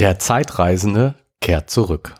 [0.00, 2.14] Der Zeitreisende kehrt zurück.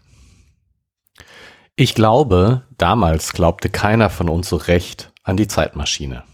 [1.76, 6.24] Ich glaube, damals glaubte keiner von uns so recht an die Zeitmaschine.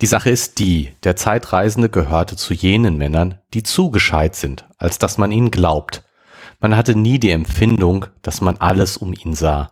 [0.00, 4.98] Die Sache ist die, der Zeitreisende gehörte zu jenen Männern, die zu gescheit sind, als
[4.98, 6.02] dass man ihnen glaubt.
[6.58, 9.70] Man hatte nie die Empfindung, dass man alles um ihn sah.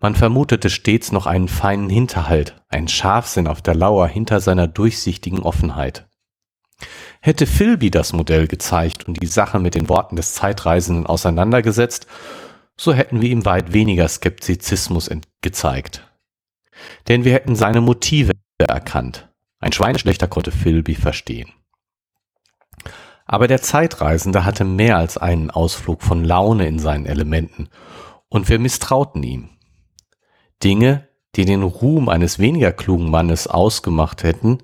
[0.00, 5.40] Man vermutete stets noch einen feinen Hinterhalt, einen Scharfsinn auf der Lauer hinter seiner durchsichtigen
[5.40, 6.09] Offenheit.
[7.20, 12.06] Hätte Philby das Modell gezeigt und die Sache mit den Worten des Zeitreisenden auseinandergesetzt,
[12.76, 15.10] so hätten wir ihm weit weniger Skeptizismus
[15.42, 16.08] gezeigt.
[17.08, 19.28] Denn wir hätten seine Motive erkannt.
[19.58, 21.50] Ein Schweineschlechter konnte Philby verstehen.
[23.26, 27.68] Aber der Zeitreisende hatte mehr als einen Ausflug von Laune in seinen Elementen,
[28.28, 29.50] und wir misstrauten ihm.
[30.62, 34.58] Dinge, die den Ruhm eines weniger klugen Mannes ausgemacht hätten,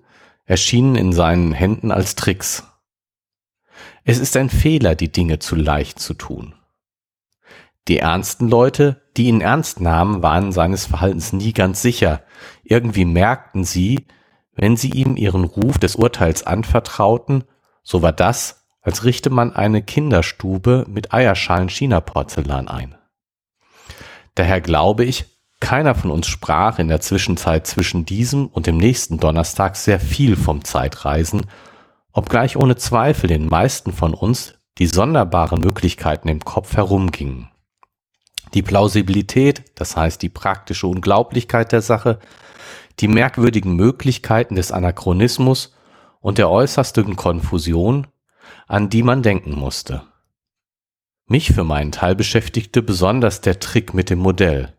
[0.46, 2.64] erschienen in seinen Händen als Tricks.
[4.04, 6.54] Es ist ein Fehler, die Dinge zu leicht zu tun.
[7.88, 12.22] Die ernsten Leute, die ihn ernst nahmen, waren seines Verhaltens nie ganz sicher.
[12.64, 14.06] Irgendwie merkten sie,
[14.52, 17.44] wenn sie ihm ihren Ruf des Urteils anvertrauten,
[17.82, 22.96] so war das, als richte man eine Kinderstube mit Eierschalen China-Porzellan ein.
[24.34, 29.18] Daher glaube ich, keiner von uns sprach in der Zwischenzeit zwischen diesem und dem nächsten
[29.18, 31.46] Donnerstag sehr viel vom Zeitreisen,
[32.12, 37.48] obgleich ohne Zweifel den meisten von uns die sonderbaren Möglichkeiten im Kopf herumgingen.
[38.54, 42.18] Die Plausibilität, das heißt die praktische Unglaublichkeit der Sache,
[43.00, 45.74] die merkwürdigen Möglichkeiten des Anachronismus
[46.20, 48.06] und der äußersten Konfusion,
[48.66, 50.02] an die man denken musste.
[51.26, 54.74] Mich für meinen Teil beschäftigte besonders der Trick mit dem Modell.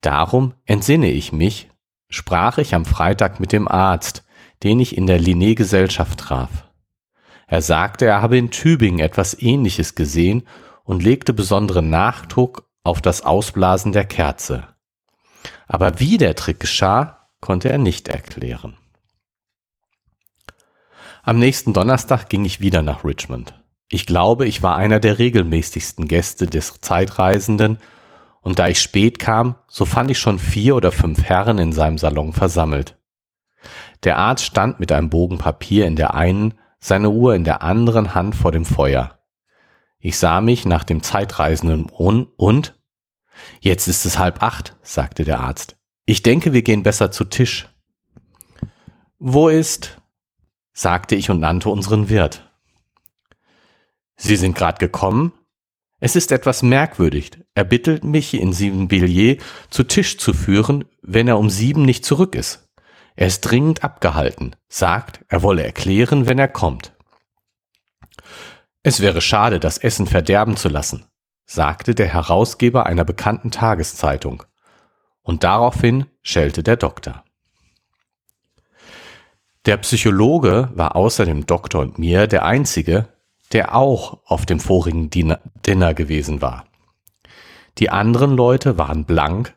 [0.00, 1.68] Darum entsinne ich mich,
[2.08, 4.24] sprach ich am Freitag mit dem Arzt,
[4.62, 6.68] den ich in der Linné-Gesellschaft traf.
[7.46, 10.46] Er sagte, er habe in Tübingen etwas Ähnliches gesehen
[10.84, 14.68] und legte besonderen Nachdruck auf das Ausblasen der Kerze.
[15.66, 18.76] Aber wie der Trick geschah, konnte er nicht erklären.
[21.22, 23.54] Am nächsten Donnerstag ging ich wieder nach Richmond.
[23.90, 27.78] Ich glaube, ich war einer der regelmäßigsten Gäste des Zeitreisenden
[28.48, 31.98] und da ich spät kam, so fand ich schon vier oder fünf Herren in seinem
[31.98, 32.96] Salon versammelt.
[34.04, 38.14] Der Arzt stand mit einem Bogen Papier in der einen, seine Uhr in der anderen
[38.14, 39.18] Hand vor dem Feuer.
[39.98, 42.74] Ich sah mich nach dem Zeitreisenden um und
[43.60, 45.76] Jetzt ist es halb acht, sagte der Arzt.
[46.06, 47.68] Ich denke, wir gehen besser zu Tisch.
[49.18, 50.00] Wo ist?
[50.72, 52.50] sagte ich und nannte unseren Wirt.
[54.16, 55.34] Sie sind gerade gekommen?
[56.00, 57.32] Es ist etwas merkwürdig.
[57.54, 62.04] Er bittet mich, in sieben Billet zu Tisch zu führen, wenn er um sieben nicht
[62.04, 62.68] zurück ist.
[63.16, 66.92] Er ist dringend abgehalten, sagt, er wolle erklären, wenn er kommt.
[68.84, 71.04] Es wäre schade, das Essen verderben zu lassen,
[71.44, 74.44] sagte der Herausgeber einer bekannten Tageszeitung.
[75.22, 77.24] Und daraufhin schellte der Doktor.
[79.66, 83.08] Der Psychologe war außer dem Doktor und mir der einzige,
[83.52, 86.64] der auch auf dem vorigen Dinner gewesen war.
[87.78, 89.54] Die anderen Leute waren blank,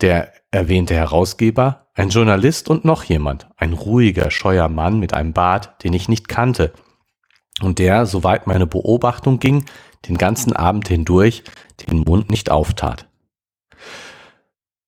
[0.00, 5.82] der erwähnte Herausgeber, ein Journalist und noch jemand, ein ruhiger, scheuer Mann mit einem Bart,
[5.82, 6.72] den ich nicht kannte,
[7.60, 9.64] und der, soweit meine Beobachtung ging,
[10.08, 11.42] den ganzen Abend hindurch
[11.86, 13.08] den Mund nicht auftat.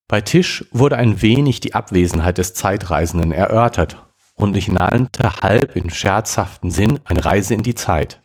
[0.06, 4.04] Bei Tisch wurde ein wenig die Abwesenheit des Zeitreisenden erörtert
[4.40, 8.22] und ich nannte halb in scherzhaften Sinn eine Reise in die Zeit.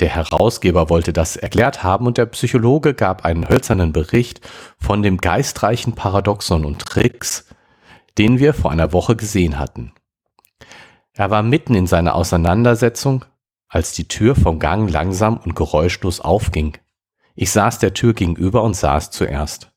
[0.00, 4.40] Der Herausgeber wollte das erklärt haben und der Psychologe gab einen hölzernen Bericht
[4.78, 7.46] von dem geistreichen Paradoxon und Tricks,
[8.16, 9.92] den wir vor einer Woche gesehen hatten.
[11.14, 13.24] Er war mitten in seiner Auseinandersetzung,
[13.68, 16.78] als die Tür vom Gang langsam und geräuschlos aufging.
[17.34, 19.72] Ich saß der Tür gegenüber und saß zuerst.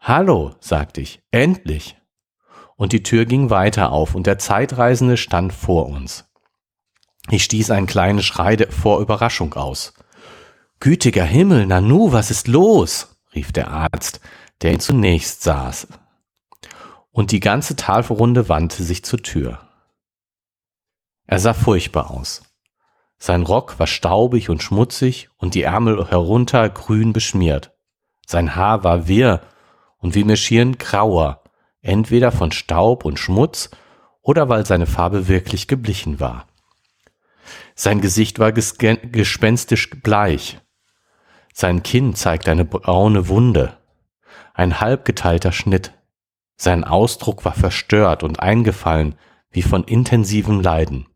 [0.00, 1.97] Hallo, sagte ich, endlich
[2.78, 6.24] und die Tür ging weiter auf und der Zeitreisende stand vor uns.
[7.28, 9.92] Ich stieß einen kleinen Schrei vor Überraschung aus.
[10.80, 13.18] Gütiger Himmel, Nanu, was ist los?
[13.34, 14.20] rief der Arzt,
[14.62, 15.88] der ihn zunächst saß.
[17.10, 19.58] Und die ganze Tafelrunde wandte sich zur Tür.
[21.26, 22.42] Er sah furchtbar aus.
[23.18, 27.72] Sein Rock war staubig und schmutzig und die Ärmel herunter grün beschmiert.
[28.24, 29.40] Sein Haar war wirr
[29.98, 31.42] und wie mir schien grauer,
[31.88, 33.70] entweder von Staub und Schmutz
[34.20, 36.46] oder weil seine Farbe wirklich geblichen war.
[37.74, 40.58] Sein Gesicht war gespenstisch bleich.
[41.54, 43.78] Sein Kinn zeigte eine braune Wunde,
[44.52, 45.92] ein halb geteilter Schnitt.
[46.56, 49.14] Sein Ausdruck war verstört und eingefallen
[49.50, 51.06] wie von intensivem Leiden.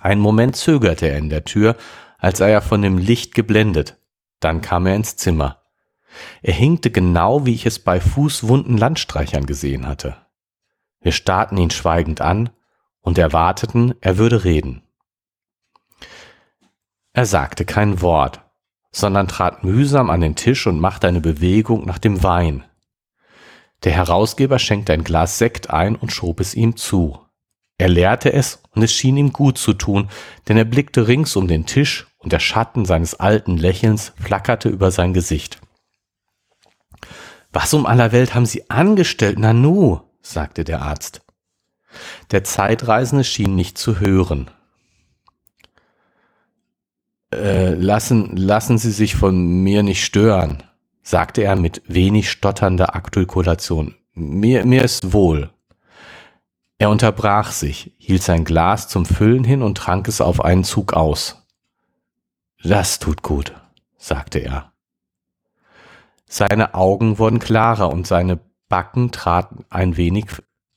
[0.00, 1.76] Einen Moment zögerte er in der Tür,
[2.18, 3.96] als sei er von dem Licht geblendet.
[4.40, 5.63] Dann kam er ins Zimmer.
[6.42, 10.16] Er hinkte genau, wie ich es bei fußwunden Landstreichern gesehen hatte.
[11.00, 12.50] Wir starrten ihn schweigend an
[13.00, 14.82] und erwarteten, er würde reden.
[17.12, 18.40] Er sagte kein Wort,
[18.90, 22.64] sondern trat mühsam an den Tisch und machte eine Bewegung nach dem Wein.
[23.84, 27.20] Der Herausgeber schenkte ein Glas Sekt ein und schob es ihm zu.
[27.76, 30.08] Er leerte es und es schien ihm gut zu tun,
[30.48, 34.90] denn er blickte rings um den Tisch und der Schatten seines alten Lächelns flackerte über
[34.90, 35.60] sein Gesicht.
[37.54, 40.00] Was um aller Welt haben Sie angestellt, Nanu?
[40.20, 41.22] sagte der Arzt.
[42.32, 44.50] Der Zeitreisende schien nicht zu hören.
[47.32, 50.64] Äh, lassen, lassen Sie sich von mir nicht stören,
[51.04, 53.94] sagte er mit wenig stotternder Artikulation.
[54.14, 55.50] Mir, mir ist wohl.
[56.78, 60.92] Er unterbrach sich, hielt sein Glas zum Füllen hin und trank es auf einen Zug
[60.92, 61.46] aus.
[62.64, 63.54] Das tut gut,
[63.96, 64.73] sagte er.
[66.28, 70.26] Seine Augen wurden klarer und seine Backen traten ein wenig,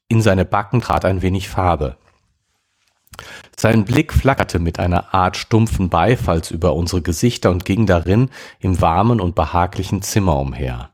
[0.08, 1.98] in seine Backen trat ein wenig Farbe.
[3.60, 8.30] Sein Blick flackerte mit einer Art stumpfen Beifalls über unsere Gesichter und ging darin
[8.60, 10.94] im warmen und behaglichen Zimmer umher.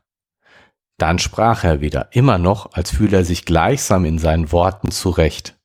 [0.96, 5.58] Dann sprach er wieder, immer noch, als fühle er sich gleichsam in seinen Worten zurecht.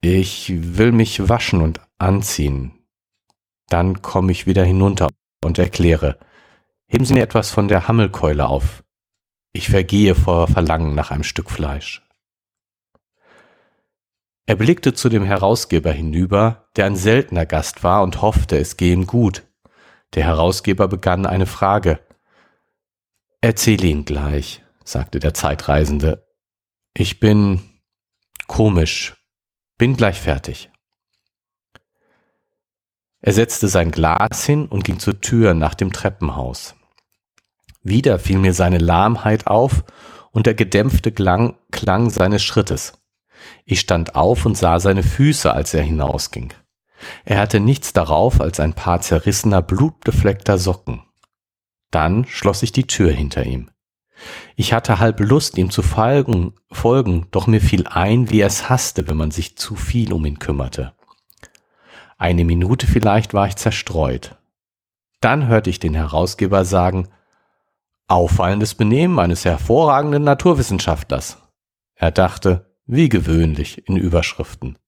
[0.00, 2.72] Ich will mich waschen und anziehen.
[3.68, 5.08] Dann komme ich wieder hinunter
[5.44, 6.18] und erkläre,
[6.94, 8.84] Heben Sie mir etwas von der Hammelkeule auf.
[9.52, 12.06] Ich vergehe vor Verlangen nach einem Stück Fleisch.
[14.46, 18.92] Er blickte zu dem Herausgeber hinüber, der ein seltener Gast war und hoffte, es gehe
[18.92, 19.42] ihm gut.
[20.14, 21.98] Der Herausgeber begann eine Frage.
[23.40, 26.28] Erzähle ihn gleich, sagte der Zeitreisende.
[26.96, 27.60] Ich bin
[28.46, 29.16] komisch,
[29.78, 30.70] bin gleich fertig.
[33.20, 36.76] Er setzte sein Glas hin und ging zur Tür nach dem Treppenhaus.
[37.84, 39.84] Wieder fiel mir seine Lahmheit auf
[40.32, 42.94] und der gedämpfte Klang, Klang seines Schrittes.
[43.66, 46.54] Ich stand auf und sah seine Füße, als er hinausging.
[47.26, 51.02] Er hatte nichts darauf als ein paar zerrissener, blutbefleckter Socken.
[51.90, 53.70] Dann schloss ich die Tür hinter ihm.
[54.56, 58.70] Ich hatte halb Lust, ihm zu folgen, folgen, doch mir fiel ein, wie er es
[58.70, 60.94] hasste, wenn man sich zu viel um ihn kümmerte.
[62.16, 64.36] Eine Minute vielleicht war ich zerstreut.
[65.20, 67.08] Dann hörte ich den Herausgeber sagen,
[68.06, 71.38] Auffallendes Benehmen eines hervorragenden Naturwissenschaftlers.
[71.94, 74.78] Er dachte, wie gewöhnlich, in Überschriften.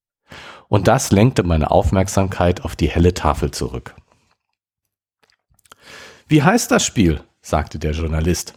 [0.67, 3.95] Und das lenkte meine Aufmerksamkeit auf die helle Tafel zurück.
[6.27, 7.23] Wie heißt das Spiel?
[7.41, 8.53] sagte der Journalist.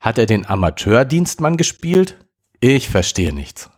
[0.00, 2.16] Hat er den Amateurdienstmann gespielt?
[2.60, 3.70] Ich verstehe nichts.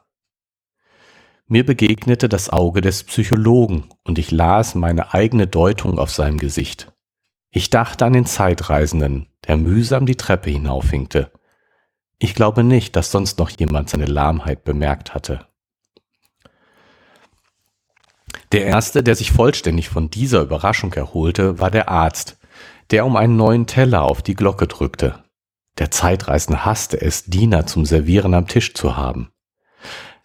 [1.47, 6.94] Mir begegnete das Auge des Psychologen und ich las meine eigene Deutung auf seinem Gesicht.
[7.57, 11.31] Ich dachte an den Zeitreisenden, der mühsam die Treppe hinaufhinkte.
[12.19, 15.47] Ich glaube nicht, dass sonst noch jemand seine Lahmheit bemerkt hatte.
[18.51, 22.39] Der erste, der sich vollständig von dieser Überraschung erholte, war der Arzt,
[22.91, 25.23] der um einen neuen Teller auf die Glocke drückte.
[25.79, 29.31] Der Zeitreisende hasste es, Diener zum Servieren am Tisch zu haben.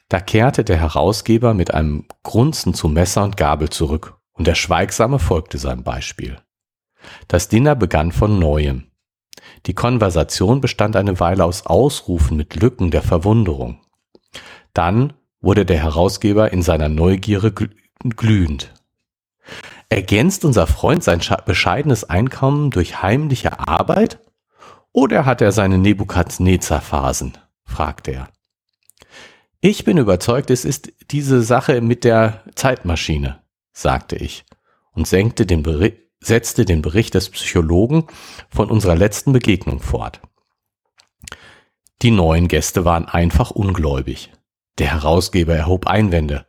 [0.07, 5.19] Da kehrte der Herausgeber mit einem Grunzen zu Messer und Gabel zurück, und der Schweigsame
[5.19, 6.39] folgte seinem Beispiel.
[7.27, 8.85] Das Dinner begann von neuem.
[9.65, 13.81] Die Konversation bestand eine Weile aus Ausrufen mit Lücken der Verwunderung.
[14.73, 17.51] Dann wurde der Herausgeber in seiner Neugierde
[18.03, 18.73] glühend.
[19.89, 24.19] Ergänzt unser Freund sein bescheidenes Einkommen durch heimliche Arbeit?
[24.91, 27.37] Oder hat er seine Nebukadnezar-Phasen?
[27.63, 28.29] fragte er.
[29.61, 33.41] Ich bin überzeugt, es ist diese Sache mit der Zeitmaschine,
[33.73, 34.45] sagte ich
[34.93, 38.05] und senkte den Bericht setzte den Bericht des Psychologen
[38.49, 40.21] von unserer letzten Begegnung fort.
[42.01, 44.31] Die neuen Gäste waren einfach ungläubig.
[44.77, 46.45] Der Herausgeber erhob Einwände.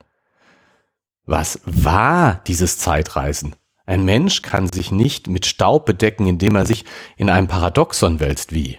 [1.24, 3.56] Was war dieses Zeitreisen?
[3.84, 6.84] Ein Mensch kann sich nicht mit Staub bedecken, indem er sich
[7.16, 8.78] in einem Paradoxon wälzt wie.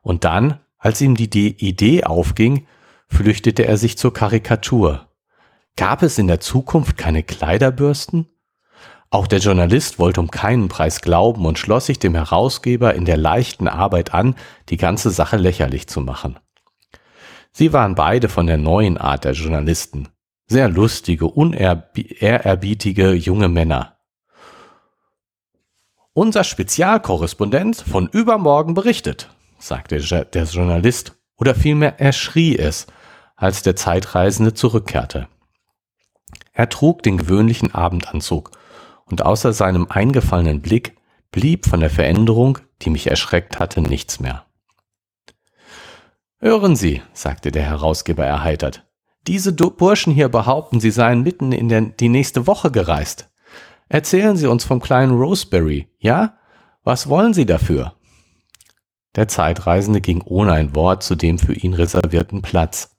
[0.00, 2.66] Und dann, als ihm die Idee aufging,
[3.08, 5.08] flüchtete er sich zur Karikatur.
[5.76, 8.26] Gab es in der Zukunft keine Kleiderbürsten?
[9.12, 13.16] Auch der Journalist wollte um keinen Preis glauben und schloss sich dem Herausgeber in der
[13.16, 14.36] leichten Arbeit an,
[14.68, 16.38] die ganze Sache lächerlich zu machen.
[17.52, 20.08] Sie waren beide von der neuen Art der Journalisten.
[20.46, 23.96] Sehr lustige, unehrerbietige junge Männer.
[26.12, 32.86] Unser Spezialkorrespondent von übermorgen berichtet, sagte der Journalist, oder vielmehr er schrie es,
[33.34, 35.28] als der Zeitreisende zurückkehrte.
[36.52, 38.50] Er trug den gewöhnlichen Abendanzug,
[39.10, 40.96] und außer seinem eingefallenen Blick
[41.32, 44.46] blieb von der Veränderung, die mich erschreckt hatte, nichts mehr.
[46.38, 48.86] Hören Sie, sagte der Herausgeber erheitert,
[49.26, 53.30] diese Burschen hier behaupten, sie seien mitten in der, die nächste Woche gereist.
[53.88, 56.38] Erzählen Sie uns vom kleinen Roseberry, ja?
[56.84, 57.94] Was wollen Sie dafür?
[59.16, 62.96] Der Zeitreisende ging ohne ein Wort zu dem für ihn reservierten Platz.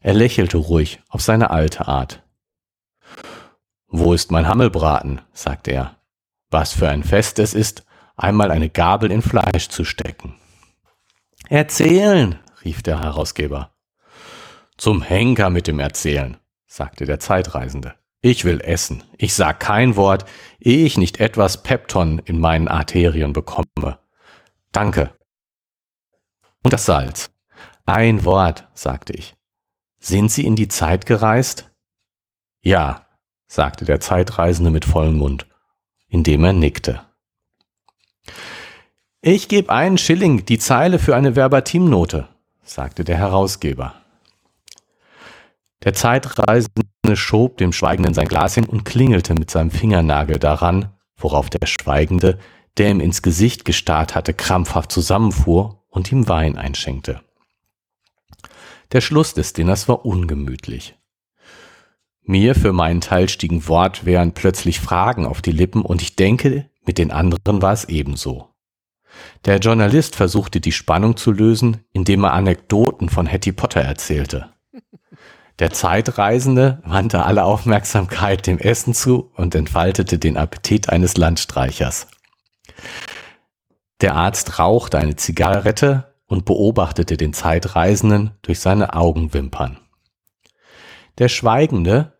[0.00, 2.22] Er lächelte ruhig auf seine alte Art.
[3.90, 5.20] Wo ist mein Hammelbraten?
[5.32, 5.96] sagte er.
[6.48, 7.84] Was für ein Fest es ist,
[8.16, 10.36] einmal eine Gabel in Fleisch zu stecken.
[11.48, 13.72] Erzählen, rief der Herausgeber.
[14.76, 17.94] Zum Henker mit dem Erzählen, sagte der Zeitreisende.
[18.22, 19.02] Ich will essen.
[19.16, 20.24] Ich sag kein Wort,
[20.60, 23.98] ehe ich nicht etwas Pepton in meinen Arterien bekomme.
[24.72, 25.14] Danke.
[26.62, 27.30] Und das Salz.
[27.86, 29.34] Ein Wort, sagte ich.
[29.98, 31.70] Sind Sie in die Zeit gereist?
[32.62, 33.06] Ja,
[33.50, 35.46] sagte der Zeitreisende mit vollem Mund,
[36.06, 37.00] indem er nickte.
[39.22, 42.28] Ich gebe einen Schilling die Zeile für eine Verbatimnote,
[42.62, 43.94] sagte der Herausgeber.
[45.82, 51.50] Der Zeitreisende schob dem Schweigenden sein Glas hin und klingelte mit seinem Fingernagel daran, worauf
[51.50, 52.38] der Schweigende,
[52.78, 57.20] der ihm ins Gesicht gestarrt hatte, krampfhaft zusammenfuhr und ihm Wein einschenkte.
[58.92, 60.99] Der Schluss des Dinners war ungemütlich.
[62.22, 66.98] Mir für meinen Teil stiegen Wortwehren plötzlich Fragen auf die Lippen und ich denke, mit
[66.98, 68.50] den anderen war es ebenso.
[69.44, 74.50] Der Journalist versuchte die Spannung zu lösen, indem er Anekdoten von Hattie Potter erzählte.
[75.58, 82.06] Der Zeitreisende wandte alle Aufmerksamkeit dem Essen zu und entfaltete den Appetit eines Landstreichers.
[84.00, 89.79] Der Arzt rauchte eine Zigarette und beobachtete den Zeitreisenden durch seine Augenwimpern.
[91.20, 92.14] Der Schweigende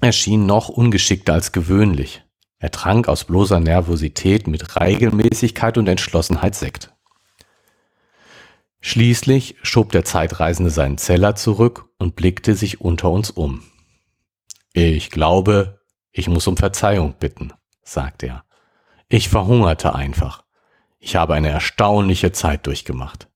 [0.00, 2.24] erschien noch ungeschickter als gewöhnlich.
[2.58, 6.94] Er trank aus bloßer Nervosität mit Regelmäßigkeit und Entschlossenheit Sekt.
[8.80, 13.62] Schließlich schob der Zeitreisende seinen Zeller zurück und blickte sich unter uns um.
[14.72, 15.80] Ich glaube,
[16.12, 17.52] ich muss um Verzeihung bitten,
[17.82, 18.44] sagte er.
[19.10, 20.44] Ich verhungerte einfach.
[20.98, 23.28] Ich habe eine erstaunliche Zeit durchgemacht.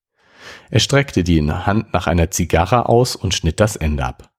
[0.71, 4.30] Er streckte die Hand nach einer Zigarre aus und schnitt das Ende ab.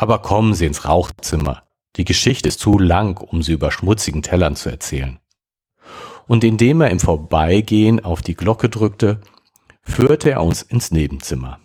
[0.00, 1.62] Aber kommen Sie ins Rauchzimmer.
[1.96, 5.18] Die Geschichte ist zu lang, um sie über schmutzigen Tellern zu erzählen.
[6.26, 9.20] Und indem er im Vorbeigehen auf die Glocke drückte,
[9.82, 11.60] führte er uns ins Nebenzimmer.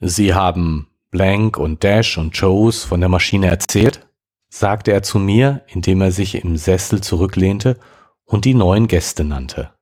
[0.00, 4.06] Sie haben Blank und Dash und Joes von der Maschine erzählt?
[4.50, 7.80] sagte er zu mir, indem er sich im Sessel zurücklehnte
[8.26, 9.72] und die neuen Gäste nannte.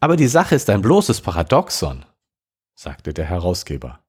[0.00, 2.04] Aber die Sache ist ein bloßes Paradoxon,
[2.74, 4.01] sagte der Herausgeber.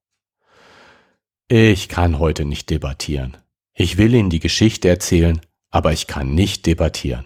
[1.47, 3.37] Ich kann heute nicht debattieren.
[3.73, 7.25] Ich will Ihnen die Geschichte erzählen, aber ich kann nicht debattieren.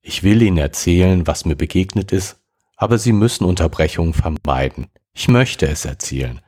[0.00, 2.40] Ich will Ihnen erzählen, was mir begegnet ist,
[2.76, 4.86] aber Sie müssen Unterbrechungen vermeiden.
[5.12, 6.40] Ich möchte es erzählen.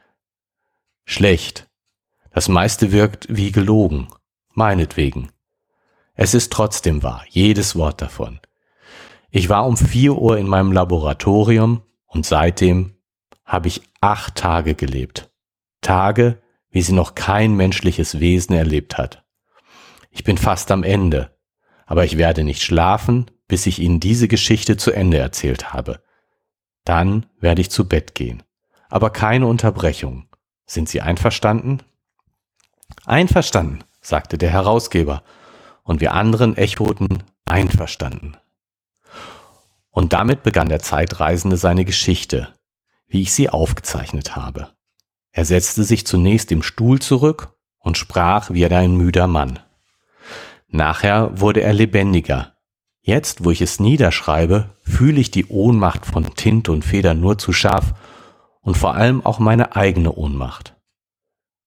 [1.04, 1.68] Schlecht.
[2.30, 4.08] Das meiste wirkt wie gelogen
[4.58, 5.30] meinetwegen.
[6.14, 8.40] Es ist trotzdem wahr, jedes Wort davon.
[9.30, 12.96] Ich war um vier Uhr in meinem Laboratorium und seitdem
[13.44, 15.30] habe ich acht Tage gelebt.
[15.80, 19.24] Tage, wie sie noch kein menschliches Wesen erlebt hat.
[20.10, 21.36] Ich bin fast am Ende,
[21.86, 26.02] aber ich werde nicht schlafen, bis ich Ihnen diese Geschichte zu Ende erzählt habe.
[26.84, 28.42] Dann werde ich zu Bett gehen.
[28.88, 30.28] Aber keine Unterbrechung.
[30.66, 31.82] Sind Sie einverstanden?
[33.04, 35.22] Einverstanden sagte der Herausgeber,
[35.82, 38.36] und wir anderen echoten einverstanden.
[39.90, 42.54] Und damit begann der Zeitreisende seine Geschichte,
[43.06, 44.70] wie ich sie aufgezeichnet habe.
[45.38, 49.60] Er setzte sich zunächst im Stuhl zurück und sprach wie ein müder Mann.
[50.66, 52.56] Nachher wurde er lebendiger.
[53.02, 57.52] Jetzt, wo ich es niederschreibe, fühle ich die Ohnmacht von Tinte und Feder nur zu
[57.52, 57.94] scharf
[58.62, 60.74] und vor allem auch meine eigene Ohnmacht.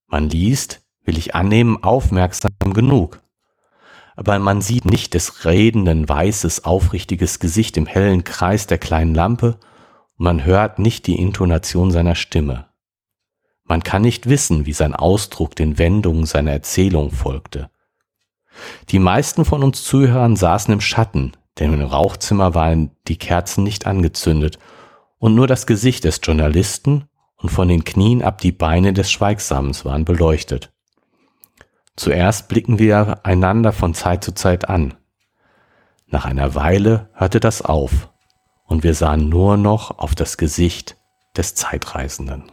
[0.08, 3.22] Man liest, will ich annehmen, aufmerksam genug.
[4.18, 9.60] Aber man sieht nicht des redenden weißes, aufrichtiges Gesicht im hellen Kreis der kleinen Lampe
[10.18, 12.66] und man hört nicht die Intonation seiner Stimme.
[13.72, 17.70] Man kann nicht wissen, wie sein Ausdruck den Wendungen seiner Erzählung folgte.
[18.90, 23.88] Die meisten von uns Zuhörern saßen im Schatten, denn im Rauchzimmer waren die Kerzen nicht
[23.88, 24.60] angezündet
[25.20, 27.06] und nur das Gesicht des Journalisten
[27.38, 30.74] und von den Knien ab die Beine des Schweigsamens waren beleuchtet.
[31.96, 34.96] Zuerst blicken wir einander von Zeit zu Zeit an.
[36.08, 38.10] Nach einer Weile hörte das auf
[38.66, 40.98] und wir sahen nur noch auf das Gesicht
[41.38, 42.52] des Zeitreisenden.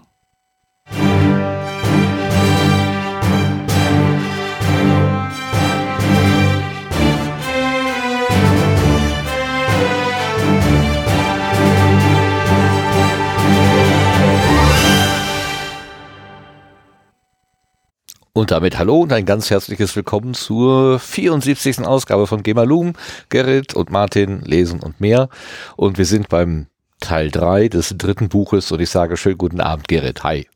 [18.39, 21.81] Und damit hallo und ein ganz herzliches Willkommen zur 74.
[21.81, 22.93] Ausgabe von Gemalum.
[23.31, 25.29] Gerrit und Martin lesen und mehr.
[25.77, 26.69] Und wir sind beim
[27.01, 30.23] Teil 3 des dritten Buches und ich sage schönen guten Abend, Gerrit.
[30.23, 30.47] Hi.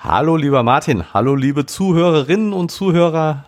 [0.00, 1.12] Hallo, lieber Martin.
[1.12, 3.46] Hallo, liebe Zuhörerinnen und Zuhörer.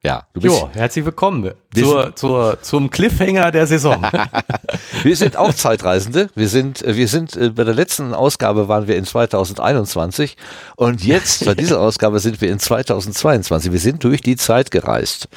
[0.00, 0.54] Ja, du bist.
[0.54, 4.06] Jo, herzlich willkommen zur, zur, zum Cliffhanger der Saison.
[5.02, 6.28] wir sind auch Zeitreisende.
[6.36, 10.36] Wir sind, äh, wir sind, äh, bei der letzten Ausgabe waren wir in 2021
[10.76, 13.72] und jetzt, bei dieser Ausgabe sind wir in 2022.
[13.72, 15.28] Wir sind durch die Zeit gereist.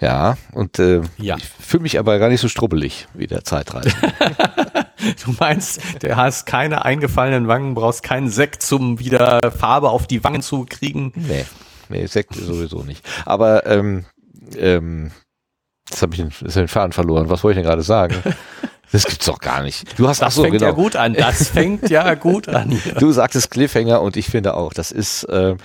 [0.00, 1.36] Ja, und äh, ja.
[1.36, 4.14] ich fühle mich aber gar nicht so strubbelig wie der Zeitreisende.
[5.24, 10.22] Du meinst, du hast keine eingefallenen Wangen, brauchst keinen Sekt, zum wieder Farbe auf die
[10.24, 11.12] Wangen zu kriegen?
[11.14, 11.44] Nee.
[11.88, 13.04] Nee, Sekt sowieso nicht.
[13.24, 14.04] Aber ähm,
[14.56, 15.12] ähm,
[15.88, 17.30] jetzt habe ich den, den Faden verloren.
[17.30, 18.14] Was wollte ich denn gerade sagen?
[18.92, 19.98] Das gibt's doch gar nicht.
[19.98, 20.66] Du hast das so, fängt genau.
[20.66, 21.14] ja gut an.
[21.14, 22.80] Das fängt ja gut an.
[23.00, 25.56] Du sagtest Cliffhanger und ich finde auch, das ist äh,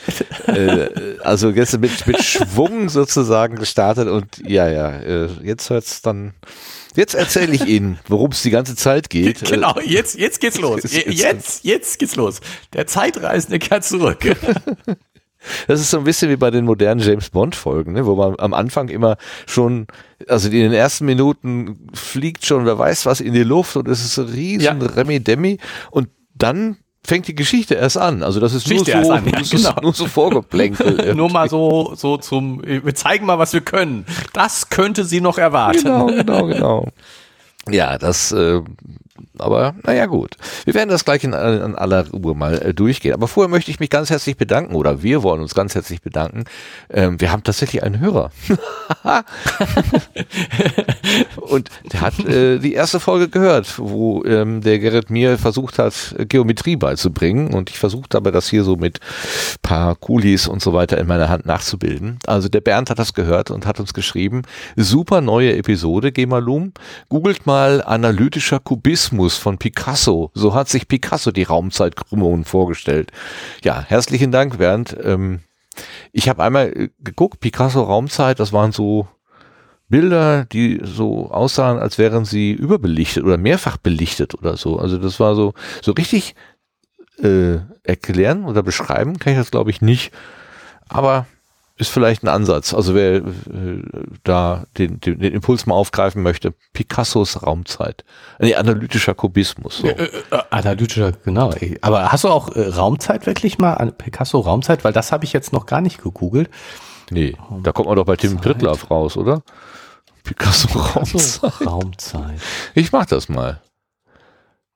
[0.47, 6.33] äh, also jetzt mit, mit Schwung sozusagen gestartet und ja, ja, äh, jetzt hört's dann.
[6.95, 9.41] Jetzt erzähle ich Ihnen, worum es die ganze Zeit geht.
[9.51, 10.81] Genau, jetzt, jetzt geht's los.
[10.83, 12.39] Jetzt, jetzt geht's los.
[12.73, 14.19] Der Zeitreisende kehrt zurück.
[15.67, 18.35] Das ist so ein bisschen wie bei den modernen James Bond Folgen, ne, wo man
[18.37, 19.17] am Anfang immer
[19.47, 19.87] schon,
[20.27, 24.05] also in den ersten Minuten fliegt schon, wer weiß was in die Luft und es
[24.05, 24.87] ist ein riesen ja.
[24.87, 25.57] Remi-Demi
[25.89, 28.23] und dann fängt die Geschichte erst an.
[28.23, 29.69] Also das ist Geschichte nur so, an, ja, das genau.
[29.69, 31.15] ist nur so vorgeplänkelt.
[31.15, 34.05] nur mal so, so zum, wir zeigen mal, was wir können.
[34.33, 35.83] Das könnte sie noch erwarten.
[35.83, 36.87] Genau, genau, genau.
[37.69, 38.61] Ja, das äh,
[39.37, 40.35] aber naja gut.
[40.65, 43.13] Wir werden das gleich in, in aller Ruhe mal äh, durchgehen.
[43.13, 46.45] Aber vorher möchte ich mich ganz herzlich bedanken oder wir wollen uns ganz herzlich bedanken.
[46.89, 48.31] Ähm, wir haben tatsächlich einen Hörer.
[51.35, 56.15] und der hat äh, die erste Folge gehört, wo ähm, der Gerrit mir versucht hat,
[56.29, 57.53] Geometrie beizubringen.
[57.53, 58.99] Und ich versucht habe, das hier so mit
[59.61, 62.19] paar Kulis und so weiter in meiner Hand nachzubilden.
[62.25, 64.43] Also der Bernd hat das gehört und hat uns geschrieben,
[64.75, 66.73] super neue Episode, Gemalum.
[67.09, 70.31] Googelt mal analytischer Kubismus Kubismus von Picasso.
[70.33, 73.11] So hat sich Picasso die Raumzeitkrümmungen vorgestellt.
[73.63, 74.95] Ja, herzlichen Dank, Bernd.
[75.03, 75.41] Ähm,
[76.13, 79.07] ich habe einmal äh, geguckt, Picasso Raumzeit, das waren so
[79.89, 84.79] Bilder, die so aussahen, als wären sie überbelichtet oder mehrfach belichtet oder so.
[84.79, 86.35] Also das war so, so richtig
[87.21, 90.13] äh, erklären oder beschreiben kann ich das glaube ich nicht.
[90.87, 91.25] Aber
[91.81, 92.75] ist vielleicht ein Ansatz.
[92.75, 93.23] Also wer äh,
[94.23, 98.05] da den, den, den, Impuls mal aufgreifen möchte, Picassos Raumzeit.
[98.39, 99.79] Nee, analytischer Kubismus.
[99.79, 99.87] So.
[99.87, 100.09] Äh, äh,
[100.51, 101.51] analytischer, genau.
[101.81, 104.83] Aber hast du auch äh, Raumzeit wirklich mal, Picasso Raumzeit?
[104.83, 106.51] Weil das habe ich jetzt noch gar nicht gegoogelt.
[107.09, 109.41] Nee, da kommt man doch bei Tim Prittlaff raus, oder?
[110.23, 111.65] Picasso Raumzeit.
[111.65, 112.39] Raumzeit.
[112.75, 113.59] Ich mach das mal.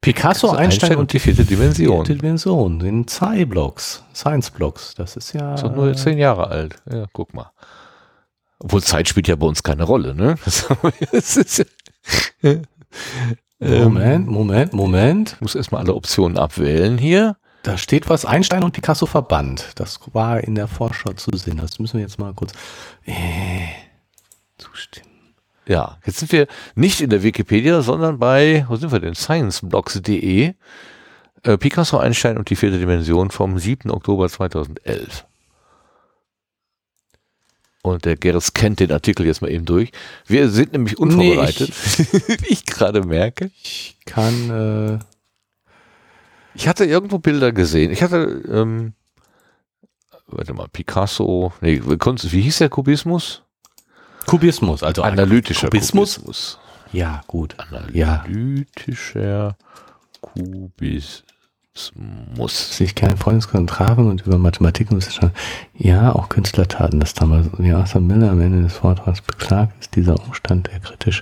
[0.06, 2.06] Picasso, Einstein, Einstein, und die vierte Dimension.
[2.06, 5.56] Vierte Dimension, in Sci-Blocks, Science-Blocks, das ist ja...
[5.56, 7.52] Ist doch nur zehn Jahre alt, ja, guck mal.
[8.60, 10.36] Obwohl Zeit spielt ja bei uns keine Rolle, ne?
[11.12, 11.65] Das ist
[13.60, 15.34] Moment, Moment, Moment.
[15.34, 17.38] Ich muss erstmal alle Optionen abwählen hier.
[17.63, 19.72] Da steht was, Einstein und Picasso verbannt.
[19.74, 21.58] Das war in der Vorschau zu sehen.
[21.58, 22.54] Das müssen wir jetzt mal kurz
[23.06, 23.13] äh,
[24.60, 25.14] zustimmen.
[25.67, 29.15] Ja, jetzt sind wir nicht in der Wikipedia, sondern bei, wo sind wir denn?
[29.15, 30.54] Scienceblocks.de.
[31.43, 33.89] Äh, Picasso, Einstein und die vierte Dimension vom 7.
[33.91, 35.25] Oktober 2011.
[37.82, 39.91] Und der Geris kennt den Artikel jetzt mal eben durch.
[40.25, 43.51] Wir sind nämlich unvorbereitet, nee, ich, wie ich gerade merke.
[43.62, 44.49] Ich kann.
[44.49, 44.99] Äh
[46.56, 47.91] ich hatte irgendwo Bilder gesehen.
[47.91, 48.93] Ich hatte, ähm,
[50.25, 53.45] warte mal, Picasso, nee, wie hieß der Kubismus?
[54.26, 56.16] Kubismus, also analytischer Kubismus.
[56.16, 56.60] Kubismus.
[56.92, 57.56] Ja, gut.
[57.58, 59.56] Analytischer ja.
[60.22, 61.24] Kubismus.
[62.48, 65.36] Sich kein Freundeskreis trafen und über Mathematik und Wissenschaft.
[65.74, 67.48] Ja, auch Künstler taten das damals.
[67.58, 71.22] Wie Arthur Miller am Ende des Vortrags beklagt, ist dieser Umstand, der kritisch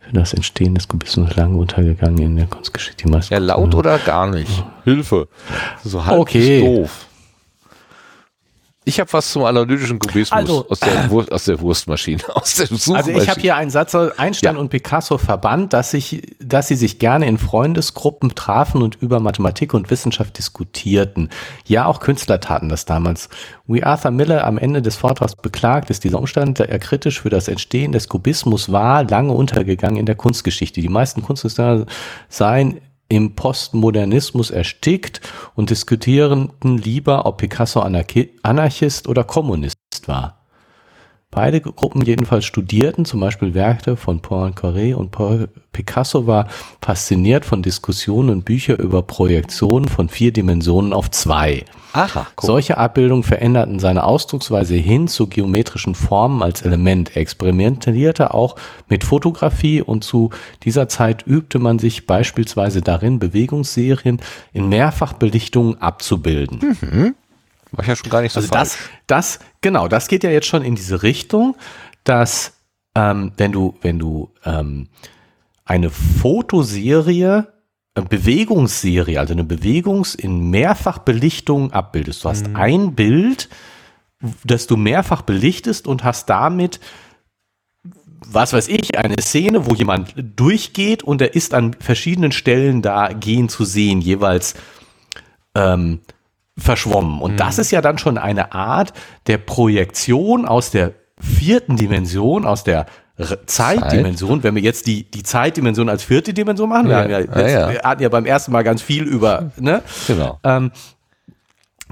[0.00, 3.08] für das Entstehen des Kubismus lange untergegangen in der Kunstgeschichte.
[3.08, 4.64] Die ja, laut oder gar nicht.
[4.84, 5.28] Hilfe.
[5.82, 6.60] So halb okay.
[6.60, 7.06] doof.
[8.90, 12.68] Ich habe was zum analytischen Kubismus also, aus, der Wurst, aus der Wurstmaschine, aus der
[12.72, 14.60] Also ich habe hier einen Satz, Einstein ja.
[14.60, 19.74] und Picasso verbannt, dass, ich, dass sie sich gerne in Freundesgruppen trafen und über Mathematik
[19.74, 21.28] und Wissenschaft diskutierten.
[21.68, 23.28] Ja, auch Künstler taten das damals.
[23.68, 27.30] Wie Arthur Miller am Ende des Vortrags beklagt, ist dieser Umstand, der er kritisch für
[27.30, 30.80] das Entstehen des Kubismus war, lange untergegangen in der Kunstgeschichte.
[30.80, 31.86] Die meisten Kunsthistoriker
[32.28, 35.20] seien im Postmodernismus erstickt
[35.54, 40.39] und diskutierten lieber, ob Picasso Anarchist oder Kommunist war.
[41.30, 46.48] Beide Gruppen jedenfalls studierten, zum Beispiel Werke von Poincaré und Paul Picasso war
[46.82, 51.64] fasziniert von Diskussionen und Büchern über Projektionen von vier Dimensionen auf zwei.
[51.92, 52.46] Aha, Cool.
[52.46, 57.16] Solche Abbildungen veränderten seine Ausdrucksweise hin zu geometrischen Formen als Element.
[57.16, 58.56] Er experimentierte auch
[58.88, 60.30] mit Fotografie und zu
[60.64, 64.20] dieser Zeit übte man sich beispielsweise darin, Bewegungsserien
[64.52, 66.76] in Mehrfachbelichtungen abzubilden.
[66.80, 67.14] Mhm.
[67.72, 68.76] War ja schon gar nicht so also falsch.
[69.06, 71.56] Das, das, genau, das geht ja jetzt schon in diese Richtung,
[72.04, 72.54] dass
[72.94, 74.88] ähm, wenn du, wenn du ähm,
[75.64, 77.46] eine Fotoserie
[77.94, 82.24] Bewegungsserie, also eine Bewegungs- in Mehrfachbelichtung abbildest.
[82.24, 82.56] Du hast mhm.
[82.56, 83.48] ein Bild,
[84.44, 86.80] das du mehrfach belichtest und hast damit,
[88.26, 93.12] was weiß ich, eine Szene, wo jemand durchgeht und er ist an verschiedenen Stellen da
[93.12, 94.54] gehen zu sehen, jeweils
[95.54, 96.00] ähm,
[96.60, 97.20] verschwommen.
[97.20, 97.36] Und mhm.
[97.36, 98.92] das ist ja dann schon eine Art
[99.26, 102.86] der Projektion aus der vierten Dimension, aus der
[103.46, 104.44] Zeitdimension, Zeit.
[104.44, 107.70] wenn wir jetzt die, die Zeitdimension als vierte Dimension machen, wir, ja, ja jetzt, ja,
[107.70, 109.82] wir hatten ja beim ersten Mal ganz viel über, ne?
[110.06, 110.38] Genau.
[110.42, 110.72] Ähm,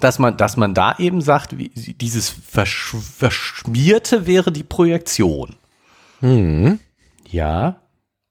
[0.01, 5.57] dass man, dass man da eben sagt, wie, dieses Versch Verschmierte wäre die Projektion.
[6.21, 6.79] Mhm.
[7.29, 7.77] Ja,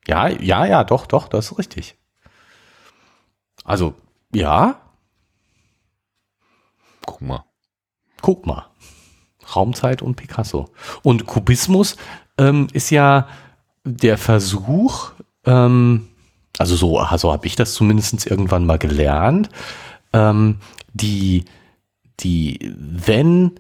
[0.08, 1.96] ja, ja, ja, doch, doch, das ist richtig.
[3.64, 3.94] Also,
[4.34, 4.82] ja.
[7.08, 7.46] Guck mal.
[8.22, 8.68] Guck mal.
[9.56, 10.70] Raumzeit und Picasso.
[11.02, 11.96] Und Kubismus
[12.38, 13.28] ähm, ist ja
[13.84, 15.12] der Versuch,
[15.46, 16.10] ähm,
[16.60, 19.50] also so, also habe ich das zumindest irgendwann mal gelernt,
[20.14, 20.60] ähm,
[20.94, 21.46] die,
[22.20, 23.60] die, wenn,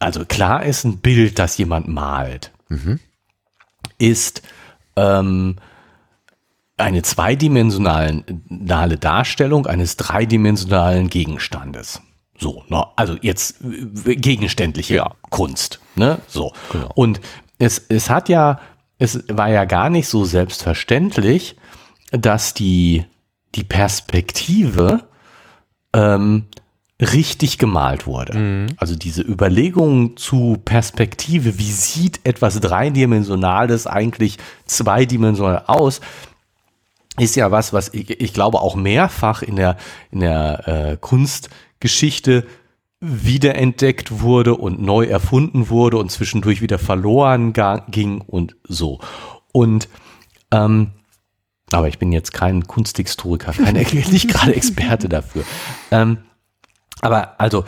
[0.00, 2.98] also klar ist ein Bild, das jemand malt, mhm.
[3.98, 4.42] ist
[4.96, 5.56] ähm,
[6.82, 12.00] eine zweidimensionale Darstellung eines dreidimensionalen Gegenstandes.
[12.38, 12.84] So, ne?
[12.96, 15.14] also jetzt äh, gegenständliche ja.
[15.30, 15.80] Kunst.
[15.94, 16.18] Ne?
[16.26, 16.52] So.
[16.72, 16.90] Genau.
[16.94, 17.20] Und
[17.58, 18.60] es, es hat ja,
[18.98, 21.56] es war ja gar nicht so selbstverständlich,
[22.10, 23.04] dass die,
[23.54, 25.04] die Perspektive
[25.92, 26.46] ähm,
[27.00, 28.38] richtig gemalt wurde.
[28.38, 28.66] Mhm.
[28.76, 36.00] Also diese Überlegung zu Perspektive, wie sieht etwas Dreidimensionales eigentlich zweidimensional aus,
[37.18, 39.76] ist ja was, was ich, ich glaube auch mehrfach in der,
[40.10, 42.46] in der äh, Kunstgeschichte
[43.00, 47.52] wiederentdeckt wurde und neu erfunden wurde und zwischendurch wieder verloren
[47.88, 49.00] ging und so.
[49.52, 49.88] Und
[50.52, 50.92] ähm,
[51.72, 55.44] aber ich bin jetzt kein Kunsthistoriker, kein, nicht gerade Experte dafür.
[55.90, 56.18] Ähm,
[57.00, 57.64] aber also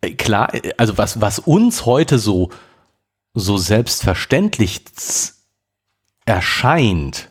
[0.00, 2.50] äh, klar, äh, also was, was uns heute so,
[3.34, 4.82] so selbstverständlich
[6.24, 7.30] erscheint,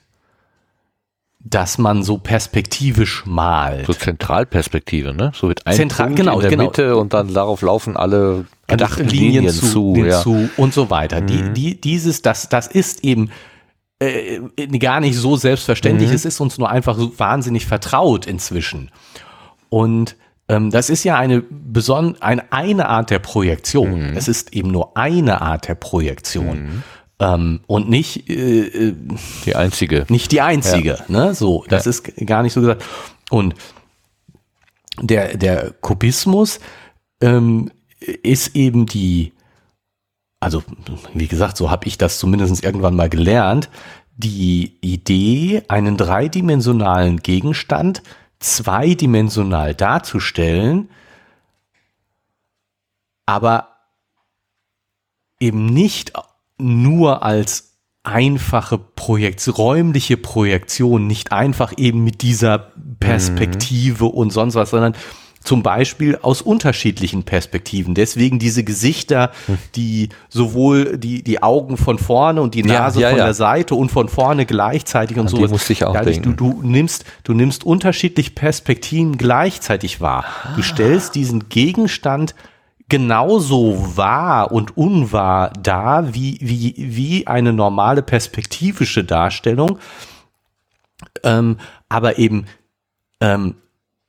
[1.40, 3.86] dass man so perspektivisch malt.
[3.86, 5.32] So Zentralperspektive, ne?
[5.36, 6.64] So wird ein Zentral, Punkt genau, in der genau.
[6.66, 10.22] Mitte und dann darauf laufen alle gedachten Linien, Linien, zu, zu, ja.
[10.22, 11.22] zu, und so weiter.
[11.22, 11.28] Mhm.
[11.28, 13.30] Die, die, dieses, das, das ist eben
[14.00, 14.40] äh,
[14.80, 16.10] gar nicht so selbstverständlich.
[16.10, 16.16] Mhm.
[16.16, 18.92] Es ist uns nur einfach so wahnsinnig vertraut inzwischen.
[19.70, 20.16] Und
[20.50, 24.12] ähm, das ist ja eine beson eine, eine Art der Projektion.
[24.12, 24.18] Mhm.
[24.18, 26.84] Es ist eben nur eine Art der Projektion.
[27.20, 28.96] Ähm, und nicht äh, äh,
[29.46, 30.06] die einzige.
[30.10, 31.06] Nicht die einzige, ja.
[31.08, 31.34] ne?
[31.34, 31.90] So, das ja.
[31.90, 32.84] ist gar nicht so gesagt.
[33.30, 33.56] Und
[35.02, 36.60] der, der Kubismus
[37.22, 39.34] ähm, ist eben die,
[40.40, 40.64] also
[41.14, 43.70] wie gesagt, so habe ich das zumindest irgendwann mal gelernt,
[44.16, 48.02] die Idee, einen dreidimensionalen Gegenstand
[48.40, 50.90] zweidimensional darzustellen,
[53.26, 53.70] aber
[55.40, 56.14] eben nicht
[56.58, 64.12] nur als einfache Projekt, räumliche Projektion, nicht einfach eben mit dieser Perspektive mhm.
[64.12, 64.94] und sonst was, sondern
[65.48, 67.96] zum Beispiel aus unterschiedlichen Perspektiven.
[67.96, 69.58] Deswegen diese Gesichter, hm.
[69.76, 73.26] die sowohl die, die Augen von vorne und die Nase ja, ja, von ja.
[73.26, 75.38] der Seite und von vorne gleichzeitig und so.
[75.38, 76.36] Die musste ich auch denken.
[76.36, 80.26] Du, du, nimmst, du nimmst unterschiedliche Perspektiven gleichzeitig wahr.
[80.58, 82.36] Du stellst diesen Gegenstand
[82.90, 89.80] genauso wahr und unwahr da, wie, wie, wie eine normale perspektivische Darstellung,
[91.24, 91.58] ähm,
[91.90, 92.46] aber eben,
[93.20, 93.56] ähm,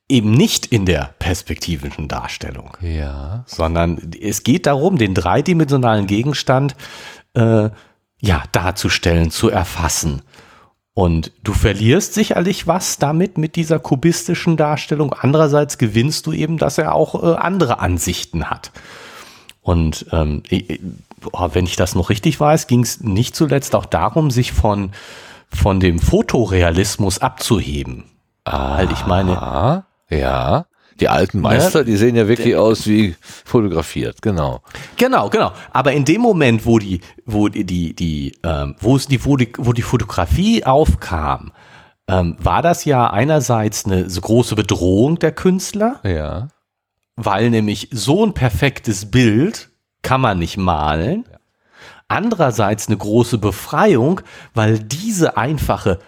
[0.09, 2.77] eben nicht in der perspektivischen Darstellung.
[2.81, 3.45] Ja.
[3.47, 6.77] Sondern es geht darum, den dreidimensionalen Gegenstand
[7.35, 7.71] äh,
[8.21, 10.23] ja, darzustellen, zu erfassen.
[10.99, 15.15] Und du verlierst sicherlich was damit mit dieser kubistischen Darstellung.
[15.17, 18.73] Andererseits gewinnst du eben, dass er auch äh, andere Ansichten hat.
[19.63, 24.51] Und ähm, wenn ich das noch richtig weiß, ging es nicht zuletzt auch darum, sich
[24.51, 24.91] von,
[25.55, 28.03] von dem Fotorealismus abzuheben.
[28.43, 29.85] Ah, ich meine.
[30.11, 30.67] Ja.
[31.01, 34.63] Die alten Meister, ja, die sehen ja wirklich aus wie fotografiert, genau.
[34.97, 35.53] Genau, genau.
[35.71, 39.37] Aber in dem Moment, wo die, wo die, die, die ähm, wo es die, wo
[39.37, 41.53] die, wo die Fotografie aufkam,
[42.09, 46.01] ähm, war das ja einerseits eine so große Bedrohung der Künstler.
[46.03, 46.49] Ja.
[47.15, 49.71] Weil nämlich so ein perfektes Bild
[50.03, 51.25] kann man nicht malen.
[51.31, 51.39] Ja.
[52.09, 54.23] Andererseits eine große Befreiung,
[54.55, 55.99] weil diese einfache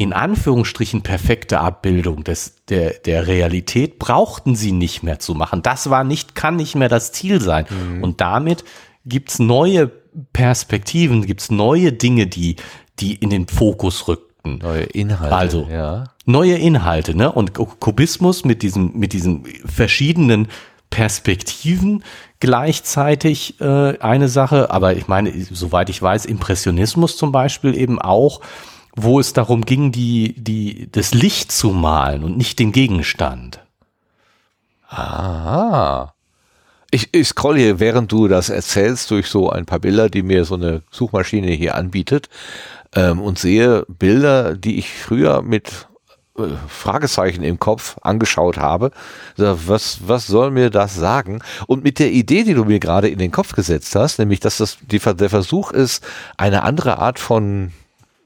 [0.00, 5.60] in Anführungsstrichen perfekte Abbildung des, der, der Realität brauchten sie nicht mehr zu machen.
[5.60, 7.66] Das war nicht, kann nicht mehr das Ziel sein.
[7.68, 8.02] Mhm.
[8.02, 8.64] Und damit
[9.04, 9.90] gibt's neue
[10.32, 12.56] Perspektiven, gibt's neue Dinge, die,
[12.98, 14.56] die in den Fokus rückten.
[14.62, 15.36] Neue Inhalte.
[15.36, 16.04] Also, ja.
[16.24, 17.30] neue Inhalte, ne?
[17.30, 20.48] Und Kubismus mit diesen, mit diesen verschiedenen
[20.88, 22.04] Perspektiven
[22.40, 28.40] gleichzeitig äh, eine Sache, aber ich meine, soweit ich weiß, Impressionismus zum Beispiel eben auch
[28.96, 33.60] wo es darum ging, die, die, das Licht zu malen und nicht den Gegenstand.
[34.88, 36.12] Ah.
[36.90, 40.44] Ich, ich scroll hier, während du das erzählst, durch so ein paar Bilder, die mir
[40.44, 42.28] so eine Suchmaschine hier anbietet,
[42.96, 45.86] ähm, und sehe Bilder, die ich früher mit
[46.36, 48.90] äh, Fragezeichen im Kopf angeschaut habe.
[49.36, 51.42] Was, was soll mir das sagen?
[51.68, 54.56] Und mit der Idee, die du mir gerade in den Kopf gesetzt hast, nämlich, dass
[54.56, 56.04] das die, der Versuch ist,
[56.36, 57.70] eine andere Art von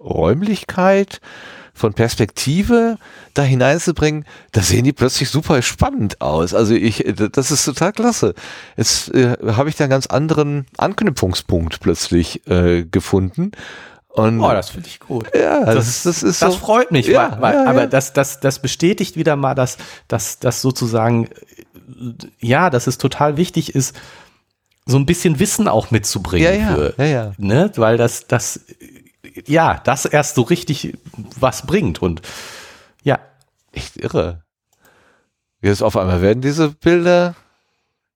[0.05, 1.21] Räumlichkeit,
[1.75, 2.99] von Perspektive
[3.35, 6.55] da hineinzubringen, da sehen die plötzlich super spannend aus.
[6.55, 8.35] Also ich, das ist total klasse.
[8.77, 13.51] Jetzt äh, habe ich da einen ganz anderen Anknüpfungspunkt plötzlich äh, gefunden.
[14.09, 15.27] Und oh, das finde ich gut.
[15.35, 18.13] Ja, das, das, das ist Das so, freut mich, ja, weil, weil, ja, aber das,
[18.13, 21.29] das, das bestätigt wieder mal, dass, dass, dass sozusagen,
[22.39, 23.97] ja, dass es total wichtig ist,
[24.87, 26.47] so ein bisschen Wissen auch mitzubringen.
[26.47, 27.33] Ja, ja, für, ja, ja.
[27.39, 27.73] Ne?
[27.75, 28.61] Weil das, das
[29.47, 30.97] ja, das erst so richtig
[31.39, 32.23] was bringt und
[33.03, 33.19] ja.
[33.73, 34.45] Echt irre.
[35.61, 37.35] Jetzt auf einmal werden diese Bilder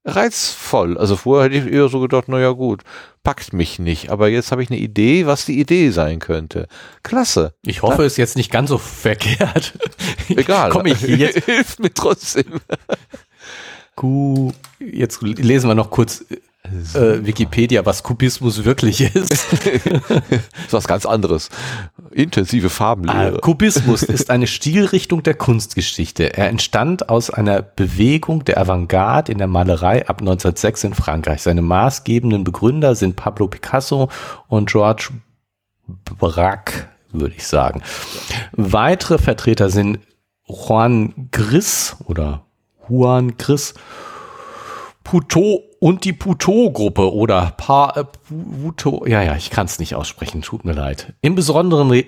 [0.05, 0.97] reizvoll.
[0.97, 2.83] Also vorher hätte ich eher so gedacht, naja gut,
[3.23, 4.11] packt mich nicht.
[4.11, 6.69] Aber jetzt habe ich eine Idee, was die Idee sein könnte.
[7.03, 7.55] Klasse.
[7.63, 9.79] Ich hoffe, es ist jetzt nicht ganz so verkehrt.
[10.29, 10.71] Egal.
[10.71, 11.45] Komm ich jetzt.
[11.45, 12.61] Hilft mir trotzdem.
[14.79, 16.25] Jetzt lesen wir noch kurz
[16.95, 19.31] äh, Wikipedia, was Kubismus wirklich ist.
[19.31, 19.53] das
[20.67, 21.51] ist was ganz anderes.
[22.11, 23.37] Intensive Farbenlehre.
[23.37, 26.37] Ah, Kubismus ist eine Stilrichtung der Kunstgeschichte.
[26.37, 31.43] Er entstand aus einer Bewegung der Avantgarde in der Malerei ab 1906 in Frankreich.
[31.43, 34.09] Seine maßgebenden Begründer sind Pablo Picasso
[34.49, 35.11] und George
[36.19, 37.83] Braque, würde ich sagen.
[38.53, 40.01] Weitere Vertreter sind
[40.45, 42.47] Juan Gris oder
[42.89, 43.75] Juan Gris
[45.11, 50.43] Puto und die Puto-Gruppe oder Pa äh, Puto, ja, ja, ich kann es nicht aussprechen,
[50.43, 51.15] tut mir leid.
[51.23, 52.05] Im Besonderen äh,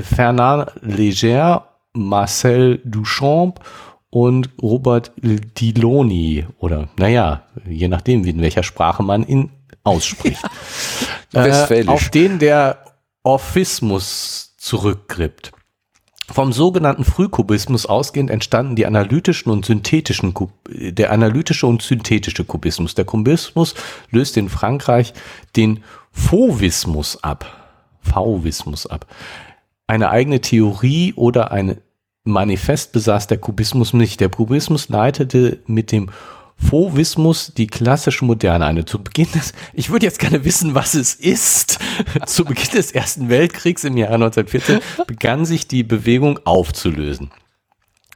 [0.00, 3.58] Fernand Léger, Marcel Duchamp
[4.10, 9.50] und Robert Diloni oder, naja, je nachdem, wie in welcher Sprache man ihn
[9.82, 10.42] ausspricht.
[11.32, 12.78] äh, auf den der
[13.24, 15.50] Orphismus zurückgrippt.
[16.28, 20.34] Vom sogenannten Frühkubismus ausgehend entstanden die analytischen und synthetischen,
[20.68, 22.94] der analytische und synthetische Kubismus.
[22.94, 23.74] Der Kubismus
[24.10, 25.14] löst in Frankreich
[25.54, 27.46] den Fauvismus ab.
[28.00, 29.06] Fauvismus ab.
[29.86, 31.80] Eine eigene Theorie oder ein
[32.24, 34.20] Manifest besaß der Kubismus nicht.
[34.20, 36.10] Der Kubismus leitete mit dem
[36.56, 38.84] Fauvismus die klassische Moderne eine.
[38.84, 41.78] Zu Beginn des, ich würde jetzt gerne wissen, was es ist.
[42.26, 47.30] Zu Beginn des Ersten Weltkriegs im Jahre 1914 begann sich die Bewegung aufzulösen.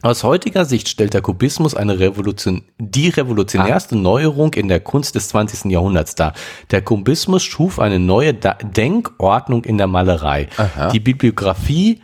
[0.03, 3.99] Aus heutiger Sicht stellt der Kubismus eine Revolution, die revolutionärste ah.
[3.99, 5.71] Neuerung in der Kunst des 20.
[5.71, 6.33] Jahrhunderts dar.
[6.71, 10.49] Der Kubismus schuf eine neue Denkordnung in der Malerei.
[10.57, 10.89] Aha.
[10.89, 12.01] Die Bibliografie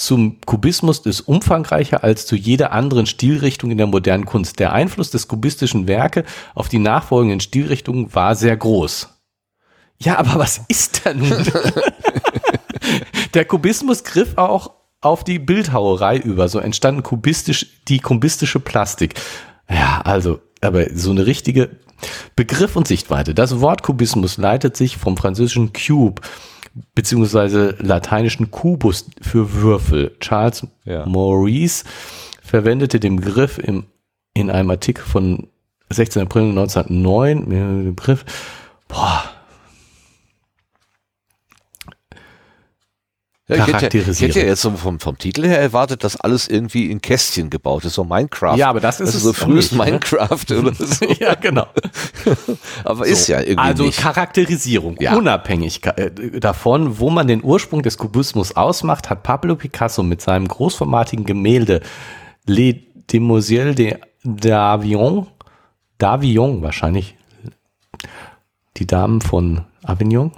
[0.00, 4.58] zum Kubismus ist umfangreicher als zu jeder anderen Stilrichtung in der modernen Kunst.
[4.58, 9.08] Der Einfluss des kubistischen Werke auf die nachfolgenden Stilrichtungen war sehr groß.
[9.98, 11.46] Ja, aber was ist da nun?
[13.34, 14.70] der Kubismus griff auch
[15.02, 16.48] auf die Bildhauerei über.
[16.48, 19.14] So entstanden kubistisch, die kubistische Plastik.
[19.68, 21.76] Ja, also, aber so eine richtige
[22.36, 23.34] Begriff und Sichtweite.
[23.34, 26.22] Das Wort Kubismus leitet sich vom französischen Cube,
[26.94, 30.16] beziehungsweise lateinischen Kubus für Würfel.
[30.20, 31.06] Charles ja.
[31.06, 31.84] Maurice
[32.42, 33.84] verwendete den Begriff im,
[34.34, 35.48] in einem Artikel von
[35.90, 36.22] 16.
[36.22, 38.24] April 1909, den Begriff,
[38.88, 39.24] boah,
[43.50, 46.90] Ja, ich, hätte, ich hätte ja jetzt vom, vom Titel her erwartet, dass alles irgendwie
[46.90, 48.56] in Kästchen gebaut ist, so Minecraft.
[48.56, 49.78] Ja, aber das ist also so frühes ne?
[49.78, 50.58] Minecraft ne?
[50.58, 51.04] oder so.
[51.18, 51.66] ja, genau.
[52.84, 53.98] aber so, ist ja irgendwie Also nicht.
[54.00, 55.16] Charakterisierung, ja.
[55.16, 60.46] unabhängig äh, davon, wo man den Ursprung des Kubismus ausmacht, hat Pablo Picasso mit seinem
[60.46, 61.80] großformatigen Gemälde
[62.46, 62.76] Les
[63.12, 65.26] Demoiselles de d'Avion,
[65.98, 67.16] d'Avion wahrscheinlich,
[68.76, 70.32] die Damen von Avignon,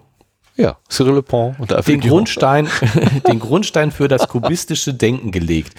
[0.56, 2.00] Ja, Cyril Le Pont und den.
[2.00, 2.68] Grundstein,
[3.26, 5.74] den Grundstein für das kubistische Denken gelegt.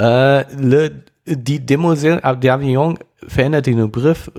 [0.00, 4.30] Äh, le, die Demoiselle d'Avignon verändert den Begriff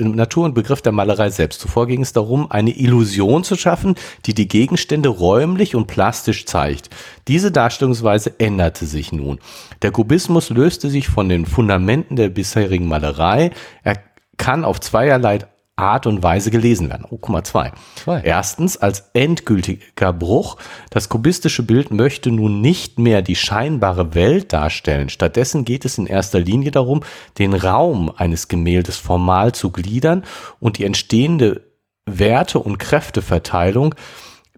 [0.00, 1.60] Natur und Begriff der Malerei selbst.
[1.60, 6.90] Zuvor ging es darum, eine Illusion zu schaffen, die die Gegenstände räumlich und plastisch zeigt.
[7.26, 9.40] Diese Darstellungsweise änderte sich nun.
[9.82, 13.50] Der Kubismus löste sich von den Fundamenten der bisherigen Malerei.
[13.82, 13.96] Er
[14.36, 15.40] kann auf zweierlei
[15.78, 17.04] Art und Weise gelesen werden.
[17.08, 17.72] Oh, guck mal, zwei.
[17.96, 18.20] Zwei.
[18.20, 20.56] Erstens als endgültiger Bruch.
[20.90, 25.08] Das kubistische Bild möchte nun nicht mehr die scheinbare Welt darstellen.
[25.08, 27.02] Stattdessen geht es in erster Linie darum,
[27.38, 30.24] den Raum eines Gemäldes formal zu gliedern
[30.60, 31.62] und die entstehende
[32.06, 33.94] Werte- und Kräfteverteilung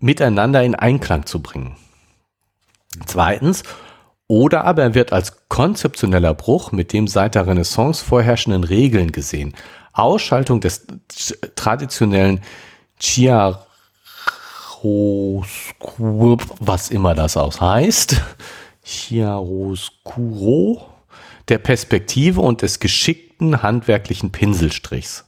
[0.00, 1.76] miteinander in Einklang zu bringen.
[3.06, 3.62] Zweitens,
[4.26, 9.54] oder aber er wird als konzeptioneller Bruch mit dem seit der Renaissance vorherrschenden Regeln gesehen.
[9.92, 10.86] Ausschaltung des
[11.54, 12.40] traditionellen
[12.98, 15.44] Chiaroscuro,
[16.58, 18.20] was immer das auch heißt,
[18.84, 20.86] Chiaroscuro,
[21.48, 25.24] der Perspektive und des geschickten handwerklichen Pinselstrichs.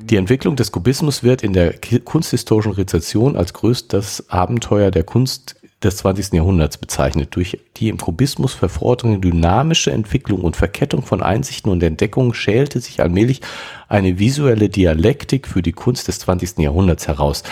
[0.00, 5.98] Die Entwicklung des Kubismus wird in der kunsthistorischen Rezession als größtes Abenteuer der Kunst des
[5.98, 6.32] 20.
[6.32, 7.36] Jahrhunderts bezeichnet.
[7.36, 13.00] Durch die im Kubismus vervorderte dynamische Entwicklung und Verkettung von Einsichten und Entdeckungen schälte sich
[13.02, 13.42] allmählich
[13.88, 16.58] eine visuelle Dialektik für die Kunst des 20.
[16.58, 17.42] Jahrhunderts heraus.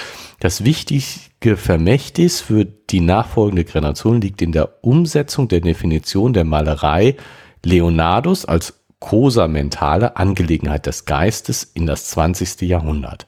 [0.41, 7.17] Das wichtige Vermächtnis für die nachfolgende Generation liegt in der Umsetzung der Definition der Malerei
[7.63, 12.63] Leonardos als kosamentale Angelegenheit des Geistes in das 20.
[12.63, 13.27] Jahrhundert.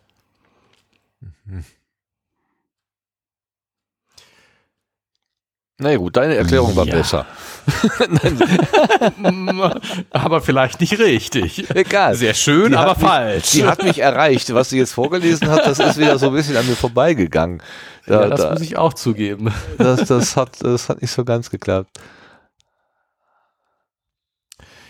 [5.79, 6.95] Na gut, deine Erklärung war Ja.
[6.95, 7.27] besser.
[10.11, 11.69] aber vielleicht nicht richtig.
[11.75, 12.15] Egal.
[12.15, 13.51] Sehr schön, Die aber hat mich- falsch.
[13.51, 14.55] Die hat mich erreicht.
[14.55, 17.63] Was sie jetzt vorgelesen hat, das ist wieder so ein bisschen an mir vorbeigegangen.
[18.07, 19.53] Da, ja, das da, muss ich auch zugeben.
[19.77, 21.91] das, das, hat, das hat nicht so ganz geklappt.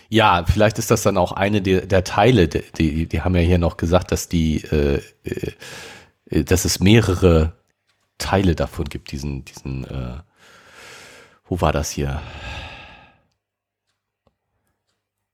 [0.09, 3.41] Ja, vielleicht ist das dann auch eine der, der Teile, die, die, die haben ja
[3.41, 5.01] hier noch gesagt, dass die, äh,
[6.29, 7.51] äh, dass es mehrere
[8.17, 10.13] Teile davon gibt, diesen, diesen, äh,
[11.49, 12.21] wo war das hier?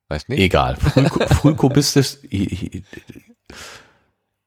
[0.09, 0.39] Weiß nicht.
[0.39, 0.75] Egal.
[0.75, 2.19] Frühku- Frühkubismus,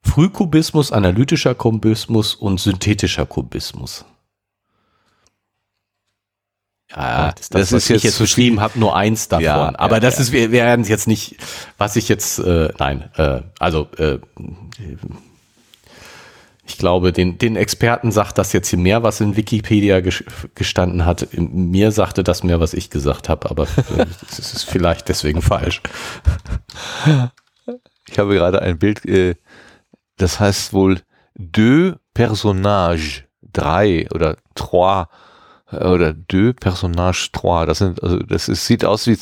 [0.03, 4.05] Frühkubismus, analytischer Kubismus und synthetischer Kubismus.
[6.89, 9.45] Ja, das, das, das was ist ich jetzt beschrieben habe, nur eins davon.
[9.45, 10.21] Ja, Aber ja, das ja.
[10.23, 11.37] ist, wir wir werden jetzt nicht,
[11.79, 14.21] was ich jetzt, äh, nein, äh, also äh,
[16.67, 20.25] ich glaube, den, den Experten sagt das jetzt hier mehr, was in Wikipedia ges-
[20.55, 21.29] gestanden hat.
[21.33, 23.63] Mir sagte das mehr, was ich gesagt habe, aber
[23.97, 25.81] äh, das ist vielleicht deswegen falsch.
[28.09, 29.35] Ich habe gerade ein Bild, äh,
[30.17, 31.01] das heißt wohl
[31.35, 35.07] deux personnages, drei oder trois
[35.71, 37.67] äh, oder deux personnages trois.
[37.67, 39.19] Das sind, also das ist, sieht aus wie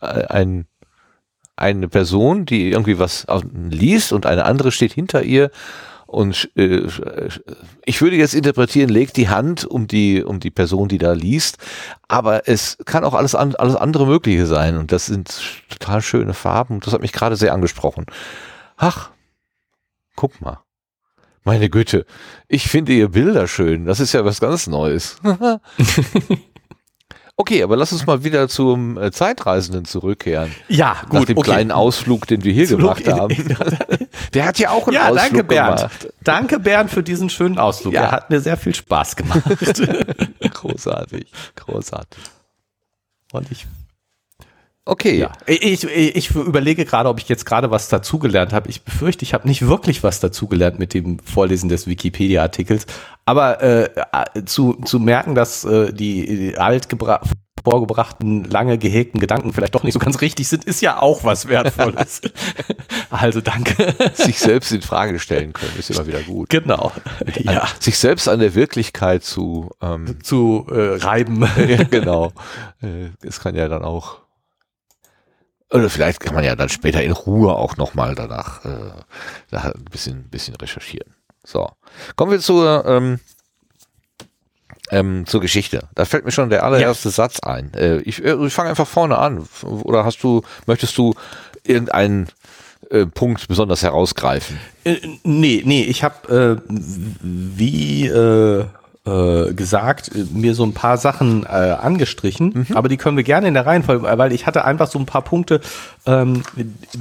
[0.00, 0.66] äh, ein
[1.56, 5.50] eine Person, die irgendwie was au- liest und eine andere steht hinter ihr
[6.10, 6.88] und äh,
[7.84, 11.58] ich würde jetzt interpretieren, legt die Hand um die um die Person, die da liest,
[12.08, 16.34] aber es kann auch alles an, alles andere Mögliche sein und das sind total schöne
[16.34, 16.80] Farben.
[16.80, 18.06] Das hat mich gerade sehr angesprochen.
[18.76, 19.10] Ach,
[20.16, 20.58] guck mal.
[21.44, 22.04] Meine Güte,
[22.48, 23.86] ich finde ihr Bilder schön.
[23.86, 25.16] Das ist ja was ganz Neues.
[27.40, 30.54] okay, aber lass uns mal wieder zum äh, Zeitreisenden zurückkehren.
[30.68, 33.34] Ja, Nach dem kleinen Ausflug, den wir hier Ausflug gemacht in- haben.
[34.34, 35.76] Der hat ja auch einen Ja, Ausflug danke Bernd.
[35.78, 36.08] gemacht.
[36.22, 37.94] Danke Bernd für diesen schönen Ausflug.
[37.94, 38.02] Ja.
[38.02, 39.42] Er hat mir sehr viel Spaß gemacht.
[40.54, 42.22] Großartig, großartig.
[43.32, 43.66] Und ich,
[44.90, 45.30] Okay, ja.
[45.46, 48.68] ich, ich, ich überlege gerade, ob ich jetzt gerade was dazugelernt habe.
[48.68, 52.86] Ich befürchte, ich habe nicht wirklich was dazugelernt mit dem Vorlesen des Wikipedia-Artikels.
[53.24, 53.88] Aber äh,
[54.46, 57.20] zu, zu merken, dass äh, die, die altgebra
[57.62, 61.46] vorgebrachten, lange gehegten Gedanken vielleicht doch nicht so ganz richtig sind, ist ja auch was
[61.46, 62.22] Wertvolles.
[63.10, 63.94] also danke.
[64.14, 66.48] sich selbst in Frage stellen können, ist immer wieder gut.
[66.48, 66.90] genau.
[67.38, 71.42] Ja, Sich selbst an der Wirklichkeit zu ähm, zu äh, reiben.
[71.68, 72.32] ja, genau.
[72.82, 74.18] Äh, Es kann ja dann auch.
[75.72, 80.24] Oder vielleicht kann man ja dann später in Ruhe auch nochmal danach äh, ein bisschen,
[80.28, 81.14] bisschen recherchieren.
[81.44, 81.70] So.
[82.16, 83.20] Kommen wir zur, ähm,
[84.90, 85.88] ähm, zur Geschichte.
[85.94, 87.72] Da fällt mir schon der allererste Satz ein.
[87.74, 89.48] Äh, ich äh, ich fange einfach vorne an.
[89.62, 91.14] Oder hast du, möchtest du
[91.62, 92.28] irgendeinen
[92.90, 94.58] äh, Punkt besonders herausgreifen?
[94.84, 96.72] Äh, nee, nee, ich habe äh,
[97.20, 98.64] wie äh,
[99.06, 102.76] äh, gesagt, äh, mir so ein paar Sachen äh, angestrichen, Mhm.
[102.76, 105.22] aber die können wir gerne in der Reihenfolge, weil ich hatte einfach so ein paar
[105.22, 105.60] Punkte,
[106.06, 106.42] ähm,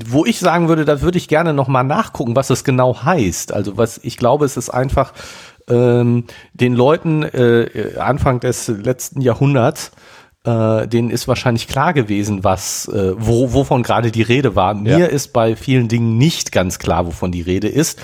[0.08, 3.52] wo ich sagen würde, da würde ich gerne nochmal nachgucken, was es genau heißt.
[3.54, 5.14] Also was ich glaube, es ist einfach
[5.70, 6.24] ähm,
[6.54, 9.91] den Leuten äh, Anfang des letzten Jahrhunderts
[10.45, 14.74] äh, denen ist wahrscheinlich klar gewesen, was, äh, wo, wovon gerade die Rede war.
[14.74, 15.06] Mir Ja.
[15.06, 18.00] ist bei vielen Dingen nicht ganz klar, wovon die Rede ist.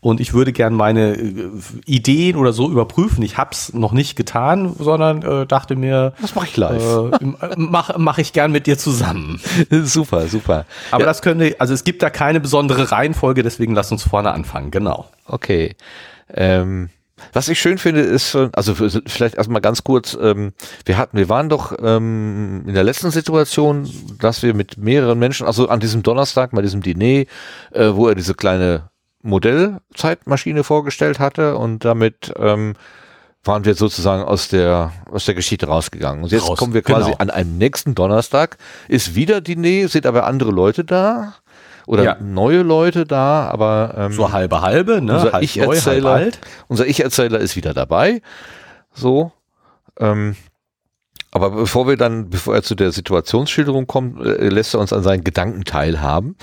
[0.00, 1.50] Und ich würde gern meine äh,
[1.84, 3.22] Ideen oder so überprüfen.
[3.22, 7.12] Ich hab's noch nicht getan, sondern äh, dachte mir, Das mache ich live.
[7.20, 9.40] äh, mach, mach ich gern mit dir zusammen.
[9.70, 10.64] super, super.
[10.90, 14.32] Aber ja, das könnte, also es gibt da keine besondere Reihenfolge, deswegen lass uns vorne
[14.32, 14.70] anfangen.
[14.70, 15.06] Genau.
[15.26, 15.76] okay.
[16.32, 16.90] Ähm,
[17.32, 20.52] was ich schön finde, ist, äh, also vielleicht erstmal ganz kurz, ähm,
[20.84, 23.88] wir hatten, wir waren doch ähm, in der letzten Situation,
[24.18, 27.26] dass wir mit mehreren Menschen, also an diesem Donnerstag, bei diesem Diner,
[27.72, 28.88] äh, wo er diese kleine
[29.22, 32.74] Modellzeitmaschine vorgestellt hatte und damit ähm,
[33.44, 36.24] waren wir sozusagen aus der aus der Geschichte rausgegangen.
[36.24, 37.18] Und jetzt Raus, kommen wir quasi genau.
[37.18, 38.56] an einem nächsten Donnerstag,
[38.88, 41.34] ist wieder Diner, sind aber andere Leute da
[41.86, 42.16] oder Ja.
[42.20, 45.14] neue Leute da, aber ähm, So halbe halbe, ne?
[45.14, 46.38] unser halb halb Ich-Erzähler, alt.
[46.68, 48.22] unser Ich-Erzähler ist wieder dabei.
[48.92, 49.32] So.
[49.98, 50.36] Ähm,
[51.32, 55.02] aber bevor wir dann, bevor er zu der Situationsschilderung kommt, äh, lässt er uns an
[55.04, 56.36] seinen Gedanken teilhaben,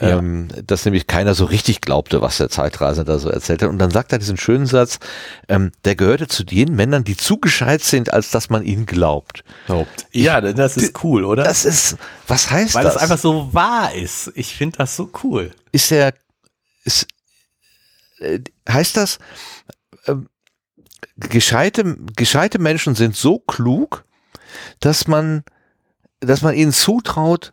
[0.00, 0.18] Ja.
[0.18, 3.68] ähm, dass nämlich keiner so richtig glaubte, was der Zeitreisende da so erzählt hat.
[3.68, 4.98] Und dann sagt er diesen schönen Satz,
[5.48, 9.44] ähm, der gehörte zu den Männern, die zu gescheit sind, als dass man ihnen glaubt.
[10.10, 11.44] Ja, das ist cool, oder?
[11.44, 11.96] Das ist,
[12.26, 12.94] was heißt Weil das?
[12.94, 14.32] das einfach so wahr ist.
[14.34, 15.52] Ich finde das so cool.
[15.70, 16.12] ist der,
[16.84, 17.06] ist,
[18.18, 19.18] äh, heißt das,
[20.08, 20.28] ähm,
[21.16, 24.04] gescheite, gescheite Menschen sind so klug,
[24.80, 25.42] dass man,
[26.20, 27.52] dass man ihnen zutraut,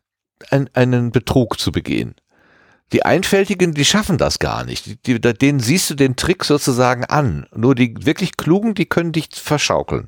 [0.50, 2.16] ein, einen Betrug zu begehen.
[2.92, 4.86] Die Einfältigen, die schaffen das gar nicht.
[5.08, 7.48] Die, die, denen siehst du den Trick sozusagen an.
[7.56, 10.08] Nur die wirklich Klugen, die können dich verschaukeln.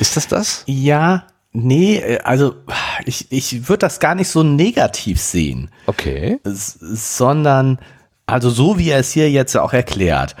[0.00, 0.64] Ist das das?
[0.66, 2.56] Ja, nee, also
[3.04, 6.40] ich, ich würde das gar nicht so negativ sehen, Okay.
[6.44, 7.78] s- sondern
[8.26, 10.34] also so wie er es hier jetzt auch erklärt.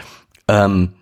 [0.48, 0.94] Ähm,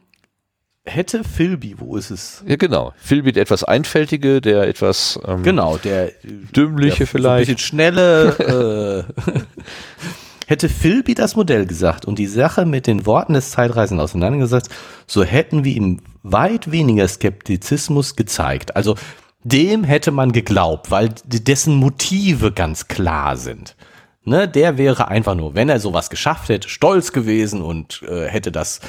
[0.85, 2.45] hätte Philby, wo ist es?
[2.47, 2.93] Ja, genau.
[2.97, 7.47] Philbit etwas Einfältige, der etwas ähm, Genau, der dümmliche der vielleicht.
[7.47, 9.07] So ein bisschen schnelle.
[9.27, 9.41] äh,
[10.47, 14.71] hätte Philby das Modell gesagt und die Sache mit den Worten des Zeitreisenden auseinandergesetzt,
[15.07, 18.75] so hätten wir ihm weit weniger Skeptizismus gezeigt.
[18.75, 18.97] Also
[19.45, 23.77] dem hätte man geglaubt, weil dessen Motive ganz klar sind.
[24.23, 28.53] Ne, der wäre einfach nur, wenn er sowas geschafft hätte, stolz gewesen und äh, hätte
[28.53, 28.81] das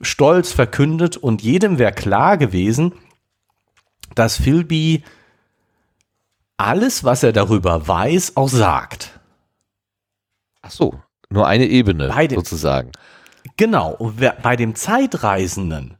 [0.00, 2.92] stolz verkündet und jedem wäre klar gewesen,
[4.14, 5.04] dass Philby
[6.56, 9.18] alles, was er darüber weiß, auch sagt.
[10.62, 12.92] Ach so, nur eine Ebene dem- sozusagen.
[13.56, 15.96] Genau, und wer, bei dem Zeitreisenden,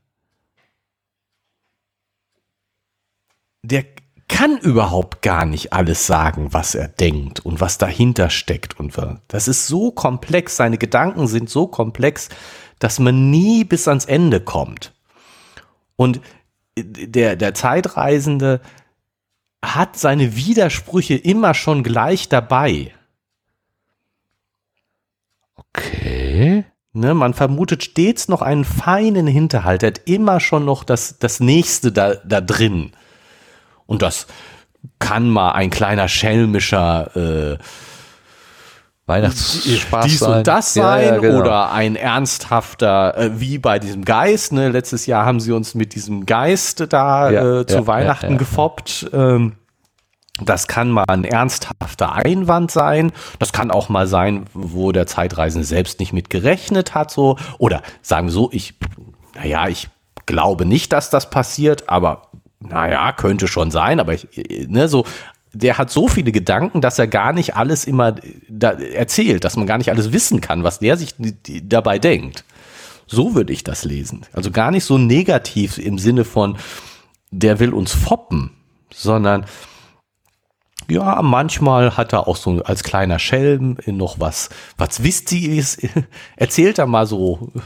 [3.62, 3.84] der
[4.28, 8.78] kann überhaupt gar nicht alles sagen, was er denkt und was dahinter steckt.
[8.78, 8.96] Und
[9.28, 12.28] das ist so komplex, seine Gedanken sind so komplex,
[12.80, 14.92] dass man nie bis ans Ende kommt.
[15.94, 16.20] Und
[16.76, 18.60] der, der Zeitreisende
[19.64, 22.92] hat seine Widersprüche immer schon gleich dabei.
[25.54, 26.64] Okay.
[26.92, 29.84] Ne, man vermutet stets noch einen feinen Hinterhalt.
[29.84, 32.92] Er hat immer schon noch das, das Nächste da, da drin.
[33.86, 34.26] Und das
[34.98, 37.58] kann mal ein kleiner schelmischer äh,
[39.10, 40.38] Weihnachtsspaß dies sein.
[40.38, 41.40] und das Ja, sein ja, genau.
[41.40, 44.52] oder ein ernsthafter, äh, wie bei diesem Geist.
[44.52, 44.68] Ne?
[44.70, 48.32] Letztes Jahr haben sie uns mit diesem Geist da Ja, äh, zu ja, Weihnachten ja,
[48.32, 48.38] ja.
[48.38, 49.10] gefoppt.
[49.12, 49.56] Ähm,
[50.42, 53.12] das kann mal ein ernsthafter Einwand sein.
[53.38, 57.10] Das kann auch mal sein, wo der Zeitreisende selbst nicht mit gerechnet hat.
[57.10, 57.36] So.
[57.58, 58.74] Oder sagen wir so, ich,
[59.34, 59.88] naja, ich
[60.26, 62.28] glaube nicht, dass das passiert, aber
[62.60, 64.00] naja, könnte schon sein.
[64.00, 64.28] Aber ich,
[64.68, 65.04] ne, so,
[65.52, 68.14] der hat so viele Gedanken, dass er gar nicht alles immer
[68.48, 71.14] da erzählt, dass man gar nicht alles wissen kann, was der sich
[71.64, 72.44] dabei denkt.
[73.06, 74.26] So würde ich das lesen.
[74.32, 76.56] Also gar nicht so negativ im Sinne von,
[77.32, 78.52] der will uns foppen,
[78.92, 79.46] sondern
[80.88, 85.78] ja, manchmal hat er auch so als kleiner Schelm noch was, was Wichtiges.
[86.36, 87.52] Erzählt er mal so.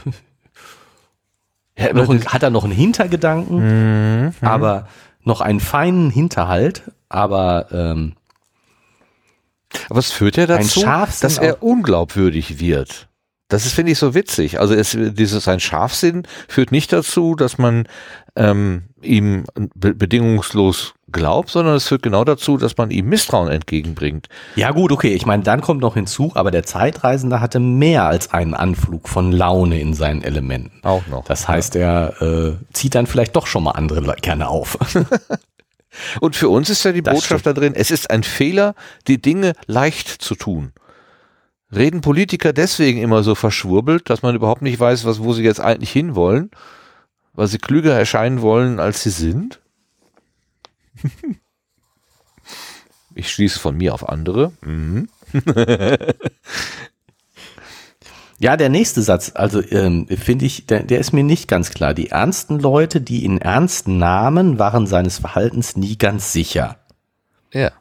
[1.77, 4.87] Ja, Noch ein, hat er noch einen Hintergedanken, aber
[5.25, 8.13] noch einen feinen Hinterhalt, aber ähm,
[9.89, 13.09] Aber es führt ja dazu, dass er unglaubwürdig wird.
[13.47, 14.59] Das ist, finde ich, so witzig.
[14.59, 17.87] Also es, dieses ein Scharfsinn führt nicht dazu, dass man
[18.35, 19.45] ähm, ihm
[19.75, 24.27] be bedingungslos glaubt, sondern es führt genau dazu, dass man ihm Misstrauen entgegenbringt.
[24.55, 28.31] Ja gut, okay, ich meine, dann kommt noch hinzu, aber der Zeitreisende hatte mehr als
[28.33, 30.71] einen Anflug von Laune in seinen Elementen.
[30.83, 31.23] Auch noch.
[31.25, 34.77] Das heißt, er äh, zieht dann vielleicht doch schon mal andere gerne auf.
[36.19, 38.75] Und für uns ist ja die Das Botschaft da drin, es ist ein Fehler,
[39.07, 40.73] die Dinge leicht zu tun.
[41.73, 45.61] Reden Politiker deswegen immer so verschwurbelt, dass man überhaupt nicht weiß, was, wo sie jetzt
[45.61, 46.51] eigentlich hinwollen,
[47.33, 49.61] weil sie klüger erscheinen wollen, als sie sind?
[53.17, 54.51] Ich schließe von mir auf andere.
[54.61, 55.07] Mhm.
[58.37, 61.93] Ja, der nächste Satz, also ähm, finde ich, der, der ist mir nicht ganz klar.
[61.93, 66.77] Die ernsten Leute, die ihn ernst nahmen, waren seines Verhaltens nie ganz sicher.
[67.53, 67.71] Ja.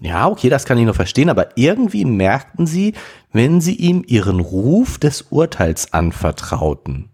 [0.00, 2.94] Ja, okay, das kann ich noch verstehen, aber irgendwie merkten sie,
[3.32, 7.10] wenn sie ihm ihren Ruf des Urteils anvertrauten.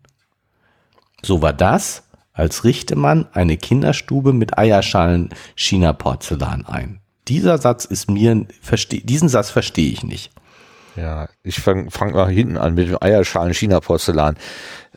[1.22, 2.07] So war das,
[2.39, 7.01] als richte man eine Kinderstube mit Eierschalen China-Porzellan ein.
[7.26, 8.47] Dieser Satz ist mir,
[8.91, 10.30] diesen Satz verstehe ich nicht.
[10.95, 14.36] Ja, ich fange fang mal hinten an mit dem Eierschalen China-Porzellan.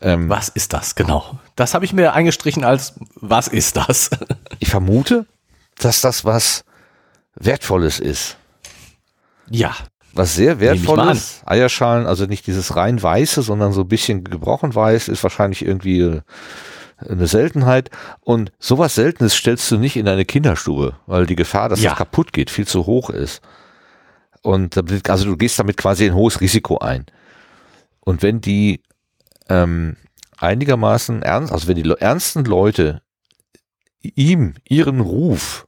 [0.01, 1.39] Ähm, Was ist das genau?
[1.55, 4.11] Das habe ich mir eingestrichen als, was ist das?
[4.59, 5.25] ich vermute,
[5.79, 6.63] dass das was
[7.35, 8.37] Wertvolles ist.
[9.49, 9.75] ja,
[10.13, 11.41] Was sehr wertvolles.
[11.45, 16.21] Eierschalen, also nicht dieses rein weiße, sondern so ein bisschen gebrochen weiß, ist wahrscheinlich irgendwie
[17.07, 17.89] eine Seltenheit.
[18.21, 21.91] Und sowas Seltenes stellst du nicht in deine Kinderstube, weil die Gefahr, dass Ja.
[21.91, 23.41] das kaputt geht, viel zu hoch ist.
[24.41, 24.75] Und
[25.09, 27.05] also du gehst damit quasi ein hohes Risiko ein.
[27.99, 28.81] Und wenn die
[29.49, 29.97] ähm,
[30.37, 33.01] einigermaßen ernst, also wenn die ernsten Leute
[34.01, 35.67] ihm ihren Ruf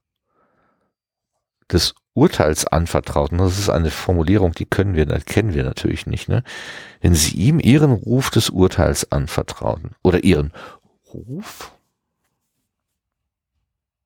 [1.72, 6.30] des Urteils anvertrauten, das ist eine Formulierung, die können wir, das kennen wir natürlich nicht,
[6.30, 6.44] ne?
[7.02, 10.52] Wenn sie ihm ihren Ruf des Urteils anvertrauten oder ihren
[11.14, 11.72] Ruf?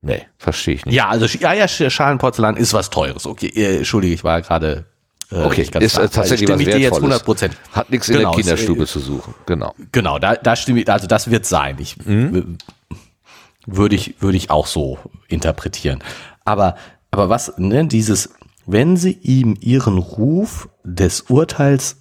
[0.01, 0.95] Nee, verstehe ich nicht.
[0.95, 3.25] ja, also Sch- Eierschalenporzellan ist was Teures.
[3.25, 4.85] Okay, äh, entschuldige, ich war gerade
[5.31, 7.03] äh, Okay, ist, äh, tatsächlich Stimme was ich dir jetzt Wertvolles.
[7.21, 7.57] 100 Prozent.
[7.73, 9.33] Hat nichts Genau, in der es, Kinderstube äh, zu suchen.
[9.45, 9.73] Genau.
[9.91, 11.77] Genau, da, da stimme ich, also das wird sein.
[11.79, 12.43] Ich w-
[13.65, 16.01] würde ich würde ich auch so interpretieren.
[16.45, 16.77] Aber
[17.11, 18.33] aber was ne, dieses
[18.65, 21.97] wenn sie ihm ihren Ruf des Urteils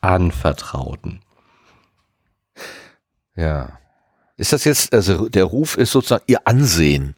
[0.00, 1.20] anvertrauten.
[3.36, 3.78] Ja.
[4.36, 7.16] Ist das jetzt, also der Ruf ist sozusagen ihr Ansehen.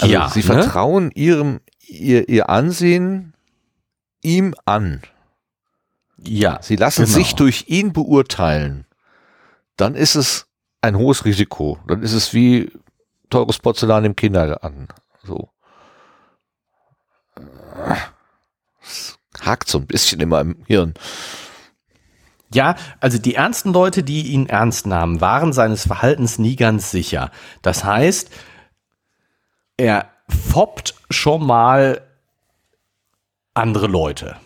[0.00, 0.44] Also Ja, sie ne?
[0.46, 3.34] vertrauen ihrem, ihr, ihr Ansehen
[4.22, 5.02] ihm an.
[6.26, 7.14] Ja, Sie lassen genau.
[7.16, 8.86] sich durch ihn beurteilen.
[9.76, 10.46] Dann ist es
[10.80, 11.78] ein hohes Risiko.
[11.86, 12.70] Dann ist es wie
[13.28, 14.88] teures Porzellan im Kindergarten.
[15.22, 15.50] So.
[18.82, 20.94] Es hakt so ein bisschen in meinem Hirn.
[22.54, 27.30] Ja, also die ernsten Leute, die ihn ernst nahmen, waren seines Verhaltens nie ganz sicher.
[27.62, 28.30] Das heißt,
[29.76, 32.00] er foppt schon mal
[33.54, 34.36] andere Leute.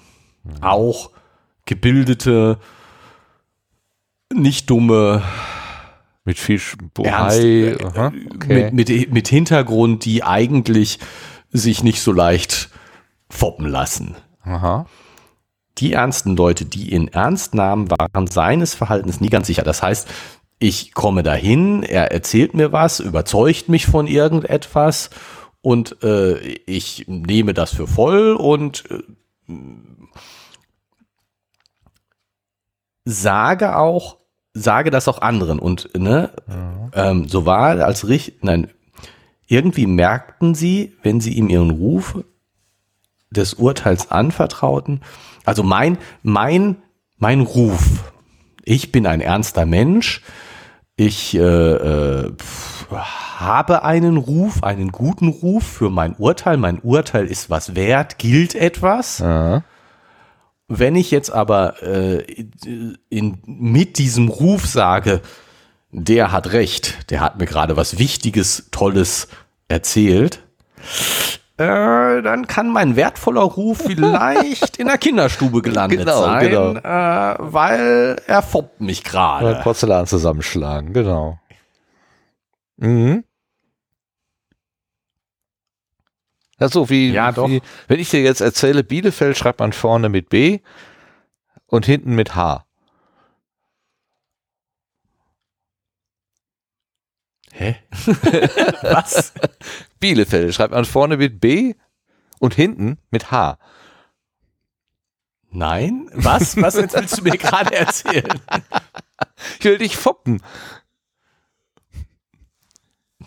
[0.61, 1.11] Auch
[1.67, 2.59] gebildete,
[4.33, 5.23] nicht dumme,
[6.25, 6.61] Mit viel
[6.95, 7.39] Bohai.
[7.39, 8.71] äh, okay.
[8.73, 10.99] mit, mit, mit Hintergrund, die eigentlich
[11.51, 12.71] sich nicht so leicht
[13.31, 14.17] foppen lassen.
[14.43, 14.87] Aha.
[15.81, 19.63] Die ernsten Leute, die ihn ernst nahmen, waren seines Verhaltens nie ganz sicher.
[19.63, 20.09] Das heißt,
[20.59, 25.11] ich komme dahin, er erzählt mir was, überzeugt mich von irgendetwas
[25.61, 29.53] und äh, ich nehme das für voll und äh,
[33.05, 34.17] sage auch,
[34.53, 36.33] sage das auch anderen und ne,
[36.93, 38.69] ähm, so war als Richt, nein,
[39.47, 42.19] irgendwie merkten sie, wenn sie ihm ihren Ruf
[43.31, 45.01] des Urteils anvertrauten.
[45.45, 46.77] Also mein, mein,
[47.19, 48.13] mein Ruf.
[48.65, 50.23] Ich bin ein ernster Mensch.
[50.97, 52.33] Ich äh, äh,
[52.91, 56.57] habe einen Ruf, einen guten Ruf für mein Urteil.
[56.57, 59.23] Mein Urteil ist was wert, gilt etwas.
[59.23, 59.63] Aha.
[60.67, 62.25] Wenn ich jetzt aber äh,
[63.09, 65.23] in, mit diesem Ruf sage,
[65.91, 69.29] der hat recht, der hat mir gerade was Wichtiges, Tolles
[69.69, 70.43] erzählt,
[71.59, 76.73] äh, dann kann mein wertvoller Ruf vielleicht in der Kinderstube gelandet Genau, sein, genau.
[76.75, 79.61] Äh, weil er foppt mich gerade.
[79.63, 81.39] Porzellan zusammenschlagen, genau.
[82.77, 83.25] Mhm.
[86.61, 87.49] Ja, so wie, Ja, doch.
[87.49, 90.61] wie, wenn ich dir jetzt erzähle, Bielefeld schreibt man vorne mit B
[91.67, 92.65] und hinten mit H.
[97.59, 97.75] Hä?
[98.83, 99.33] was?
[99.99, 101.75] Bielefeld schreibt man vorne mit B
[102.39, 103.59] und hinten mit H.
[105.51, 106.09] Nein?
[106.13, 106.57] Was?
[106.63, 108.41] Was jetzt willst du mir gerade erzählen?
[109.59, 110.41] Ich will dich foppen.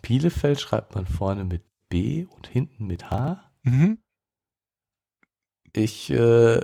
[0.01, 3.51] Bielefeld schreibt man vorne mit B und hinten mit H?
[3.63, 3.97] Mhm.
[5.73, 6.61] Ich äh,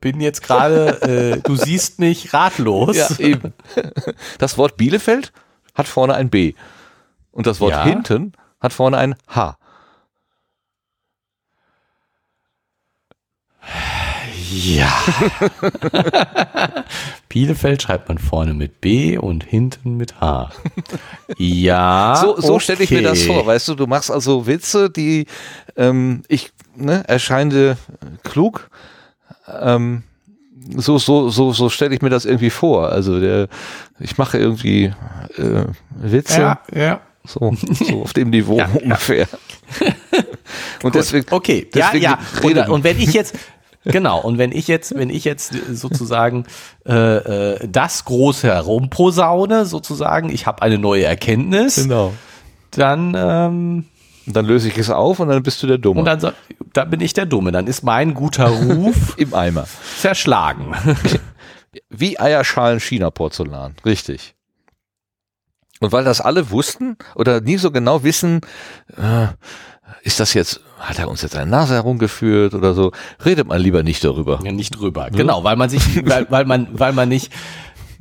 [0.00, 2.96] bin jetzt gerade, äh, du siehst mich ratlos.
[2.96, 3.52] Ja, eben.
[4.38, 5.34] Das Wort Bielefeld
[5.74, 6.54] hat vorne ein B.
[7.32, 7.84] Und das Wort Ja.
[7.84, 9.56] hinten hat vorne ein H.
[14.50, 14.92] Ja.
[17.28, 20.50] Bielefeld schreibt man vorne mit B und hinten mit H.
[21.38, 22.18] Ja.
[22.20, 23.28] So, so stelle ich mir das okay.
[23.28, 25.26] vor, weißt du, du machst also Witze, die
[25.76, 27.78] ähm, ich ne, erscheine
[28.24, 28.68] klug.
[29.48, 30.02] Ähm,
[30.76, 32.90] so so so so stelle ich mir das irgendwie vor.
[32.90, 33.48] Also der,
[33.98, 34.92] ich mache irgendwie
[35.36, 37.00] äh, Witze Ja, ja.
[37.24, 38.80] So, so auf dem Niveau Ja, ja.
[38.82, 39.28] ungefähr.
[40.82, 42.42] Und deswegen okay, deswegen ja, ja.
[42.42, 43.38] Und, und wenn ich jetzt,
[43.84, 46.44] genau, und wenn ich jetzt, wenn ich jetzt sozusagen
[46.86, 52.12] äh, äh, das große herumposaune, sozusagen, ich habe eine neue Erkenntnis, genau.
[52.72, 53.84] dann ähm,
[54.26, 56.00] dann löse ich es auf und dann bist du der Dumme.
[56.00, 56.32] und dann,
[56.72, 59.66] dann bin ich der Dumme, dann ist mein guter Ruf Im Eimer.
[59.98, 60.74] zerschlagen.
[61.88, 63.76] Wie Eierschalen China-Porzellan.
[63.84, 64.34] Richtig.
[65.82, 68.40] Und weil das alle wussten oder nie so genau wissen,
[68.96, 69.26] äh,
[70.04, 72.92] ist das jetzt, hat er uns jetzt eine Nase herumgeführt oder so,
[73.24, 74.40] redet man lieber nicht darüber.
[74.44, 75.10] Ja, nicht drüber.
[75.10, 77.32] Genau, weil man sich, weil, weil man, weil man nicht.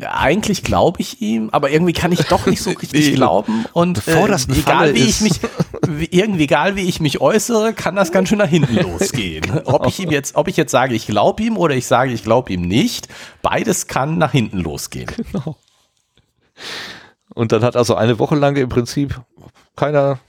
[0.03, 3.13] Eigentlich glaube ich ihm, aber irgendwie kann ich doch nicht so richtig Nee.
[3.13, 3.65] glauben.
[3.73, 5.21] Und eine egal wie ich ist.
[5.21, 5.39] mich,
[5.87, 9.45] wie, irgendwie egal wie ich mich äußere, kann das ganz schön nach hinten losgehen.
[9.65, 12.23] Ob ich ihm jetzt, ob ich jetzt sage, ich glaube ihm oder ich sage, ich
[12.23, 13.09] glaube ihm nicht,
[13.43, 15.11] beides kann nach hinten losgehen.
[17.33, 19.21] Und dann hat also eine Woche lang im Prinzip
[19.75, 20.19] keiner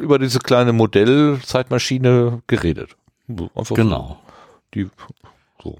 [0.00, 2.96] über diese kleine Modell-Zeitmaschine geredet.
[3.28, 4.18] Einfach Genau.
[4.74, 4.88] Die,
[5.62, 5.78] so.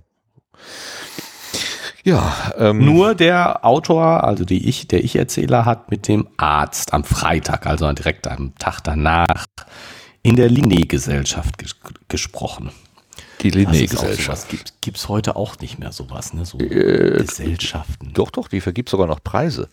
[2.04, 7.04] Ja, ähm, Nur der Autor, also die ich, der Ich-Erzähler, hat mit dem Arzt am
[7.04, 9.46] Freitag, also direkt am Tag danach,
[10.22, 11.76] in der Linné-Gesellschaft ges
[12.08, 12.72] gesprochen.
[13.42, 14.48] die Linné-Gesellschaft.
[14.48, 16.44] Gibt, gibt's heute auch nicht mehr sowas, ne?
[16.44, 18.12] So Gesellschaften.
[18.14, 19.68] Doch, doch, die vergibt sogar noch Preise.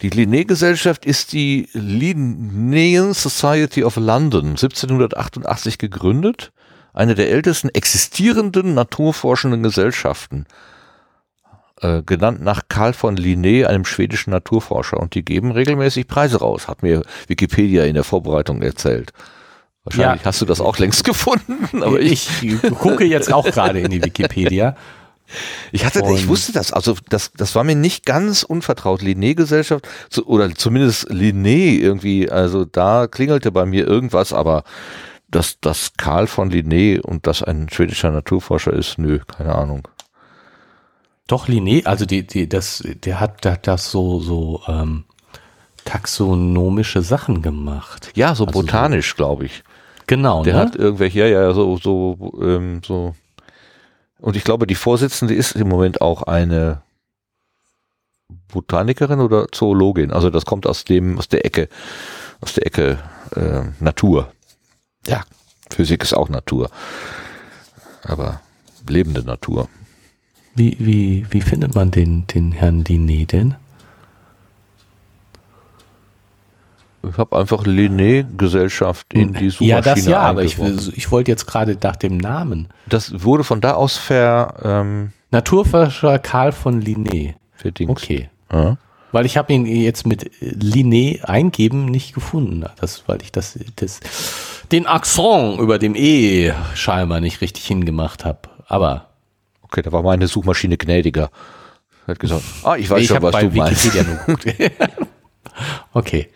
[0.00, 6.52] Die Linné-Gesellschaft ist die Linnean Society of London, 1788 gegründet,
[6.92, 10.46] eine der ältesten existierenden naturforschenden Gesellschaften,
[11.80, 14.98] äh, genannt nach Karl von Linné, einem schwedischen Naturforscher.
[14.98, 19.12] Und die geben regelmäßig Preise raus, hat mir Wikipedia in der Vorbereitung erzählt.
[19.82, 20.26] Wahrscheinlich Ja.
[20.26, 24.04] hast du das auch längst gefunden, aber ich, ich, gucke jetzt auch gerade in die
[24.04, 24.76] Wikipedia.
[25.72, 29.02] Ich hatte, ich Und- wusste das, also das, das war mir nicht ganz unvertraut.
[29.02, 34.64] Linné-Gesellschaft, so, oder zumindest Linné irgendwie, also da klingelte bei mir irgendwas, aber
[35.30, 39.86] dass, dass Karl von Linné und das ein schwedischer Naturforscher ist, nö, keine Ahnung.
[41.26, 45.04] Doch, Linné, also die, die, das, der hat, der hat das so, so ähm,
[45.84, 48.10] taxonomische Sachen gemacht.
[48.14, 49.62] Ja, so Also so- botanisch, glaube ich.
[50.06, 50.60] Genau, Der ne?
[50.60, 53.14] hat irgendwelche, ja, ja, so, so, ähm, so.
[54.20, 56.82] Und ich glaube, die Vorsitzende ist im Moment auch eine
[58.48, 60.12] Botanikerin oder Zoologin.
[60.12, 61.68] Also das kommt aus dem, aus der Ecke,
[62.40, 62.98] aus der Ecke
[63.36, 64.32] äh, Natur.
[65.06, 65.24] Ja,
[65.70, 66.70] Physik ist auch Natur.
[68.02, 68.40] Aber
[68.86, 69.68] lebende Natur.
[70.54, 73.54] Wie, wie, wie findet man den, den Herrn Linné denn?
[77.10, 81.46] Ich habe einfach Linné-Gesellschaft in die Suchmaschine ja, das ja, aber ich, ich wollte jetzt
[81.46, 82.68] gerade nach dem Namen.
[82.86, 87.34] Das wurde von da aus ver, ähm, Naturforscher Karl von Linné.
[87.54, 87.90] verdingst.
[87.90, 88.30] Okay.
[88.52, 88.78] Ja.
[89.12, 92.64] Weil ich habe ihn jetzt mit Linné eingeben nicht gefunden.
[92.80, 94.00] Das, weil ich das, das
[94.70, 98.40] den Akzent über dem E scheinbar nicht richtig hingemacht habe.
[98.66, 99.08] Aber
[99.70, 101.30] Okay, da war meine Suchmaschine gnädiger.
[102.06, 103.84] Hat gesagt, ah, ich weiß ich schon, was du meinst.
[103.84, 104.72] Wikipedia nur geguckt.
[105.92, 106.28] okay.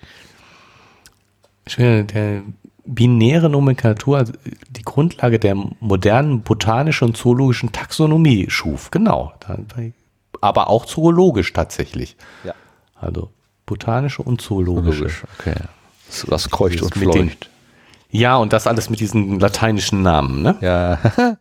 [1.66, 2.42] Schön, Der
[2.84, 4.32] binäre Nomenklatur, also
[4.70, 8.90] die Grundlage der modernen botanischen und zoologischen Taxonomie schuf.
[8.90, 9.32] Genau.
[10.40, 12.16] Aber auch zoologisch tatsächlich.
[12.44, 12.54] Ja.
[12.96, 13.30] Also
[13.66, 15.00] botanische und zoologische.
[15.02, 15.54] Logisch, okay.
[16.08, 17.48] So was kreucht und mit den- fleucht.
[18.10, 20.56] Ja, und das alles mit diesen lateinischen Namen, ne?
[20.60, 20.98] Ja.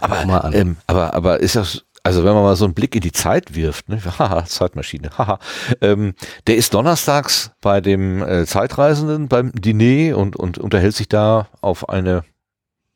[0.00, 0.52] Aber, an.
[0.54, 3.54] ähm, aber, aber ist das, also wenn man mal so einen Blick in die Zeit
[3.54, 4.00] wirft, ne?
[4.18, 5.38] haha, Zeitmaschine, haha,
[5.82, 6.14] ähm,
[6.46, 11.90] der ist donnerstags bei dem äh, Zeitreisenden beim Diner und, und unterhält sich da auf
[11.90, 12.24] eine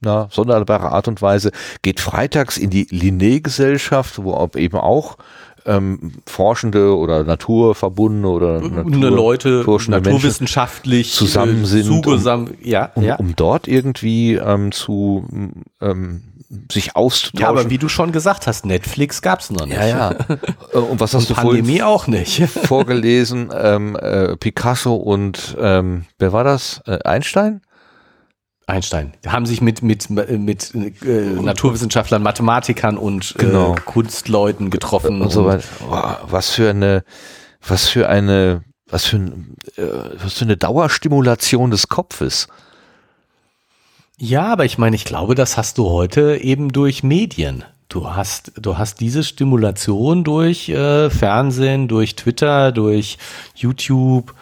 [0.01, 1.53] na, sonderbare Art und Weise,
[1.83, 5.19] geht freitags in die Linné-Gesellschaft, wo eben auch
[5.67, 13.17] ähm, Forschende oder Naturverbundene oder Natur- Leute naturwissenschaftlich zusammen äh, sind, zugesam- ja, um, ja.
[13.17, 15.29] um dort irgendwie ähm, zu
[15.83, 16.23] ähm,
[16.71, 17.41] sich auszutauschen.
[17.41, 19.77] Ja, aber wie du schon gesagt hast, Netflix gab's noch nicht.
[19.77, 20.15] Ja, ja.
[20.73, 22.43] Äh, und was hast Und du Pandemie auch nicht.
[22.67, 23.51] vorgelesen?
[23.55, 26.81] Ähm, äh, Picasso und ähm, wer war das?
[26.87, 27.61] Äh, Einstein?
[28.67, 29.13] Einstein.
[29.25, 33.73] Die haben sich mit, mit, mit äh, Naturwissenschaftlern, Mathematikern und Genau.
[33.75, 35.21] äh, Kunstleuten getroffen.
[35.21, 35.65] und so weiter.
[35.87, 37.05] Wow, was für eine,
[37.67, 39.83] was für eine, was für, ein, äh,
[40.23, 42.47] was für eine Dauerstimulation des Kopfes.
[44.25, 47.65] Ja, aber ich meine, ich glaube, das hast du heute eben durch Medien.
[47.89, 53.19] Du hast, du hast diese Stimulation durch äh, Fernsehen, durch Twitter, durch
[53.57, 54.33] YouTube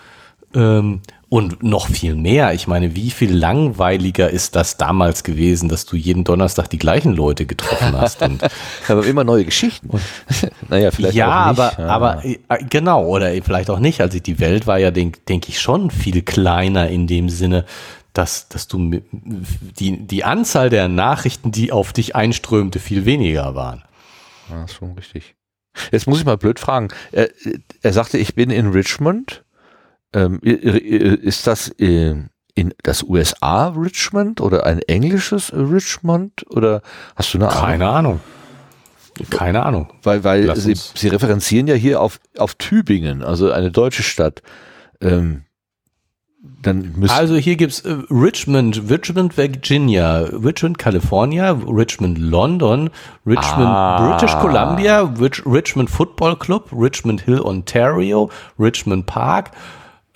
[0.54, 1.00] ähm,
[1.30, 2.52] und noch viel mehr.
[2.52, 7.14] Ich meine, wie viel langweiliger ist das damals gewesen, dass du jeden Donnerstag die gleichen
[7.14, 8.20] Leute getroffen hast?
[8.20, 8.42] Und
[8.88, 9.88] Aber immer neue Geschichten.
[10.68, 11.78] naja, vielleicht ja, auch nicht.
[11.78, 12.36] aber, aber äh,
[12.68, 14.02] genau, oder vielleicht auch nicht.
[14.02, 17.64] Also die Welt war ja, denke denk ich, schon viel kleiner in dem Sinne,
[18.12, 23.84] dass, dass du die, die Anzahl der Nachrichten, die auf dich einströmte, viel weniger waren.
[24.50, 25.34] Ja, ist schon richtig.
[25.92, 26.88] Jetzt muss ich mal blöd fragen.
[27.12, 27.30] Er,
[27.82, 29.44] er sagte, ich bin in Richmond.
[30.12, 32.16] Ähm, ist das äh,
[32.54, 36.82] in das USA Richmond oder ein englisches Richmond oder
[37.14, 37.60] hast du eine Ahnung?
[37.60, 38.20] Keine Ahnung.
[39.30, 39.92] Keine Ahnung.
[40.02, 44.42] Weil, weil sie, sie referenzieren ja hier auf, auf Tübingen, also eine deutsche Stadt.
[45.00, 45.44] Ähm,
[47.08, 52.90] Also hier gibt's äh, Richmond, Richmond, Virginia, Richmond, California, Richmond, London,
[53.26, 54.08] Richmond, Ah.
[54.18, 59.50] British Columbia, Rich, Richmond Football Club, Richmond Hill, Ontario, Richmond Park,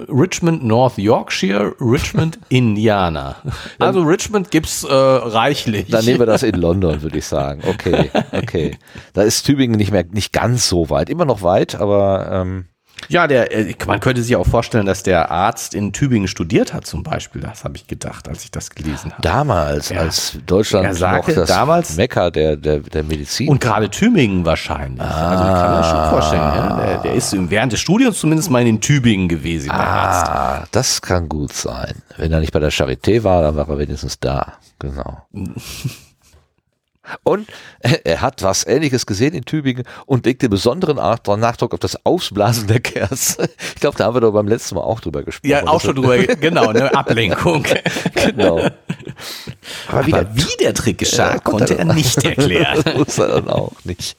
[0.08, 3.36] Richmond, North Yorkshire, Richmond, Indiana.
[3.78, 5.88] Also Richmond gibt's äh, reichlich.
[5.90, 7.62] Dann nehmen wir das in London, würde ich sagen.
[7.66, 8.76] Okay, okay.
[9.12, 11.10] Da ist Tübingen nicht mehr nicht ganz so weit.
[11.10, 12.64] Immer noch weit, aber ähm,
[13.08, 16.86] Ja, der, äh, man könnte sich auch vorstellen, dass der Arzt in Tübingen studiert hat
[16.86, 17.42] zum Beispiel.
[17.42, 19.20] Das habe ich gedacht, als ich das gelesen habe.
[19.20, 20.00] damals, Ja.
[20.00, 23.50] als Deutschland Er sagte noch das damals- Mekka der, der, der Medizin.
[23.50, 25.02] Und gerade Tübingen wahrscheinlich.
[25.02, 26.40] Also ich kann mir das schon vorstellen.
[26.42, 26.76] Ja?
[26.86, 29.68] Der, der ist während des Studiums zumindest mal in Tübingen gewesen.
[29.68, 30.26] der Arzt.
[30.30, 31.94] ah, das kann gut sein.
[32.16, 34.54] Wenn er nicht bei der Charité war, dann war er wenigstens da.
[34.78, 35.26] Genau.
[37.22, 37.48] Und
[37.80, 42.80] er hat was Ähnliches gesehen in Tübingen und legte besonderen Nachdruck auf das Ausblasen der
[42.80, 43.48] Kerze.
[43.74, 45.50] Ich glaube, da haben wir doch beim letzten Mal auch drüber gesprochen.
[45.50, 47.64] Ja, auch schon drüber, genau, eine Ablenkung.
[48.14, 48.70] Genau.
[49.88, 52.80] Aber, wieder, wie der Trick geschah, Ja, konnte er nicht erklären.
[52.84, 54.16] Das wusste er dann auch nicht.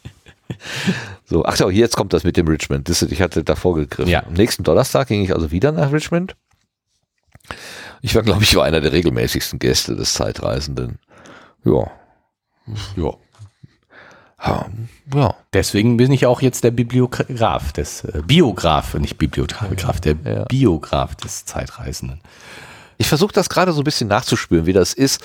[1.26, 2.88] So, ach so, jetzt kommt das mit dem Richmond.
[2.88, 4.12] Das, ich hatte davor gegriffen.
[4.12, 4.24] Ja.
[4.26, 6.36] Am nächsten Donnerstag ging ich also wieder nach Richmond.
[8.02, 11.00] Ich war, glaube ich, war einer der regelmäßigsten Gäste des Zeitreisenden.
[11.64, 11.90] Ja.
[12.96, 13.14] Ja.
[15.14, 15.36] Ja.
[15.54, 20.44] Deswegen bin ich auch jetzt der Bibliograf des äh, Biograf, nicht Bibliograf, der Ja.
[20.46, 22.22] Biograf des Zeitreisenden.
[22.98, 25.22] Ich versuche das gerade so ein bisschen nachzuspüren, wie das ist.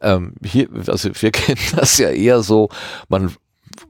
[0.00, 2.68] Ähm, hier, also wir kennen das ja eher so,
[3.08, 3.34] man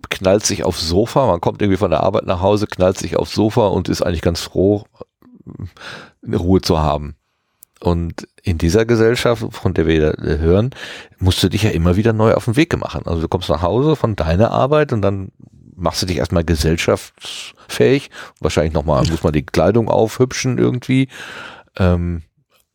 [0.08, 3.34] knallt sich aufs Sofa, man kommt irgendwie von der Arbeit nach Hause, knallt sich aufs
[3.34, 4.84] Sofa und ist eigentlich ganz froh,
[6.24, 7.16] eine Ruhe zu haben.
[7.82, 10.70] Und in dieser Gesellschaft, von der wir da hören,
[11.18, 13.06] musst du dich ja immer wieder neu auf den Weg machen.
[13.06, 15.32] Also du kommst nach Hause von deiner Arbeit und dann
[15.74, 18.10] machst du dich erstmal gesellschaftsfähig.
[18.40, 21.08] Wahrscheinlich nochmal, muss man die Kleidung aufhübschen irgendwie.
[21.78, 22.22] Ähm,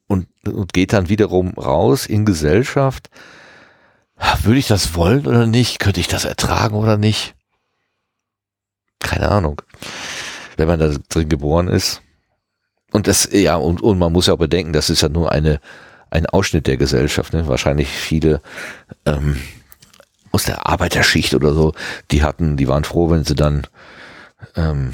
[0.08, 3.10] und, und geht dann wiederum raus in Gesellschaft.
[4.44, 5.80] Würde ich das wollen oder nicht?
[5.80, 7.36] Könnte ich das ertragen oder nicht?
[9.00, 9.62] Keine Ahnung.
[10.58, 12.02] Wenn man da drin geboren ist.
[12.96, 15.60] Und das, ja, und, und man muss ja auch bedenken, das ist ja nur eine,
[16.12, 17.34] ein Ausschnitt der Gesellschaft.
[17.34, 17.46] Ne?
[17.46, 18.42] Wahrscheinlich viele
[19.06, 19.36] ähm,
[20.32, 21.74] aus der Arbeiterschicht oder so,
[22.12, 23.68] die hatten, die waren froh, wenn sie dann
[24.56, 24.94] ähm,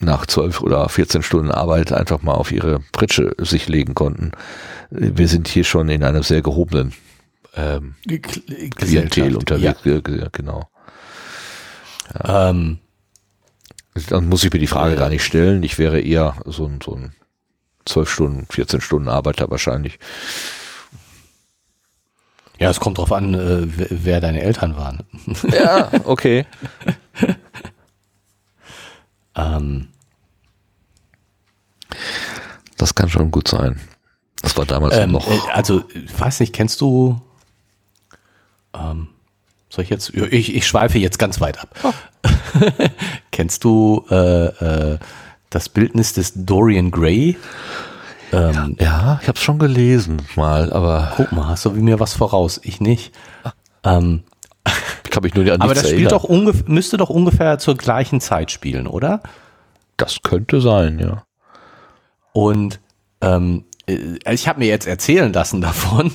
[0.00, 4.32] nach zwölf oder 14 Stunden Arbeit einfach mal auf ihre Pritsche sich legen konnten.
[4.90, 6.94] Wir sind hier schon in einem sehr gehobenen
[7.54, 7.94] ähm,
[8.74, 9.78] Klientel unterwegs.
[9.84, 10.28] Ja.
[10.32, 10.68] Genau.
[12.12, 12.50] Ja.
[12.50, 12.80] Ähm,
[14.08, 14.98] Dann muss ich mir die Frage ja.
[14.98, 15.62] gar nicht stellen.
[15.62, 17.12] Ich wäre eher so ein, so ein
[17.86, 19.98] 12 Stunden, 14 Stunden Arbeiter wahrscheinlich.
[22.58, 25.02] Ja, es kommt drauf an, äh, wer deine Eltern waren.
[25.52, 26.46] Ja, okay.
[29.34, 29.88] ähm,
[32.78, 33.80] das kann schon gut sein.
[34.42, 35.28] Das war damals ähm, noch.
[35.52, 37.20] Also, ich weiß nicht, kennst du.
[38.74, 39.08] Ähm,
[39.68, 40.14] soll ich jetzt.
[40.14, 41.74] Ich, ich schweife jetzt ganz weit ab.
[41.82, 41.92] Oh.
[43.32, 44.98] kennst du äh, äh,
[45.56, 47.36] das Bildnis des Dorian Gray?
[48.30, 51.14] Ähm, ja, ich habe es schon gelesen mal, aber.
[51.16, 52.60] Guck mal, hast du wie mir was voraus?
[52.62, 53.14] Ich nicht.
[53.82, 54.24] Ähm,
[55.04, 56.28] ich kann mich nur an Aber das spielt doch
[56.66, 59.22] müsste doch ungefähr zur gleichen Zeit spielen, oder?
[59.96, 61.24] Das könnte sein, ja.
[62.32, 62.80] Und
[63.22, 66.12] ähm, äh, ich habe mir jetzt erzählen lassen davon,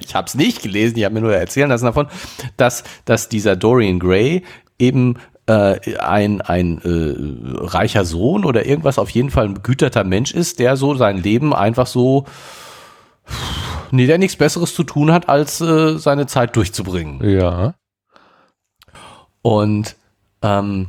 [0.00, 2.08] ich habe es nicht gelesen, ich habe mir nur erzählen lassen davon,
[2.56, 4.44] dass, dass dieser Dorian Gray
[4.78, 5.16] eben
[5.48, 10.58] äh, ein, ein äh, reicher Sohn oder irgendwas, auf jeden Fall ein begüterter Mensch ist,
[10.58, 12.26] der so sein Leben einfach so,
[13.90, 17.26] nee, der nichts Besseres zu tun hat, als äh, seine Zeit durchzubringen.
[17.28, 17.74] Ja.
[19.40, 19.96] Und
[20.42, 20.88] ähm,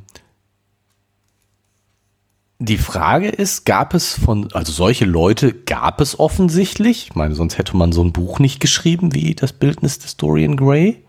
[2.59, 7.07] die Frage ist, gab es von, also solche Leute gab es offensichtlich.
[7.07, 10.57] Ich meine, sonst hätte man so ein Buch nicht geschrieben wie das Bildnis des Dorian
[10.57, 11.05] Gray.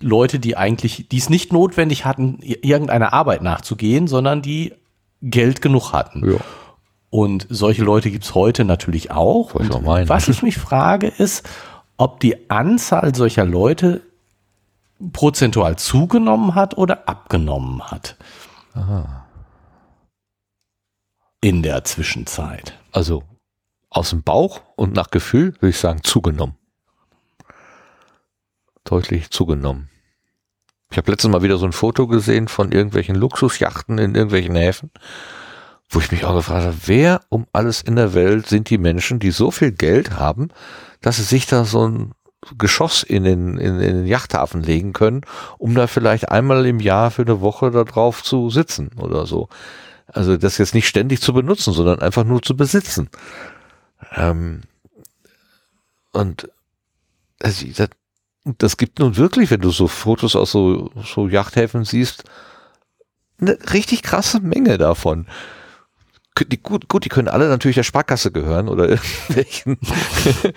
[0.00, 4.72] Leute, die eigentlich, die es nicht notwendig hatten, irgendeiner Arbeit nachzugehen, sondern die
[5.20, 6.30] Geld genug hatten.
[6.30, 6.38] Ja.
[7.10, 9.54] Und solche Leute gibt's heute natürlich auch.
[9.54, 11.48] Was ich auch was ich mich frage, ist,
[11.96, 14.02] ob die Anzahl solcher Leute
[15.12, 18.16] prozentual zugenommen hat oder abgenommen hat.
[21.40, 22.78] In der Zwischenzeit.
[22.90, 23.22] Also
[23.90, 26.56] aus dem Bauch und nach Gefühl würde ich sagen zugenommen.
[28.84, 29.88] Deutlich zugenommen.
[30.90, 34.90] Ich habe letztes Mal wieder so ein Foto gesehen von irgendwelchen Luxusjachten in irgendwelchen Häfen,
[35.90, 39.18] wo ich mich auch gefragt habe, wer um alles in der Welt sind die Menschen,
[39.18, 40.48] die so viel Geld haben,
[41.00, 42.12] dass sie sich da so ein
[42.58, 45.22] Geschoss in den, in, in den Yachthafen legen können,
[45.58, 49.48] um da vielleicht einmal im Jahr für eine Woche da drauf zu sitzen oder so.
[50.06, 53.08] Also das jetzt nicht ständig zu benutzen, sondern einfach nur zu besitzen.
[54.14, 54.60] Ähm,
[56.12, 56.48] und
[57.42, 57.88] also, das,
[58.44, 62.24] das gibt nun wirklich, wenn du so Fotos aus so, so Yachthäfen siehst,
[63.40, 65.26] eine richtig krasse Menge davon.
[66.48, 68.88] Die, gut, gut, die können alle natürlich der Sparkasse gehören oder
[69.28, 69.78] irgendwelchen,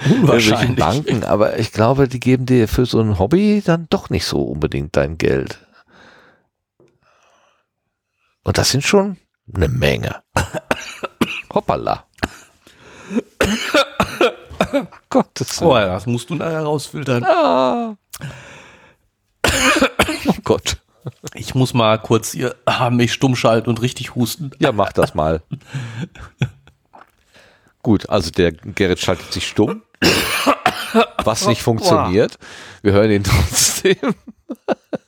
[0.04, 0.76] irgendwelchen.
[0.76, 4.42] Banken, aber ich glaube, die geben dir für so ein Hobby dann doch nicht so
[4.44, 5.60] unbedingt dein Geld.
[8.44, 9.18] Und das sind schon
[9.54, 10.24] eine Menge.
[11.54, 12.06] Hoppala.
[15.10, 17.24] Gottes Oh, das musst du nachher rausfiltern.
[17.24, 17.96] Ah.
[20.28, 20.78] Oh Gott.
[21.34, 24.52] Ich muss mal kurz hier ah, mich stumm schalten und richtig husten.
[24.60, 25.42] Ja, mach das mal.
[27.82, 29.84] Gut, also der Gerrit schaltet sich stumm.
[31.24, 32.38] Was nicht funktioniert.
[32.82, 34.16] Wir hören ihn trotzdem.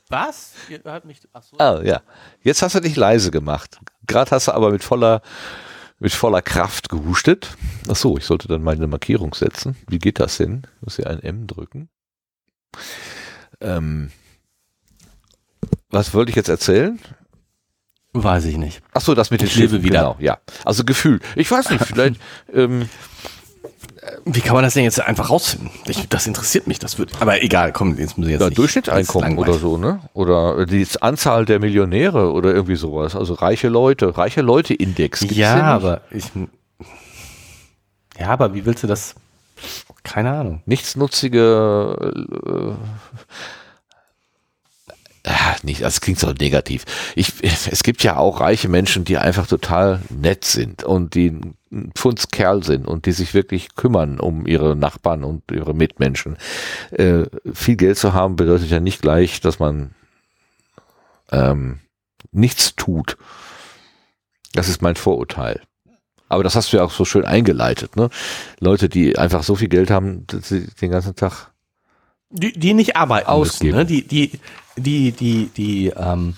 [0.08, 0.52] Was?
[0.68, 1.20] Ihr hört mich.
[1.32, 1.56] Ach so.
[1.58, 2.00] Ah, ja.
[2.42, 3.78] Jetzt hast du dich leise gemacht.
[4.06, 5.22] Gerade hast du aber mit voller,
[6.00, 7.56] mit voller Kraft gehustet.
[7.88, 9.76] Ach so, ich sollte dann mal eine Markierung setzen.
[9.86, 10.62] Wie geht das denn?
[10.76, 11.88] Ich muss hier ein M drücken.
[13.60, 14.10] Ähm,
[15.90, 16.98] was wollte ich jetzt erzählen?
[18.12, 18.82] Weiß ich nicht.
[18.92, 20.00] Ach so, das mit den Ich lebe Schiffen, wieder.
[20.00, 20.38] Genau, ja.
[20.64, 21.20] Also Gefühl.
[21.36, 22.20] Ich weiß nicht, vielleicht,
[22.52, 22.88] ähm,
[24.24, 25.70] Wie kann man das denn jetzt einfach rausfinden?
[25.86, 26.78] Ich, das interessiert mich.
[26.78, 27.10] Das wird.
[27.20, 28.58] Aber egal, komm, jetzt muss ich jetzt ja, nicht.
[28.58, 30.00] Durchschnittseinkommen oder so, ne?
[30.12, 33.16] Oder die Anzahl der Millionäre oder irgendwie sowas.
[33.16, 35.26] Also reiche Leute, reiche Leute-Index.
[35.30, 36.24] Ja, aber ich.
[38.18, 39.14] Ja, aber wie willst du das?
[40.02, 40.62] Keine Ahnung.
[40.66, 42.12] nichtsnutzige
[42.46, 42.72] äh,
[45.24, 46.84] ah, nicht, das klingt so negativ.
[47.14, 51.38] Ich, es gibt ja auch reiche Menschen, die einfach total nett sind und die
[51.72, 56.36] ein Pfundskerl sind und die sich wirklich kümmern um ihre Nachbarn und ihre Mitmenschen.
[56.90, 59.94] Äh, viel Geld zu haben bedeutet ja nicht gleich, dass man
[61.30, 61.80] ähm,
[62.32, 63.16] nichts tut.
[64.52, 65.60] Das ist mein Vorurteil.
[66.28, 68.08] Aber das hast du ja auch so schön eingeleitet, ne?
[68.60, 71.49] Leute, die einfach so viel Geld haben, dass sie den ganzen Tag
[72.30, 73.76] Die, die nicht arbeiten Ausgeben.
[73.76, 73.86] müssen, ne?
[73.86, 74.40] Die, die,
[74.76, 76.34] die, die, die, ähm,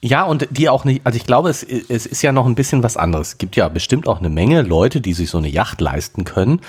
[0.00, 2.82] ja, und die auch nicht, also ich glaube, es, es ist ja noch ein bisschen
[2.84, 3.28] was anderes.
[3.28, 6.60] Es gibt ja bestimmt auch eine Menge Leute, die sich so eine Yacht leisten können,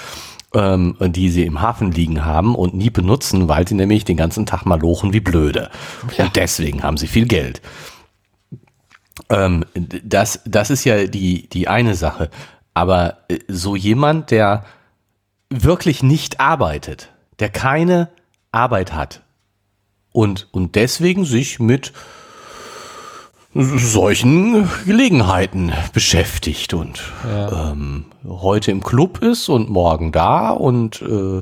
[0.56, 4.48] ähm, die sie im Hafen liegen haben und nie benutzen, weil sie nämlich den ganzen
[4.48, 5.70] Tag mal lochen wie blöde.
[6.18, 7.62] Und deswegen haben sie viel Geld.
[9.30, 12.32] Ähm, das, das ist ja die, die eine Sache.
[12.74, 14.66] Aber äh, so jemand, der
[15.52, 18.10] wirklich nicht arbeitet, der keine
[18.52, 19.22] Arbeit hat
[20.12, 21.94] und, und deswegen sich mit
[23.54, 31.42] solchen Gelegenheiten beschäftigt und ähm, heute im Club ist und morgen da und äh,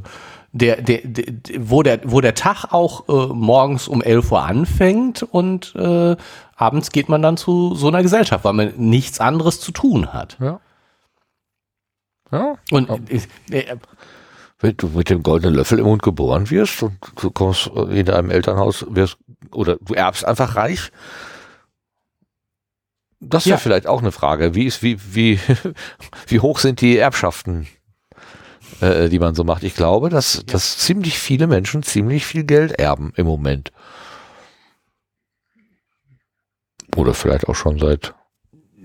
[0.53, 1.25] der, der, der,
[1.59, 6.15] wo der, wo der Tag auch äh, morgens um 11 Uhr anfängt und äh,
[6.55, 10.37] abends geht man dann zu so einer Gesellschaft, weil man nichts anderes zu tun hat.
[10.39, 10.59] Ja.
[12.31, 12.55] Ja.
[12.71, 12.89] Und
[13.51, 13.77] äh,
[14.59, 18.31] Wenn du mit dem goldenen Löffel im Mund geboren wirst und du kommst in deinem
[18.31, 19.17] Elternhaus, wirst,
[19.51, 20.91] oder du erbst einfach reich.
[23.19, 23.59] Das wäre Ja.
[23.59, 24.55] vielleicht auch eine Frage.
[24.55, 25.39] Wie ist, wie, wie,
[26.27, 27.67] wie hoch sind die Erbschaften,
[28.81, 29.61] äh, die man so macht?
[29.63, 33.71] Ich glaube, dass, dass ziemlich viele Menschen ziemlich viel Geld erben im Moment.
[36.95, 38.15] Oder vielleicht auch schon seit,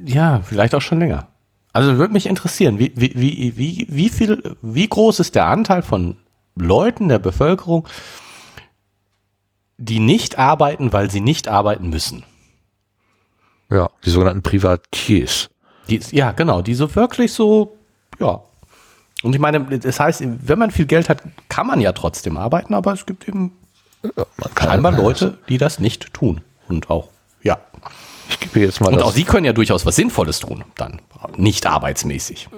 [0.05, 1.29] ja, vielleicht auch schon länger.
[1.73, 5.83] Also würde mich interessieren, wie, wie, wie, wie, wie viel, wie groß ist der Anteil
[5.83, 6.17] von
[6.55, 7.89] Leuten der Bevölkerung,
[9.79, 12.25] die nicht arbeiten, weil sie nicht arbeiten müssen?
[13.71, 15.49] Ja, die sogenannten Privatiers.
[15.89, 17.77] Die, ja, genau, die so wirklich so,
[18.21, 18.43] ja.
[19.23, 22.75] Und ich meine, das heißt, wenn man viel Geld hat, kann man ja trotzdem arbeiten,
[22.75, 23.53] aber es gibt eben
[24.03, 26.43] Ja, man kann scheinbar Leute, die das nicht tun.
[26.69, 27.09] Und auch.
[28.33, 31.01] Ich gebe jetzt mal Und das, auch sie können ja durchaus was Sinnvolles tun, dann.
[31.37, 32.49] Nicht arbeitsmäßig.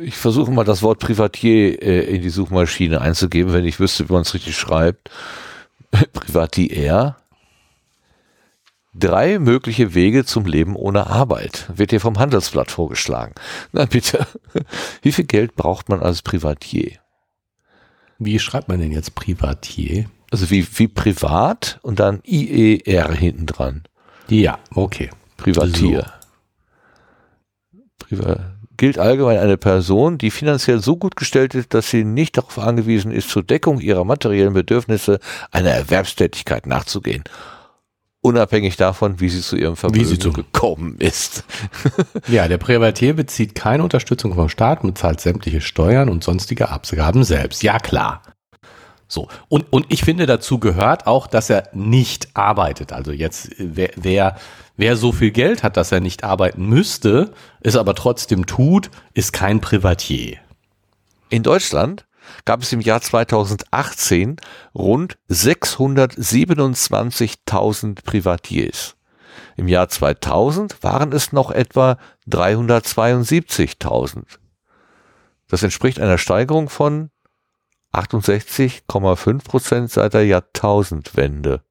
[0.00, 4.12] ich versuche mal das Wort Privatier äh, in die Suchmaschine einzugeben, wenn ich wüsste, wie
[4.12, 5.10] man es richtig schreibt.
[6.12, 7.16] Privatier.
[8.94, 11.66] Drei mögliche Wege zum Leben ohne Arbeit.
[11.74, 13.34] Wird hier vom Handelsblatt vorgeschlagen.
[13.72, 14.26] Na bitte.
[15.02, 16.92] Wie viel Geld braucht man als Privatier?
[18.18, 20.06] Wie schreibt man denn jetzt Privatier?
[20.30, 23.84] Also wie, wie privat und dann IER hinten dran.
[24.28, 25.10] Ja, okay.
[25.36, 26.12] Privatier.
[27.98, 32.58] Priva gilt allgemein eine Person, die finanziell so gut gestellt ist, dass sie nicht darauf
[32.58, 35.18] angewiesen ist, zur Deckung ihrer materiellen Bedürfnisse
[35.50, 37.24] einer Erwerbstätigkeit nachzugehen.
[38.20, 41.44] Unabhängig davon, wie sie zu ihrem Vermögen zu- gekommen ist.
[42.28, 47.22] Ja, der Privatier bezieht keine Unterstützung vom Staat und bezahlt sämtliche Steuern und sonstige Abgaben
[47.24, 47.62] selbst.
[47.62, 48.20] Ja, klar.
[49.08, 49.28] So.
[49.48, 52.92] Und, und ich finde, dazu gehört auch, dass er nicht arbeitet.
[52.92, 54.36] Also jetzt, äh, wer, wer,
[54.76, 59.32] wer so viel Geld hat, dass er nicht arbeiten müsste, es aber trotzdem tut, ist
[59.32, 60.38] kein Privatier.
[61.28, 62.06] In Deutschland
[62.44, 64.36] gab es im Jahr 2018
[64.74, 68.96] rund 627.000 Privatiers.
[69.56, 71.96] Im Jahr 2000 waren es noch etwa
[72.28, 74.24] 372.000.
[75.48, 77.10] Das entspricht einer Steigerung von
[77.92, 81.64] 68,5 Prozent seit der Jahrtausendwende.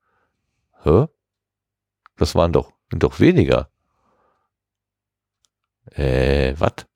[0.84, 1.08] Hä?
[2.18, 3.70] Das waren doch, sind doch weniger.
[5.92, 6.88] Äh, was?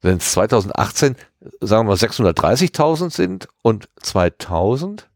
[0.00, 1.16] Wenn es 2018,
[1.60, 5.09] sagen wir mal 630.000 sind und 2000?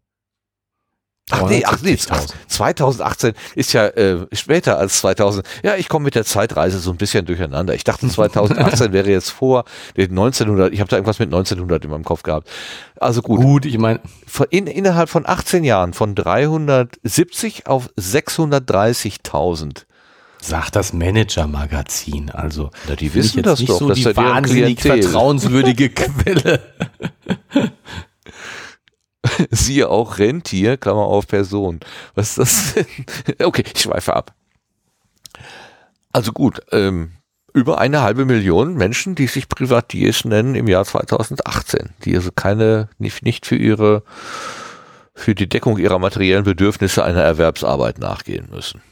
[1.31, 5.47] Ach nee, ach nee, ach, 2018 ist ja äh, später als 2000.
[5.63, 7.75] Ja, ich komme mit der Zeitreise so ein bisschen durcheinander.
[7.75, 9.65] Ich dachte 2018 wäre jetzt vor
[9.97, 10.71] den 1900.
[10.75, 12.51] Ich habe da irgendwas mit 1900 in meinem Kopf gehabt.
[13.01, 14.01] Also gut, Gut, ich meine,
[14.51, 19.85] in, innerhalb von 18 Jahren von 370 auf 630.000.
[20.43, 22.31] sagt das Manager-Magazin.
[22.33, 25.03] Also, Na, die wissen das doch, so das die ist ja deren wahnsinnig Klientel.
[25.05, 26.61] vertrauenswürdige Quelle.
[29.51, 31.81] Siehe auch Rentier, Klammer auf Person.
[32.15, 33.37] Was ist das denn?
[33.47, 34.35] Okay, ich schweife ab.
[36.13, 37.13] Also gut, ähm,
[37.53, 42.89] über eine halbe Million Menschen, die sich Privatiers nennen im Jahr 2018, die also keine,
[42.99, 44.03] nicht, nicht für ihre,
[45.15, 48.83] für die Deckung ihrer materiellen Bedürfnisse einer Erwerbsarbeit nachgehen müssen.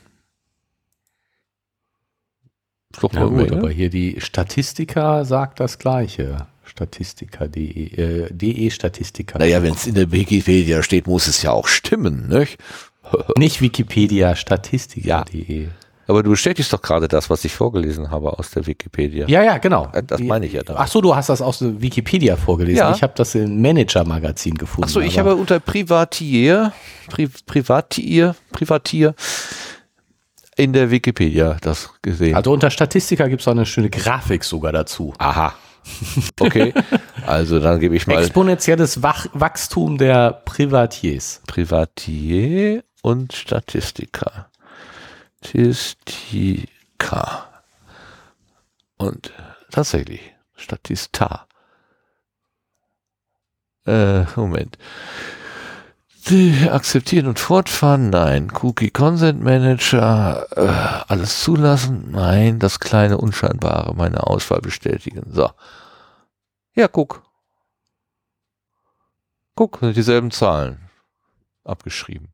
[2.92, 3.56] Ist doch Ja mal gut, Menge.
[3.56, 6.46] aber hier die Statistiker sagt das Gleiche.
[6.64, 9.38] Statistiker.de, äh, DE Statistiker.
[9.38, 12.58] Naja, wenn es in der Wikipedia steht, muss es ja auch stimmen, nicht?
[13.36, 15.68] Nicht Wikipedia, Statistiker.de.
[16.08, 19.26] Aber du bestätigst doch gerade das, was ich vorgelesen habe aus der Wikipedia.
[19.28, 19.88] Ja, ja, genau.
[19.92, 20.80] Äh, das meine ich ja damit.
[20.82, 22.78] Ach so, du hast das aus der Wikipedia vorgelesen.
[22.78, 22.94] Ja.
[22.94, 24.84] Ich habe das im Manager-Magazin gefunden.
[24.84, 26.72] Achso, ich aber- habe unter Privatier,
[27.08, 29.14] Pri Privatier, Privatier
[30.56, 32.34] in der Wikipedia das gesehen.
[32.34, 35.14] Also unter Statistiker gibt es auch eine schöne Grafik sogar dazu.
[35.18, 35.54] Aha.
[36.40, 36.72] Okay,
[37.26, 41.42] also dann gebe ich mal Exponentielles Wach Wachstum der Privatiers.
[41.46, 44.48] Privatier und Statistiker.
[45.42, 47.48] Statistika.
[48.96, 49.32] Und
[49.70, 51.46] tatsächlich, Statista.
[53.84, 54.78] Äh, Moment.
[56.28, 58.10] Die akzeptieren und fortfahren?
[58.10, 58.52] Nein.
[58.62, 62.10] Cookie Consent Manager, äh, alles zulassen?
[62.12, 62.58] Nein.
[62.58, 65.24] Das kleine Unscheinbare, meine Auswahl bestätigen.
[65.32, 65.50] So.
[66.74, 67.22] Ja, guck.
[69.54, 70.88] Guck, sind dieselben Zahlen
[71.64, 72.28] abgeschrieben.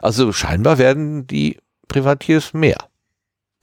[0.00, 1.58] Also scheinbar werden die
[1.88, 2.88] Privatiers mehr,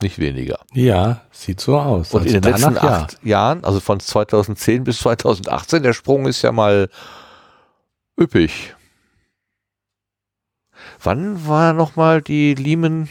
[0.02, 0.60] nicht weniger.
[0.74, 2.14] Ja, sieht so aus.
[2.14, 2.98] Und Also in den letzten danach ja.
[3.04, 6.90] acht Jahren, also von 2010 bis 2018, der Sprung ist ja mal
[8.20, 8.76] üppig.
[11.02, 13.10] Wann war nochmal die Lehman?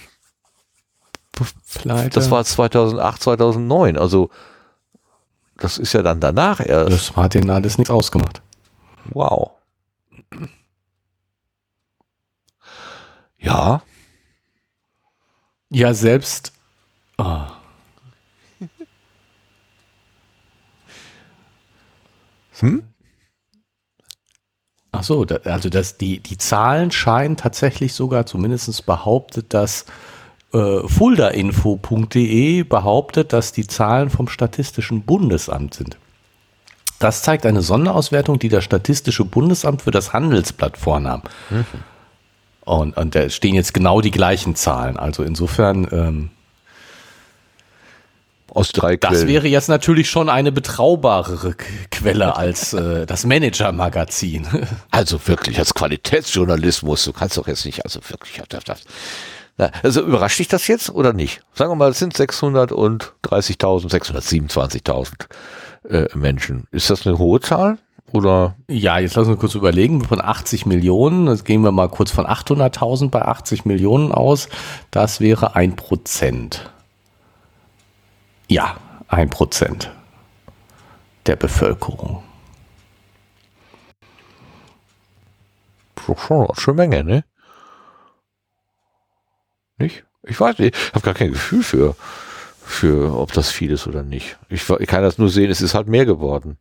[1.75, 2.11] Pleite.
[2.11, 3.97] Das war 2008, 2009.
[3.97, 4.31] Also
[5.57, 6.93] das ist ja dann danach erst.
[6.93, 8.43] Das hat denen alles nichts ausgemacht.
[9.11, 9.53] Wow.
[13.39, 13.83] Ja,
[15.71, 16.53] Ja, selbst.
[17.19, 17.43] Oh.
[22.61, 22.83] Hm?
[24.93, 29.85] Ach so, da, also das, die, die Zahlen scheinen tatsächlich sogar zumindest behauptet, dass
[30.53, 35.99] äh, fuldainfo.de behauptet, dass die Zahlen vom Statistischen Bundesamt sind.
[36.99, 41.23] Das zeigt eine Sonderauswertung, die das Statistische Bundesamt für das Handelsblatt vornahm.
[41.51, 41.65] Mhm.
[42.65, 44.97] Und, und da stehen jetzt genau die gleichen Zahlen.
[44.97, 46.31] Also insofern ähm,
[48.59, 49.15] aus drei Quellen.
[49.15, 51.55] Das wäre jetzt natürlich schon eine betraubarere
[51.91, 54.47] Quelle als äh, das Manager-Magazin.
[54.91, 57.05] Also wirklich als Qualitätsjournalismus.
[57.05, 58.41] Du kannst doch jetzt nicht, also wirklich.
[59.83, 61.41] Also überrascht dich das jetzt oder nicht?
[61.55, 65.09] Sagen wir mal, es sind 630.000, 627.000
[65.89, 66.67] äh, Menschen.
[66.71, 67.79] Ist das eine hohe Zahl?
[68.13, 68.57] Oder?
[68.69, 70.03] Ja, jetzt lassen wir kurz überlegen.
[70.03, 74.49] Von 80 Millionen, das gehen wir mal kurz von 800.000 bei 80 Millionen aus.
[74.91, 76.71] Das wäre ein Prozent.
[78.49, 78.79] Ja,
[79.09, 79.91] ein Prozent
[81.27, 82.23] der Bevölkerung.
[86.17, 87.25] Schon, schon Menge, ne?
[89.77, 90.05] Nicht?
[90.23, 90.75] Ich weiß nicht.
[90.75, 91.95] Ich habe gar kein Gefühl für,
[92.65, 94.39] für, ob das viel ist oder nicht.
[94.49, 96.57] Ich, ich kann das nur sehen, es ist halt mehr geworden.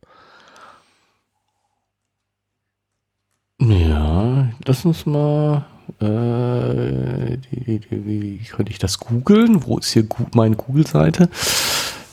[3.60, 5.64] Ja, lass uns mal.
[6.00, 9.64] Äh, die, die, wie könnte ich das googeln?
[9.66, 11.30] Wo ist hier meine Google-Seite?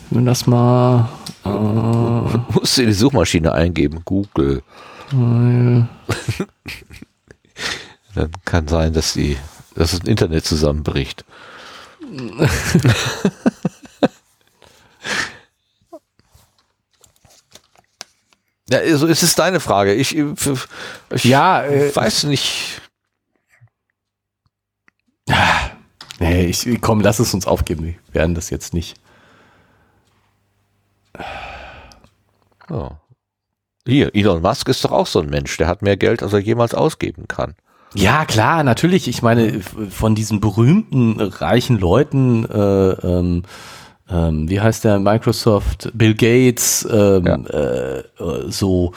[0.10, 1.10] Wenn das mal.
[1.44, 4.64] Äh, musst du in die Suchmaschine eingeben, Google.
[5.12, 5.88] Dann
[8.46, 9.38] kann sein, dass die,
[9.76, 11.24] dass das Internet zusammenbricht.
[18.70, 19.94] ja, also es ist deine Frage.
[19.94, 22.82] Ich, ich ja, äh, weiß nicht.
[26.20, 27.84] Nee, ich, komm, lass es uns aufgeben.
[27.84, 28.96] Wir werden das jetzt nicht.
[32.70, 32.92] Oh.
[33.88, 36.40] Hier, Elon Musk ist doch auch so ein Mensch, der hat mehr Geld, als er
[36.40, 37.56] jemals ausgeben kann.
[37.94, 39.08] Ja, klar, natürlich.
[39.08, 43.44] Ich meine, von diesen berühmten reichen Leuten, äh, ähm,
[44.10, 47.36] ähm, wie heißt der Microsoft, Bill Gates, ähm, ja.
[47.36, 48.04] äh,
[48.48, 48.94] so,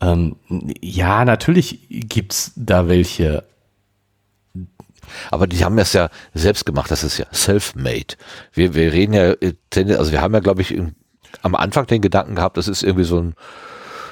[0.00, 0.36] ähm,
[0.80, 3.44] ja, natürlich gibt's da welche.
[5.30, 8.14] Aber die haben es ja selbst gemacht, das ist ja self-made.
[8.52, 9.54] Wir, wir reden ja, äh,
[9.96, 10.78] also wir haben ja, glaube ich,
[11.42, 13.34] am Anfang den Gedanken gehabt, das ist irgendwie so ein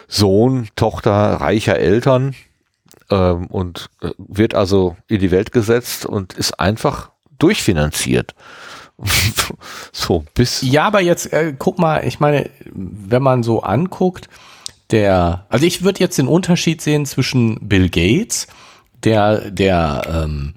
[0.09, 2.35] Sohn, Tochter reicher Eltern
[3.11, 8.35] ähm, und äh, wird also in die Welt gesetzt und ist einfach durchfinanziert.
[9.93, 10.62] so bis.
[10.62, 14.29] Ja, aber jetzt äh, guck mal, ich meine, wenn man so anguckt,
[14.91, 18.47] der, also ich würde jetzt den Unterschied sehen zwischen Bill Gates,
[19.05, 20.55] der, der ähm,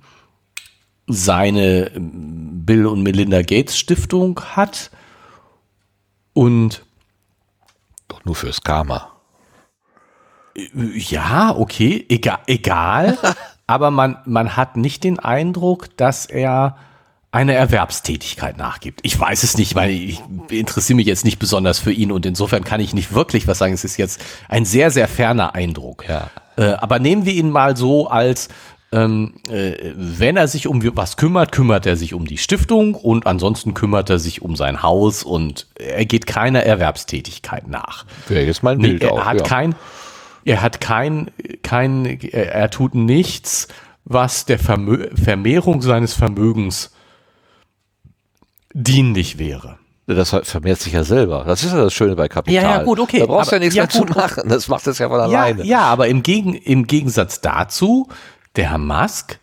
[1.08, 4.92] seine Bill und Melinda Gates Stiftung hat
[6.34, 6.84] und
[8.08, 9.12] doch nur fürs Karma.
[10.74, 13.18] Ja, okay, egal, egal.
[13.68, 16.76] aber man, man hat nicht den Eindruck, dass er
[17.32, 19.02] einer Erwerbstätigkeit nachgibt.
[19.04, 22.64] Ich weiß es nicht, weil ich interessiere mich jetzt nicht besonders für ihn und insofern
[22.64, 23.74] kann ich nicht wirklich was sagen.
[23.74, 26.06] Es ist jetzt ein sehr, sehr ferner Eindruck.
[26.10, 26.32] Ja.
[26.58, 28.50] Äh, aber nehmen wir ihn mal so als
[28.92, 33.28] ähm, äh, wenn er sich um was kümmert, kümmert er sich um die Stiftung und
[33.28, 38.06] ansonsten kümmert er sich um sein Haus und er geht keiner Erwerbstätigkeit nach.
[38.28, 39.44] Wäre jetzt mal ein Bild nee, er auch, hat ja.
[39.44, 39.76] kein,
[40.44, 41.30] er hat kein,
[41.62, 43.68] kein, er, er tut nichts,
[44.06, 46.92] was der Vermö Vermehrung seines Vermögens
[48.74, 49.78] dienlich wäre.
[50.08, 51.44] Das vermehrt sich ja selber.
[51.46, 52.64] Das ist ja das Schöne bei Kapital.
[52.64, 53.20] Ja, ja, gut, okay.
[53.20, 54.50] Da brauchst du ja nichts ja, mehr gut, zu machen.
[54.50, 55.60] Das macht es ja von alleine.
[55.60, 58.08] Ja, ja aber im, Gegen, im Gegensatz dazu
[58.56, 59.40] der Herr Musk,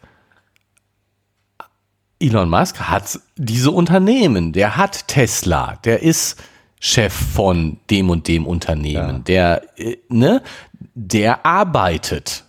[2.18, 6.42] Elon Musk hat diese Unternehmen, der hat Tesla, der ist
[6.80, 9.18] Chef von dem und dem Unternehmen, ja.
[9.18, 10.42] der, äh, ne,
[10.94, 12.44] der arbeitet.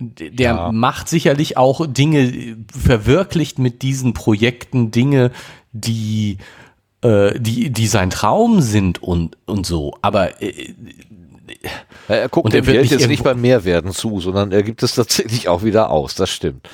[0.00, 0.72] Der ja.
[0.72, 5.30] macht sicherlich auch Dinge, verwirklicht mit diesen Projekten Dinge,
[5.72, 6.38] die,
[7.02, 9.96] äh, die, die sein Traum sind und, und so.
[10.02, 10.74] Aber äh,
[12.08, 15.48] er guckt und dem Geld jetzt nicht beim Mehrwerden zu, sondern er gibt es tatsächlich
[15.48, 16.68] auch wieder aus, das stimmt.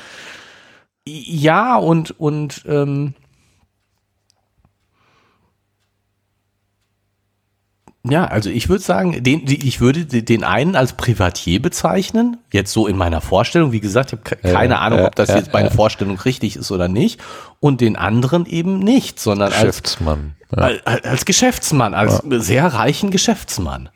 [1.07, 3.15] Ja, und, und ähm,
[8.03, 12.87] Ja, also ich würde sagen, den, ich würde den einen als Privatier bezeichnen, jetzt so
[12.87, 13.73] in meiner Vorstellung.
[13.73, 15.75] Wie gesagt, ich habe keine ja, Ahnung, ob das ja, jetzt meine ja.
[15.75, 17.21] Vorstellung richtig ist oder nicht.
[17.61, 20.35] Und den anderen eben nicht, sondern Geschäftsmann.
[20.51, 23.91] als, als, als Geschäftsmann, als sehr reichen Geschäftsmann.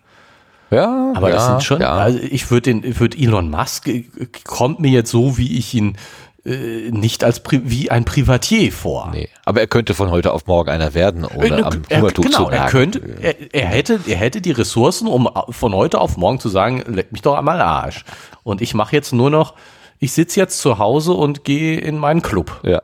[0.74, 1.92] Ja, aber ja, das sind schon, ja.
[1.92, 4.04] also ich würde den, würde Elon Musk äh,
[4.44, 5.96] kommt mir jetzt so, wie ich ihn
[6.44, 9.10] äh, nicht als Pri wie ein Privatier vor.
[9.12, 12.36] Nee, aber er könnte von heute auf morgen einer werden, ohne äh, am Hungertuch genau,
[12.36, 12.54] zu nagen.
[12.54, 16.50] Er könnte, er, er, hätte, er hätte die Ressourcen, um von heute auf morgen zu
[16.50, 18.04] sagen, leck mich doch einmal Arsch.
[18.42, 19.54] Und ich mache jetzt nur noch,
[19.98, 22.60] ich sitze jetzt zu Hause und gehe in meinen Club.
[22.62, 22.82] Ja.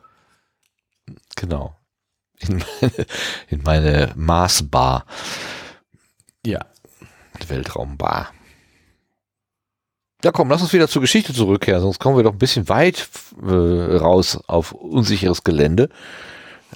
[1.37, 1.77] Genau.
[2.39, 3.07] In meine,
[3.49, 5.05] in meine Marsbar.
[6.47, 6.61] Ja.
[7.49, 8.33] Weltraumbar.
[10.23, 13.09] Ja, komm, lass uns wieder zur Geschichte zurückkehren, sonst kommen wir doch ein bisschen weit
[13.43, 15.89] äh, raus auf unsicheres Gelände.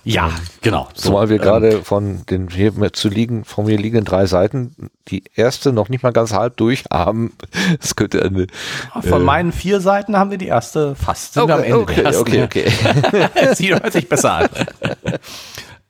[0.02, 0.88] Ja, genau.
[0.94, 5.24] Zumal wir ähm, gerade von den hier zu liegen, von mir liegenden drei Seiten die
[5.34, 7.32] erste noch nicht mal ganz halb durch haben.
[7.80, 8.46] Es könnte eine.
[9.02, 11.34] Von äh, meinen vier Seiten haben wir die erste fast.
[11.34, 12.42] Sind wir am okay, Ende okay, der ersten.
[12.42, 13.54] okay, okay.
[13.54, 14.48] Sie hört sich besser an.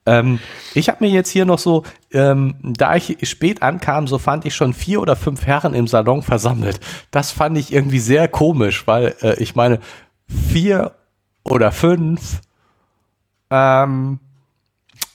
[0.07, 0.39] ähm,
[0.75, 4.55] ich habe mir jetzt hier noch so, ähm, da ich spät ankam, so fand ich
[4.55, 6.81] schon vier oder fünf Herren im Salon versammelt.
[7.11, 9.81] Das fand ich irgendwie sehr komisch, weil äh, ich meine,
[10.29, 10.93] vier
[11.43, 12.41] oder fünf
[13.51, 14.19] ähm,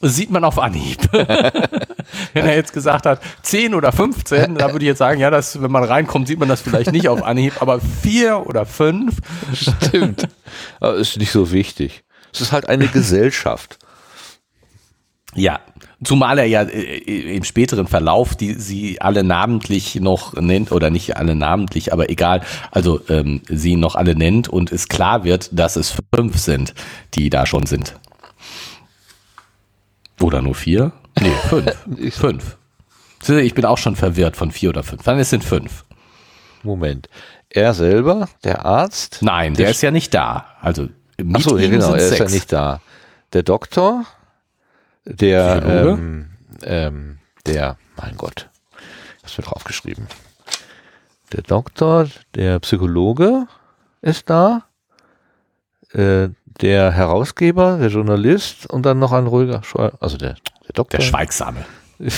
[0.02, 1.12] sieht man auf Anhieb.
[2.34, 5.62] wenn er jetzt gesagt hat, 10 oder 15, da würde ich jetzt sagen, ja, das,
[5.62, 9.18] wenn man reinkommt, sieht man das vielleicht nicht auf Anhieb, aber vier oder fünf,
[9.54, 10.28] Stimmt.
[10.80, 12.04] Aber ist nicht so wichtig.
[12.34, 13.78] Es ist halt eine Gesellschaft.
[15.36, 15.60] Ja,
[16.04, 21.18] zumal er ja äh, im späteren Verlauf die sie alle namentlich noch nennt oder nicht
[21.18, 22.42] alle namentlich, aber egal,
[22.72, 26.74] also ähm, sie noch alle nennt und es klar wird, dass es fünf sind,
[27.14, 27.96] die da schon sind.
[30.20, 30.92] Oder nur vier?
[31.20, 31.78] Nee, fünf.
[32.12, 32.58] fünf.
[33.28, 35.04] Ich bin auch schon verwirrt von vier oder fünf.
[35.04, 35.86] Dann es sind fünf.
[36.64, 37.10] Moment.
[37.50, 39.20] Er selber, der Arzt.
[39.22, 40.46] Nein, der, Der ist ja nicht da.
[40.62, 40.88] Also
[41.18, 42.82] mit Achso, ja, ihm genau, er ist ja nicht da.
[43.34, 44.06] Der Doktor,
[45.10, 46.30] der, ähm,
[46.64, 48.50] ähm, der, mein Gott,
[49.22, 50.08] hab's mir draufgeschrieben.
[51.34, 53.48] Der Doktor, der Psychologe
[54.02, 54.64] ist da,
[55.94, 60.36] äh, der Herausgeber, der Journalist und dann noch ein ruhiger, Schwe also der,
[60.68, 60.98] der Doktor.
[61.00, 61.66] Der Schweigsame.
[62.00, 62.12] Bin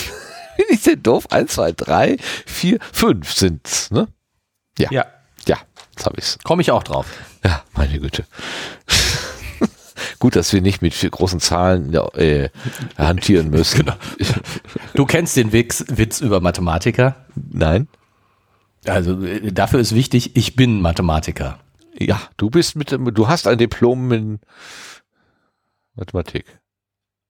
[0.70, 1.28] ich denn doof?
[1.32, 4.08] Eins, zwei, drei, vier, fünf sind's, ne?
[4.78, 5.58] Ja, Ja,
[5.92, 6.38] jetzt hab ich's.
[6.44, 7.08] komme ich auch drauf.
[7.44, 8.26] Ja, meine Güte.
[10.22, 12.50] Gut, dass wir nicht mit großen Zahlen äh,
[12.96, 13.80] hantieren müssen.
[13.80, 13.96] Genau.
[14.94, 17.16] Du kennst den Witz, Witz über Mathematiker.
[17.36, 17.88] Nein?
[18.86, 21.58] Also äh, dafür ist wichtig, ich bin Mathematiker.
[21.98, 24.40] Ja, du bist mit du hast ein Diplom in
[25.96, 26.46] Mathematik.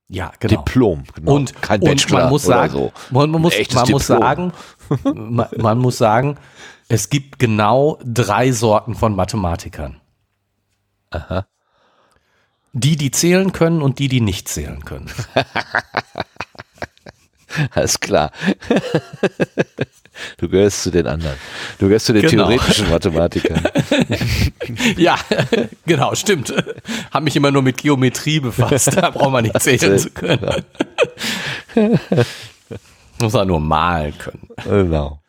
[0.10, 0.62] Ja, genau.
[0.62, 1.36] Diplom, genau.
[1.36, 2.92] Und, kein und Bachelor man muss sagen, so.
[3.10, 4.52] man, man muss, man muss sagen,
[5.06, 6.38] man, man muss sagen,
[6.90, 10.02] es gibt genau drei Sorten von Mathematikern.
[11.12, 11.46] Aha.
[12.74, 15.12] Die, die zählen können und die, die nicht zählen können.
[17.72, 18.32] Alles klar.
[20.38, 21.36] Du gehörst zu den anderen.
[21.80, 22.48] Du gehörst zu den Genau.
[22.48, 23.62] theoretischen Mathematikern.
[24.98, 25.18] ja,
[25.86, 26.54] genau, stimmt.
[27.12, 28.96] Hab mich immer nur mit Geometrie befasst.
[28.96, 30.64] Da braucht man nicht zählen zu können.
[33.20, 34.48] Muss man nur malen können.
[34.64, 35.22] Genau.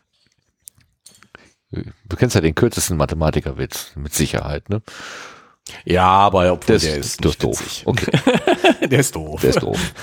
[1.72, 4.80] Du kennst ja den kürzesten Mathematikerwitz, mit Sicherheit, ne?
[5.84, 7.60] Ja, aber obwohl Der ist, der ist, der ist doof.
[7.60, 7.82] witzig.
[7.86, 8.10] Okay,
[8.88, 9.40] Der ist doof.
[9.40, 9.78] der ist doof.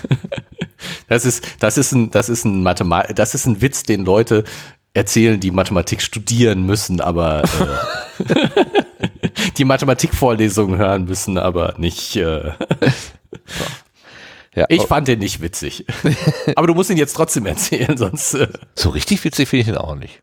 [1.10, 4.46] Das ist, das ist ein, das ist ein Mathemat, das ist ein Witz, den Leute
[4.94, 8.36] erzählen, die Mathematik studieren müssen, aber äh,
[9.58, 12.16] die Mathematikvorlesungen hören müssen, aber nicht.
[12.16, 12.52] Äh,
[14.56, 15.86] Ja, ich fand den nicht witzig.
[16.56, 18.34] aber du musst ihn jetzt trotzdem erzählen, sonst.
[18.36, 20.22] Äh, so richtig witzig finde ich ihn auch nicht.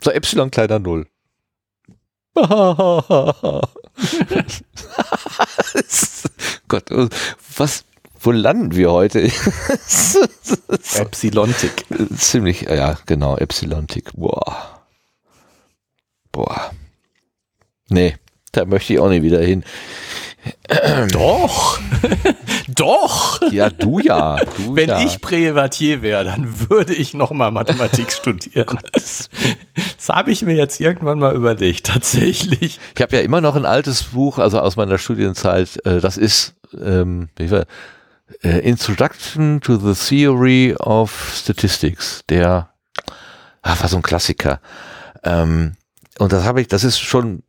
[0.00, 1.06] So Epsilon kleiner Null.
[6.68, 6.84] Gott,
[7.56, 7.84] was,
[8.20, 9.22] wo landen wir heute?
[10.94, 11.84] Epsilontik.
[12.16, 14.10] Ziemlich, ja, genau, Epsilontik.
[14.14, 14.82] Boah.
[16.30, 16.72] Boah.
[17.88, 18.16] Nee,
[18.52, 19.64] da möchte ich auch nicht wieder hin.
[21.12, 21.78] Doch,
[22.68, 23.40] doch.
[23.52, 24.36] Ja, du ja.
[24.36, 25.02] Du Wenn ja.
[25.02, 28.78] ich Privatier wäre, dann würde ich noch mal Mathematik studieren.
[28.92, 29.28] Das,
[29.96, 32.80] das habe ich mir jetzt irgendwann mal überlegt, tatsächlich.
[32.94, 36.54] Ich habe ja immer noch ein altes Buch, also aus meiner Studienzeit, äh, das ist
[36.80, 42.70] ähm, äh, Introduction to the Theory of Statistics, der
[43.62, 44.60] ah, war so ein Klassiker.
[45.22, 45.74] Ähm,
[46.18, 47.42] und das habe ich, das ist schon,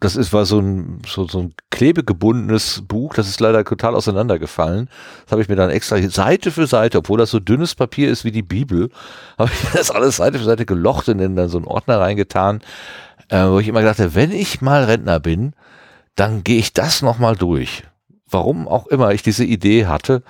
[0.00, 4.88] das ist war so ein so, so ein klebegebundenes Buch, das ist leider total auseinandergefallen.
[5.24, 8.24] Das habe ich mir dann extra Seite für Seite, obwohl das so dünnes Papier ist
[8.24, 8.90] wie die Bibel,
[9.38, 12.60] habe ich das alles Seite für Seite gelocht und in dann so einen Ordner reingetan,
[13.28, 15.54] äh, wo ich immer dachte, wenn ich mal Rentner bin,
[16.14, 17.84] dann gehe ich das nochmal durch.
[18.28, 20.22] Warum auch immer ich diese Idee hatte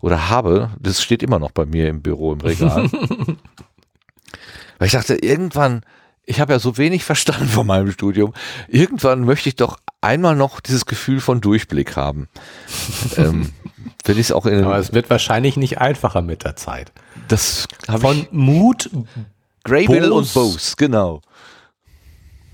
[0.00, 2.90] oder habe, das steht immer noch bei mir im Büro im Regal.
[4.78, 5.82] Weil ich dachte, irgendwann,
[6.26, 8.32] ich habe ja so wenig verstanden von meinem Studium,
[8.68, 12.28] irgendwann möchte ich doch einmal noch dieses Gefühl von Durchblick haben.
[13.16, 13.52] ähm,
[14.04, 16.92] wenn ich es auch in Aber es wird wahrscheinlich nicht einfacher mit der Zeit.
[17.28, 17.66] das
[17.98, 18.90] Von Mut,
[19.64, 20.74] Graybill und Bose.
[20.76, 21.22] Genau.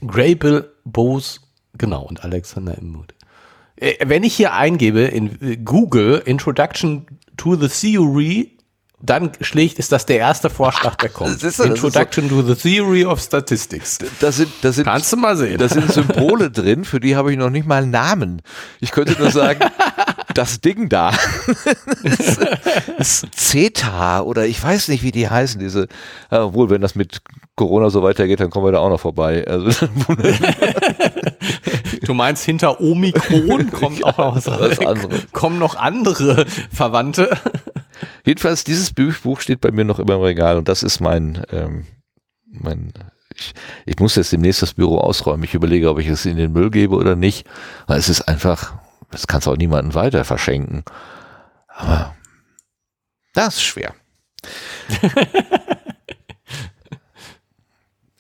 [0.07, 1.41] Graybill, Bose,
[1.77, 3.15] genau, und Alexander im Mut.
[3.77, 7.07] Äh, Wenn ich hier eingebe in äh, Google Introduction
[7.37, 8.57] to the Theory,
[9.03, 11.35] dann schlägt, ist das der erste Vorschlag, der kommt.
[11.35, 13.99] Das ist so, das Introduction to the Theory of Statistics.
[14.21, 15.59] Da sind, da sind, Kannst du mal sehen.
[15.59, 18.43] da sind Symbole drin, für die habe ich noch nicht mal einen Namen.
[18.81, 19.61] Ich könnte nur sagen,
[20.35, 21.11] das Ding da.
[22.03, 25.89] das ist CETA oder ich weiß nicht, wie die heißen, diese,
[26.31, 27.23] ja, obwohl, wenn das mit
[27.57, 29.47] Corona so weitergeht, dann kommen wir da auch noch vorbei.
[29.47, 29.87] Also,
[32.03, 35.27] Du meinst, hinter Omikron kommt auch noch was, was anderes.
[35.33, 37.31] kommen noch andere Verwandte.
[38.25, 41.87] Jedenfalls, dieses Buch steht bei mir noch immer im Regal und das ist mein, ähm,
[42.51, 42.93] mein
[43.35, 43.55] ich,
[43.87, 45.45] ich muss jetzt demnächst das Büro ausräumen.
[45.45, 47.47] Ich überlege, ob ich es in den Müll gebe oder nicht,
[47.87, 48.75] weil es ist einfach,
[49.11, 50.85] das kannst du auch niemandem weiter verschenken.
[51.69, 52.15] Aber
[53.35, 53.95] das ist schwer.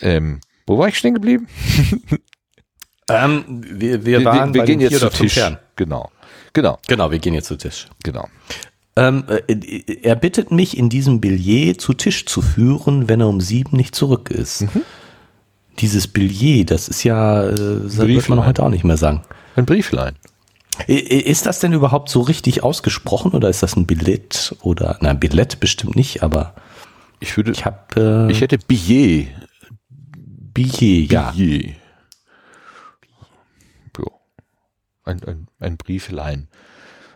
[0.01, 1.49] ähm, wo war ich stehen geblieben?
[3.09, 5.37] Ähm, wir, wir waren wir bei gehen jetzt zu Tisch.
[5.37, 5.59] Herren.
[5.77, 6.11] Genau,
[6.53, 7.89] genau, Genau, wir gehen jetzt zu Tisch.
[8.03, 8.29] genau.
[8.97, 13.41] Ähm, äh, er bittet mich, in diesem Billet zu Tisch zu führen, wenn er um
[13.41, 14.63] sieben nicht zurück ist.
[14.63, 14.83] Mhm.
[15.79, 19.23] Dieses Billet, das ist ja, äh, das wird man heute auch nicht mehr sagen.
[19.57, 20.17] Ein Brieflein.
[20.87, 25.61] Ist das denn überhaupt so richtig ausgesprochen oder ist das ein Billett oder, nein, Billett
[25.61, 26.55] bestimmt nicht, aber
[27.21, 29.29] Ich würde, ich habe äh, ich hätte Billet.
[30.55, 31.31] Billet, ja.
[31.33, 31.77] Billet.
[33.99, 34.05] Ja.
[35.05, 36.49] Ein, ein, ein Brieflein.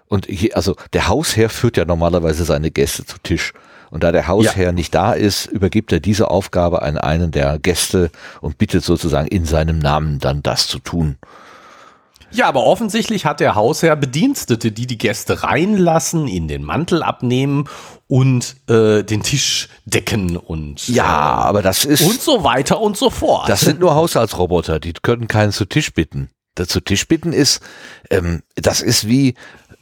[0.07, 3.53] Und hier, also der Hausherr führt ja normalerweise seine Gäste zu Tisch.
[3.91, 8.11] Und da der Hausherr nicht da ist, übergibt er diese Aufgabe an einen der Gäste
[8.41, 11.17] und bittet sozusagen in seinem Namen dann das zu tun.
[12.35, 17.69] Ja, aber offensichtlich hat der Hausherr Bedienstete, die die Gäste reinlassen, ihnen den Mantel abnehmen
[18.09, 22.97] und äh, den Tisch decken und Ja, aber das ist, äh, und so weiter und
[22.97, 23.49] so fort.
[23.49, 26.29] das sind nur Haushaltsroboter, die können keinen zu Tisch bitten.
[26.57, 27.61] Das zu Tisch bitten ist,
[28.11, 29.35] ähm, das ist wie,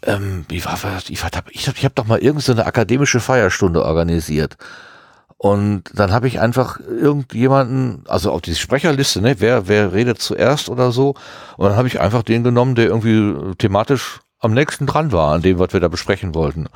[0.05, 1.11] ähm, wie war das?
[1.11, 4.57] Ich, hab- ich, hab- ich habe doch mal irgendeine so akademische Feierstunde organisiert.
[5.43, 10.69] Und dann habe ich einfach irgendjemanden, also auf die Sprecherliste, ne, wer, wer redet zuerst
[10.69, 11.17] oder so.
[11.57, 15.43] Und dann habe ich einfach den genommen, der irgendwie thematisch am nächsten dran war, an
[15.43, 16.69] dem, was wir da besprechen wollten.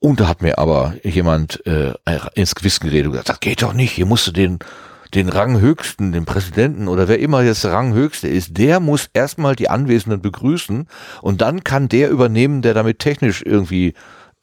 [0.00, 1.92] Und da hat mir aber jemand äh,
[2.34, 4.58] ins Gewissen geredet und gesagt, das geht doch nicht, hier musst du den,
[5.14, 9.70] den Ranghöchsten, den Präsidenten oder wer immer jetzt der Ranghöchste ist, der muss erstmal die
[9.70, 10.88] Anwesenden begrüßen
[11.22, 13.94] und dann kann der übernehmen, der damit technisch irgendwie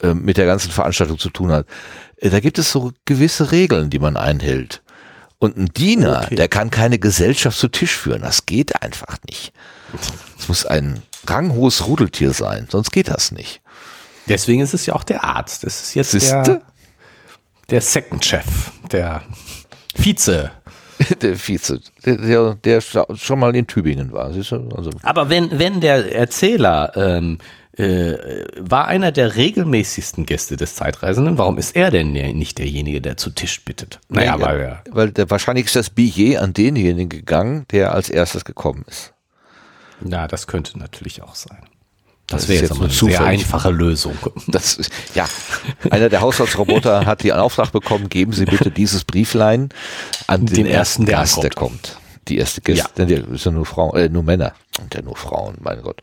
[0.02, 1.66] äh, mit der ganzen Veranstaltung zu tun hat.
[2.18, 4.82] Äh, Da gibt es so gewisse Regeln, die man einhält.
[5.40, 6.36] Und ein Diener, Okay.
[6.36, 8.22] der kann keine Gesellschaft zu Tisch führen.
[8.24, 9.54] Das geht einfach nicht.
[10.40, 13.62] Es muss ein ranghohes Rudeltier sein, sonst geht das nicht.
[14.28, 15.64] Deswegen ist es ja auch der Arzt.
[15.64, 16.42] Das ist jetzt Siehste?
[16.44, 16.62] der,
[17.70, 18.46] der Second Chef,
[18.92, 19.22] der
[19.96, 20.52] Vize.
[21.22, 24.26] Der Vize, der, der, der schon mal in Tübingen war.
[24.26, 24.64] Also,
[25.04, 27.38] Aber wenn, wenn der Erzähler ähm,
[27.78, 33.18] äh, war einer der regelmäßigsten Gäste des Zeitreisenden, warum ist er denn nicht derjenige, der
[33.18, 34.00] zu Tisch bittet?
[34.10, 38.10] Naja, Nee, weil er weil der, wahrscheinlich ist das Billet an denjenigen gegangen, der als
[38.10, 39.14] erstes gekommen ist.
[40.04, 41.60] Ja, das könnte natürlich auch sein.
[42.28, 44.18] Das Das wäre jetzt jetzt eine sehr einfache Lösung.
[44.48, 45.26] Das ist, ja,
[45.90, 49.70] einer der Haushaltsroboter hat den Auftrag bekommen, geben Sie bitte dieses Brieflein
[50.28, 51.98] an den, Den ersten ersten, der Gast, der kommt.
[52.28, 53.06] Die erste Gäste, Ja.
[53.06, 54.54] denn die sind nur Frauen, äh, nur Männer.
[54.82, 56.02] Und ja nur Frauen, mein Gott.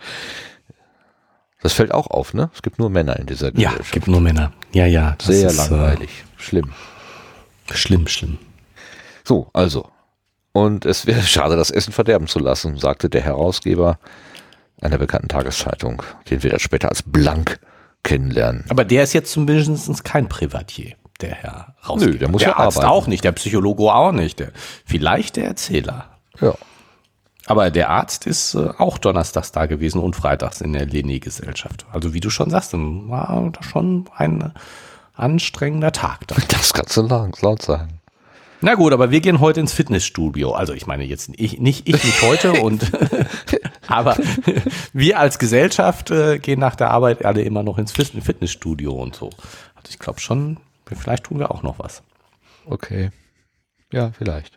[1.65, 2.51] Das fällt auch auf, ne?
[2.55, 3.93] Es gibt nur Männer in dieser Ja, Gesellschaft.
[3.93, 4.53] gibt nur Männer.
[4.75, 5.15] Ja, ja.
[5.17, 6.11] das Sehr ist, langweilig.
[6.37, 6.71] Schlimm.
[7.71, 8.37] Äh, schlimm, schlimm.
[9.25, 9.89] So, also.
[10.53, 13.99] Und es wäre schade, das Essen verderben zu lassen, sagte der Herausgeber
[14.83, 17.59] einer bekannten Tageszeitung, den wir dann später als Blank
[18.03, 18.67] kennenlernen.
[18.69, 22.13] Aber der ist jetzt zumindest kein Privatier, der Herr Rausgeber.
[22.13, 22.93] Nö, der muss der ja Arzt arbeiten.
[22.93, 24.39] auch nicht, der Psychologe auch nicht.
[24.39, 24.51] Der,
[24.85, 26.11] vielleicht der Erzähler.
[26.43, 26.55] Ja.
[27.47, 31.85] Aber der Arzt ist äh, auch donnerstags da gewesen und freitags in der Leni-Gesellschaft.
[31.93, 34.53] Also wie du schon sagst, dann war das schon ein
[35.15, 36.27] anstrengender Tag.
[36.27, 36.37] Da.
[36.49, 38.01] Das kannst du lang, laut sagen.
[38.63, 40.53] Na gut, aber wir gehen heute ins Fitnessstudio.
[40.53, 42.91] Also ich meine jetzt ich, nicht ich nicht heute und
[43.89, 44.17] aber
[44.95, 49.15] wir als Gesellschaft äh, gehen nach der Arbeit alle immer noch ins Fit- Fitnessstudio und
[49.15, 49.27] so.
[49.75, 50.57] Also ich glaube schon,
[50.87, 52.03] vielleicht tun wir auch noch was.
[52.65, 53.11] Okay.
[53.93, 54.57] Ja, vielleicht.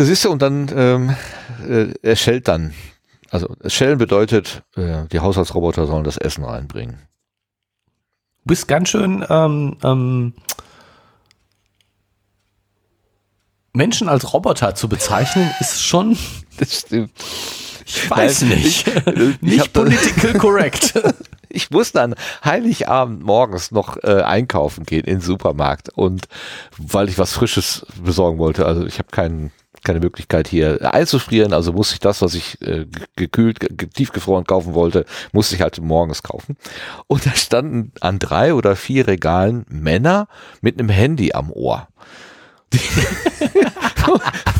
[0.00, 1.16] Siehst du, und dann, ähm,
[1.68, 2.72] äh, er schellt dann.
[3.30, 6.94] Also, schellen bedeutet, äh, die Haushaltsroboter sollen das Essen reinbringen.
[8.44, 10.32] Du bist ganz schön ähm, ähm,
[13.74, 16.16] Menschen als Roboter zu bezeichnen, ist schon,
[16.58, 17.10] Das stimmt.
[17.84, 20.94] ich weiß Nein, nicht, ich- ich nicht political correct.
[21.50, 22.14] Ich muss dann
[22.44, 26.28] Heiligabend morgens noch äh, einkaufen gehen in den Supermarkt und
[26.76, 29.50] weil ich was Frisches besorgen wollte, also ich habe keinen
[29.84, 32.86] keine Möglichkeit hier einzufrieren, also musste ich das, was ich äh,
[33.16, 33.58] gekühlt,
[33.94, 36.56] tiefgefroren kaufen wollte, musste ich halt morgens kaufen.
[37.06, 40.28] Und da standen an drei oder vier Regalen Männer
[40.60, 41.88] mit einem Handy am Ohr.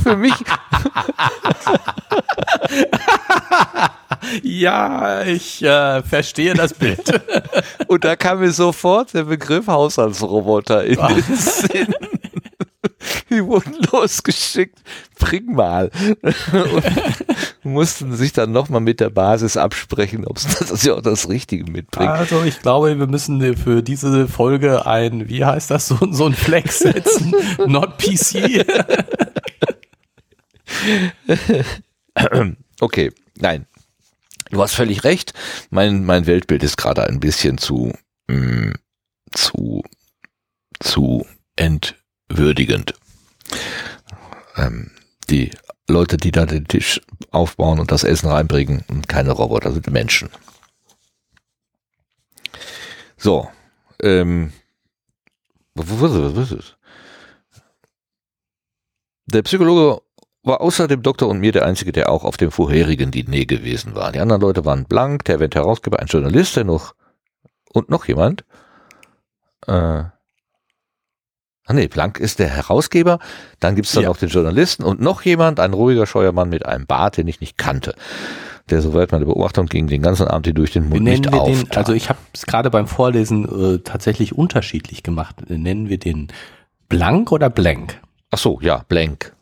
[0.09, 0.32] für mich.
[4.43, 7.20] ja, ich äh, verstehe das Bild.
[7.89, 11.95] Und da kam mir sofort der Begriff Haushaltsroboter in den Sinn.
[13.30, 14.78] Die wurden losgeschickt.
[15.18, 15.90] Bring mal.
[17.64, 20.36] Und mussten sich dann nochmal mit der Basis absprechen, ob
[20.68, 22.10] das ja auch das Richtige mitbringt.
[22.10, 26.35] Also ich glaube, wir müssen für diese Folge ein, wie heißt das, so, so ein
[26.35, 27.35] Flex setzen.
[27.66, 28.64] Not PC.
[32.80, 33.66] okay, nein.
[34.51, 35.35] Du hast völlig recht.
[35.70, 37.93] Mein, mein Weltbild ist gerade ein bisschen zu,
[38.28, 38.72] mh, mm,
[39.32, 39.82] zu,
[40.80, 41.26] zu
[42.28, 42.94] entwürdigend.
[44.56, 44.90] Ähm,
[45.30, 45.50] die
[45.88, 47.00] Leute, die da den Tisch
[47.30, 50.30] aufbauen und das Essen reinbringen, und keine Roboter, sind Menschen.
[53.16, 53.48] So,
[54.00, 54.52] ähm,
[59.26, 60.02] der Psychologe
[60.42, 63.94] war außer dem Doktor und mir der Einzige, der auch auf dem vorherigen Diner gewesen
[63.94, 64.12] war.
[64.12, 66.94] Die anderen Leute waren blank, der Event-Herausgeber, ein Journalist, der noch
[67.72, 68.44] und noch jemand.
[69.66, 70.05] Äh,
[71.69, 73.19] Ah nee, Blank ist der Herausgeber,
[73.61, 74.09] dann gibt's dann ja.
[74.09, 77.59] noch den Journalisten und noch jemand, ein ruhiger Scheuermann mit einem Bart, den ich nicht
[77.59, 77.95] kannte.
[78.70, 81.47] Der, soweit meine Beobachtung ging, den ganzen Abend hier durch den Mund nicht auf.
[81.47, 85.36] Den, also ich habe es gerade beim Vorlesen äh, tatsächlich unterschiedlich gemacht.
[85.49, 86.28] Nennen wir den
[86.89, 88.01] Blank oder Blank?
[88.31, 89.35] Ach so, ja, Blank.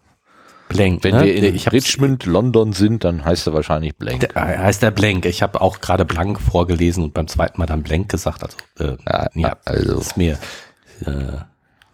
[0.68, 1.04] Blank.
[1.04, 1.24] Wenn ne?
[1.24, 4.20] wir in ich Richmond, London sind, dann heißt er wahrscheinlich Blank.
[4.20, 5.26] Der, äh, heißt er Blank.
[5.26, 8.42] Ich habe auch gerade Blank vorgelesen und beim zweiten Mal dann Blank gesagt.
[8.42, 10.00] Also, äh, ja, ja, also.
[10.00, 10.38] ist mir
[11.04, 11.38] äh,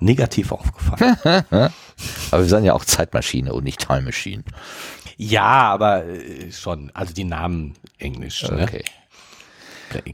[0.04, 1.16] negativ aufgefallen.
[2.30, 4.44] aber wir sind ja auch Zeitmaschine und nicht Time Machine.
[5.16, 8.42] Ja, aber äh, schon, also die Namen Englisch.
[8.50, 8.62] Ne?
[8.62, 8.84] Okay.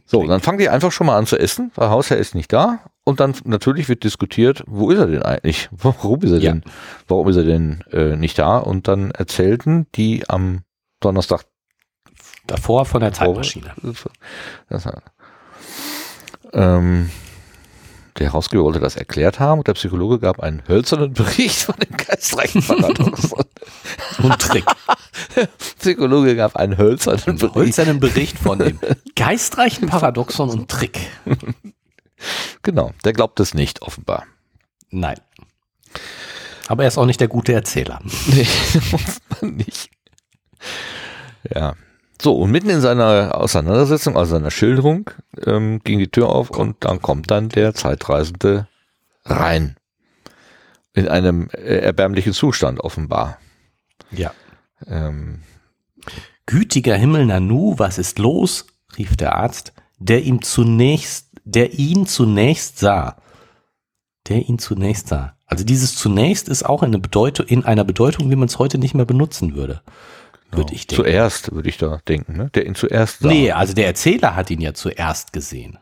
[0.06, 1.70] So, dann fangen die einfach schon mal an zu essen.
[1.76, 2.80] Der Hausherr ist nicht da.
[3.04, 5.68] Und dann natürlich wird diskutiert, wo ist er denn eigentlich?
[5.72, 6.52] Warum ist er ja.
[6.52, 6.62] denn?
[7.06, 8.58] Warum ist er denn äh, nicht da?
[8.58, 10.62] Und dann erzählten die am
[11.00, 11.44] Donnerstag
[12.46, 13.72] davor von der Zeitmaschine.
[16.52, 17.10] Ähm,
[18.18, 21.96] der Herausgeber wollte das erklärt haben und der Psychologe gab einen hölzernen Bericht von dem
[21.96, 23.44] geistreichen Paradoxon.
[24.22, 24.64] und Trick.
[25.36, 27.54] Der Psychologe gab einen hölzernen Bericht.
[27.54, 28.78] hölzernen Bericht von dem
[29.16, 30.98] geistreichen Paradoxon und Trick.
[32.62, 34.26] Genau, der glaubt es nicht, offenbar.
[34.90, 35.18] Nein.
[36.66, 38.00] Aber er ist auch nicht der gute Erzähler.
[38.26, 38.46] Nee,
[38.90, 39.90] muss man nicht.
[41.54, 41.74] Ja.
[42.20, 45.10] So, und mitten in seiner Auseinandersetzung, also seiner Schilderung,
[45.46, 48.66] ähm, ging die Tür auf und dann kommt dann der Zeitreisende
[49.24, 49.76] rein.
[50.94, 53.38] In einem äh, erbärmlichen Zustand offenbar.
[54.10, 54.32] Ja.
[54.86, 55.42] Ähm,
[56.46, 58.66] Gütiger Himmel Nanu, was ist los?
[58.96, 63.16] rief der Arzt, der ihm zunächst, der ihn zunächst sah.
[64.28, 65.36] Der ihn zunächst sah.
[65.46, 68.94] Also dieses zunächst ist auch eine Bedeutung, in einer Bedeutung, wie man es heute nicht
[68.94, 69.82] mehr benutzen würde.
[70.50, 71.04] Würde ich denken.
[71.04, 72.50] Zuerst, würde ich da denken, ne?
[72.50, 73.28] Der ihn zuerst sah.
[73.28, 75.78] Nee, also der Erzähler hat ihn ja zuerst gesehen.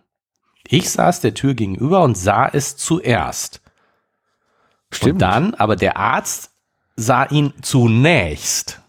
[0.66, 3.60] Ich saß der Tür gegenüber und sah es zuerst.
[4.90, 5.12] Stimmt.
[5.12, 6.50] Und dann, aber der Arzt
[6.96, 8.80] sah ihn zunächst.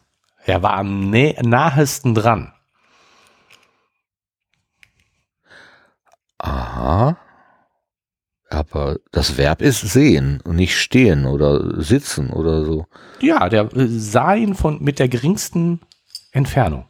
[0.46, 2.54] Er war am nahesten dran.
[6.40, 7.18] Aha.
[8.50, 12.86] Aber das Verb ist sehen und nicht stehen oder sitzen oder so.
[13.20, 15.82] Ja, der äh, sah ihn von, mit der geringsten
[16.32, 16.86] Entfernung.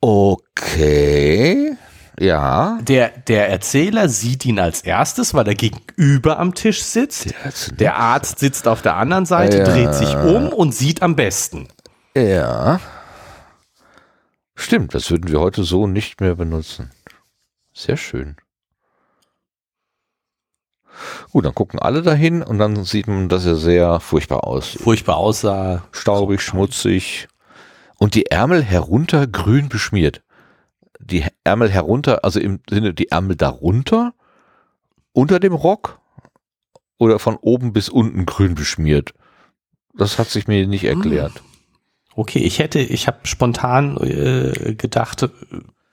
[0.00, 1.76] Okay.
[2.18, 2.78] Ja.
[2.82, 7.34] Der, der Erzähler sieht ihn als erstes, weil er gegenüber am Tisch sitzt.
[7.78, 9.64] Der Arzt sitzt auf der anderen Seite, ja.
[9.64, 11.68] dreht sich um und sieht am besten.
[12.16, 12.80] Ja.
[14.56, 16.90] Stimmt, das würden wir heute so nicht mehr benutzen.
[17.72, 18.36] Sehr schön.
[21.30, 24.82] Gut, dann gucken alle dahin und dann sieht man, dass er sehr furchtbar aussieht.
[24.82, 25.84] Furchtbar aussah.
[25.92, 27.28] Staubig, schmutzig.
[27.98, 30.22] Und die Ärmel herunter grün beschmiert.
[31.00, 34.14] Die Ärmel herunter, also im Sinne, die Ärmel darunter,
[35.12, 36.00] unter dem Rock
[36.98, 39.14] oder von oben bis unten grün beschmiert.
[39.94, 41.42] Das hat sich mir nicht erklärt.
[42.14, 45.28] Okay, ich hätte, ich habe spontan äh, gedacht,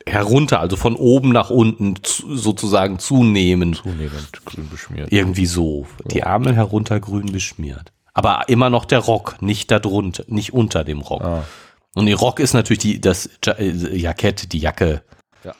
[0.08, 3.78] herunter, also von oben nach unten zu, sozusagen zunehmend.
[3.78, 5.12] Zunehmend grün beschmiert.
[5.12, 5.88] Irgendwie so.
[6.06, 7.92] Die Ärmel herunter grün beschmiert.
[8.14, 11.24] Aber immer noch der Rock, nicht darunter, nicht unter dem Rock.
[11.24, 11.44] Ah.
[11.96, 15.04] Und der Rock ist natürlich die, das äh, Jackett, die Jacke.
[15.44, 15.54] Ja.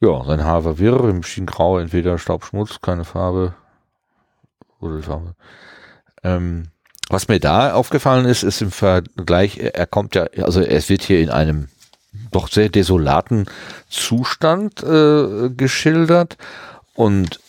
[0.00, 3.54] Ja, sein Haar war wirr, im Schien grau, entweder Staubschmutz, keine Farbe.
[6.22, 6.68] Ähm,
[7.10, 11.20] was mir da aufgefallen ist, ist im Vergleich, er kommt ja, also es wird hier
[11.20, 11.68] in einem
[12.30, 13.46] doch sehr desolaten
[13.88, 16.36] Zustand äh, geschildert
[16.94, 17.40] und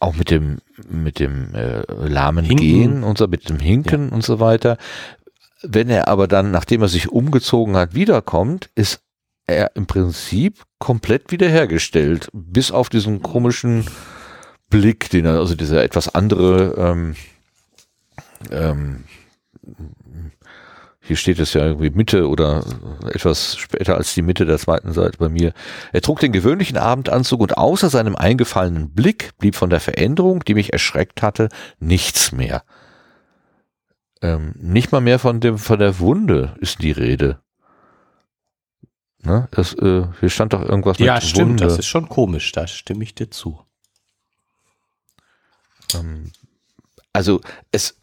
[0.00, 0.58] auch mit dem
[0.88, 2.64] mit dem äh, lahmen Hinken.
[2.64, 4.14] Gehen und so, mit dem Hinken ja.
[4.14, 4.78] und so weiter.
[5.62, 9.00] Wenn er aber dann, nachdem er sich umgezogen hat, wiederkommt, ist
[9.46, 13.86] er im Prinzip komplett wiederhergestellt, bis auf diesen komischen
[14.70, 17.16] Blick, den er, also dieser etwas andere ähm,
[18.50, 19.04] ähm,
[21.00, 22.64] hier steht es ja irgendwie Mitte oder
[23.14, 25.54] etwas später als die Mitte der zweiten Seite bei mir.
[25.92, 30.54] Er trug den gewöhnlichen Abendanzug und außer seinem eingefallenen Blick blieb von der Veränderung, die
[30.54, 31.48] mich erschreckt hatte,
[31.80, 32.62] nichts mehr.
[34.20, 37.40] Ähm, nicht mal mehr von dem, von der Wunde ist die Rede.
[39.22, 39.48] Ne?
[39.50, 41.64] Das, äh, hier stand doch irgendwas ja, mit stimmt, Wunde.
[41.64, 43.60] Ja, stimmt, das ist schon komisch, da stimme ich dir zu.
[45.94, 46.32] Ähm,
[47.12, 47.40] also
[47.72, 47.96] es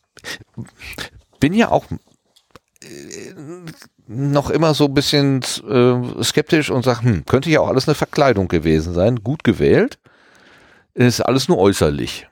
[1.40, 1.86] bin ja auch
[4.07, 7.95] noch immer so ein bisschen äh, skeptisch und sage, hm, könnte ja auch alles eine
[7.95, 9.23] Verkleidung gewesen sein.
[9.23, 9.99] Gut gewählt.
[10.94, 12.27] Ist alles nur äußerlich.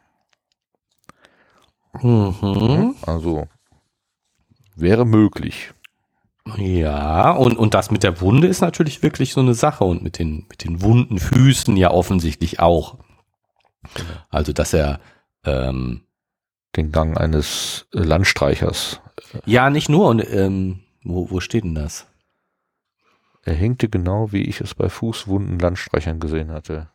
[2.02, 2.96] Mhm.
[3.06, 3.48] Also
[4.76, 5.74] wäre möglich.
[6.58, 10.20] Ja, und, und das mit der Wunde ist natürlich wirklich so eine Sache und mit
[10.20, 12.98] den, mit den wunden Füßen ja offensichtlich auch.
[14.30, 15.00] Also, dass er
[15.46, 16.04] ähm,
[16.76, 19.00] den Gang eines Landstreichers
[19.46, 20.08] ja, nicht nur.
[20.08, 22.08] Und ähm, wo, wo steht denn das?
[23.44, 26.90] Er hängte genau, wie ich es bei Fußwunden Landstreichern gesehen hatte.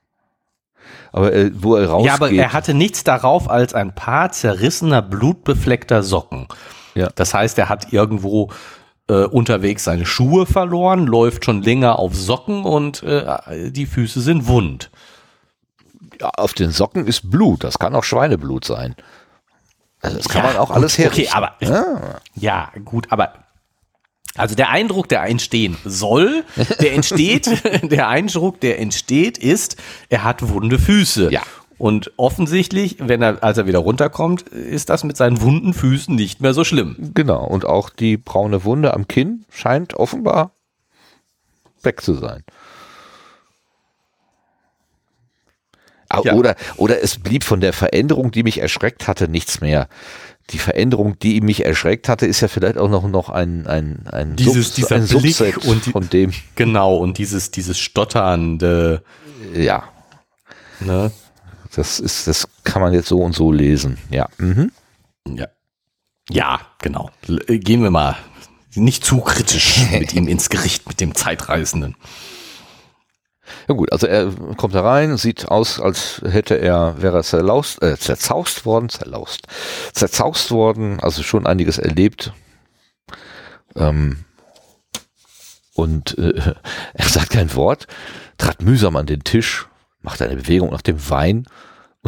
[1.12, 2.06] Aber äh, wo er rausgeht.
[2.06, 6.48] Ja, aber er hatte nichts darauf als ein paar zerrissener, blutbefleckter Socken.
[6.94, 7.10] Ja.
[7.14, 8.50] Das heißt, er hat irgendwo
[9.08, 14.46] äh, unterwegs seine Schuhe verloren, läuft schon länger auf Socken und äh, die Füße sind
[14.46, 14.90] wund.
[16.20, 17.62] Ja, auf den Socken ist Blut.
[17.62, 18.96] Das kann auch Schweineblut sein.
[20.00, 21.26] Also das kann ja, man auch alles gut, herrichten.
[21.26, 22.20] Okay, aber ja.
[22.34, 23.32] ja, gut, aber
[24.36, 26.44] also der Eindruck, der entstehen soll,
[26.80, 27.48] der entsteht,
[27.90, 29.76] der Eindruck, der entsteht, ist,
[30.08, 31.32] er hat wunde Füße.
[31.32, 31.42] Ja.
[31.76, 36.40] Und offensichtlich, wenn er, als er wieder runterkommt, ist das mit seinen wunden Füßen nicht
[36.40, 37.12] mehr so schlimm.
[37.14, 37.44] Genau.
[37.44, 40.52] Und auch die braune Wunde am Kinn scheint offenbar
[41.82, 42.42] weg zu sein.
[46.24, 46.34] Ja.
[46.34, 49.88] Oder, oder es blieb von der Veränderung, die mich erschreckt hatte, nichts mehr.
[50.50, 54.36] Die Veränderung, die mich erschreckt hatte, ist ja vielleicht auch noch, noch ein, ein, ein,
[54.36, 56.32] dieses, Sub, dieser ein Blick Subset und die, von dem.
[56.54, 59.02] Genau, und dieses, dieses stotternde.
[59.54, 59.84] Ja.
[60.80, 61.10] Ne?
[61.74, 63.98] Das ist, das kann man jetzt so und so lesen.
[64.10, 64.28] Ja.
[64.38, 64.72] Mhm.
[65.28, 65.48] Ja.
[66.30, 67.10] Ja, genau.
[67.46, 68.16] Gehen wir mal
[68.74, 71.96] nicht zu kritisch mit ihm ins Gericht, mit dem Zeitreisenden.
[73.68, 77.82] Ja gut, also er kommt da rein, sieht aus, als hätte er, wäre er zerlaust,
[77.82, 79.46] äh, zerzaust worden, zerlaust,
[79.92, 82.32] zerzaust worden, also schon einiges erlebt.
[83.76, 84.24] Ähm,
[85.74, 86.54] und äh,
[86.94, 87.86] er sagt kein Wort,
[88.36, 89.68] trat mühsam an den Tisch,
[90.00, 91.46] macht eine Bewegung nach dem Wein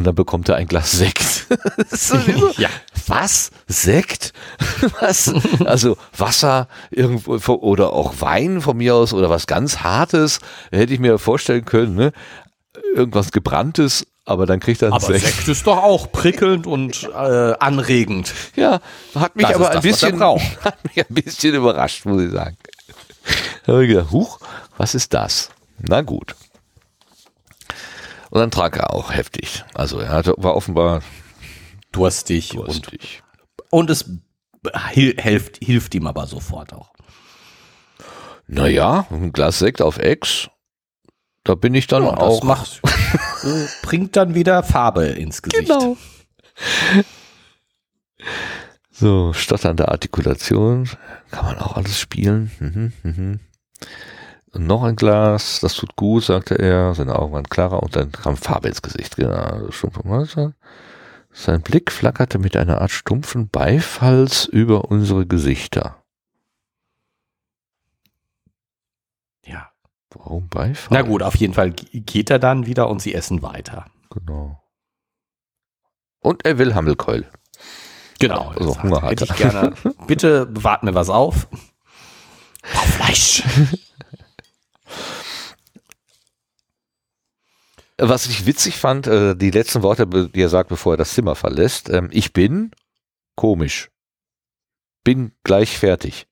[0.01, 1.47] und dann bekommt er ein Glas Sekt.
[2.56, 2.70] ja.
[3.06, 3.51] Was?
[3.66, 4.32] Sekt?
[5.01, 5.31] Was?
[5.66, 10.40] Also Wasser irgendwo oder auch Wein von mir aus oder was ganz Hartes,
[10.70, 12.12] hätte ich mir vorstellen können, ne?
[12.94, 15.27] Irgendwas gebranntes, aber dann kriegt er einen aber Sekt.
[15.27, 18.32] Sekt ist doch auch prickelnd und äh, anregend.
[18.56, 18.81] Ja,
[19.14, 20.18] hat mich das aber ein das, bisschen
[20.64, 22.56] hat mich ein bisschen überrascht, muss ich sagen.
[23.66, 24.40] Da habe ich gedacht, huch,
[24.78, 25.51] was ist das?
[25.78, 26.35] Na gut.
[28.31, 29.65] Und dann trank er auch heftig.
[29.74, 31.02] Also er hatte, war offenbar
[31.93, 33.23] durstig, durstig.
[33.70, 34.11] Und, und es
[34.90, 36.93] hilft, hilft ihm aber sofort auch.
[38.47, 40.48] Naja, ein Glas Sekt auf Ex,
[41.44, 42.43] da bin ich dann ja, auch.
[42.43, 42.81] Macht,
[43.82, 45.69] bringt dann wieder Farbe ins Gesicht.
[45.69, 45.97] Genau.
[48.90, 50.89] So, stotternde Artikulation,
[51.31, 52.51] kann man auch alles spielen.
[52.59, 53.40] Mhm, mhm.
[54.52, 58.36] Noch ein Glas, das tut gut, sagte er, seine Augen waren klarer und dann kam
[58.36, 59.16] Farbe ins Gesicht.
[59.16, 59.68] Genau.
[61.32, 66.02] Sein Blick flackerte mit einer Art stumpfen Beifalls über unsere Gesichter.
[69.44, 69.70] Ja.
[70.12, 70.98] Warum Beifall?
[70.98, 73.86] Na gut, auf jeden Fall geht er dann wieder und sie essen weiter.
[74.10, 74.60] Genau.
[76.18, 77.27] Und er will Hammelkeul.
[78.18, 78.48] Genau.
[78.48, 79.12] Also Hunger hat.
[79.12, 79.74] Hätte ich gerne.
[80.09, 81.47] Bitte bewahrt mir was auf.
[82.74, 83.44] Auf Fleisch.
[88.02, 91.35] Was ich witzig fand, äh, die letzten Worte, die er sagt, bevor er das Zimmer
[91.35, 92.70] verlässt, ähm, ich bin
[93.36, 93.90] komisch.
[95.05, 96.27] Bin gleich fertig.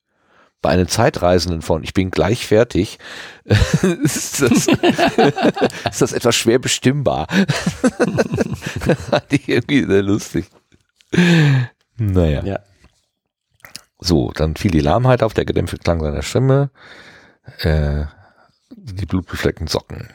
[0.60, 2.98] bei einem Zeitreisenden von ich bin gleich fertig,
[3.44, 4.66] ist, das,
[5.90, 7.26] ist das etwas schwer bestimmbar.
[9.10, 10.46] Fand ich irgendwie sehr lustig.
[11.96, 12.44] Naja.
[12.44, 12.58] Ja.
[14.00, 16.70] So, dann fiel die Lahmheit auf, der gedämpfte Klang seiner Stimme,
[17.60, 18.04] äh,
[18.70, 20.08] die blutbefleckten Socken.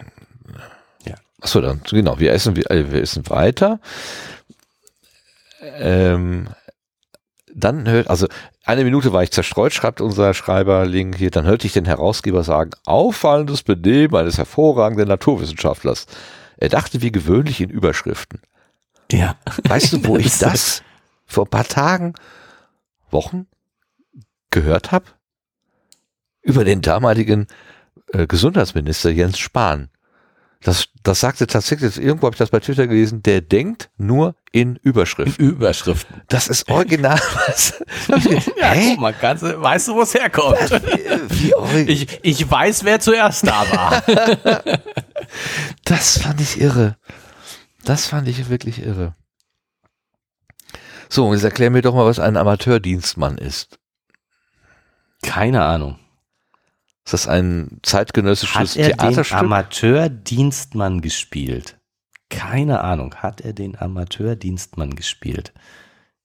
[1.44, 3.82] Achso, dann, genau, wir essen, wir, äh, wir essen weiter.
[5.62, 6.48] Ähm,
[7.54, 8.28] dann hört, also
[8.64, 12.46] eine Minute war ich zerstreut, schreibt unser Schreiber Link hier, dann hörte ich den Herausgeber
[12.46, 16.06] sagen, auffallendes Benehmen eines hervorragenden Naturwissenschaftlers.
[16.56, 18.40] Er dachte wie gewöhnlich in Überschriften.
[19.12, 19.36] Ja.
[19.68, 20.82] Weißt du, wo ich das
[21.26, 22.14] vor ein paar Tagen,
[23.12, 23.48] Wochen
[24.50, 25.08] gehört habe?
[26.42, 27.48] Über den damaligen
[28.14, 29.90] äh, Gesundheitsminister Jens Spahn.
[30.64, 34.78] Das, das sagte tatsächlich, irgendwo habe ich das bei Twitter gelesen, der denkt nur in
[34.78, 35.46] Überschriften.
[35.46, 36.22] Überschriften.
[36.30, 37.20] Das ist original.
[37.48, 37.84] Was?
[38.58, 38.92] Ja, Hä?
[38.92, 40.58] guck mal, ganz, weißt du, wo es herkommt?
[41.30, 44.04] Wie, wie Ich, ich weiß, wer zuerst da war.
[45.86, 46.98] Das fand ich irre.
[47.86, 49.16] Das fand ich wirklich irre.
[51.10, 53.80] So, jetzt erklär mir doch mal, was ein Amateurdienstmann ist.
[55.24, 56.00] Keine Ahnung.
[57.06, 59.38] Ist das ein zeitgenössisches Hat er den Theaterstück?
[59.38, 61.78] Amateurdienstmann gespielt?
[62.30, 63.16] Keine Ahnung.
[63.16, 65.54] Hat er den Amateurdienstmann gespielt?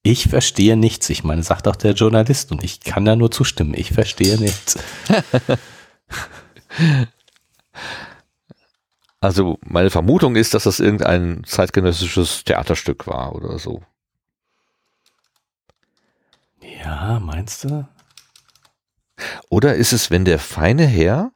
[0.03, 1.11] Ich verstehe nichts.
[1.11, 3.75] Ich meine, sagt auch der Journalist und ich kann da nur zustimmen.
[3.75, 4.79] Ich verstehe nichts.
[9.21, 13.83] Also meine Vermutung ist, dass das irgendein zeitgenössisches Theaterstück war oder so.
[16.61, 17.89] Ja, meinst du?
[19.49, 21.33] Oder ist es, wenn der feine Herr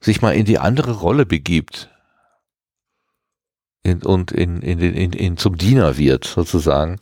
[0.00, 1.90] sich mal in die andere Rolle begibt
[3.82, 6.98] in, und in, in, in, in, zum Diener wird, sozusagen,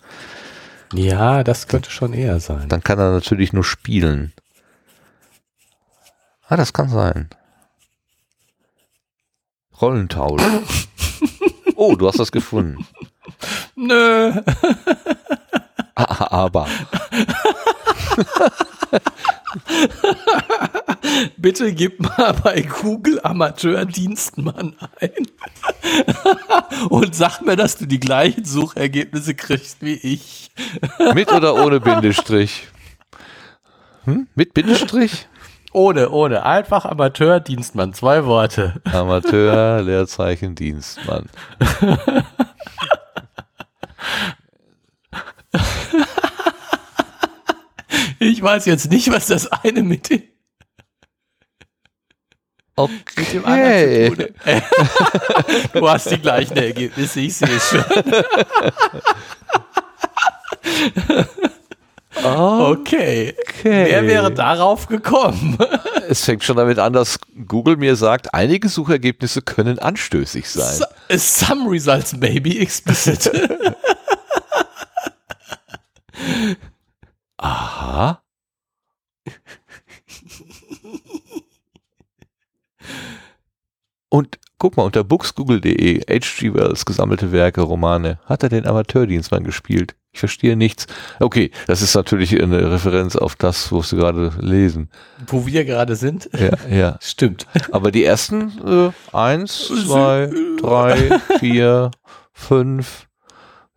[0.92, 2.68] Ja, das könnte schon eher sein.
[2.68, 4.32] dann kann er natürlich nur spielen.
[6.48, 7.30] Ah, das kann sein.
[9.80, 10.42] Rollentausch.
[11.76, 12.86] oh, du hast das gefunden.
[13.74, 14.32] Nö.
[15.94, 16.68] Ah, Aber.
[21.36, 25.26] Bitte gib mal bei Google Amateurdienstmann ein.
[26.88, 30.50] Und sag mir, dass du die gleichen Suchergebnisse kriegst wie ich.
[31.14, 32.68] Mit oder ohne Bindestrich?
[34.04, 34.28] Hm?
[34.34, 35.28] Mit Bindestrich?
[35.72, 36.44] Ohne, ohne.
[36.44, 37.94] Einfach Amateurdienstmann.
[37.94, 38.80] Zwei Worte.
[38.84, 41.28] Amateur, Leerzeichen, Dienstmann.
[48.22, 50.22] Ich weiß jetzt nicht, was das eine mit dem,
[53.16, 55.72] mit dem anderen zu tun hat.
[55.74, 57.84] Du hast die gleichen Ergebnisse, ich sehe es schon.
[62.24, 63.34] Okay.
[63.62, 65.56] Wer wäre darauf gekommen?
[66.08, 70.74] Es fängt schon damit an, dass Google mir sagt, einige Suchergebnisse können anstößig sein.
[70.76, 70.84] So-
[71.16, 73.30] Some results may be explicit.
[77.42, 78.22] Aha.
[84.08, 86.54] Und guck mal, unter booksgoogle.de, H.G.
[86.54, 89.96] Wells, gesammelte Werke, Romane, hat er den Amateurdienstmann gespielt.
[90.12, 90.86] Ich verstehe nichts.
[91.18, 94.90] Okay, das ist natürlich eine Referenz auf das, wo Sie gerade lesen.
[95.26, 96.28] Wo wir gerade sind.
[96.38, 96.98] Ja, ja.
[97.00, 97.46] Stimmt.
[97.72, 101.90] Aber die ersten äh, eins, zwei, drei, vier,
[102.32, 103.08] fünf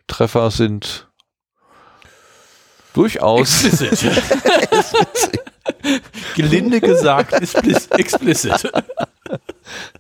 [0.08, 1.10] Treffer sind
[2.96, 4.14] durchaus Explicit.
[6.36, 8.72] Gelinde gesagt, explicit.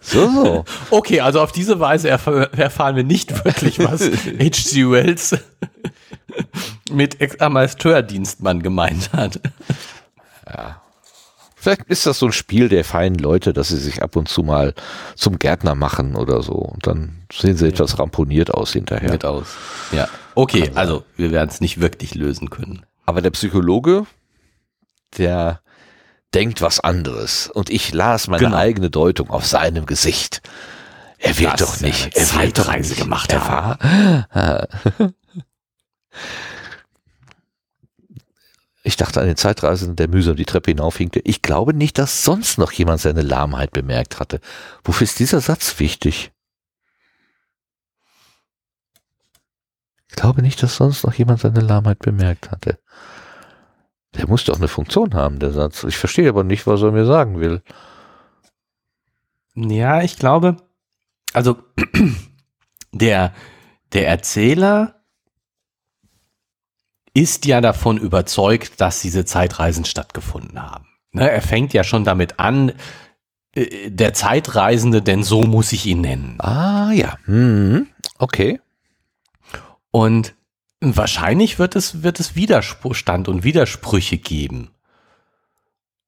[0.02, 0.66] so, so.
[0.92, 4.92] Okay, also auf diese Weise erf erfahren wir nicht wirklich, was H.G.
[4.92, 5.36] Wells
[6.92, 9.40] mit Ex- Amateurdienstmann gemeint hat.
[11.56, 14.44] Vielleicht ist das so ein Spiel der feinen Leute, dass sie sich ab und zu
[14.44, 14.76] mal
[15.16, 16.54] zum Gärtner machen oder so.
[16.54, 19.10] Und dann sehen sie etwas ramponiert aus hinterher.
[19.12, 19.48] Mit aus.
[19.92, 20.08] Ja.
[20.36, 22.86] Okay, also wir werden es nicht wirklich lösen können.
[23.06, 24.06] Aber der Psychologe,
[25.18, 25.62] der
[26.34, 27.49] denkt was anderes.
[27.49, 28.57] Und ich las meine Genau.
[28.57, 30.41] eigene Deutung auf seinem Gesicht.
[31.18, 34.68] Er wird doch nicht, er wird doch nicht gemacht er war.
[38.88, 41.20] Ich dachte an den Zeitreisenden, der mühsam die Treppe hinaufhinkte.
[41.24, 44.40] Ich glaube nicht, dass sonst noch jemand seine Lahmheit bemerkt hatte.
[44.84, 46.32] Wofür ist dieser Satz wichtig?
[50.16, 52.80] Ich glaube nicht, dass sonst noch jemand seine Lahmheit bemerkt hatte.
[54.16, 55.84] Der muss doch eine Funktion haben, der Satz.
[55.84, 57.62] Ich verstehe aber nicht, was er mir sagen will.
[59.56, 60.56] Ja, ich glaube,
[61.34, 61.58] also
[62.94, 63.34] der,
[63.92, 65.04] der Erzähler
[67.14, 70.88] ist ja davon überzeugt, dass diese Zeitreisen stattgefunden haben.
[71.12, 72.72] ne, er fängt ja schon damit an,
[73.54, 76.40] äh, der Zeitreisende, denn so muss ich ihn nennen.
[76.40, 77.88] Ah ja, mhm.
[78.18, 78.62] okay.
[79.96, 80.34] Und
[80.82, 84.72] wahrscheinlich wird es, wird es Widerstand und Widersprüche geben.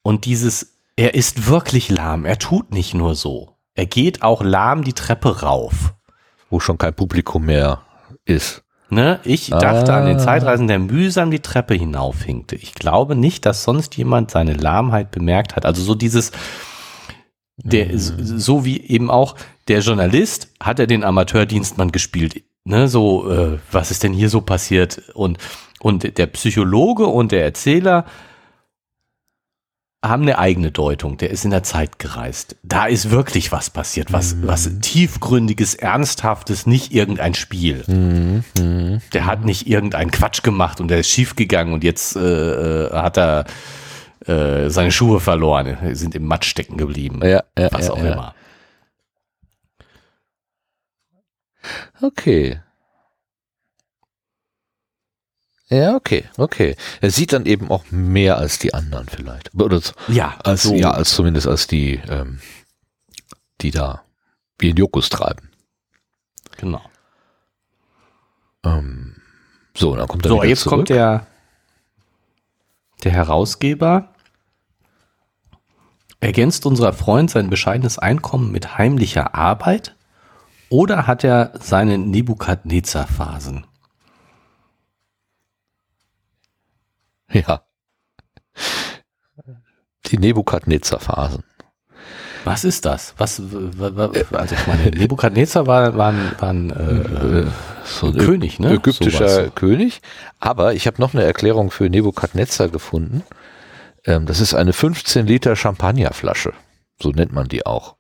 [0.04, 3.56] Und dieses, er ist wirklich lahm, er tut nicht nur so.
[3.76, 5.94] Er geht auch lahm die Treppe rauf.
[6.50, 7.82] Wo schon kein Publikum mehr
[8.26, 8.66] ist.
[8.90, 9.22] Ne?
[9.24, 10.00] Ich dachte Ah.
[10.02, 12.58] an den Zeitreisen, der mühsam die Treppe hinaufhinkte.
[12.58, 15.66] Ich glaube nicht, dass sonst jemand seine Lahmheit bemerkt hat.
[15.66, 16.34] Also so dieses,
[17.56, 18.38] der, Mhm.
[18.38, 19.38] so wie eben auch
[19.70, 22.44] der Journalist hat er den Amateurdienstmann gespielt.
[22.68, 22.88] Ne?
[22.88, 25.02] So, äh, was ist denn hier so passiert?
[25.14, 25.38] Und,
[25.80, 28.06] und der Psychologe und der Erzähler
[30.06, 31.18] haben eine eigene Deutung.
[31.18, 32.56] Der ist in der Zeit gereist.
[32.64, 34.48] Da ist wirklich was passiert, was, Mhm.
[34.48, 37.84] was tiefgründiges, ernsthaftes, nicht irgendein Spiel.
[37.88, 39.02] Mhm.
[39.14, 42.20] Der hat nicht irgendeinen Quatsch gemacht und der ist schief gegangen und jetzt äh,
[42.88, 43.46] äh, hat er
[44.26, 47.22] äh, seine Schuhe verloren, sind im Matsch stecken geblieben.
[47.24, 48.34] Ja, ja, was ja, auch immer.
[52.02, 52.62] Okay.
[55.70, 56.78] Ja, okay, okay.
[57.02, 59.54] Er sieht dann eben auch mehr als die anderen vielleicht.
[59.54, 60.74] Oder Ja, als, so.
[60.76, 62.40] ja, als zumindest als die, ähm,
[63.62, 64.04] die da
[64.60, 65.52] wie in Jokus treiben.
[66.56, 66.82] genau.
[68.64, 69.18] Ähm,
[69.76, 70.78] so, dann kommt er So, wieder jetzt zurück.
[70.78, 71.28] kommt der,
[73.04, 74.14] der Herausgeber.
[76.22, 79.96] Ergänzt unser Freund sein bescheidenes Einkommen mit heimlicher Arbeit
[80.70, 83.66] oder hat er seine Nebukadnezar-Phasen?
[87.32, 87.62] Ja.
[90.08, 91.44] Die Nebukadnezar-Phasen.
[92.46, 93.14] Was ist das?
[93.18, 97.52] Was, also ich meine, Nebukadnezar war, war ein, war ein äh, Äh,
[97.84, 98.72] so ein König, ne?
[98.72, 99.56] Ägyptischer Sowas.
[99.56, 100.02] König.
[100.40, 103.24] Aber ich habe noch eine Erklärung für Nebukadnezar gefunden.
[104.06, 106.54] Ähm, das ist eine 15 Liter Champagnerflasche.
[107.02, 107.97] So nennt man die auch.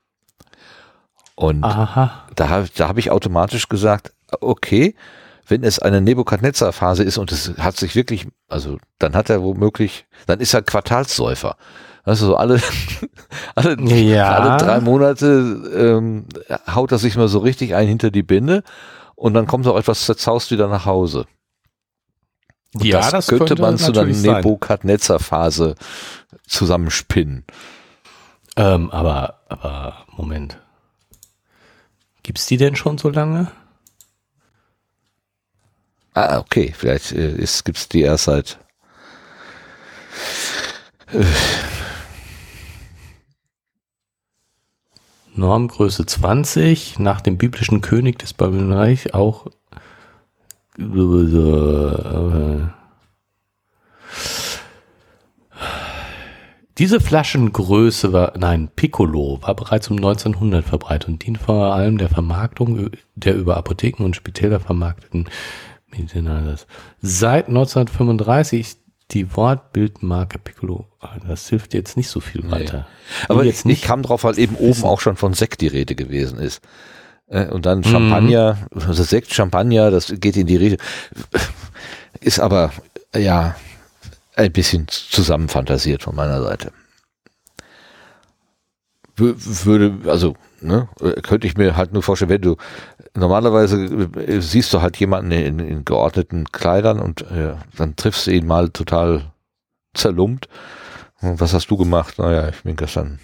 [1.40, 2.24] Und Aha.
[2.36, 4.12] da, hab- da habe ich automatisch gesagt,
[4.42, 4.96] okay,
[5.48, 10.08] wenn es eine Nebukadnezar-Phase ist und es hat sich wirklich, also dann hat er womöglich,
[10.26, 11.56] dann ist er Quartalssäufer.
[12.04, 12.60] Also so alle,
[13.56, 14.32] alle, Ja.
[14.34, 15.28] alle drei Monate
[15.78, 16.26] ähm,
[16.74, 18.64] haut er sich mal so richtig ein hinter die Binde
[19.16, 21.28] und dann kommt auch etwas zerzaust wieder nach Hause.
[22.74, 24.06] Und Ja, das könnte man zu einer.
[24.06, 25.76] Nebukadnezar-Phase
[26.48, 27.46] zusammenspinnen.
[28.56, 30.58] Ähm, aber, aber, Moment.
[32.28, 33.50] Gibt's die denn schon so lange?
[36.14, 38.60] Ah, okay, vielleicht äh, ist, gibt's die erst seit
[45.36, 49.48] Normgröße 20, nach dem biblischen König des Babylonreich auch.
[50.78, 52.68] äh,
[56.78, 62.10] Diese Flaschengröße war, nein, Piccolo war bereits um 1900 verbreitet und dient vor allem der
[62.10, 65.28] Vermarktung der über Apotheken und Spitäler vermarkteten
[65.90, 66.68] Medizinales.
[67.02, 68.78] Seit 1935
[69.12, 70.86] die Wortbildmarke Piccolo.
[71.00, 72.88] Ah, Das hilft jetzt nicht so viel weiter.
[73.28, 75.68] Aber Will jetzt ich nicht kam drauf, weil eben oben auch schon von Sekt die
[75.68, 76.62] Rede gewesen ist.
[77.28, 80.78] Äh, Und dann Champagner, also Sekt, Champagner, das geht in die Rede.
[82.20, 82.72] Ist aber,
[83.16, 83.56] ja,
[84.38, 86.72] ein bisschen zusammenfantasiert von meiner Seite.
[89.18, 90.88] Wür- Würde, also, ne,
[91.24, 92.56] könnte ich mir halt nur vorstellen, wenn du,
[93.16, 98.32] normalerweise äh, siehst du halt jemanden in, in geordneten Kleidern und äh, dann triffst du
[98.32, 99.32] ihn mal total
[99.96, 100.48] zerlumpt.
[101.20, 102.20] Und was hast du gemacht?
[102.20, 103.20] Naja, ich bin gestern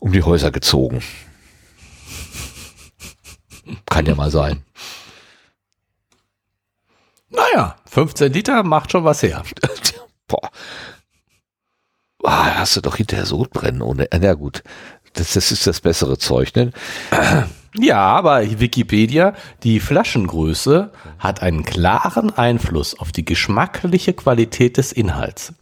[0.00, 1.00] um die Häuser gezogen.
[3.86, 4.64] Kann ja mal sein.
[7.34, 9.42] Naja, 15 Liter macht schon was her.
[10.28, 10.50] Boah.
[12.22, 14.08] Ah, hast du doch hinterher Sodbrennen ohne.
[14.12, 14.62] Na gut.
[15.14, 16.70] Das, das ist das bessere Zeug, ne?
[17.76, 19.34] Ja, aber Wikipedia,
[19.64, 25.54] die Flaschengröße hat einen klaren Einfluss auf die geschmackliche Qualität des Inhalts.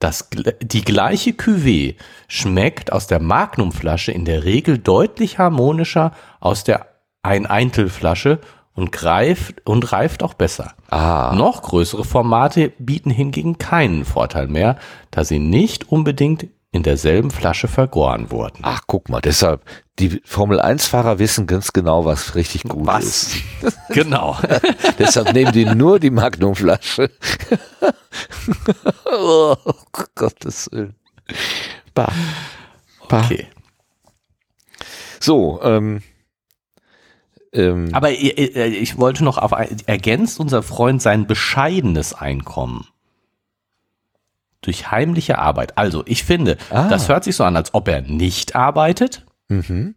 [0.00, 0.28] Das,
[0.60, 1.94] die gleiche Cuvée
[2.26, 6.86] schmeckt aus der Magnumflasche in der Regel deutlich harmonischer aus der
[7.22, 8.40] Ein-Eintel-Flasche
[8.74, 10.74] und greift und reift auch besser.
[10.88, 11.34] Ah.
[11.36, 14.78] Noch größere Formate bieten hingegen keinen Vorteil mehr,
[15.10, 18.60] da sie nicht unbedingt in derselben Flasche vergoren wurden.
[18.62, 19.64] Ach, guck mal, deshalb,
[19.98, 23.36] die Formel-1-Fahrer wissen ganz genau, was richtig gut ist.
[23.90, 24.38] Genau.
[24.98, 27.10] Deshalb nehmen die nur die Magnumflasche.
[29.04, 29.56] oh,
[30.14, 30.94] Gottes Willen.
[31.92, 32.12] Bah.
[33.08, 33.24] Bah.
[33.24, 33.48] Okay.
[35.18, 36.02] So, ähm,
[37.52, 39.52] ähm, Aber äh, äh, ich wollte noch auf
[39.86, 42.86] ergänzt unser Freund sein bescheidenes Einkommen.
[44.62, 45.78] durch heimliche Arbeit.
[45.78, 46.86] Also ich finde, Ah.
[46.90, 49.94] das hört sich so an, als ob er nicht arbeitet Mhm.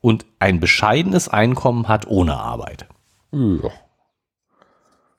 [0.00, 2.86] und ein bescheidenes Einkommen hat ohne Arbeit.
[3.30, 3.70] Ja.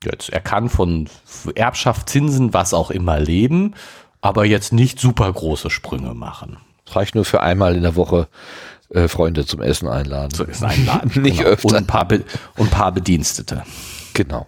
[0.03, 1.09] Jetzt, er kann von
[1.55, 3.75] Erbschaft, Zinsen, was auch immer leben,
[4.19, 6.57] aber jetzt nicht super große Sprünge machen.
[6.85, 8.27] Es reicht nur für einmal in der Woche
[8.93, 10.33] äh, Freunde zum Essen einladen.
[10.33, 11.21] So ist ein Laden.
[11.21, 11.49] Nicht genau.
[11.49, 11.67] öfter.
[11.69, 12.23] Und ein, paar Be
[12.57, 13.63] und ein paar Bedienstete.
[14.13, 14.47] Genau.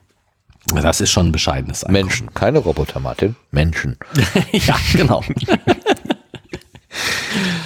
[0.74, 2.06] Das ist schon ein bescheidenes Einkommen.
[2.06, 3.36] Menschen, keine Roboter, Martin.
[3.52, 3.98] Menschen.
[4.52, 5.24] ja, genau.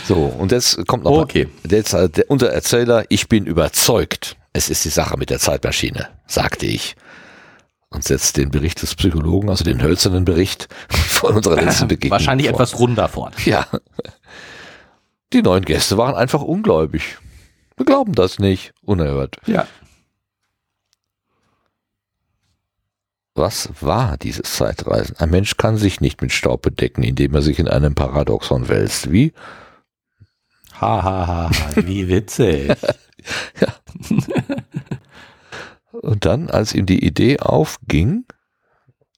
[0.08, 1.48] So, und jetzt kommt noch Okay.
[1.64, 6.08] mal, jetzt, der, unser Erzähler, ich bin überzeugt, es ist die Sache mit der Zeitmaschine,
[6.26, 6.96] sagte ich.
[7.92, 12.12] Und setzt den Bericht des Psychologen, also den hölzernen Bericht von unserer letzten Begegnung.
[12.18, 12.56] Wahrscheinlich vor.
[12.56, 13.36] etwas runder vorne.
[13.46, 13.68] Ja.
[15.34, 17.18] Die neuen Gäste waren einfach ungläubig.
[17.78, 18.74] Wir glauben das nicht.
[18.82, 19.38] Unerhört.
[19.46, 19.68] Ja.
[23.36, 25.16] Was war dieses Zeitreisen?
[25.18, 29.12] Ein Mensch kann sich nicht mit Staub bedecken, indem er sich in einem Paradoxon wälzt.
[29.12, 29.34] Wie?
[30.82, 32.72] Ha, ha, ha, wie witzig.
[35.92, 38.26] Und dann, als ihm die Idee aufging,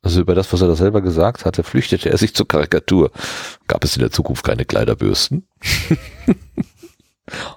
[0.01, 3.11] also über das, was er da selber gesagt hatte, flüchtete er sich zur Karikatur.
[3.67, 5.47] Gab es in der Zukunft keine Kleiderbürsten?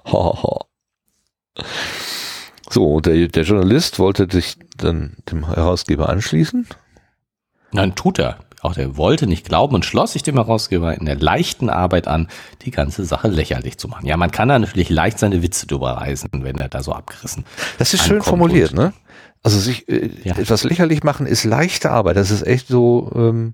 [0.05, 1.63] Ha, ha.
[2.69, 6.65] so, und der, der Journalist wollte sich dann dem Herausgeber anschließen.
[7.73, 8.39] Nein, tut er.
[8.61, 12.29] Auch der wollte nicht glauben und schloss sich dem Herausgeber in der leichten Arbeit an,
[12.61, 14.07] die ganze Sache lächerlich zu machen.
[14.07, 17.45] Ja, man kann da natürlich leicht seine Witze drüber reißen, wenn er da so abgerissen.
[17.77, 18.93] Das ist schön formuliert, ne?
[19.45, 20.37] Also sich äh, Ja.
[20.37, 22.17] etwas lächerlich machen ist leichte Arbeit.
[22.17, 23.53] Das ist echt so, ähm,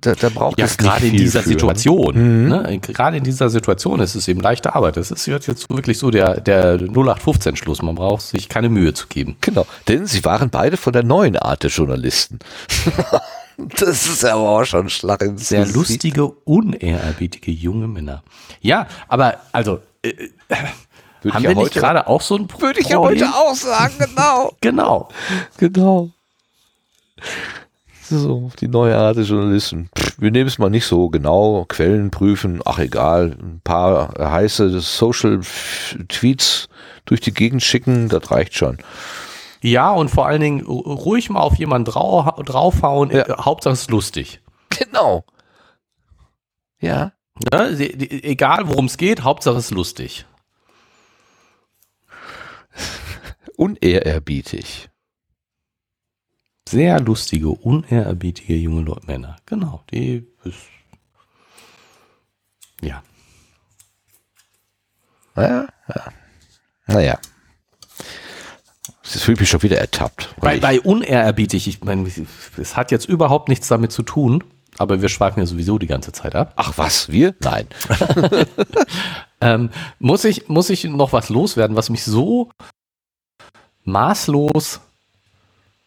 [0.00, 2.44] da, da braucht Ja, es gerade in dieser für, Situation.
[2.44, 2.48] Mhm.
[2.48, 2.78] Ne?
[2.80, 4.96] Gerade in dieser Situation ist es eben leichte Arbeit.
[4.96, 7.82] Das ist jetzt wirklich so der, der 0815-Schluss.
[7.82, 9.36] Man braucht sich keine Mühe zu geben.
[9.42, 12.38] Genau, denn sie waren beide von der neuen Art der Journalisten.
[13.78, 18.22] das ist aber auch schon Schlag ins Sehr lustige, unehrerbietige junge Männer.
[18.62, 20.14] Ja, aber also, äh,
[21.22, 23.20] Würde haben ich wir ja nicht heute, gerade auch so ein würde ich ja Problem?
[23.20, 24.52] heute auch sagen, genau.
[24.60, 25.08] Genau.
[25.56, 26.10] genau.
[28.10, 29.90] So, die neue Art der Journalisten.
[30.16, 36.68] Wir nehmen es mal nicht so genau, Quellen prüfen, ach egal, ein paar heiße Social-Tweets
[37.04, 38.78] durch die Gegend schicken, das reicht schon.
[39.60, 43.10] Ja, und vor allen Dingen ru- ruhig mal auf jemanden drau draufhauen.
[43.10, 43.26] Ja.
[43.26, 44.40] Äh, Hauptsache es ist lustig.
[44.70, 45.24] Genau.
[46.80, 47.12] Ja.
[47.52, 47.70] Ne?
[47.78, 50.24] Egal worum es geht, Hauptsache es ist lustig.
[53.56, 54.88] Unehrerbietig.
[56.68, 59.36] Sehr lustige, unehrerbietige junge Leute, Männer.
[59.46, 60.66] Genau, die ist,
[62.82, 63.02] ja.
[65.36, 66.12] Ja, ja.
[66.86, 67.18] Naja.
[69.02, 70.34] Das fühlt mich schon wieder ertappt.
[70.36, 72.06] weil Bei, bei unehrerbietig, ich meine,
[72.58, 74.44] es hat jetzt überhaupt nichts damit zu tun,
[74.78, 76.52] aber wir schweifen ja sowieso die ganze Zeit ab.
[76.56, 77.34] Ach was, wir?
[77.40, 77.66] Nein.
[79.40, 82.50] Ähm, muss, ich, muss ich noch was loswerden, was mich so
[83.84, 84.80] maßlos,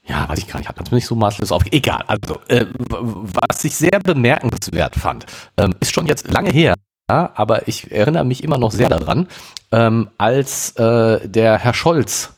[0.03, 1.63] ja, weiß ich gar nicht, hat mich so maßlos auf.
[1.71, 5.25] Egal, also, äh, was ich sehr bemerkenswert fand,
[5.57, 6.75] ähm, ist schon jetzt lange her,
[7.09, 9.27] ja, aber ich erinnere mich immer noch sehr daran,
[9.71, 12.33] ähm, als äh, der Herr Scholz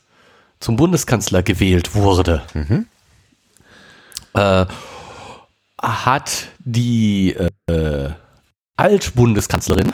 [0.59, 2.41] zum Bundeskanzler gewählt wurde.
[4.33, 4.65] Äh,
[5.83, 7.35] hat die
[7.67, 8.09] äh,
[8.77, 9.91] Altbundeskanzlerin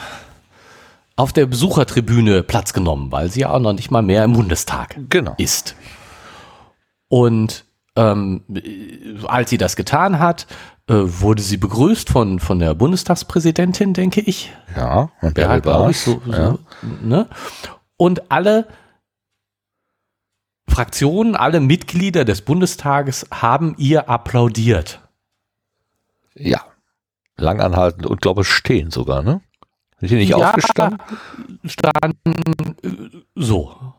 [1.16, 4.96] auf der Besuchertribüne Platz genommen, weil sie ja auch noch nicht mal mehr im Bundestag
[5.10, 5.34] Genau.
[5.38, 5.76] ist.
[7.10, 10.48] Und ähm, äh, als sie das getan hat,
[10.88, 14.54] äh, wurde sie begrüßt von, von der Bundestagspräsidentin, denke ich.
[14.76, 16.52] Ja, und Der hat, glaube ich, so, ja.
[16.52, 16.60] so
[17.02, 17.28] ne?
[17.98, 18.68] Und alle
[20.70, 25.02] Fraktionen, alle Mitglieder des Bundestages haben ihr applaudiert.
[26.36, 26.66] Ja.
[27.38, 29.42] Langanhaltend und glaube stehen sogar, ne?
[30.00, 30.38] Sind die nicht Ja.
[30.38, 31.00] aufgestanden?
[31.66, 33.94] Standen äh, so.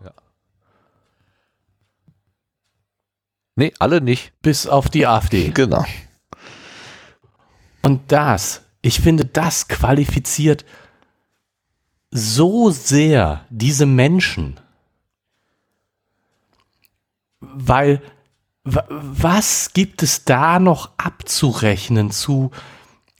[3.56, 4.32] Nee, alle nicht.
[4.40, 5.50] Bis auf die AfD.
[5.50, 5.84] Genau.
[7.82, 10.64] Und das, ich finde, das qualifiziert
[12.10, 14.58] so sehr diese Menschen.
[17.40, 18.02] Weil,
[18.74, 22.50] was gibt es da noch abzurechnen zu,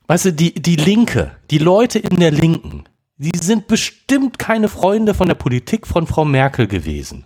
[0.06, 2.84] weißt du, die, die Linke, die Leute in der Linken,
[3.16, 7.24] die sind bestimmt keine Freunde von der Politik von Frau Merkel gewesen.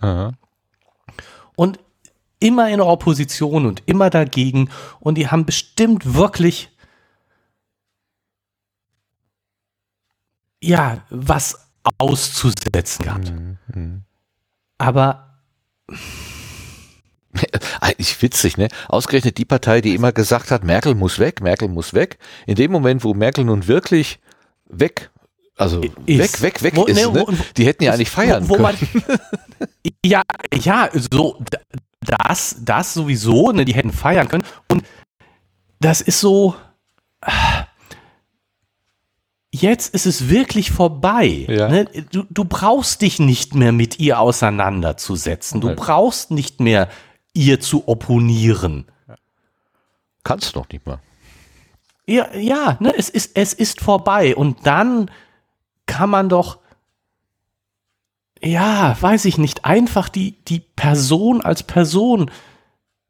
[1.55, 1.79] Und
[2.39, 4.69] immer in der Opposition und immer dagegen.
[4.99, 6.69] Und die haben bestimmt wirklich,
[10.61, 13.33] ja, was auszusetzen gehabt.
[14.77, 15.39] Aber
[17.81, 18.67] Eigentlich witzig, ne?
[18.87, 22.17] Ausgerechnet die Partei, die immer gesagt hat, Merkel muss weg, Merkel muss weg.
[22.45, 24.19] In dem Moment, wo Merkel nun wirklich
[24.67, 25.09] weg,
[25.57, 26.41] also Ist.
[26.41, 27.21] weg, weg, weg Wo- ist, ne, ne?
[27.27, 28.63] wo- die hätten ja eigentlich feiern wo, können.
[28.63, 28.75] man,
[30.05, 30.21] ja,
[30.53, 31.41] ja, so
[32.01, 34.43] das, das sowieso, ne, die hätten feiern können.
[34.69, 34.83] Und
[35.79, 36.55] das ist so.
[37.21, 37.65] ah,
[39.51, 41.45] Jetzt ist es wirklich vorbei.
[41.47, 41.69] Ja.
[41.69, 41.85] Ne?
[42.11, 45.61] Du, du brauchst dich nicht mehr mit ihr auseinanderzusetzen.
[45.61, 46.89] Du brauchst nicht mehr
[47.35, 48.85] ihr zu opponieren.
[50.23, 50.99] Kannst noch nicht mal.
[52.07, 54.35] Ja, ja, ne, es ist, es ist vorbei.
[54.35, 55.11] Und dann
[55.85, 56.59] kann man doch,
[58.41, 62.31] ja, weiß ich nicht, einfach die, die Person als Person.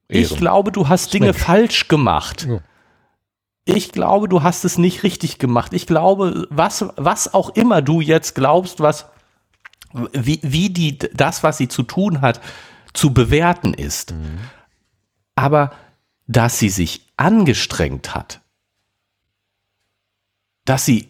[0.08, 0.38] Ich Ehren.
[0.40, 1.38] glaube, du hast Dinge Mensch.
[1.38, 2.48] falsch gemacht.
[2.50, 2.60] Ja.
[3.66, 5.74] Ich glaube, du hast es nicht richtig gemacht.
[5.74, 9.08] Ich glaube, was, was auch immer du jetzt glaubst, was,
[10.14, 12.42] wie, wie die, das, was sie zu tun hat,
[12.96, 14.14] zu bewerten ist.
[15.36, 15.72] Aber
[16.28, 18.42] dass sie sich angestrengt hat,
[20.66, 21.08] dass sie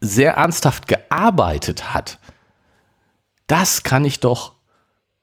[0.00, 2.18] sehr ernsthaft gearbeitet hat,
[3.46, 4.54] das kann ich doch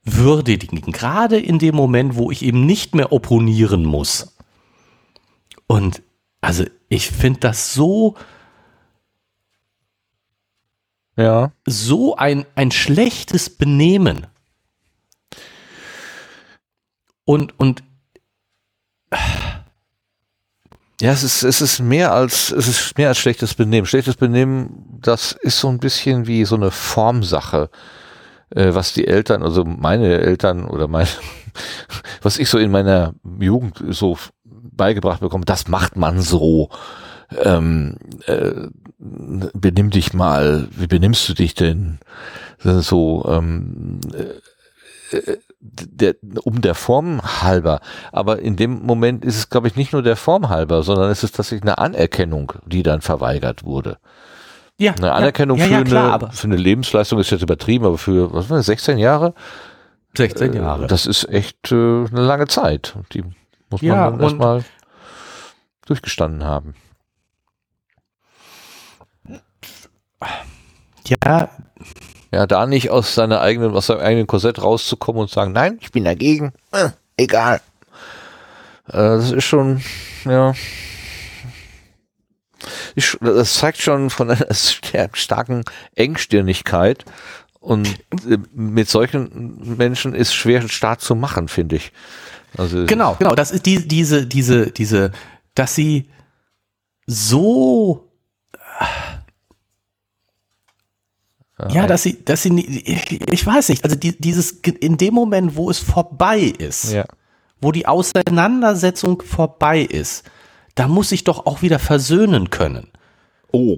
[0.03, 0.91] würdigen.
[0.91, 4.35] Gerade in dem Moment, wo ich eben nicht mehr opponieren muss.
[5.67, 6.01] Und
[6.41, 8.15] also ich finde das so,
[11.15, 11.51] Ja.
[11.65, 14.27] so ein, ein schlechtes Benehmen.
[17.29, 17.83] Und, und
[20.99, 23.85] Ja, es ist, es ist mehr als, es ist mehr als schlechtes Benehmen.
[23.85, 27.69] Schlechtes Benehmen, das ist so ein bisschen wie so eine Formsache,
[28.49, 31.05] äh, was die Eltern, also meine Eltern oder mein,
[32.23, 36.69] was ich so in meiner Jugend so beigebracht bekomme, das macht man so.
[37.43, 41.99] Ähm, äh, benimm dich mal, wie benimmst du dich denn?
[42.57, 44.01] So, ähm,
[45.59, 47.81] der, um der Form halber.
[48.11, 51.23] Aber in dem Moment ist es, glaube ich, nicht nur der Form halber, sondern es
[51.23, 53.97] ist tatsächlich eine Anerkennung, die dann verweigert wurde.
[54.77, 57.97] ja, Eine Anerkennung ja, ja, für, klar, eine, für eine Lebensleistung ist jetzt übertrieben, aber
[57.97, 59.33] für, was war das, 16 Jahre?
[60.17, 60.87] 16 Jahre.
[60.87, 62.95] Das ist echt äh, eine lange Zeit.
[63.13, 63.23] Die
[63.69, 64.63] muss man Ja, dann erstmal
[65.85, 66.73] durchgestanden haben.
[71.07, 71.49] ja,
[72.31, 75.91] Ja, da nicht aus seiner eigenen, aus seinem eigenen Korsett rauszukommen und sagen, nein, ich
[75.91, 77.61] bin dagegen, äh, egal.
[78.87, 79.81] Äh, das ist schon,
[80.25, 80.53] ja.
[82.95, 84.47] Ich, das zeigt schon von einer
[85.13, 85.63] starken
[85.95, 87.05] Engstirnigkeit.
[87.59, 87.87] Und
[88.27, 91.91] äh, mit solchen Menschen ist schwer stark zu machen, finde ich.
[92.57, 93.35] Also, Genau, genau.
[93.35, 95.11] Das ist die, diese, diese, diese,
[95.55, 96.09] dass sie
[97.05, 98.08] so,
[101.69, 105.13] ja, dass sie, dass sie, nie- ich, ich weiß nicht, also die, dieses, in dem
[105.13, 107.05] Moment, wo es vorbei ist, Ja.
[107.61, 110.23] wo die Auseinandersetzung vorbei ist,
[110.75, 112.87] da muss ich doch auch wieder versöhnen können.
[113.51, 113.77] Oh,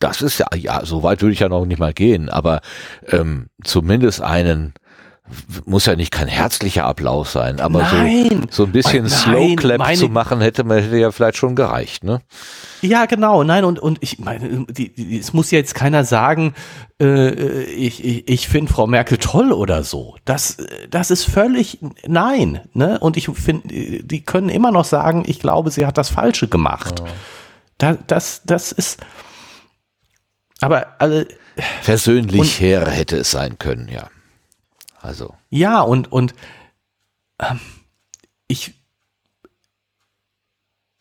[0.00, 2.60] das ist ja, ja, so weit würde ich ja noch nicht mal gehen, aber
[3.06, 4.74] ähm, zumindest einen,
[5.64, 8.46] muss ja nicht kein herzlicher Applaus sein, aber Nein.
[8.50, 11.36] so, so ein bisschen Nein, Slow Clap meine- zu machen, hätte man hätte ja vielleicht
[11.36, 12.20] schon gereicht, ne?
[12.80, 16.54] Ja, genau, nein, und, und ich meine, die, die, es muss ja jetzt keiner sagen,
[17.00, 17.30] äh,
[17.64, 20.16] ich, ich, ich finde Frau Merkel toll oder so.
[20.24, 22.60] Das, das ist völlig nein.
[22.74, 22.98] Ne?
[23.00, 23.68] Und ich finde,
[24.04, 27.02] die können immer noch sagen, ich glaube, sie hat das Falsche gemacht.
[27.78, 29.00] Da, das, das ist.
[30.60, 31.24] Aber also,
[31.82, 34.08] Versöhnlich her hätte es sein können, ja.
[35.00, 36.34] Also, ja, und, und
[37.40, 37.60] ähm,
[38.48, 38.74] ich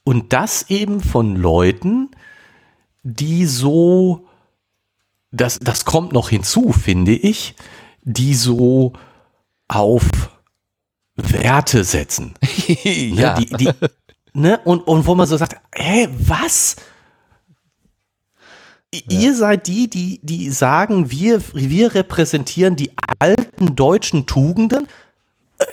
[0.07, 2.11] und das eben von Leuten,
[3.03, 4.25] die so,
[5.31, 7.55] das, das kommt noch hinzu, finde ich,
[8.03, 8.93] die so
[9.67, 10.07] auf
[11.15, 12.35] Werte setzen.
[12.83, 13.71] ja, Ne, die, die,
[14.31, 14.59] ne?
[14.63, 16.77] und, und wo man so sagt, hä, was?
[18.95, 24.87] I- Ihr seid die, die, die sagen, wir, wir repräsentieren die alten deutschen Tugenden.
[25.57, 25.65] Äh,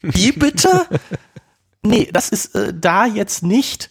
[0.00, 0.86] Wie bitte?
[1.82, 3.90] nee, das ist äh, da jetzt nicht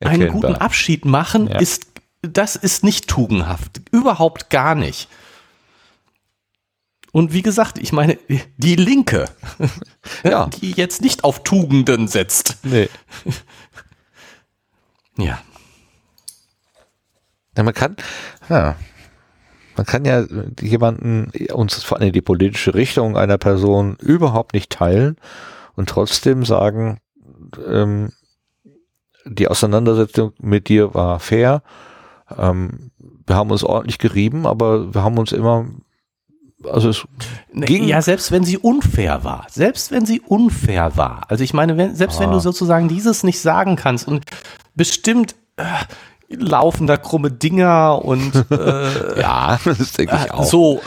[0.00, 0.62] einen guten erkennbar.
[0.62, 1.58] Abschied machen, Ja.
[1.58, 1.86] ist,
[2.22, 3.82] das ist nicht tugendhaft.
[3.92, 5.08] Überhaupt gar nicht.
[7.12, 8.18] Und wie gesagt, ich meine,
[8.56, 9.26] die Linke,
[10.24, 10.46] Ja.
[10.48, 12.56] die jetzt nicht auf Tugenden setzt.
[12.62, 12.88] Nee.
[15.18, 15.40] Ja.
[17.56, 17.96] Ja, man kann,
[18.48, 18.76] ja,
[19.76, 20.24] man kann ja
[20.60, 25.16] jemanden, uns vor allem die politische Richtung einer Person überhaupt nicht teilen
[25.74, 26.98] und trotzdem sagen,
[27.66, 28.12] ähm,
[29.24, 31.62] die Auseinandersetzung mit dir war fair.
[32.36, 32.90] Ähm,
[33.26, 35.66] wir haben uns ordentlich gerieben, aber wir haben uns immer
[36.64, 37.06] also es
[37.52, 41.24] ging ja, selbst wenn sie unfair war, selbst wenn sie unfair war.
[41.28, 42.20] Also ich meine, wenn, selbst ah.
[42.22, 44.24] wenn du sozusagen dieses nicht sagen kannst und
[44.74, 45.64] bestimmt äh,
[46.28, 50.44] laufen da krumme Dinger und äh, ja, das denke ich auch.
[50.44, 50.80] So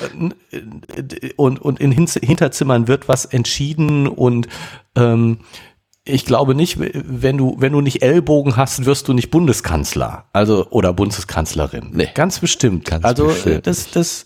[1.36, 4.48] und und in Hinterzimmern wird was entschieden und
[4.95, 5.40] ähm,
[6.06, 10.26] ich glaube nicht, wenn du, wenn du nicht Ellbogen hast, wirst du nicht Bundeskanzler.
[10.34, 11.90] Also, oder Bundeskanzlerin.
[11.94, 12.10] Nee.
[12.14, 12.86] Ganz bestimmt.
[12.86, 13.68] Ganz also, bestimmt.
[13.68, 14.26] das, das,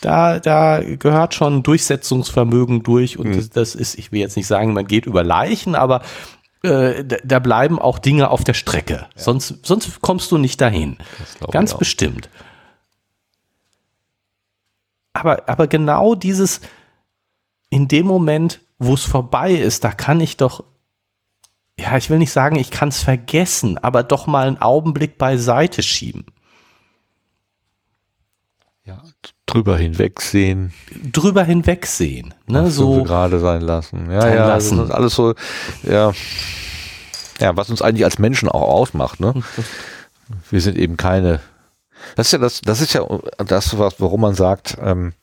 [0.00, 3.36] da, da gehört schon Durchsetzungsvermögen durch und mhm.
[3.36, 6.02] das, das, ist, ich will jetzt nicht sagen, man geht über Leichen, aber
[6.64, 8.94] äh, da, bleiben auch Dinge auf der Strecke.
[8.94, 9.08] Ja.
[9.14, 10.98] Sonst, sonst kommst du nicht dahin.
[11.50, 12.28] Ganz bestimmt.
[15.12, 16.60] Aber, aber genau dieses,
[17.70, 20.64] in dem Moment, wo es vorbei ist, da kann ich doch
[21.78, 25.82] ja, ich will nicht sagen, ich kann es vergessen, aber doch mal einen Augenblick beiseite
[25.82, 26.26] schieben.
[28.86, 29.00] Ja,
[29.46, 30.74] drüber hinwegsehen.
[31.10, 34.10] Drüber hinwegsehen, ne, so, gerade sein lassen.
[34.10, 34.76] Ja, ja, lassen.
[34.76, 35.34] das ist alles so,
[35.84, 36.12] ja,
[37.40, 39.32] ja, was uns eigentlich als Menschen auch ausmacht, ne?
[40.50, 41.40] Wir sind eben keine.
[42.16, 43.06] Das ist ja das, das ist ja
[43.38, 45.14] das, was, warum man sagt, ähm,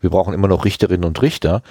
[0.00, 1.62] wir brauchen immer noch Richterinnen und Richter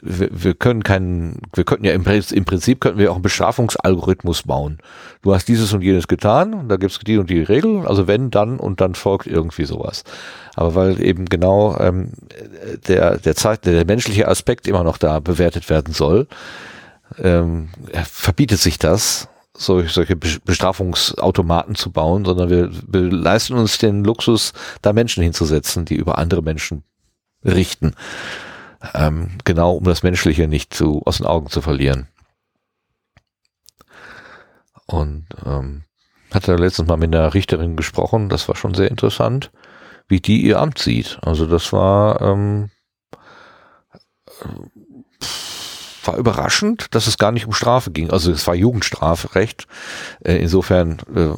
[0.00, 4.42] wir, wir können keinen, wir könnten ja im, im, Prinzip könnten wir auch einen Bestrafungsalgorithmus
[4.42, 4.78] bauen.
[5.22, 8.30] Du hast dieses und jenes getan, und da gibt's die und die Regeln, also wenn,
[8.30, 10.04] dann und dann folgt irgendwie sowas.
[10.54, 12.12] Aber weil eben genau ähm,
[12.88, 16.26] der, der, Zeit, der menschliche Aspekt immer noch da bewertet werden soll,
[17.18, 17.68] ähm,
[18.04, 24.52] verbietet sich das, solche, solche Bestrafungsautomaten zu bauen, sondern wir, wir leisten uns den Luxus,
[24.82, 26.82] da Menschen hinzusetzen, die über andere Menschen
[27.44, 27.94] richten
[28.94, 32.08] ähm, genau um das Menschliche nicht zu, aus den Augen zu verlieren.
[34.86, 35.84] Und ähm,
[36.32, 39.50] hatte letztens mal mit einer Richterin gesprochen, das war schon sehr interessant,
[40.08, 41.18] wie die ihr Amt sieht.
[41.22, 42.70] Also das war, ähm,
[46.04, 48.10] war überraschend, dass es gar nicht um Strafe ging.
[48.10, 49.66] Also es war Jugendstrafrecht.
[50.22, 51.30] Äh, insofern äh,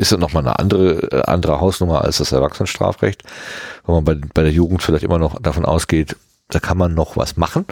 [0.00, 3.22] ist es nochmal eine andere, äh, andere Hausnummer als das Erwachsenenstrafrecht,
[3.84, 6.16] wo man bei, bei der Jugend vielleicht immer noch davon ausgeht,
[6.48, 7.66] da kann man noch was machen.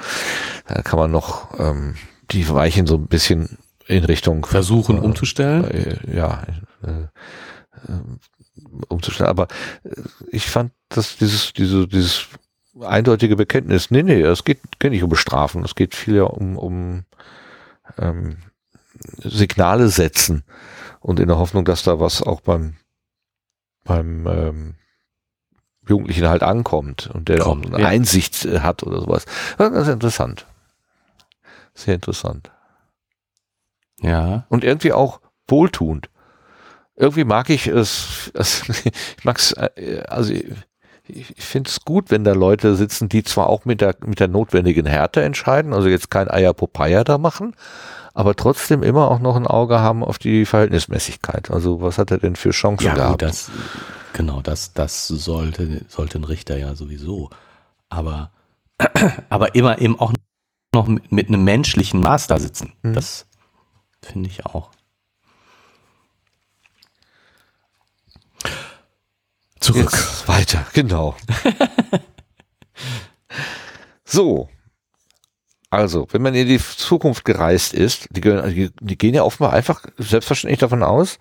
[0.66, 1.96] Da kann man noch ähm,
[2.30, 5.64] die Weichen so ein bisschen in Richtung versuchen äh, umzustellen.
[5.64, 6.42] Äh, ja,
[6.82, 7.02] äh,
[7.88, 8.00] äh,
[8.88, 9.30] umzustellen.
[9.30, 9.48] Aber
[9.84, 9.90] äh,
[10.30, 12.28] ich fand, dass dieses, diese, dieses
[12.80, 17.04] eindeutige Bekenntnis, nee, nee, es geht, geht nicht um Bestrafen, es geht viel um, um
[17.98, 18.38] ähm,
[19.18, 20.44] Signale setzen
[21.00, 22.76] und in der Hoffnung, dass da was auch beim
[23.84, 24.74] beim ähm,
[25.88, 27.88] Jugendlichen halt ankommt und der Kommt, auch eine ja.
[27.88, 29.24] Einsicht äh, hat oder sowas.
[29.58, 30.46] Das ist interessant.
[31.74, 32.50] Sehr interessant.
[34.00, 34.44] Ja.
[34.48, 36.08] Und irgendwie auch wohltuend.
[36.94, 42.10] Irgendwie mag ich es, es ich mag es, äh, also ich, ich finde es gut,
[42.10, 45.88] wenn da Leute sitzen, die zwar auch mit der, mit der notwendigen Härte entscheiden, also
[45.88, 47.56] jetzt kein Eier Popeye da machen,
[48.14, 51.50] aber trotzdem immer auch noch ein Auge haben auf die Verhältnismäßigkeit.
[51.50, 53.12] Also was hat er denn für Chancen ja, gehabt?
[53.12, 53.50] Gut, das,
[54.12, 57.30] Genau, das, das sollte, sollte ein Richter ja sowieso.
[57.88, 58.30] Aber,
[59.30, 60.12] aber immer eben auch
[60.74, 62.72] noch mit, mit einem menschlichen Maß da sitzen.
[62.82, 62.94] Mhm.
[62.94, 63.26] Das
[64.02, 64.70] finde ich auch.
[69.60, 69.92] Zurück.
[69.92, 71.16] Jetzt weiter, genau.
[74.04, 74.48] so.
[75.72, 80.60] Also, wenn man in die Zukunft gereist ist, die, die gehen ja offenbar einfach selbstverständlich
[80.60, 81.18] davon aus,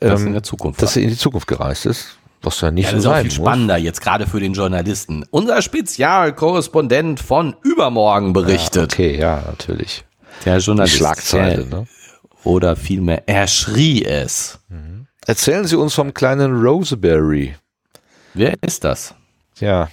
[0.00, 2.16] dass ähm, in der Zukunft dass er in die Zukunft gereist ist.
[2.40, 5.26] Was ja nicht ja, so das ist auch viel spannender jetzt gerade für den Journalisten.
[5.30, 8.96] Unser Spezialkorrespondent von übermorgen berichtet.
[8.96, 10.06] Ja, okay, ja, natürlich.
[10.46, 10.96] Der Journalist.
[10.96, 11.86] Schlagzeile, ne?
[12.42, 14.60] Oder vielmehr, er schrie es.
[14.70, 15.08] Mhm.
[15.26, 17.54] Erzählen Sie uns vom kleinen Roseberry.
[18.32, 19.14] Wer ist das?
[19.60, 19.90] Ja.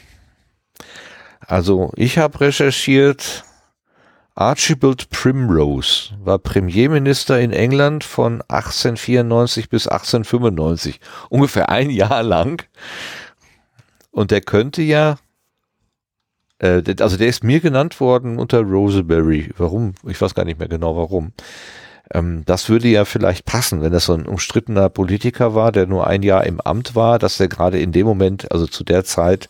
[1.45, 3.43] Also, ich habe recherchiert,
[4.36, 12.66] Archibald Primrose war Premierminister in England von 1894 bis 1895, ungefähr ein Jahr lang.
[14.12, 15.18] Und der könnte ja,
[16.60, 19.52] äh, also der ist mir genannt worden unter Roseberry.
[19.58, 19.95] Warum?
[20.08, 21.34] Ich weiß gar nicht mehr genau warum.
[22.14, 26.08] Ähm, das würde ja vielleicht passen, wenn das so ein umstrittener Politiker war, der nur
[26.08, 29.49] ein Jahr im Amt war, dass der gerade in dem Moment, also zu der Zeit,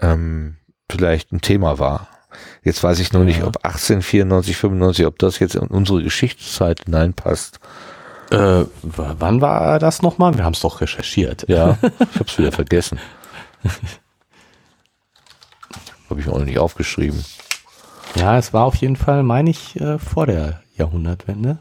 [0.00, 0.56] ähm,
[0.90, 2.08] vielleicht ein Thema war.
[2.62, 3.28] Jetzt weiß ich nur ja.
[3.28, 7.60] nicht, ob 1894, 95, ob das jetzt in unsere Geschichtszeit hineinpasst.
[8.30, 10.36] Äh, wann war das nochmal?
[10.36, 11.48] Wir haben es doch recherchiert.
[11.48, 12.98] Ja, ich habe es wieder vergessen.
[16.10, 17.24] habe ich mir auch nicht aufgeschrieben.
[18.16, 21.58] Ja, es war auf jeden Fall, meine ich, äh, vor der Jahrhundertwende.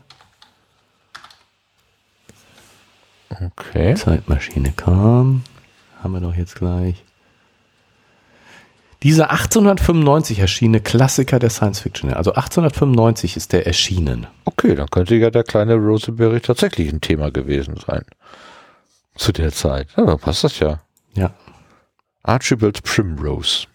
[3.29, 3.95] Okay.
[3.95, 5.43] Zeitmaschine kam.
[6.01, 7.04] Haben wir doch jetzt gleich.
[9.05, 12.11] Dieser 1895 erschienene Klassiker der Science Fiction.
[12.11, 14.25] Also 1895 ist der erschienen.
[14.45, 18.03] Okay, dann könnte ja der kleine Roseberry tatsächlich ein Thema gewesen sein.
[19.15, 19.89] Zu der Zeit.
[19.95, 20.81] Ja, dann passt das ja.
[21.13, 21.35] Ja.
[22.23, 23.67] Archibald Primrose.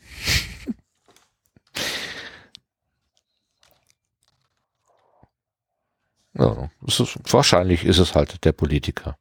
[6.34, 9.16] ja, ist, wahrscheinlich ist es halt der Politiker.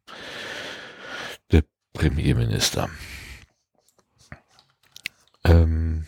[1.51, 1.61] Der
[1.93, 2.89] Premierminister.
[5.43, 6.05] Ähm,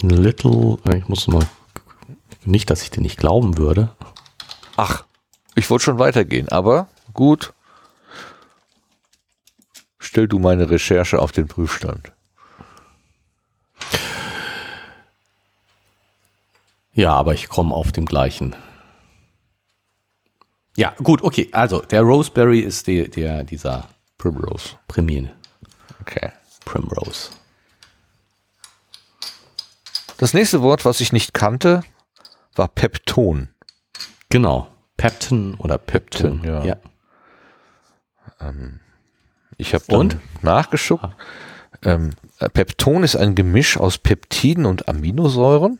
[0.00, 1.46] Little, ich muss mal,
[2.44, 3.90] nicht, dass ich dir nicht glauben würde.
[4.76, 5.04] Ach,
[5.54, 7.52] ich wollte schon weitergehen, aber gut.
[9.98, 12.12] Stell du meine Recherche auf den Prüfstand.
[16.92, 18.56] Ja, aber ich komme auf dem gleichen.
[20.76, 21.48] Ja, gut, okay.
[21.52, 23.88] Also, der Roseberry ist die, der, dieser
[24.18, 24.78] Primrose.
[24.88, 25.34] Primine.
[26.00, 26.32] Okay.
[26.64, 27.30] Primrose.
[30.18, 31.82] Das nächste Wort, was ich nicht kannte,
[32.54, 33.48] war Pepton.
[34.28, 34.68] Genau.
[34.96, 36.64] Pepton oder Pepton, ja.
[36.64, 36.76] ja.
[38.40, 38.80] Ähm,
[39.58, 40.08] ich habe
[40.42, 41.00] nachgeschaut.
[41.02, 41.14] Ah.
[41.82, 45.78] Ähm, Pepton ist ein Gemisch aus Peptiden und Aminosäuren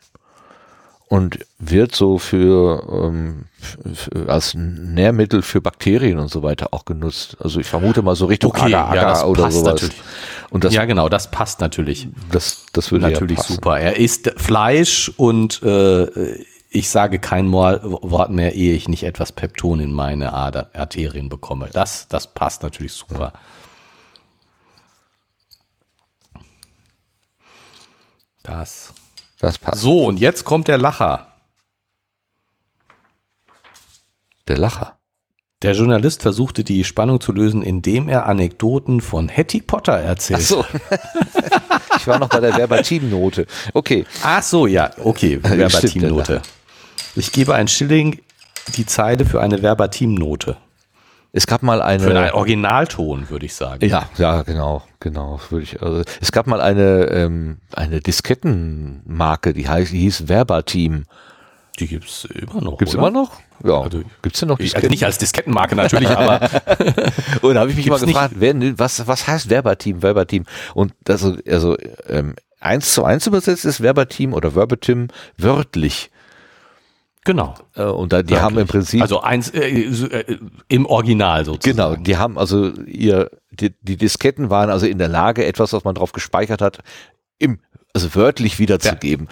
[1.09, 3.47] und wird so für, ähm,
[3.95, 7.37] für, als Nährmittel für Bakterien und so weiter auch genutzt.
[7.41, 9.65] Also ich vermute mal so Richtung Okay, Agar, ja, Agar das oder sowas.
[9.75, 10.03] natürlich.
[10.51, 12.09] Und das, ja, genau, das passt natürlich.
[12.31, 13.79] das, das würde natürlich ja super.
[13.81, 19.81] Er isst Fleisch und äh, ich sage kein Wort mehr, ehe ich nicht etwas Pepton
[19.81, 21.69] in meine Ader Arterien bekomme.
[21.73, 23.33] Das, das passt natürlich super.
[28.43, 28.93] Das.
[29.39, 29.81] Das passt.
[29.81, 31.27] So, und jetzt kommt der Lacher.
[34.49, 34.96] Der Lacher.
[35.63, 40.41] Der Journalist versuchte die Spannung zu lösen, indem er Anekdoten von Hattie Potter erzählt.
[40.43, 40.65] Ach so.
[41.97, 43.47] ich war noch bei der Verbatimnote.
[43.73, 44.05] Okay.
[44.23, 46.43] Ach so, ja, okay, Verbatimnote.
[47.15, 48.21] Ich gebe ein Schilling
[48.77, 50.59] die Zeile für eine Verbatimnote.
[51.33, 52.35] Es gab mal Für einen eine.
[52.35, 53.87] Originalton, würde ich sagen.
[53.87, 55.41] Ja, ja, genau, genau.
[55.49, 61.05] Würde ich, also, es gab mal eine, ähm, eine Diskettenmarke, die heißt, die hieß Verbatim.
[61.79, 62.79] Die gibt's immer noch.
[62.79, 63.09] Gibt's oder?
[63.09, 63.33] immer noch?
[63.65, 63.83] Ja.
[63.83, 66.41] Also, Gibt's denn noch Ich, also nicht als Diskettenmarke natürlich, aber
[67.43, 70.45] Und da habe ich mich Gibt's mal gefragt, wer, was, was heißt Verbatim, Verbatim?
[70.75, 71.77] Und das, also
[72.09, 76.11] ähm, eins zu eins übersetzt ist Verbatim oder Verbatim wörtlich.
[77.25, 77.55] genau.
[77.75, 80.39] Äh, und da, die haben im Prinzip, Also eins äh, so, äh,
[80.69, 81.77] im Original sozusagen.
[81.77, 85.85] genau, die haben also ihr, die, die Disketten waren also in der Lage, etwas, was
[85.85, 86.79] man drauf gespeichert hat,
[87.39, 87.59] im,
[87.97, 89.29] also wörtlich wiederzugeben.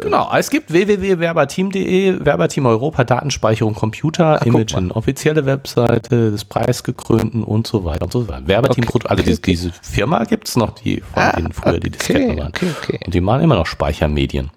[0.00, 7.66] Genau, es gibt www.verbatim.de, Verbatim Europa, Datenspeicherung, Computer, guck Imagen, offizielle Webseite des Preisgekrönten und
[7.66, 8.46] so weiter und so weiter.
[8.46, 11.90] Verbatim, Okay, also okay, diese, diese Firma gibt's noch, die von Ah, denen früher die
[11.90, 12.48] Disketten waren.
[12.48, 13.00] okay, okay.
[13.04, 14.50] Und die machen immer noch Speichermedien.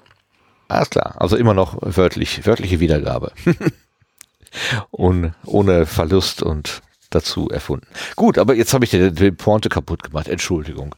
[0.67, 3.31] Alles klar, also immer noch wörtlich, wörtliche Wiedergabe.
[4.91, 7.87] ohne, ohne Verlust und dazu erfunden.
[8.15, 10.27] Gut, aber jetzt habe ich dir die Pointe kaputt gemacht.
[10.27, 10.95] Entschuldigung.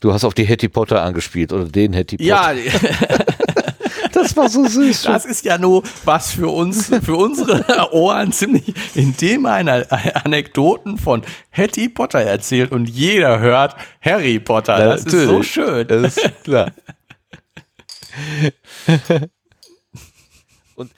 [0.00, 2.28] Du hast auf die Hattie Potter angespielt oder den Hattie Potter.
[2.28, 2.52] Ja,
[4.12, 5.02] das war so süß.
[5.02, 9.86] das ist ja nur was für uns, für unsere Ohren ziemlich, indem einer
[10.24, 14.78] Anekdoten von Hattie Potter erzählt und jeder hört Harry Potter.
[14.78, 15.50] Das ist so Natürlich.
[15.50, 15.86] schön.
[15.88, 16.72] Das ist klar.
[20.74, 20.90] Und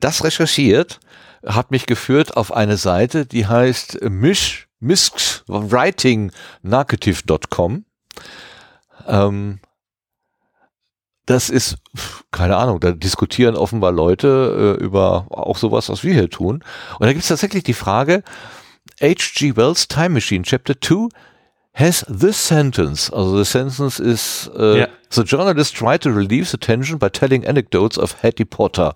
[0.00, 1.00] das recherchiert
[1.44, 7.84] hat mich geführt auf eine Seite, die heißt misch, misks, writingnarrative.com.
[9.06, 9.60] Ähm,
[11.26, 11.76] das ist,
[12.32, 16.64] keine Ahnung, da diskutieren offenbar Leute äh, über auch sowas, was wir hier tun.
[16.98, 18.22] Und da gibt es tatsächlich die Frage,
[19.00, 19.56] H.G.
[19.56, 21.08] Wells Time Machine Chapter 2
[21.74, 23.10] has this sentence.
[23.10, 24.88] Also the sentence is, äh, Ja.
[25.10, 28.94] the journalist tried to relieve the tension by telling anecdotes of Hattie Potter.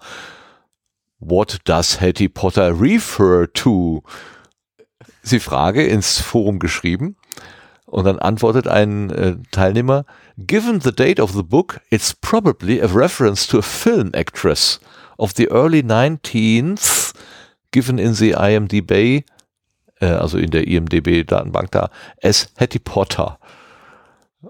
[1.18, 4.02] What does Hattie Potter refer to?
[5.22, 7.16] Ist die Frage ins Forum geschrieben.
[7.96, 10.04] Und dann antwortet ein äh, Teilnehmer,
[10.36, 14.80] given the date of the book, it's probably a reference to a film actress
[15.16, 17.14] of the early 19th,
[17.70, 19.24] given in the IMDb,
[19.98, 21.88] äh, also in der IMDb-Datenbank da,
[22.22, 23.38] as Hattie Potter.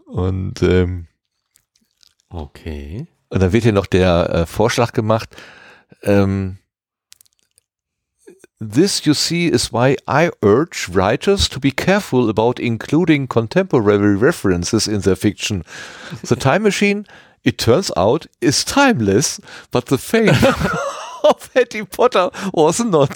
[0.07, 1.07] Und, ähm,
[2.29, 3.07] Okay.
[3.29, 5.37] und dann wird hier noch der äh, Vorschlag gemacht,
[6.03, 6.59] ähm,
[8.59, 14.89] This, you see, is why I urge writers to be careful about including contemporary references
[14.89, 15.63] in their fiction.
[16.23, 17.07] The Time Machine,
[17.45, 20.31] it turns out, is timeless, but the fame
[21.25, 23.11] of Hattie Potter was not.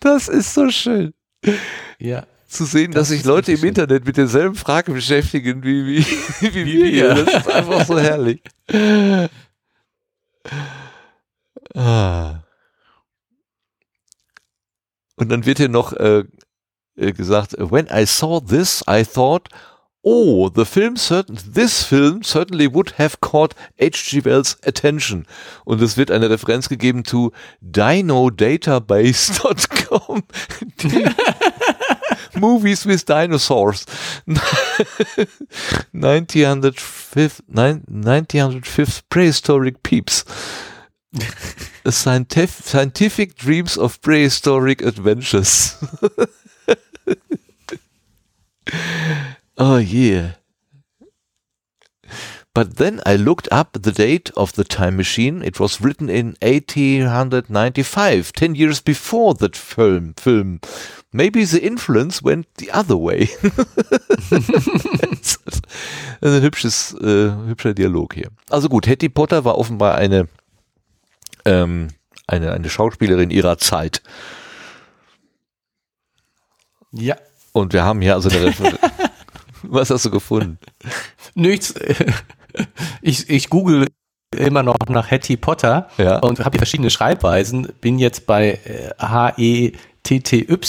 [0.00, 1.14] das ist so schön.
[2.00, 2.24] Ja.
[2.48, 6.06] zu sehen, dass sich Leute im Internet mit derselben Frage beschäftigen wie, wie,
[6.40, 7.14] wie, wie wir hier.
[7.14, 8.40] Das ist einfach so herrlich.
[11.74, 12.44] Ah.
[15.16, 16.24] Und dann wird hier noch äh,
[16.96, 19.48] äh, gesagt, when I saw this, I thought,
[20.02, 24.24] oh, the film certain, this film certainly would have caught H.G.
[24.24, 25.26] Wells attention.
[25.64, 27.30] Und es wird eine Referenz gegeben zu
[27.60, 29.83] dinodatabase.com.
[32.36, 33.86] Movies with Dinosaurs.
[35.92, 40.24] 1905, 1905 Prehistoric Peeps.
[41.88, 45.76] Scientific Dreams of Prehistoric Adventures.
[49.58, 50.32] oh yeah.
[52.54, 55.42] But then I looked up the date of the time machine.
[55.42, 60.14] It was written in 1895, 10 years before that film.
[60.16, 60.60] film.
[61.12, 63.28] Maybe the influence went the other way.
[66.22, 68.30] ein hübsches, äh, hübscher Dialog hier.
[68.50, 70.28] Also gut, Hetty Potter war offenbar eine,
[71.44, 71.88] ähm,
[72.28, 74.00] eine, eine Schauspielerin ihrer Zeit.
[76.92, 77.16] Ja.
[77.52, 78.78] Und wir haben hier also eine Referenz.
[79.62, 80.58] Was hast du gefunden?
[81.34, 81.74] Nichts.
[83.02, 83.86] Ich, ich google
[84.36, 86.18] immer noch nach Hattie Potter Ja.
[86.18, 87.68] und habe verschiedene Schreibweisen.
[87.80, 90.62] Bin jetzt bei äh, H-E-T-T-Y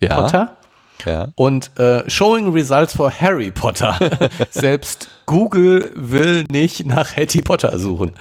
[0.00, 0.20] Ja.
[0.20, 0.56] Potter
[1.04, 1.28] Ja.
[1.36, 3.98] und äh, Showing Results for Harry Potter.
[4.50, 8.12] Selbst Google will nicht nach Hattie Potter suchen.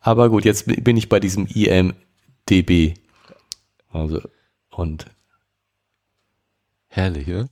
[0.00, 2.94] Aber gut, jetzt bin ich bei diesem IMDB.
[3.92, 4.20] Also,
[4.70, 5.06] und
[6.88, 7.46] Herrlich, ja?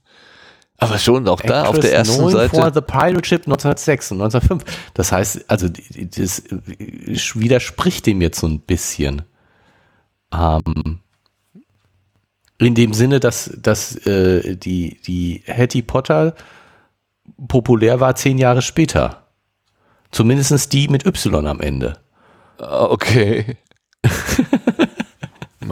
[0.83, 2.55] Aber schon auch da auf der ersten Seite.
[2.55, 4.91] For the Pirate Ship 1906 und 1905.
[4.93, 6.43] Das heißt, also das
[7.35, 9.23] widerspricht dem jetzt so ein bisschen.
[10.33, 10.99] Ähm,
[12.57, 16.35] in dem Sinne, dass, dass äh, die, die Hattie Potter
[17.47, 19.27] populär war zehn Jahre später.
[20.11, 21.97] Zumindest die mit Y am Ende.
[22.59, 23.57] Ah, Okay.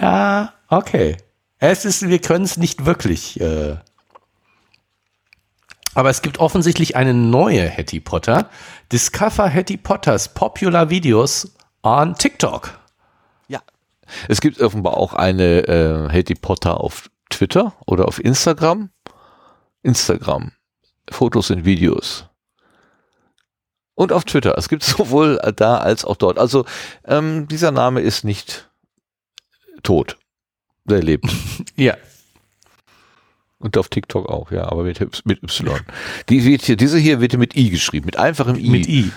[0.00, 1.16] Ja, okay.
[1.58, 3.40] Es ist, wir können es nicht wirklich.
[3.40, 3.76] Äh,
[5.98, 8.48] aber es gibt offensichtlich eine neue Hattie Potter.
[8.92, 12.78] Discover Hattie Potters Popular Videos on TikTok.
[13.48, 13.60] ja.
[14.28, 18.90] Es gibt offenbar auch eine äh, Hattie Potter auf Twitter oder auf Instagram.
[19.82, 20.52] Instagram.
[21.10, 22.26] Fotos und Videos.
[23.96, 24.56] Und auf Twitter.
[24.56, 26.38] Es gibt sowohl da als auch dort.
[26.38, 26.64] Also
[27.06, 28.70] ähm, dieser Name ist nicht
[29.82, 30.16] tot.
[30.84, 31.26] Der lebt.
[31.74, 31.96] Ja.
[33.60, 35.80] Und auf TikTok auch, ja, aber mit, Y- mit Y.
[36.28, 38.70] Die wird hier, diese hier wird mit I geschrieben, mit einfachem I.
[38.70, 39.10] Mit I.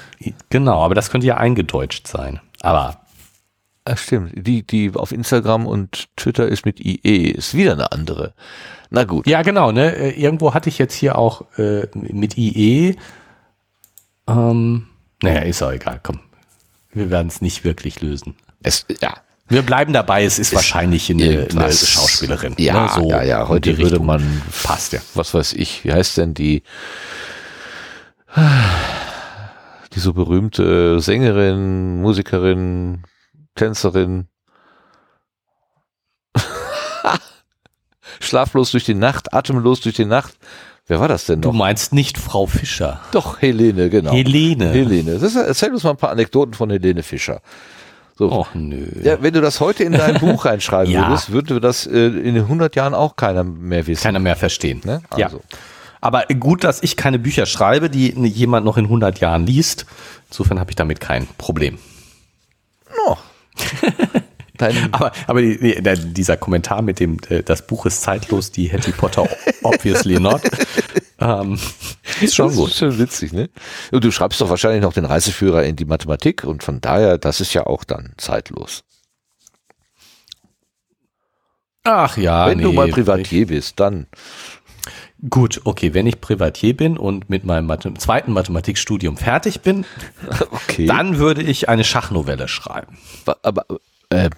[0.50, 2.40] Genau, aber das könnte ja eingedeutscht sein.
[2.62, 2.98] Aber
[3.84, 4.34] Ah, stimmt.
[4.36, 8.34] Die, die auf Instagram und Twitter ist mit IE, ist wieder eine andere.
[8.92, 9.26] Na gut.
[9.26, 9.96] ja, genau, ne?
[9.96, 12.96] Äh, Irgendwo hatte ich jetzt hier auch äh, mit IE.
[14.28, 14.88] Ähm,
[15.24, 16.20] naja, ist auch egal, komm.
[16.94, 18.36] Wir werden es nicht wirklich lösen.
[18.62, 19.16] Es, ja.
[19.52, 21.72] Wir bleiben dabei, es ist wahrscheinlich eine, eine.
[21.74, 22.56] Schauspielerin.
[22.58, 23.48] Ja, ne, so ja, ja.
[23.50, 24.06] Heute würde Richtung.
[24.06, 25.00] man, Passt ja.
[25.14, 26.64] was weiß ich, wie heißt denn die,
[29.94, 33.04] die so berühmte Sängerin, Musikerin,
[33.56, 34.28] Tänzerin,
[38.22, 40.36] schlaflos durch die Nacht, atemlos durch die Nacht.
[40.88, 41.58] Wer war das denn Du noch?
[41.58, 43.02] meinst nicht Frau Fischer.
[43.12, 44.12] Doch, Helene, genau.
[44.14, 44.70] Helene.
[44.72, 45.14] Helene.
[45.14, 47.42] Das ist, erzähl uns mal ein paar Anekdoten von Helene Fischer.
[48.22, 48.32] So.
[48.32, 48.86] Och nö.
[49.02, 51.08] Ja, wenn du das heute in dein Buch reinschreiben Ja.
[51.10, 54.04] würdest, würde das äh, in 100 Jahren auch keiner mehr wissen.
[54.04, 54.80] Keiner mehr verstehen.
[54.84, 55.02] Ne?
[55.18, 55.26] Ja.
[55.28, 55.42] Also.
[56.02, 59.88] Aber gut, dass ich keine Bücher schreibe, die jemand noch in 100 Jahren liest.
[60.30, 61.80] Insofern habe ich damit kein Problem.
[63.08, 63.16] Oh.
[64.92, 68.92] Aber, aber die, die, dieser Kommentar mit dem, äh, das Buch ist zeitlos, die Harry
[68.92, 69.28] Potter
[69.64, 70.42] obviously not,
[71.20, 71.58] ähm,
[72.22, 72.70] ist schon das gut.
[72.70, 73.50] ist schon witzig, ne?
[73.92, 77.42] Und du schreibst doch wahrscheinlich noch den Reiseführer in die Mathematik und von daher, das
[77.42, 78.84] ist ja auch dann zeitlos.
[81.84, 84.08] Ach ja, wenn du nee, mal Privatier bist, dann.
[85.30, 89.86] Gut, okay, wenn ich Privatier bin und mit meinem Mathe zweiten Mathematikstudium fertig bin,
[90.52, 90.86] Okay.
[90.88, 92.98] dann würde ich eine Schachnovelle schreiben.
[93.26, 93.66] Wa- aber
[94.10, 94.30] äh,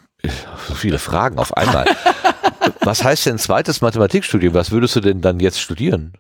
[0.68, 1.86] so viele Fragen auf einmal.
[2.82, 4.54] Was heißt denn zweites Mathematikstudium?
[4.54, 6.14] Was würdest du denn dann jetzt studieren?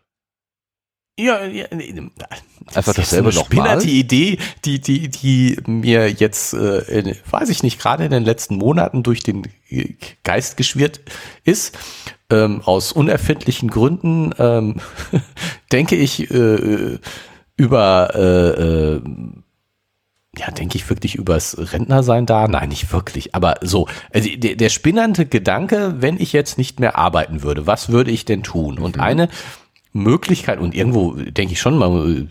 [1.19, 1.93] Ja, ja nee,
[2.65, 3.45] das Einfach dasselbe nochmal?
[3.45, 8.55] spinnerte Idee, die, die, die mir jetzt, äh, weiß ich nicht, gerade in den letzten
[8.55, 9.43] Monaten durch den
[10.23, 11.01] Geist geschwirrt
[11.43, 11.77] ist.
[12.29, 14.77] Ähm, aus unerfindlichen Gründen ähm,
[15.71, 16.97] denke ich äh,
[17.57, 19.01] über äh, äh,
[20.37, 22.47] ja, denke ich wirklich übers Rentnersein da?
[22.47, 23.35] Nein, nicht wirklich.
[23.35, 27.89] Aber so, also der, der spinnernde Gedanke, wenn ich jetzt nicht mehr arbeiten würde, was
[27.89, 28.79] würde ich denn tun?
[28.79, 29.01] Und mhm.
[29.01, 29.29] eine
[29.91, 32.27] Möglichkeit, und irgendwo denke ich schon mal,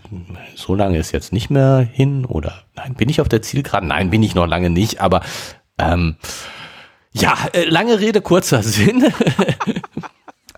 [0.56, 3.88] so lange ist jetzt nicht mehr hin, oder nein, bin ich auf der Zielgeraden?
[3.88, 5.22] Nein, bin ich noch lange nicht, aber
[5.78, 6.16] ähm,
[7.12, 9.12] ja, äh, lange Rede, kurzer Sinn.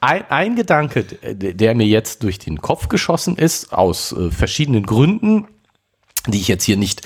[0.00, 5.46] ein, ein Gedanke, der mir jetzt durch den Kopf geschossen ist, aus äh, verschiedenen Gründen,
[6.26, 7.02] die ich jetzt hier nicht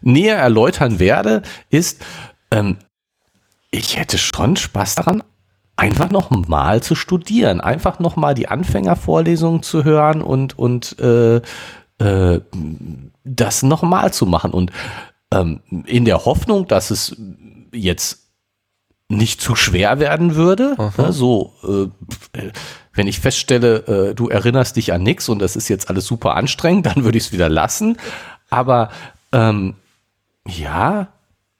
[0.00, 2.02] näher erläutern werde, ist,
[2.50, 2.78] ähm,
[3.70, 5.22] ich hätte schon Spaß daran,
[5.76, 11.36] einfach noch mal zu studieren, einfach noch mal die Anfängervorlesungen zu hören und und äh,
[11.98, 12.40] äh,
[13.24, 14.72] das noch mal zu machen und
[15.32, 17.16] ähm, in der Hoffnung, dass es
[17.72, 18.22] jetzt
[19.08, 20.74] nicht zu schwer werden würde.
[20.96, 22.40] Ne, so, äh,
[22.94, 26.34] wenn ich feststelle, äh, du erinnerst dich an nichts und das ist jetzt alles super
[26.34, 27.96] anstrengend, dann würde ich es wieder lassen.
[28.52, 28.90] Aber
[29.32, 29.74] ähm,
[30.46, 31.08] ja,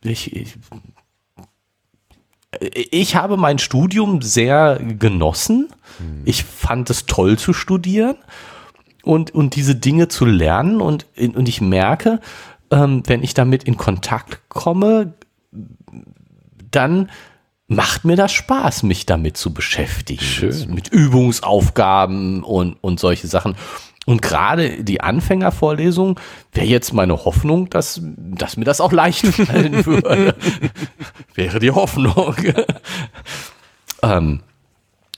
[0.02, 0.58] ich, ich,
[2.60, 5.70] ich habe mein Studium sehr genossen.
[5.98, 6.22] Mhm.
[6.26, 8.16] Ich fand es toll zu studieren
[9.02, 10.82] und, und diese Dinge zu lernen.
[10.82, 12.20] Und, und ich merke,
[12.70, 15.14] ähm, wenn ich damit in Kontakt komme,
[16.70, 17.10] dann
[17.68, 20.22] macht mir das Spaß, mich damit zu beschäftigen.
[20.22, 20.74] Schön.
[20.74, 23.56] Mit Übungsaufgaben und, und solche Sachen.
[24.04, 26.18] Und gerade die Anfängervorlesung
[26.52, 30.34] wäre jetzt meine Hoffnung, dass, dass mir das auch leicht fallen würde.
[31.34, 32.34] wäre die Hoffnung.
[34.02, 34.40] ähm,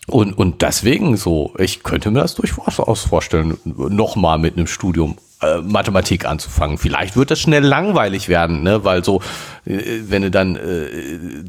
[0.07, 5.63] und, und deswegen so, ich könnte mir das durchaus vorstellen, nochmal mit einem Studium äh,
[5.63, 6.79] Mathematik anzufangen.
[6.79, 8.85] Vielleicht wird das schnell langweilig werden, ne?
[8.85, 9.21] weil so,
[9.65, 11.45] äh, wenn du dann äh,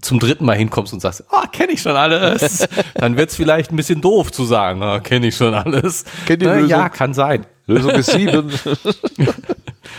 [0.00, 3.36] zum dritten Mal hinkommst und sagst, ah, oh, kenne ich schon alles, dann wird es
[3.36, 6.04] vielleicht ein bisschen doof zu sagen, ah, kenne ich schon alles.
[6.26, 6.68] Kennt die Lösung?
[6.68, 7.46] Ja, kann sein.
[7.66, 8.50] Lösung ist sieben.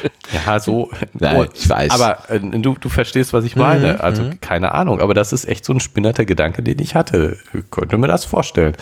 [0.45, 0.89] ja, so.
[1.14, 1.91] Nein, ich weiß.
[1.91, 3.93] Aber äh, du, du verstehst, was ich meine.
[3.93, 4.41] Mhm, also mhm.
[4.41, 5.02] keine Ahnung.
[5.02, 7.38] Aber das ist echt so ein spinnerter Gedanke, den ich hatte.
[7.53, 8.76] Ich könnte mir das vorstellen.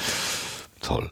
[0.81, 1.11] Toll.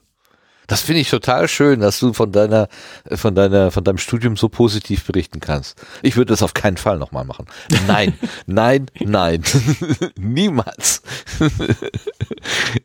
[0.71, 2.69] Das finde ich total schön, dass du von deiner,
[3.13, 5.77] von deiner, von deinem Studium so positiv berichten kannst.
[6.01, 7.45] Ich würde das auf keinen Fall nochmal machen.
[7.87, 8.13] Nein,
[8.45, 9.43] nein, nein.
[10.17, 11.01] Niemals.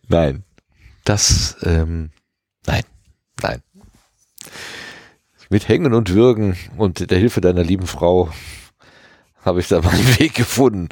[0.09, 0.43] nein.
[1.05, 2.11] Das, ähm,
[2.67, 2.83] nein,
[3.41, 3.63] nein.
[5.49, 8.33] Mit Hängen und Würgen und der Hilfe deiner lieben Frau
[9.47, 10.89] habe ich da meinen Weg gefunden,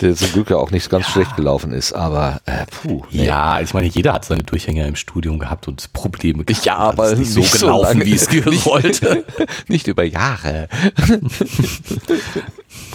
[0.00, 1.12] der zum Glück ja auch nicht ganz ja.
[1.12, 1.92] schlecht gelaufen ist.
[1.92, 3.04] Aber äh, puh.
[3.10, 3.26] Nee.
[3.26, 6.44] Ja, ich meine, jeder hat seine Durchhänger im Studium gehabt und Probleme.
[6.44, 6.64] Gehabt.
[6.64, 9.24] Ja, aber nicht so nicht gelaufen, so wie es wollte.
[9.68, 10.68] nicht über Jahre.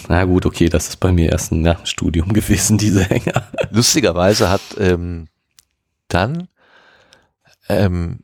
[0.07, 3.47] Na gut, okay, das ist bei mir erst ein ja, Studium gewesen, diese Hänger.
[3.71, 5.27] Lustigerweise hat ähm,
[6.07, 6.47] dann
[7.67, 8.19] ähm,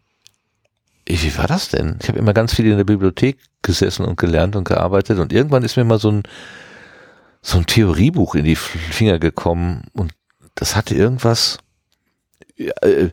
[1.07, 1.97] wie war das denn?
[2.01, 5.63] Ich habe immer ganz viel in der Bibliothek gesessen und gelernt und gearbeitet und irgendwann
[5.63, 6.23] ist mir mal so ein
[7.45, 10.13] so ein Theoriebuch in die Finger gekommen und
[10.55, 11.59] das hatte irgendwas
[12.57, 13.09] äh,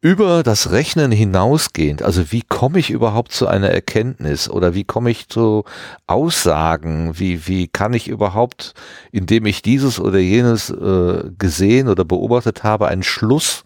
[0.00, 2.02] über das Rechnen hinausgehend.
[2.02, 5.62] Also wie komme ich überhaupt zu einer Erkenntnis oder wie komme ich zu
[6.08, 7.20] Aussagen?
[7.20, 8.74] Wie, wie kann ich überhaupt,
[9.12, 13.62] indem ich dieses oder jenes äh, gesehen oder beobachtet habe, einen Schluss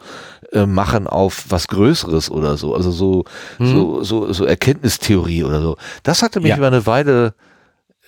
[0.53, 2.75] äh, machen auf was Größeres oder so?
[2.75, 3.25] Also so,
[3.57, 3.67] hm.
[3.67, 5.79] so, so, so Erkenntnistheorie oder so.
[6.03, 6.59] Das hatte mich ja.
[6.59, 7.33] über eine Weile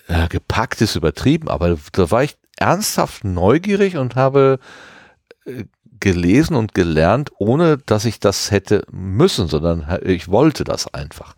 [0.09, 4.59] ja, gepackt ist übertrieben, aber da war ich ernsthaft neugierig und habe
[5.45, 5.65] äh,
[6.01, 11.35] gelesen und gelernt, ohne dass ich das hätte müssen, sondern ich wollte das einfach.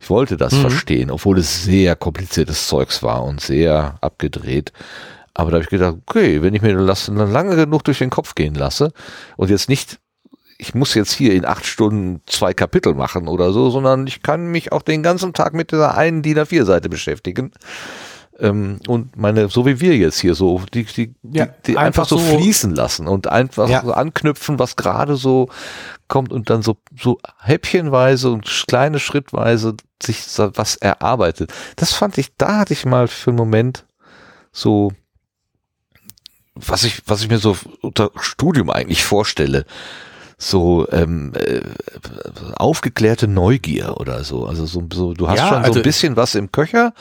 [0.00, 0.60] Ich wollte das mhm.
[0.62, 4.72] verstehen, obwohl es sehr kompliziertes Zeugs war und sehr abgedreht.
[5.32, 8.34] Aber da habe ich gedacht, okay, wenn ich mir das lange genug durch den Kopf
[8.34, 8.92] gehen lasse
[9.36, 9.98] und jetzt nicht,
[10.58, 14.46] ich muss jetzt hier in acht Stunden zwei Kapitel machen oder so, sondern ich kann
[14.46, 17.52] mich auch den ganzen Tag mit dieser einen DIN A4-Seite beschäftigen
[18.38, 22.04] ähm, und meine, so wie wir jetzt hier so, die, die, ja, die, die einfach,
[22.04, 23.82] einfach, so fließen lassen und einfach ja.
[23.84, 25.48] so anknüpfen, was gerade so
[26.08, 31.52] kommt und dann so, so häppchenweise und kleine Schrittweise sich was erarbeitet.
[31.76, 33.86] Das fand ich, da hatte ich mal für einen Moment
[34.52, 34.92] so,
[36.54, 39.64] was ich, was ich mir so unter Studium eigentlich vorstelle
[40.44, 41.60] so ähm, äh,
[42.56, 44.46] aufgeklärte Neugier oder so.
[44.46, 46.92] Also so, so du hast ja, schon so also ein bisschen was im Köcher,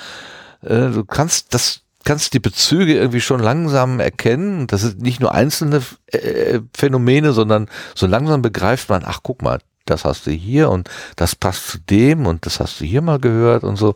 [0.62, 4.68] äh, du kannst das kannst die Bezüge irgendwie schon langsam erkennen.
[4.68, 9.60] Das sind nicht nur einzelne äh, Phänomene, sondern so langsam begreift man, ach guck mal,
[9.86, 13.20] das hast du hier und das passt zu dem und das hast du hier mal
[13.20, 13.96] gehört und so.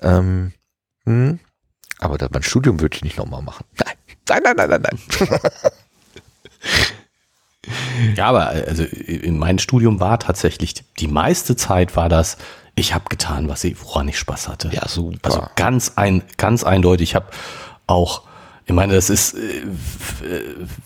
[0.00, 0.52] Ähm,
[1.04, 1.40] hm.
[1.98, 3.64] Aber mein Studium würde ich nicht nochmal machen.
[3.78, 3.94] Nein,
[4.28, 5.50] nein, nein, nein, nein, nein.
[8.16, 12.36] ja, aber also in meinem Studium war tatsächlich, die meiste Zeit war das
[12.74, 14.70] ich habe getan, was ich, woran ich Spaß hatte.
[14.72, 15.18] Ja, super.
[15.22, 17.10] Also ganz ein, ganz eindeutig.
[17.10, 17.26] Ich habe
[17.86, 18.22] auch,
[18.64, 19.62] ich meine, das ist, äh,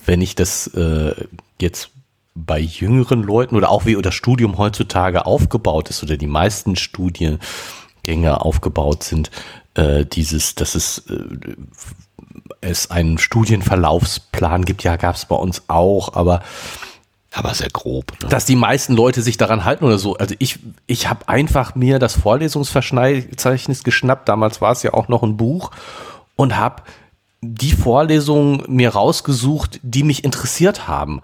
[0.04, 1.14] wenn ich das äh,
[1.60, 1.90] jetzt
[2.34, 8.40] bei jüngeren Leuten oder auch wie das Studium heutzutage aufgebaut ist oder die meisten Studiengänge
[8.40, 9.30] aufgebaut sind,
[9.74, 11.22] äh, dieses, dass es äh,
[12.60, 16.42] es einen Studienverlaufsplan gibt, ja, gab es bei uns auch, aber
[17.36, 18.12] aber sehr grob.
[18.22, 18.30] Ne?
[18.30, 20.16] Dass die meisten Leute sich daran halten oder so.
[20.16, 24.28] Also ich, ich habe einfach mir das Vorlesungsverzeichnis geschnappt.
[24.28, 25.70] Damals war es ja auch noch ein Buch
[26.34, 26.82] und habe
[27.42, 31.20] die Vorlesungen mir rausgesucht, die mich interessiert haben.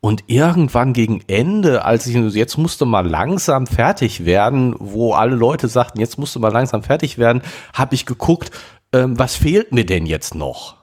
[0.00, 5.68] Und irgendwann gegen Ende, als ich jetzt musste mal langsam fertig werden, wo alle Leute
[5.68, 7.42] sagten, jetzt musste mal langsam fertig werden,
[7.74, 8.50] habe ich geguckt,
[8.92, 10.76] ähm, was fehlt mir denn jetzt noch?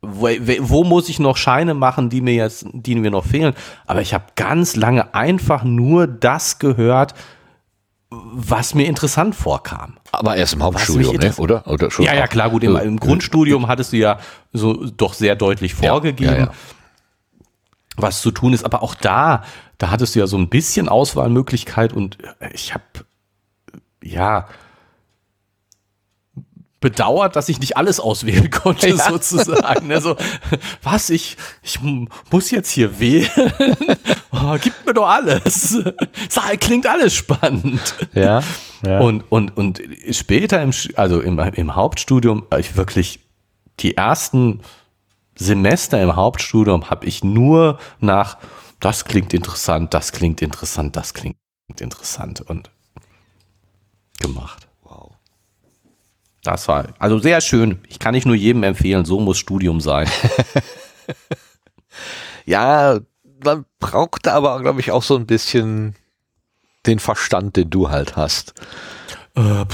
[0.00, 3.54] Wo, wo, muss ich noch Scheine machen, die mir jetzt, die mir noch fehlen?
[3.86, 7.14] Aber ich habe ganz lange einfach nur das gehört,
[8.10, 9.98] was mir interessant vorkam.
[10.12, 11.34] Aber erst im Hauptstudium, ne?
[11.36, 11.66] oder?
[11.66, 12.62] oder ja, ja, klar, gut.
[12.62, 14.18] Im, im, Grundstudium hattest du ja
[14.52, 16.52] so doch sehr deutlich vorgegeben, ja, ja, ja.
[17.96, 18.64] was zu tun ist.
[18.64, 19.42] Aber auch da,
[19.76, 22.18] da hattest du ja so ein bisschen Auswahlmöglichkeit und
[22.52, 22.84] ich habe,
[24.02, 24.46] ja,
[26.80, 29.10] bedauert, dass ich nicht alles auswählen konnte, ja.
[29.10, 29.90] sozusagen.
[29.92, 30.16] Also,
[30.82, 31.80] was, ich, ich
[32.30, 33.28] muss jetzt hier wählen?
[34.30, 35.82] Oh, gib mir doch alles.
[36.60, 37.94] Klingt alles spannend.
[38.12, 38.42] Ja.
[38.86, 39.00] ja.
[39.00, 39.82] Und, und, und
[40.12, 43.20] später im, also im, im Hauptstudium, ich wirklich
[43.80, 44.60] die ersten
[45.34, 48.38] Semester im Hauptstudium habe ich nur nach,
[48.80, 51.36] das klingt interessant, das klingt interessant, das klingt
[51.80, 52.70] interessant und
[54.20, 54.67] gemacht.
[56.48, 57.78] Das war also sehr schön.
[57.88, 60.08] Ich kann nicht nur jedem empfehlen, so muss Studium sein.
[62.46, 63.00] ja,
[63.44, 65.94] man braucht aber, glaube ich, auch so ein bisschen
[66.86, 68.54] den Verstand, den du halt hast.
[69.36, 69.66] Äh,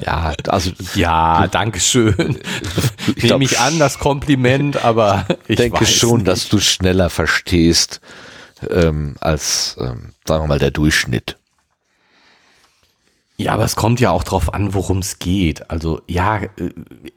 [0.00, 2.38] ja, also ja, danke schön.
[3.16, 6.28] Ich nehme mich an das Kompliment, aber ich denke schon, nicht.
[6.28, 8.00] dass du schneller verstehst
[8.70, 11.36] ähm, als ähm, sagen wir mal der Durchschnitt.
[13.36, 15.68] Ja, aber es kommt ja auch drauf an, worum es geht.
[15.68, 16.42] Also ja,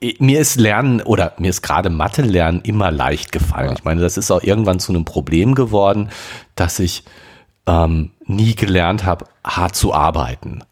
[0.01, 3.69] äh, mir ist Lernen oder mir ist gerade Mathe lernen immer leicht gefallen.
[3.69, 3.75] Ja.
[3.77, 6.09] Ich meine, das ist auch irgendwann zu einem Problem geworden,
[6.55, 7.03] dass ich
[7.67, 10.63] ähm, nie gelernt habe, hart zu arbeiten.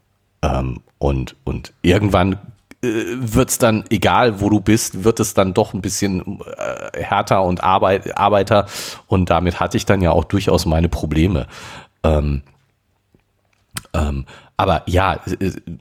[0.41, 2.39] Ähm, und, und irgendwann
[2.83, 7.03] äh, wird es dann, egal wo du bist, wird es dann doch ein bisschen äh,
[7.03, 8.65] härter und Arbeit, Arbeiter.
[9.05, 11.45] Und damit hatte ich dann ja auch durchaus meine Probleme.
[12.03, 12.41] Ähm,
[13.93, 14.25] ähm,
[14.57, 15.19] aber ja,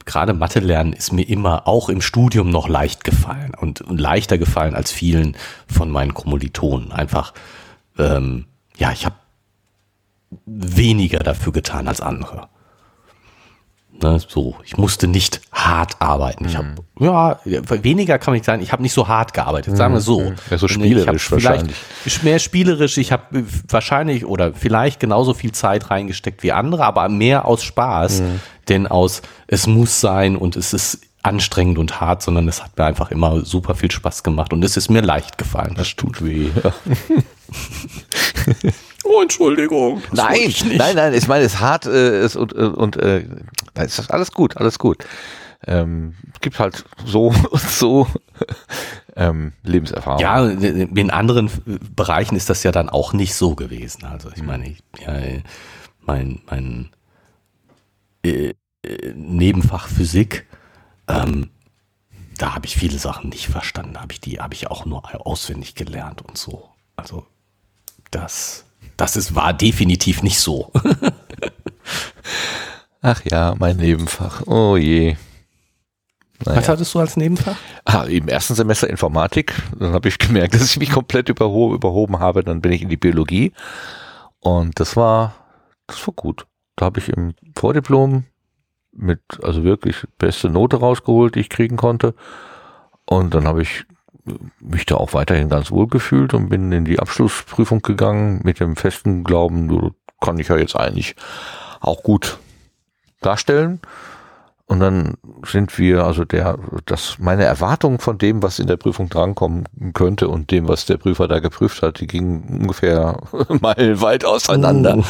[0.05, 4.37] gerade Mathe lernen ist mir immer auch im Studium noch leicht gefallen und, und leichter
[4.37, 5.37] gefallen als vielen
[5.67, 6.91] von meinen Kommilitonen.
[6.91, 7.33] Einfach,
[7.97, 8.45] ähm,
[8.77, 9.15] ja, ich habe
[10.45, 12.49] weniger dafür getan als andere.
[14.01, 16.45] Ne, so, ich musste nicht hart arbeiten.
[16.45, 17.05] Ich habe mhm.
[17.05, 18.61] ja weniger kann nicht sagen.
[18.61, 19.77] Ich habe nicht so hart gearbeitet.
[19.77, 20.19] Sagen wir so.
[20.19, 20.35] Mhm.
[20.49, 21.77] Ja, so spielerisch wahrscheinlich.
[22.23, 22.97] Mehr spielerisch.
[22.97, 28.19] Ich habe wahrscheinlich oder vielleicht genauso viel Zeit reingesteckt wie andere, aber mehr aus Spaß,
[28.19, 28.41] mhm.
[28.69, 32.85] Denn aus es muss sein und es ist anstrengend und hart, sondern es hat mir
[32.85, 35.73] einfach immer super viel Spaß gemacht und es ist mir leicht gefallen.
[35.75, 36.49] Das tut weh.
[39.07, 40.01] Oh, Entschuldigung.
[40.11, 43.23] Nein, nein, nein, ich meine, es ist hart äh, ist und, äh, und äh,
[43.75, 45.05] ist alles gut, alles gut.
[45.67, 48.07] Ähm, gibt halt so und so
[49.15, 50.19] ähm, Lebenserfahrung.
[50.19, 51.51] Ja, in anderen
[51.95, 54.05] Bereichen ist das ja dann auch nicht so gewesen.
[54.05, 55.13] Also ich meine, ich, ja,
[56.01, 56.89] mein, mein
[58.25, 58.53] äh,
[59.15, 60.45] Nebenfach Physik,
[61.07, 61.49] ähm,
[62.37, 63.99] da habe ich viele Sachen nicht verstanden.
[63.99, 66.69] Habe ich die, habe ich auch nur auswendig gelernt und so.
[66.97, 67.25] Also
[68.11, 68.65] das
[68.97, 70.71] das ist, war definitiv nicht so.
[73.01, 74.47] Ach ja, mein Nebenfach.
[74.47, 75.15] Oh je.
[76.45, 76.59] Naja.
[76.59, 77.55] Was hattest du als Nebenfach?
[77.85, 79.53] Ah, Im ersten Semester Informatik.
[79.77, 82.43] Dann habe ich gemerkt, dass ich mich komplett überho überhoben habe.
[82.43, 83.51] Dann bin ich in die Biologie.
[84.39, 85.35] Und das war,
[85.87, 86.45] das war gut.
[86.75, 88.25] Da habe ich im Vordiplom
[88.91, 92.15] mit, also wirklich beste Note rausgeholt, die ich kriegen konnte.
[93.05, 93.85] Und dann habe ich
[94.59, 98.75] mich da auch weiterhin ganz wohl gefühlt und bin in die Abschlussprüfung gegangen mit dem
[98.75, 101.15] festen Glauben, kann ich ja jetzt eigentlich
[101.79, 102.39] auch gut
[103.21, 103.79] darstellen.
[104.67, 105.13] Und dann
[105.45, 110.27] sind wir, also der, das, meine Erwartungen von dem, was in der Prüfung drankommen könnte
[110.27, 113.21] und dem, was der Prüfer da geprüft hat, die gingen ungefähr
[113.61, 114.97] meilenweit auseinander.
[114.97, 115.03] Oh,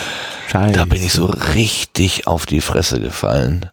[0.51, 3.69] da bin ich so richtig auf die Fresse gefallen.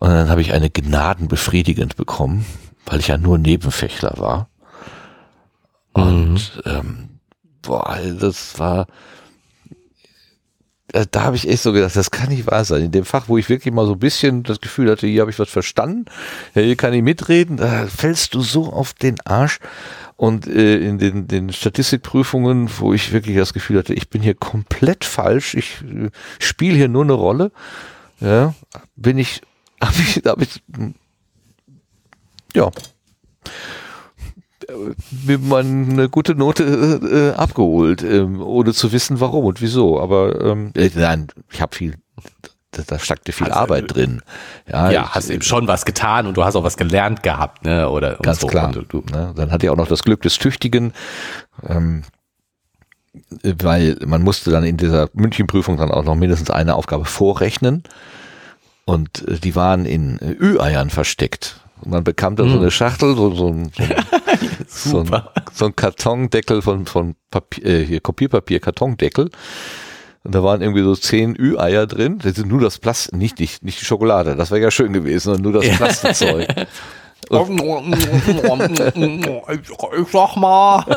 [0.00, 2.44] Und dann habe ich eine gnadenbefriedigend bekommen
[2.86, 4.48] weil ich ja nur Nebenfächler war.
[5.92, 6.62] Und mhm.
[6.64, 7.08] ähm,
[7.62, 8.86] boah, das war
[11.10, 12.82] da habe ich echt so gedacht, das kann nicht wahr sein.
[12.82, 15.30] In dem Fach, wo ich wirklich mal so ein bisschen das Gefühl hatte, hier habe
[15.30, 16.06] ich was verstanden,
[16.54, 19.58] hier kann ich mitreden, da fällst du so auf den Arsch.
[20.16, 24.34] Und äh, in den, den Statistikprüfungen, wo ich wirklich das Gefühl hatte, ich bin hier
[24.34, 26.08] komplett falsch, ich äh,
[26.38, 27.52] spiele hier nur eine Rolle,
[28.20, 28.54] ja,
[28.96, 29.42] bin ich,
[29.82, 30.62] habe ich, hab ich,
[32.54, 32.70] ja,
[35.26, 36.64] mir mal eine gute Note
[37.34, 40.00] äh, abgeholt, ähm, ohne zu wissen, warum und wieso.
[40.00, 41.94] Aber ähm, äh, nein, ich habe viel,
[42.72, 44.22] da, da steckte viel Also, Arbeit drin.
[44.70, 47.64] Ja, Ja, ich, hast eben schon was getan und du hast auch was gelernt gehabt,
[47.64, 47.88] ne?
[47.88, 48.46] Oder und Ganz so.
[48.46, 48.66] klar.
[48.66, 49.32] Und du, du, Ne?
[49.36, 50.92] Dann hatte ich auch noch das Glück des Tüchtigen,
[51.68, 52.02] ähm,
[53.42, 57.82] weil man musste dann in dieser Münchenprüfung dann auch noch mindestens eine Aufgabe vorrechnen
[58.84, 61.60] und äh, die waren in äh, Ü-Eiern versteckt.
[61.82, 63.84] Und man bekam dann so eine Schachtel, so, so, so,
[64.84, 65.22] so, ein,
[65.52, 69.30] so ein Kartondeckel von, von Papier, äh, hier Kopierpapier, Kartondeckel.
[70.24, 72.18] Und da waren irgendwie so zehn Ü-Eier drin.
[72.18, 75.24] Das ist nur das Plastik, nicht, nicht, nicht die Schokolade, das wäre ja schön gewesen,
[75.24, 76.48] sondern nur das Plastikzeug.
[80.00, 80.84] ich sag mal.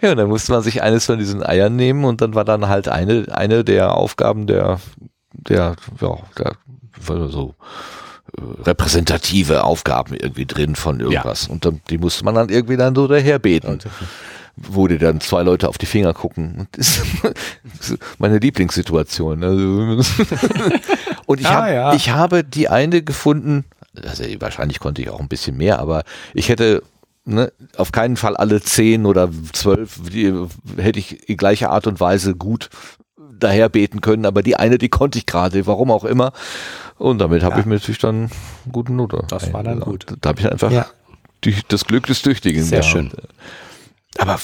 [0.00, 2.68] Ja, und dann musste man sich eines von diesen Eiern nehmen und dann war dann
[2.68, 4.78] halt eine, eine der Aufgaben der,
[5.32, 6.56] der, ja, der,
[7.28, 7.54] so
[8.64, 11.48] repräsentative Aufgaben irgendwie drin von irgendwas.
[11.48, 13.78] Und dann, die musste man dann irgendwie dann so daherbeten.
[14.56, 16.66] Wo dir dann zwei Leute auf die Finger gucken.
[16.72, 19.44] Das ist meine Lieblingssituation.
[19.44, 19.64] Also,
[21.26, 21.92] und ich, Ah, hab, ja.
[21.94, 23.64] ich habe die eine gefunden,
[24.04, 26.02] also wahrscheinlich konnte ich auch ein bisschen mehr, aber
[26.34, 26.82] ich hätte
[27.24, 30.32] ne, auf keinen Fall alle zehn oder zwölf, die
[30.76, 32.68] hätte ich in gleicher Art und Weise gut
[33.38, 36.32] daherbeten können, aber die eine, die konnte ich gerade, warum auch immer.
[36.96, 37.60] Und damit habe Ja.
[37.60, 38.16] ich mir natürlich dann
[38.64, 39.24] eine gute Note.
[39.28, 40.06] Das war dann gut.
[40.20, 40.86] Da habe ich einfach Ja.
[41.44, 42.62] die, das Glück des Tüchtigen.
[42.64, 42.92] Sehr gehabt.
[42.92, 43.12] schön.
[44.18, 44.38] Aber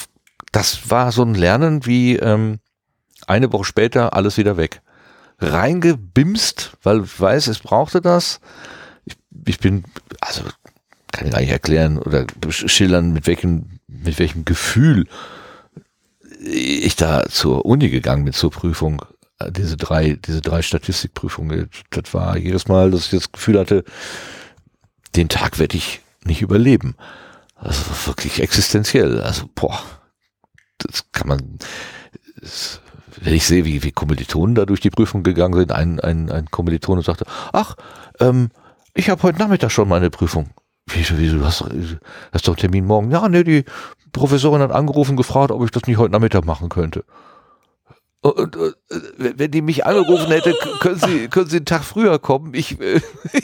[0.52, 2.60] das war so ein Lernen wie ähm,
[3.26, 4.80] eine Woche später alles wieder weg.
[5.40, 8.40] Reingebimst, weil ich weiß, es brauchte das.
[9.04, 9.16] Ich,
[9.46, 9.84] ich bin,
[10.20, 10.42] also
[11.12, 15.06] kann ich gar nicht erklären oder schildern, mit welchem, mit welchem Gefühl
[16.44, 19.02] ich da zur Uni gegangen bin, zur Prüfung.
[19.38, 21.70] Äh, Diese drei, diese drei Statistikprüfungen.
[21.90, 23.84] Das war jedes Mal, dass ich das Gefühl hatte,
[25.16, 26.96] den Tag werde ich nicht überleben.
[27.56, 29.20] Also wirklich existenziell.
[29.20, 29.80] Also, boah,
[30.78, 31.58] das kann man,
[32.40, 32.80] das,
[33.20, 36.50] wenn ich sehe, wie, wie Kommilitonen da durch die Prüfung gegangen sind, ein, ein, ein
[36.50, 37.76] Kommilitone sagte, ach,
[38.20, 38.50] ähm,
[38.92, 40.50] ich habe heute Nachmittag schon meine Prüfung.
[40.86, 41.70] Wieso, wieso, du hast, doch-
[42.32, 43.10] hast doch einen Termin morgen.
[43.10, 43.64] Ja, nee, die
[44.12, 47.04] Professorin hat angerufen, gefragt, ob ich das nicht heute Nachmittag machen könnte.
[48.20, 52.18] Und, und, äh, wenn die mich angerufen hätte, können Sie, können Sie einen Tag früher
[52.18, 52.54] kommen?
[52.54, 53.00] Ich, äh,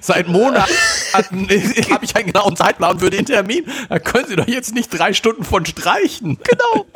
[0.00, 0.72] Seit Monaten
[1.12, 3.64] habe ich einen genauen Zeitplan für den Termin.
[3.88, 6.38] Da können Sie doch jetzt nicht drei Stunden von streichen.
[6.44, 6.86] Genau.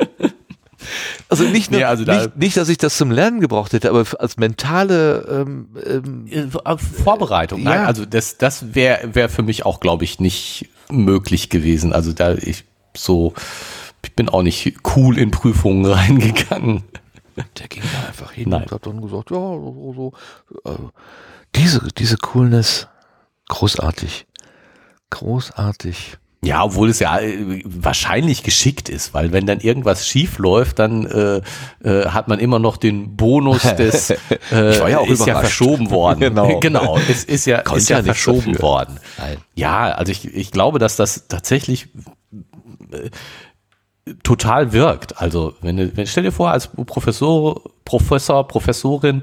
[1.28, 3.90] Also nicht, nur, Nee, also da- nicht, nicht, dass ich das zum Lernen gebraucht hätte,
[3.90, 5.68] aber als mentale ähm,
[6.28, 7.62] ähm, Vorbereitung.
[7.62, 7.86] Nein, Ja.
[7.86, 11.92] also das, das wäre wär für mich auch, glaube ich, nicht möglich gewesen.
[11.92, 12.64] Also da ich
[12.96, 13.34] so,
[14.04, 16.84] ich bin auch nicht cool in Prüfungen reingegangen.
[17.58, 18.62] der ging da einfach hin Nein.
[18.64, 19.94] und hat dann gesagt, ja, so,
[20.64, 20.70] so.
[20.70, 20.76] Äh,
[21.56, 22.88] diese, diese Coolness,
[23.48, 24.26] großartig.
[25.10, 26.18] Großartig.
[26.44, 31.06] Ja, obwohl es ja äh, wahrscheinlich geschickt ist, weil wenn dann irgendwas schief läuft, dann
[31.06, 31.40] äh,
[31.88, 34.16] äh, hat man immer noch den Bonus des äh,
[34.50, 35.40] Ich war ja auch ist ja überrascht.
[35.56, 36.20] verschoben worden.
[36.24, 36.60] Genau.
[36.60, 38.62] genau, es ist ja, ist ja, ja verschoben dafür.
[38.62, 39.00] worden.
[39.18, 39.36] Nein.
[39.54, 41.88] Ja, also ich, ich glaube, dass das tatsächlich
[42.92, 43.10] äh,
[44.22, 45.20] total wirkt.
[45.20, 49.22] Also wenn, wenn stell dir vor, als Professor, Professor, Professorin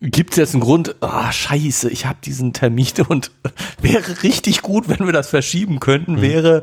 [0.00, 3.30] gibt es jetzt einen Grund, ah scheiße, ich habe diesen Termin und
[3.80, 6.62] wäre richtig gut, wenn wir das verschieben könnten, wäre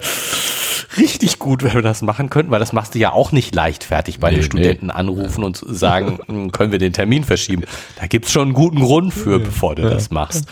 [0.97, 4.19] richtig gut, wenn wir das machen könnten, weil das machst du ja auch nicht leichtfertig
[4.19, 4.45] bei Nee, den nee.
[4.45, 7.64] Studenten anrufen und sagen, hm, können wir den Termin verschieben.
[7.99, 10.45] Da gibt's schon einen guten Grund für, bevor du das machst.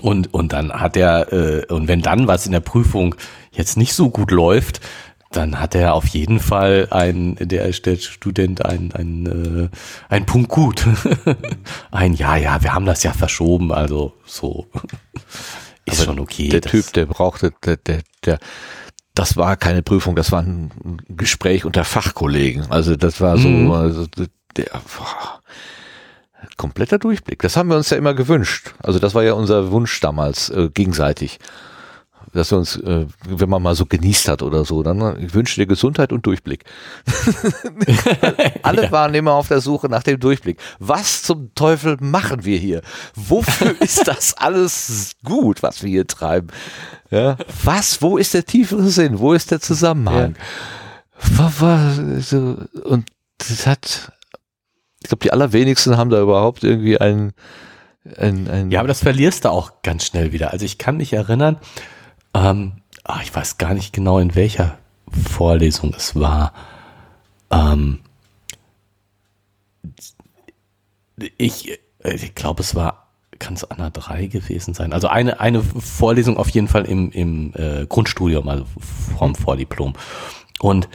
[0.00, 3.14] Und, und dann hat er, äh, und wenn dann was in der Prüfung
[3.52, 4.80] jetzt nicht so gut läuft,
[5.30, 9.68] dann hat er auf jeden Fall ein, der, der Student ein, ein, äh,
[10.08, 10.84] ein Punkt gut.
[11.92, 14.66] ein, ja, ja, wir haben das ja verschoben, also so.
[15.86, 16.48] Ist schon okay.
[16.48, 18.38] Der Typ, der brauchte, der, der, der,
[19.14, 20.70] das war keine Prüfung, das war ein
[21.08, 22.70] Gespräch unter Fachkollegen.
[22.70, 23.70] Also das war so, Mhm.
[23.70, 24.06] also
[24.56, 25.40] der, boah,
[26.56, 27.40] kompletter Durchblick.
[27.42, 28.74] Das haben wir uns ja immer gewünscht.
[28.82, 31.38] Also das war ja unser Wunsch damals äh, gegenseitig.
[32.32, 35.34] Dass wir uns, äh, wenn man mal so genießt hat oder so, dann äh, ich
[35.34, 36.64] wünsche dir Gesundheit und Durchblick.
[38.62, 40.58] Alle waren immer auf der Suche nach dem Durchblick.
[40.78, 42.82] Was zum Teufel machen wir hier?
[43.14, 46.48] Wofür ist das alles gut, was wir hier treiben?
[47.10, 47.36] Ja?
[47.64, 48.00] Was?
[48.02, 49.18] Wo ist der tiefere Sinn?
[49.18, 50.34] Wo ist der Zusammenhang?
[52.20, 53.06] So- Und
[53.38, 54.12] das hat,
[55.02, 57.32] ich glaube, die allerwenigsten haben da überhaupt irgendwie ein,
[58.16, 60.52] ein, ein Ja, aber das verlierst du auch ganz schnell wieder.
[60.52, 61.58] Also ich kann mich erinnern,
[62.34, 62.72] ähm,
[63.04, 64.78] ach, ich weiß gar nicht genau, in welcher
[65.10, 66.52] Vorlesung es war.
[67.50, 68.00] Ähm,
[71.36, 74.92] ich ich glaube, es war, kann es Anna 3 gewesen sein.
[74.92, 78.66] Also eine, eine Vorlesung auf jeden Fall im, im äh, Grundstudium, also
[79.18, 79.94] vom Vordiplom.
[80.60, 80.88] Und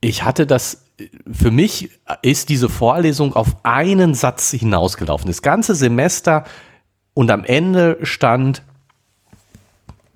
[0.00, 0.84] ich hatte das,
[1.30, 1.90] für mich
[2.22, 5.28] ist diese Vorlesung auf einen Satz hinausgelaufen.
[5.28, 6.44] Das ganze Semester
[7.14, 8.62] und am Ende stand,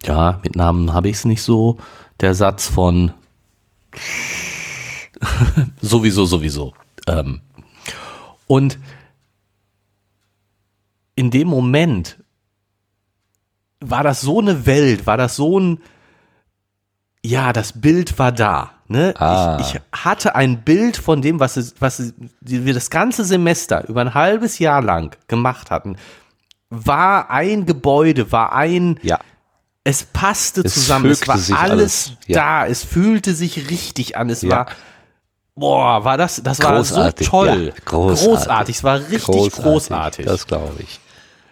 [0.04, 1.78] ja, mit Namen habe ich es nicht so,
[2.20, 3.12] der Satz von
[5.80, 6.74] sowieso, sowieso.
[7.06, 7.40] Ähm,
[8.46, 8.78] und
[11.14, 12.18] in dem Moment
[13.80, 15.80] war das so eine Welt, war das so ein,
[17.24, 18.70] ja, das Bild war da.
[18.88, 19.14] Ne?
[19.18, 19.58] Ah.
[19.60, 24.00] Ich, ich hatte ein Bild von dem, was, es, was wir das ganze Semester über
[24.00, 25.96] ein halbes Jahr lang gemacht hatten.
[26.70, 29.18] War ein Gebäude, war ein, ja.
[29.88, 32.34] Es passte Es zusammen, es war alles, alles, ja.
[32.62, 34.50] da, es fühlte sich richtig an, es Ja.
[34.50, 34.66] war,
[35.54, 38.76] boah, war das, das war so Großartig, toll, ja, großartig.
[38.76, 40.26] es war richtig großartig.
[40.26, 41.00] Das glaube ich.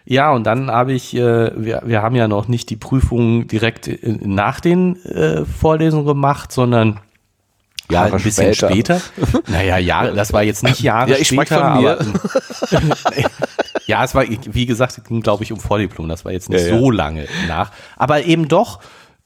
[0.05, 3.91] Ja, und dann habe ich, äh, wir, wir haben ja noch nicht die Prüfung direkt
[4.05, 7.01] nach den äh, Vorlesungen gemacht, sondern
[7.91, 9.01] Jahre halt ein bisschen später.
[9.01, 9.41] später.
[9.49, 11.73] naja, Jahre, das war jetzt nicht Jahre Ja, ich später.
[11.73, 11.99] von mir.
[12.01, 12.05] Aber,
[13.87, 16.09] ja, es war, wie gesagt, es ging, glaube ich, um Vordiplom.
[16.09, 16.79] Das war jetzt nicht Ja, ja.
[16.79, 17.71] so lange nach.
[17.97, 18.81] Aber eben doch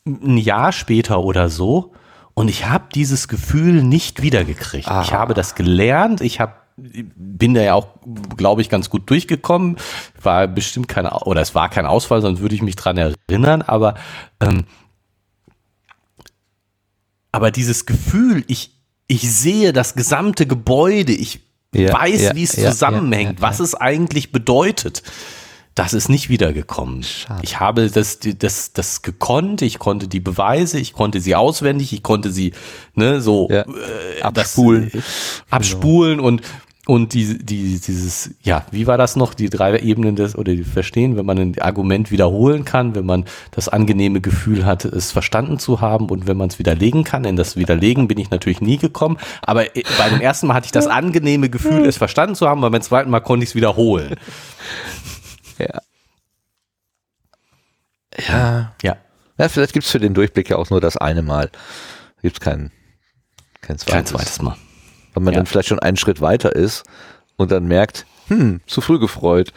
[0.06, 1.92] ein Jahr später oder so.
[2.34, 4.86] Und ich habe dieses Gefühl nicht wiedergekriegt.
[4.86, 5.10] Ich Ah.
[5.10, 6.20] habe das gelernt.
[6.20, 7.88] Ich habe bin da ja auch,
[8.38, 9.76] glaube ich, ganz gut durchgekommen.
[10.22, 13.60] War bestimmt kein, oder es war kein Ausfall, sonst würde ich mich dran erinnern.
[13.60, 13.96] Aber
[14.40, 14.64] ähm,
[17.32, 18.72] aber dieses Gefühl, ich,
[19.06, 21.40] ich sehe das gesamte Gebäude, ich
[21.74, 25.02] Ja, weiß, ja, wie es ja, zusammenhängt, was es eigentlich bedeutet.
[25.76, 27.04] Das ist nicht wiedergekommen.
[27.04, 27.40] Schade.
[27.42, 32.02] Ich habe das, das, das gekonnt, ich konnte die Beweise, ich konnte sie auswendig, ich
[32.02, 32.52] konnte sie
[32.94, 33.64] ne, so äh,
[34.20, 34.90] Abspulen.
[34.92, 35.04] Das, äh,
[35.48, 36.42] abspulen und
[36.86, 39.34] und die, die, dieses, ja, wie war das noch?
[39.34, 43.26] Die drei Ebenen des, oder die Verstehen, wenn man ein Argument wiederholen kann, wenn man
[43.50, 47.24] das angenehme Gefühl hat, es verstanden zu haben und wenn man es widerlegen kann.
[47.24, 49.18] In das Widerlegen bin ich natürlich nie gekommen.
[49.42, 52.60] Aber äh, bei dem ersten Mal hatte ich das angenehme Gefühl, es verstanden zu haben,
[52.60, 54.16] aber beim zweiten Mal konnte ich es wiederholen.
[55.58, 55.80] Ja.
[58.26, 58.72] Ja.
[58.82, 58.96] Ja.
[59.38, 61.50] Ja, vielleicht gibt's für den Durchblick ja auch nur das eine Mal.
[62.22, 62.72] Gibt's kein,
[63.60, 63.92] kein zweites.
[63.92, 64.56] Kein zweites Mal.
[65.20, 65.38] Weil man Ja.
[65.40, 66.84] dann vielleicht schon einen Schritt weiter ist
[67.36, 69.52] und dann merkt, hm, zu früh gefreut.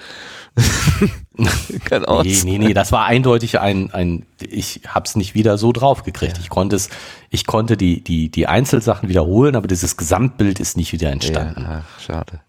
[1.85, 5.71] Kann auch Nee, nee, nee, das war eindeutig ein, ein ich hab's nicht wieder so
[5.71, 6.37] drauf gekriegt.
[6.39, 6.89] Ich konnte es,
[7.29, 11.61] ich konnte die, die, die Einzelsachen wiederholen, aber dieses Gesamtbild ist nicht wieder entstanden.
[11.61, 12.41] Ja, ach, schade.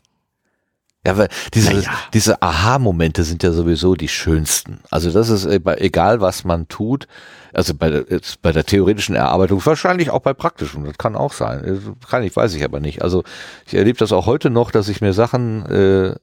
[1.07, 1.91] Ja, weil diese, Naja.
[2.15, 4.81] diese Aha-Momente sind ja sowieso die schönsten.
[4.91, 7.07] Also das ist äh, egal, was man tut.
[7.55, 11.33] Also bei der, jetzt bei der theoretischen Erarbeitung, wahrscheinlich auch bei praktischen, das kann auch
[11.33, 11.65] sein.
[11.65, 13.03] Äh, Kann ich, weiß ich aber nicht.
[13.03, 13.25] Also
[13.67, 16.17] ich erlebe das auch heute noch, dass ich mir Sachen äh, äh,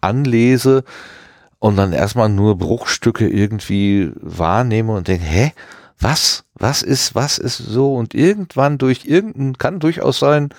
[0.00, 0.84] anlese
[1.58, 5.52] und dann erstmal nur Bruchstücke irgendwie wahrnehme und denke, hä?
[6.00, 6.44] Was?
[6.54, 7.94] Was ist, was ist so?
[7.94, 10.50] Und irgendwann durch irgendein, kann durchaus sein,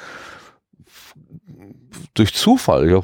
[2.14, 2.90] durch Zufall.
[2.90, 3.02] Ja,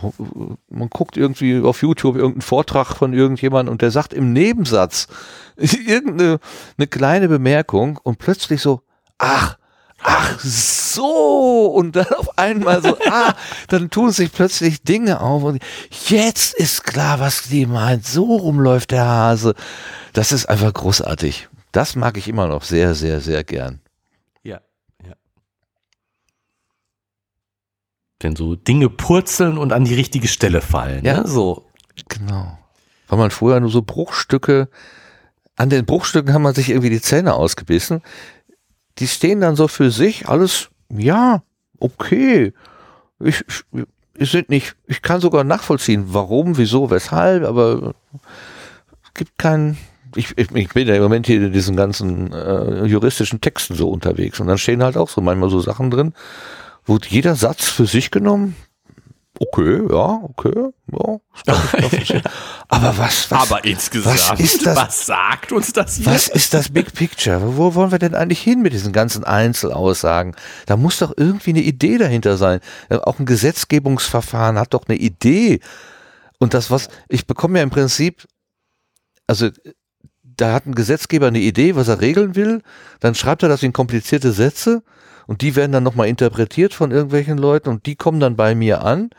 [0.69, 5.07] man guckt irgendwie auf YouTube irgendeinen Vortrag von irgendjemandem und der sagt im Nebensatz
[5.57, 6.39] irgendeine
[6.77, 8.81] eine kleine Bemerkung und plötzlich so,
[9.17, 9.57] ach,
[10.01, 13.33] ach so und dann auf einmal so, ah,
[13.67, 15.61] dann tun sich plötzlich Dinge auf und
[16.07, 18.05] jetzt ist klar, was die meint.
[18.05, 19.55] So rumläuft der Hase.
[20.13, 21.49] Das ist einfach großartig.
[21.71, 23.79] Das mag ich immer noch sehr, sehr, sehr gern.
[24.43, 24.61] Ja,
[25.05, 25.13] ja.
[28.19, 31.05] Wenn so Dinge purzeln und an die richtige Stelle fallen.
[31.05, 31.21] Ja.
[31.21, 31.27] Ne?
[31.27, 31.65] So.
[32.09, 32.57] Genau.
[33.07, 34.69] Weil man früher nur so Bruchstücke,
[35.59, 38.01] an den Bruchstücken haben man sich irgendwie die Zähne ausgebissen.
[38.97, 41.43] Die stehen dann so für sich, alles, ja,
[41.79, 42.53] okay.
[43.19, 43.83] Ich, ich,
[44.17, 47.93] ich sind nicht, ich kann sogar nachvollziehen, warum, wieso, weshalb, aber
[49.03, 49.77] es gibt keinen,
[50.15, 53.89] ich, ich, ich bin ja im Moment hier in diesen ganzen äh, juristischen Texten so
[53.89, 56.13] unterwegs und dann stehen halt auch so manchmal so Sachen drin,
[56.89, 58.55] wo jeder Satz für sich genommen,
[59.39, 61.19] okay, ja, okay, ja.
[62.67, 66.05] Aber was, was, Aber insgesamt, was ist das- was sagt uns das hier?
[66.07, 67.55] was ist das Big Picture?
[67.57, 70.35] Wo wollen wir denn eigentlich hin mit diesen ganzen Einzelaussagen?
[70.65, 72.59] Da muss doch irgendwie eine Idee dahinter sein.
[72.89, 75.59] Äh, Auch ein Gesetzgebungsverfahren hat doch eine Idee.
[76.39, 78.25] Und das, was, ich bekomme ja im Prinzip,
[79.27, 79.49] also
[80.23, 82.61] da hat ein Gesetzgeber eine Idee, was er regeln will,
[82.99, 84.83] dann schreibt er das in komplizierte Sätze
[85.29, 88.83] und die werden dann nochmal interpretiert von irgendwelchen Leuten und die kommen dann bei mir
[88.83, 89.11] an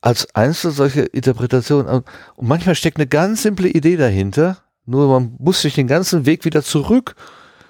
[0.00, 1.86] als einzelne solche Interpretationen.
[2.34, 6.46] Und manchmal steckt eine ganz simple Idee dahinter, nur man muss sich den ganzen Weg
[6.46, 7.14] wieder zurück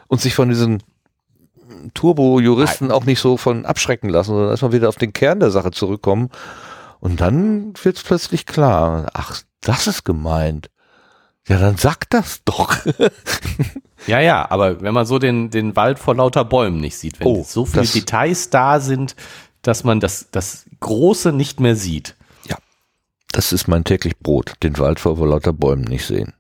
[0.07, 0.85] und sich von diesen
[1.95, 5.73] Turbo-Juristen auch nicht so von abschrecken lassen, sondern erstmal wieder auf den Kern der Sache
[5.73, 6.31] zurückkommen.
[7.01, 10.71] Und dann wird es plötzlich klar, ach, das ist gemeint.
[11.49, 12.77] Ja, dann sag das doch.
[14.07, 17.27] ja, ja, aber wenn man so den, den Wald vor lauter Bäumen nicht sieht, wenn
[17.27, 19.17] Oh, so viele Details da sind,
[19.63, 22.17] dass man das, das Große nicht mehr sieht.
[23.33, 26.35] Das ist mein täglich Brot, den Wald vor lauter Bäumen nicht sehen.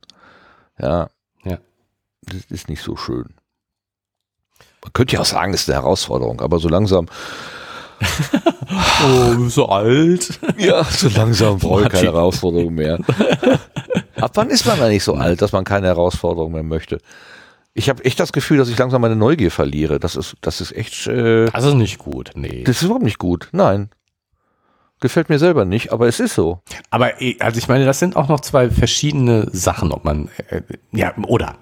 [0.78, 1.08] Ja.
[1.42, 1.58] Ja.
[2.20, 3.34] Das ist nicht so schön.
[4.82, 7.08] Man könnte ja auch sagen, es ist eine Herausforderung, aber so langsam,
[9.04, 10.38] Oh, so alt.
[10.56, 12.06] ja, so langsam brauche ich keine.
[12.06, 12.98] Herausforderung mehr.
[14.16, 16.98] Ab wann ist man eigentlich so alt, dass man keine Herausforderung mehr möchte?
[17.74, 19.98] Ich habe echt das Gefühl, dass ich langsam meine Neugier verliere.
[19.98, 22.62] Das ist, das ist echt, äh, Das ist nicht gut, nee.
[22.64, 23.48] das ist überhaupt nicht gut.
[23.52, 23.90] Nein.
[25.00, 26.60] Gefällt mir selber nicht, aber es ist so.
[26.90, 30.62] Aber eh, also ich meine, das sind auch noch zwei verschiedene Sachen, ob man äh,
[30.92, 31.56] ja oder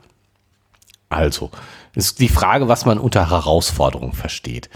[1.08, 1.50] also
[1.94, 4.68] ist die Frage, was man unter Herausforderung versteht.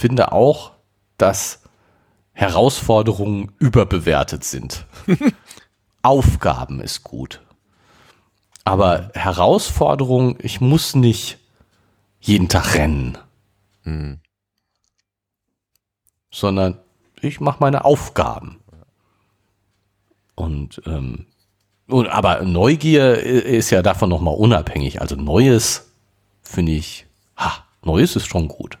[0.00, 0.72] Ich finde auch,
[1.18, 1.60] dass
[2.32, 4.86] Herausforderungen überbewertet sind.
[6.02, 7.42] Aufgaben ist gut.
[8.64, 11.36] Aber Herausforderung, ich muss nicht
[12.18, 13.18] jeden Tag rennen
[16.30, 16.78] sondern
[17.20, 18.58] ich mache meine Aufgaben.
[20.34, 21.26] Und, ähm,
[21.88, 25.02] und aber Neugier ist ja davon nochmal unabhängig.
[25.02, 25.92] Also Neues
[26.40, 27.06] finde ich,
[27.36, 28.78] ha, Neues ist schon gut.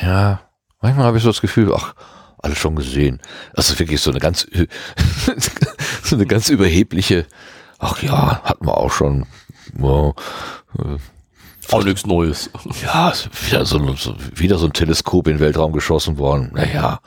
[0.00, 0.40] Ja,
[0.80, 1.94] manchmal habe ich so das Gefühl, ach,
[2.38, 3.20] alles schon gesehen.
[3.54, 4.46] Das ist wirklich so eine ganz,
[6.02, 7.26] so eine ganz überhebliche,
[7.78, 9.26] ach ja, hatten wir auch schon.
[9.78, 10.12] Ja,
[11.70, 12.50] Auch nichts Neues.
[12.82, 13.12] ja
[13.46, 16.50] wieder so, so, wieder so ein Teleskop in den Weltraum geschossen worden.
[16.52, 17.00] Naja,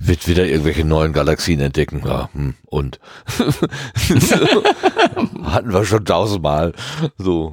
[0.00, 2.02] wird wieder irgendwelche neuen Galaxien entdecken.
[2.04, 2.98] Ja, hm, und
[5.44, 6.72] hatten wir schon tausendmal.
[7.16, 7.52] So.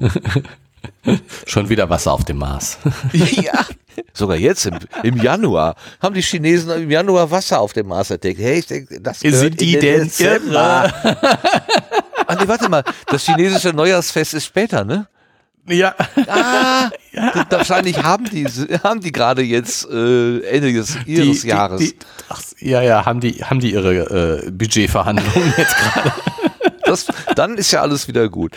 [1.46, 2.78] Schon wieder Wasser auf dem Mars.
[3.12, 3.64] ja.
[4.12, 8.38] Sogar jetzt im, im Januar haben die Chinesen im Januar Wasser auf dem Mars entdeckt.
[8.40, 10.92] Hey, ich denke, das gehört Sind die in den denn Dezember.
[12.26, 12.82] Ah, nee, warte mal.
[13.06, 15.06] Das chinesische Neujahrsfest ist später, ne?
[15.68, 15.94] Ja.
[16.28, 18.44] Ah, d- wahrscheinlich haben die,
[18.84, 21.80] haben die gerade jetzt äh, Ende des, ihres Die- Jahres.
[21.80, 21.96] Die, die,
[22.28, 26.12] ach, ja, ja, haben die, haben die ihre äh, Budgetverhandlungen jetzt gerade.
[26.96, 28.56] Das, dann ist ja alles wieder gut.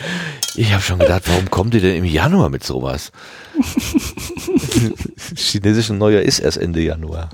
[0.56, 3.12] Ich habe schon gedacht, warum kommen die denn im Januar mit sowas?
[5.36, 7.30] Chinesische Neujahr ist erst Ende Januar.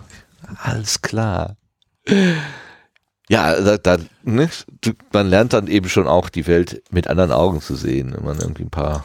[0.63, 1.57] Alles klar.
[3.29, 4.49] Ja, da, da, ne,
[5.13, 8.39] man lernt dann eben schon auch die Welt mit anderen Augen zu sehen, wenn man
[8.39, 9.03] irgendwie ein paar,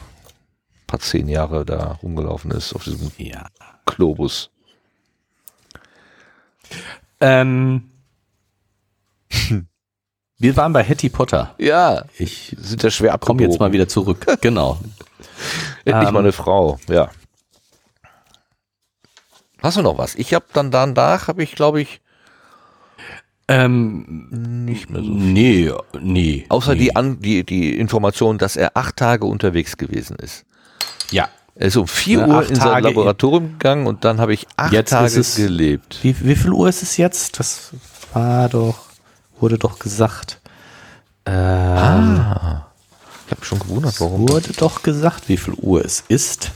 [0.87, 3.47] paar zehn Jahre da rumgelaufen ist auf diesem Ja.
[3.85, 4.49] Globus.
[7.19, 7.91] Ähm,
[10.41, 11.53] wir waren bei Hattie Potter.
[11.57, 13.49] Ja, Ich sind ja schwer komme abgebogen.
[13.51, 14.25] jetzt mal wieder zurück.
[14.41, 14.79] Genau.
[15.85, 17.09] Endlich Ähm, mal eine Frau, ja.
[19.61, 20.15] Hast du noch was?
[20.15, 22.01] Ich habe dann danach, habe ich glaube ich
[23.47, 24.27] Ähm,
[24.65, 25.09] nicht mehr so.
[25.09, 26.45] nee, nee.
[26.49, 26.79] Außer nee.
[26.79, 30.45] die, An die, die Information, dass er acht Tage unterwegs gewesen ist.
[31.11, 31.29] Ja.
[31.55, 34.71] Er ist um vier Ja, Uhr in sein Laboratorium gegangen und dann habe ich acht
[34.73, 35.99] Jetzt Tage es- gelebt.
[36.01, 37.39] Wie, wie viel Uhr ist es jetzt?
[37.39, 37.71] Das
[38.13, 38.79] war doch,
[39.41, 40.39] wurde doch gesagt.
[41.25, 42.67] Ähm, Ah.
[43.25, 44.27] Ich habe schon gewundert, warum.
[44.27, 46.51] Wurde doch gesagt, wie viel Uhr es ist.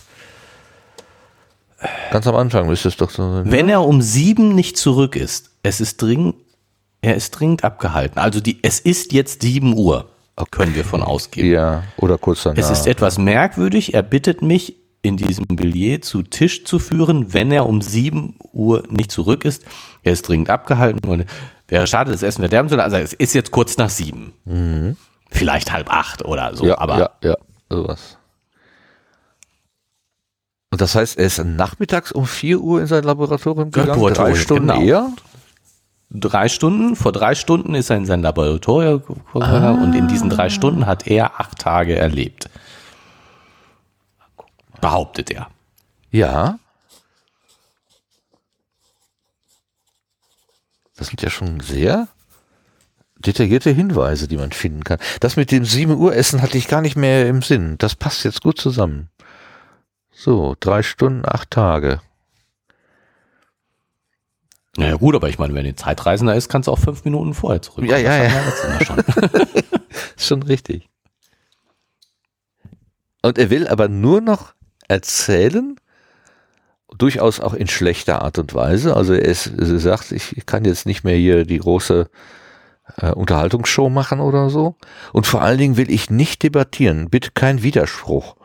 [2.11, 3.51] Ganz am Anfang müsste es doch so sein.
[3.51, 6.35] Wenn er um sieben nicht zurück ist, es ist dringend,
[7.01, 8.19] er ist dringend abgehalten.
[8.19, 10.09] Also die, es ist jetzt sieben Uhr,
[10.51, 11.49] können wir von ausgehen.
[11.49, 12.57] Ja, oder kurz danach.
[12.57, 13.93] Es ist etwas merkwürdig.
[13.93, 18.83] Er bittet mich, in diesem Billet zu Tisch zu führen, wenn er um 7 Uhr
[18.89, 19.63] nicht zurück ist.
[20.01, 21.25] Er ist dringend abgehalten und
[21.67, 22.93] wäre schade, das Essen verderben zu lassen.
[22.93, 24.33] Also es ist jetzt kurz nach sieben.
[25.29, 26.63] Vielleicht halb acht oder so.
[26.63, 26.69] Mhm.
[26.69, 27.35] ja, aber ja, ja,
[27.69, 28.17] sowas.
[30.71, 34.41] Und das heißt, er ist nachmittags um 4 Uhr in sein Laboratorium gegangen, Laboratorium, drei
[34.41, 34.81] Stunden genau.
[34.81, 35.09] eher?
[36.19, 39.01] drei Stunden, vor drei Stunden ist er in sein Laboratorium
[39.33, 42.49] gegangen und in diesen drei Stunden hat er acht Tage erlebt.
[44.81, 45.47] Behauptet er.
[46.11, 46.59] Ja.
[50.95, 52.07] Das sind ja schon sehr
[53.17, 54.99] detaillierte Hinweise, die man finden kann.
[55.19, 57.77] Das mit dem 7 Uhr Essen hatte ich gar nicht mehr im Sinn.
[57.77, 59.09] Das passt jetzt gut zusammen.
[60.11, 62.01] So, drei Stunden, acht Tage.
[64.77, 67.61] Naja gut, aber ich meine, wenn du Zeitreisender ist, kannst du auch fünf Minuten vorher
[67.61, 67.85] zurück.
[67.85, 68.31] Ja, ja, ja.
[68.83, 68.97] Schon.
[68.97, 69.07] Ist
[70.27, 70.89] schon richtig.
[73.21, 74.53] Und er will aber nur noch
[74.87, 75.77] erzählen,
[76.97, 78.95] durchaus auch in schlechter Art und Weise.
[78.95, 82.09] Also er, ist, er sagt, ich kann jetzt nicht mehr hier die große
[82.97, 84.75] äh, Unterhaltungsshow machen oder so.
[85.13, 88.35] Und vor allen Dingen will ich nicht debattieren, bitte kein Widerspruch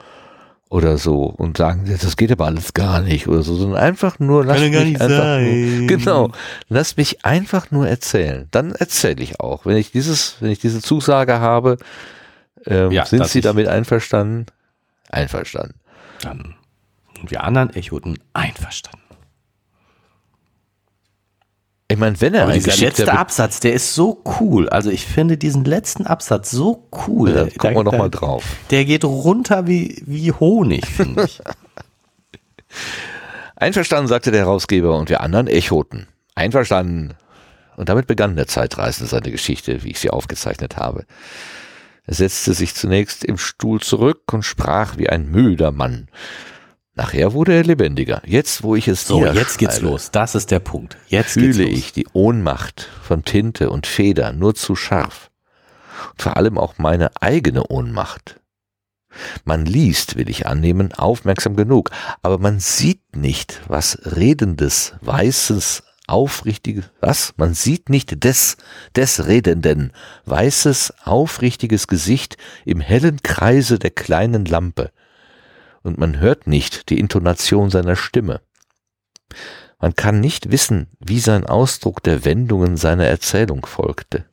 [0.69, 4.45] oder so und sagen, das geht aber alles gar nicht oder so, sondern einfach nur
[4.45, 5.41] lass mich einfach.
[5.41, 6.31] Nur, genau,
[6.69, 8.47] lass mich einfach nur erzählen.
[8.53, 9.67] Dann erzähle ich auch.
[9.67, 11.77] Wenn ich dieses, wenn ich diese Zusage habe,
[12.67, 14.47] ähm, ja, sind Sie damit einverstanden?
[15.09, 15.75] Einverstanden.
[16.23, 16.55] Dann
[17.20, 19.00] und wir anderen Echoten einverstanden.
[21.90, 24.68] Ich meine, wenn er Aber dieser letzte Absatz, der ist so cool.
[24.68, 27.34] Also ich finde diesen letzten Absatz so cool.
[27.34, 28.44] Ja, gucken wir nochmal drauf.
[28.70, 31.40] Der geht runter wie, wie Honig, finde ich.
[33.57, 36.07] Einverstanden, sagte der Herausgeber und wir anderen echoten.
[36.36, 37.15] Einverstanden.
[37.76, 41.07] Und damit begann der Zeitreisende seine Geschichte, wie ich sie aufgezeichnet habe.
[42.07, 46.08] Er setzte sich zunächst im Stuhl zurück und sprach wie ein müder Mann.
[47.01, 48.20] Nachher wurde er lebendiger.
[48.27, 50.11] Jetzt, wo ich es so, jetzt geht's los.
[50.11, 50.99] Das ist der Punkt.
[51.09, 55.31] Jetzt fühle ich die Ohnmacht von Tinte und Feder nur zu scharf.
[56.11, 58.39] Und vor allem auch meine eigene Ohnmacht.
[59.45, 66.91] Man liest, will ich annehmen, aufmerksam genug, aber man sieht nicht, was redendes, weißes, aufrichtiges,
[67.01, 67.33] was?
[67.39, 68.59] Man sieht nicht des,
[68.95, 69.93] des Redenden,
[70.27, 74.91] weißes, aufrichtiges Gesicht im hellen Kreise der kleinen Lampe
[75.83, 78.41] und man hört nicht die Intonation seiner Stimme.
[79.78, 84.26] Man kann nicht wissen, wie sein Ausdruck der Wendungen seiner Erzählung folgte.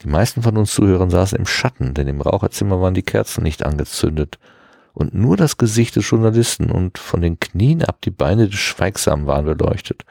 [0.00, 3.64] Die meisten von uns Zuhörern saßen im Schatten, denn im Raucherzimmer waren die Kerzen nicht
[3.64, 4.38] angezündet,
[4.94, 9.26] und nur das Gesicht des Journalisten und von den Knien ab die Beine des Schweigsamen
[9.26, 10.04] waren beleuchtet.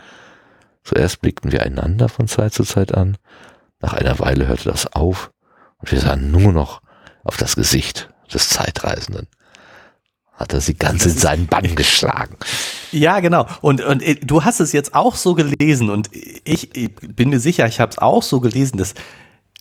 [0.84, 3.18] Zuerst blickten wir einander von Zeit zu Zeit an,
[3.80, 5.32] nach einer Weile hörte das auf,
[5.78, 6.82] und wir sahen nur noch
[7.24, 9.28] auf das Gesicht des Zeitreisenden
[10.34, 12.36] hat er sie ganz in seinen Bann geschlagen.
[12.92, 13.46] Ja, genau.
[13.62, 16.10] Und, und äh, du hast es jetzt auch so gelesen und
[16.44, 18.94] ich, ich bin mir sicher, ich habe es auch so gelesen, dass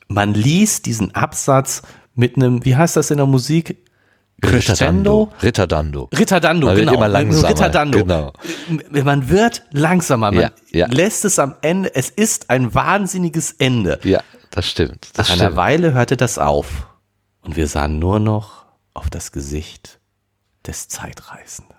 [0.08, 1.82] man liest diesen Absatz
[2.14, 3.76] mit einem, wie heißt das in der Musik?
[4.40, 5.30] Crescendo?
[5.42, 6.08] Ritterdando.
[6.16, 6.94] Ritterdando, man genau.
[6.94, 7.48] Immer langsamer.
[7.50, 7.98] Ritterdando.
[7.98, 8.32] Genau.
[8.90, 10.32] Man wird langsamer.
[10.32, 10.86] Man ja, ja.
[10.86, 11.94] lässt es am Ende.
[11.94, 14.00] Es ist ein wahnsinniges Ende.
[14.02, 15.10] Ja, das stimmt.
[15.12, 15.42] Das Nach stimmt.
[15.42, 16.88] einer Weile hörte das auf.
[17.42, 19.99] Und wir sahen nur noch auf das Gesicht
[20.66, 21.76] des Zeitreisenden.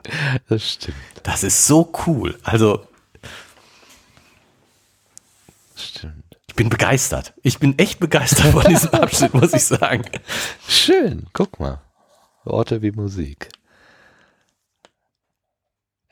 [0.50, 0.98] Das stimmt.
[1.24, 2.38] Das ist so cool.
[2.44, 2.88] Also.
[5.76, 6.24] Stimmt.
[6.48, 7.34] Ich bin begeistert.
[7.44, 10.04] Ich bin echt begeistert von diesem Abschnitt, muss ich sagen.
[10.68, 11.28] Schön.
[11.34, 11.82] Guck mal.
[12.44, 13.50] Worte wie Musik.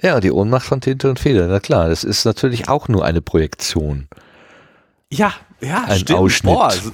[0.02, 3.22] Ja, die Ohnmacht von Tinte und Feder, na klar, das ist natürlich auch nur eine
[3.22, 4.08] Projektion.
[5.12, 6.20] Ja, ja, Ein stimmt.
[6.20, 6.54] Ausschnitt.
[6.54, 6.92] Boah, also,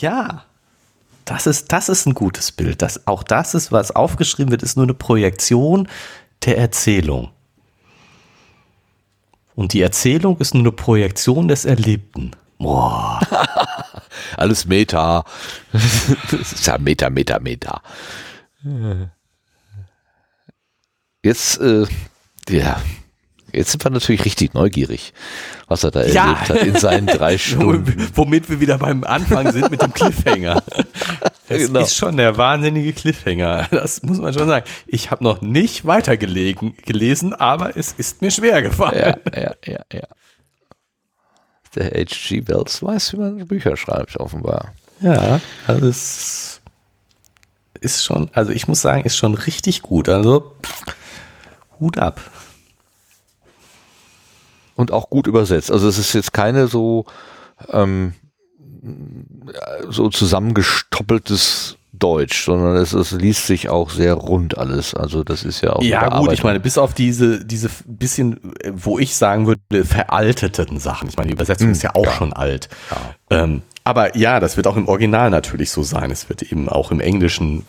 [0.00, 0.44] ja.
[1.26, 2.80] Das ist, das ist ein gutes Bild.
[2.80, 5.88] Das, auch das ist, was aufgeschrieben wird, ist nur eine Projektion
[6.44, 7.32] der Erzählung.
[9.56, 12.30] Und die Erzählung ist nur eine Projektion des Erlebten.
[12.58, 13.20] Boah.
[14.36, 15.24] Alles Meta.
[15.72, 17.82] das ist ja Meta, Meta, Meta.
[21.24, 21.86] Jetzt, äh,
[22.48, 22.80] ja,
[23.56, 25.14] Jetzt sind wir natürlich richtig neugierig,
[25.66, 26.24] was er da ja.
[26.24, 28.10] erlebt hat in seinen drei Stunden.
[28.14, 30.62] Womit wir wieder beim Anfang sind mit dem Cliffhanger.
[31.48, 31.78] Das genau.
[31.78, 33.68] ist schon der wahnsinnige Cliffhanger.
[33.70, 34.66] Das muss man schon sagen.
[34.88, 39.14] Ich habe noch nicht weiter gelesen, aber es ist mir schwer gefallen.
[39.32, 40.06] Ja, ja, ja, ja.
[41.76, 42.48] Der H.G.
[42.48, 44.72] Wells weiß, wie man Bücher schreibt, offenbar.
[45.00, 46.60] Ja, also es
[47.80, 50.08] ist schon, also ich muss sagen, ist schon richtig gut.
[50.08, 50.52] Also
[51.78, 52.20] Hut ab
[54.76, 55.72] und auch gut übersetzt.
[55.72, 57.06] Also es ist jetzt keine so
[57.70, 58.12] ähm,
[59.88, 64.94] so zusammengestoppeltes Deutsch, sondern es, es liest sich auch sehr rund alles.
[64.94, 65.82] Also das ist ja auch.
[65.82, 68.38] Ja gut, ich meine, bis auf diese diese bisschen,
[68.70, 71.08] wo ich sagen würde, veralteten Sachen.
[71.08, 72.12] Ich meine, die Übersetzung hm, ist ja auch ja.
[72.12, 72.68] schon alt.
[73.30, 73.42] Ja.
[73.42, 76.10] Ähm, aber ja, das wird auch im Original natürlich so sein.
[76.10, 77.64] Es wird eben auch im Englischen,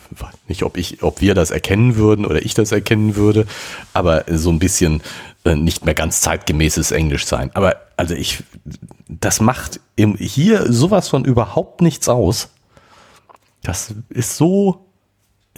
[0.48, 3.46] nicht ob ich, ob wir das erkennen würden oder ich das erkennen würde,
[3.94, 5.04] aber so ein bisschen
[5.37, 7.52] äh, nicht mehr ganz zeitgemäßes Englisch sein.
[7.54, 8.44] Aber also ich,
[9.08, 12.50] das macht im, hier sowas von überhaupt nichts aus.
[13.64, 14.86] Das ist so,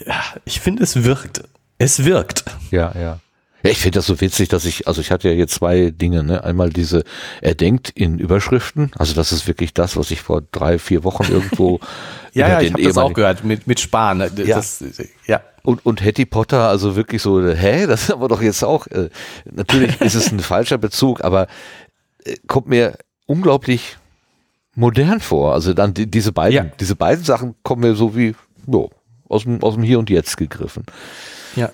[0.05, 1.43] ja, ich finde, es wirkt.
[1.77, 2.45] Es wirkt.
[2.71, 3.19] Ja, ja.
[3.61, 6.23] Ja, ich finde das so witzig, dass ich, also ich hatte ja jetzt zwei Dinge,
[6.23, 6.43] ne?
[6.43, 7.03] Einmal diese,
[7.41, 11.23] er denkt in Überschriften, also das ist wirklich das, was ich vor drei, vier Wochen
[11.29, 11.81] irgendwo.
[12.33, 14.19] ja, ja, ich habe das auch gehört, mit, mit Spahn.
[14.19, 14.31] Ne?
[14.31, 15.03] Das, ja.
[15.27, 15.41] ja.
[15.69, 19.09] Und, und Hattie Potter, also wirklich so, hä, das ist aber doch jetzt auch, äh,
[19.45, 21.45] natürlich ist es ein falscher Bezug, aber
[22.23, 23.97] äh, kommt mir unglaublich
[24.73, 25.53] modern vor.
[25.53, 26.71] Also dann die, diese beiden, ja.
[26.79, 28.33] diese beiden Sachen kommen mir so wie
[28.65, 28.89] jo,
[29.27, 30.85] aus dem, aus dem Hier und Jetzt gegriffen.
[31.55, 31.69] Ja.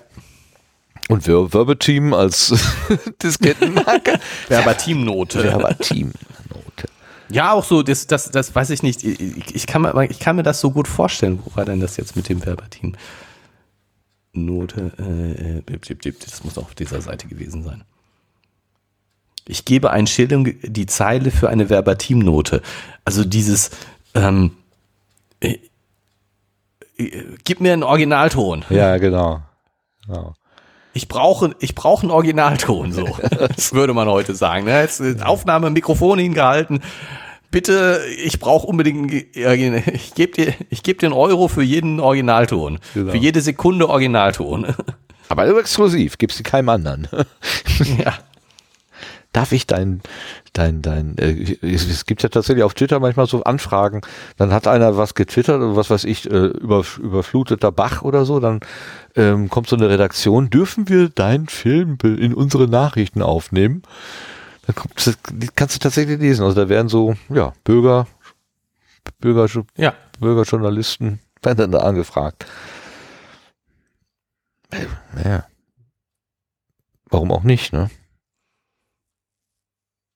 [1.08, 2.52] Und Ver Verbatim als
[3.22, 4.20] Diskettenmarke.
[4.48, 5.40] Verbatimnote.
[5.42, 6.88] Verbatimnote.
[7.30, 9.02] Ja, auch so, das, das, das weiß ich nicht.
[9.04, 11.40] Ich, ich, kann mir, ich kann mir das so gut vorstellen.
[11.42, 12.94] Wo war denn das jetzt mit dem Verbatim?
[14.36, 17.84] Note, äh, äh, das muss auch auf dieser Seite gewesen sein.
[19.48, 22.62] Ich gebe ein Schilling die Zeile für eine Verbatimnote.
[23.04, 23.70] Also dieses,
[24.14, 24.52] ähm,
[25.40, 25.58] äh,
[26.98, 28.64] äh, gib mir einen Originalton.
[28.70, 29.42] Ja, genau.
[30.04, 30.34] genau.
[30.94, 33.04] Ich brauche, ich brauche einen Originalton, so.
[33.30, 34.64] das würde man heute sagen.
[34.64, 34.80] Ne?
[34.80, 36.80] Jetzt Aufnahme, Mikrofon hingehalten.
[37.56, 42.80] Bitte, ich brauche unbedingt, ich gebe dir, ich gebe dir einen Euro für jeden Originalton.
[42.92, 43.12] Genau.
[43.12, 44.66] Für jede Sekunde Originalton.
[45.30, 47.08] Aber exklusiv, gibst du keinem anderen.
[48.04, 48.12] ja
[49.32, 50.00] darf ich dein,
[50.54, 54.00] dein, dein, äh, es gibt ja tatsächlich auf Twitter manchmal so Anfragen,
[54.38, 58.40] dann hat einer was getwittert oder was weiß ich, äh, über, überfluteter Bach oder so,
[58.40, 58.60] dann
[59.14, 63.82] ähm, kommt so eine Redaktion, dürfen wir deinen Film in unsere Nachrichten aufnehmen?
[64.66, 65.16] Dann kommt, das
[65.54, 66.44] kannst du tatsächlich lesen.
[66.44, 68.06] Also da werden so, ja, Bürger,
[69.20, 69.94] Bürger, ja.
[70.18, 72.46] Bürgerjournalisten werden dann da angefragt.
[75.24, 75.46] Ja.
[77.08, 77.90] Warum auch nicht, ne?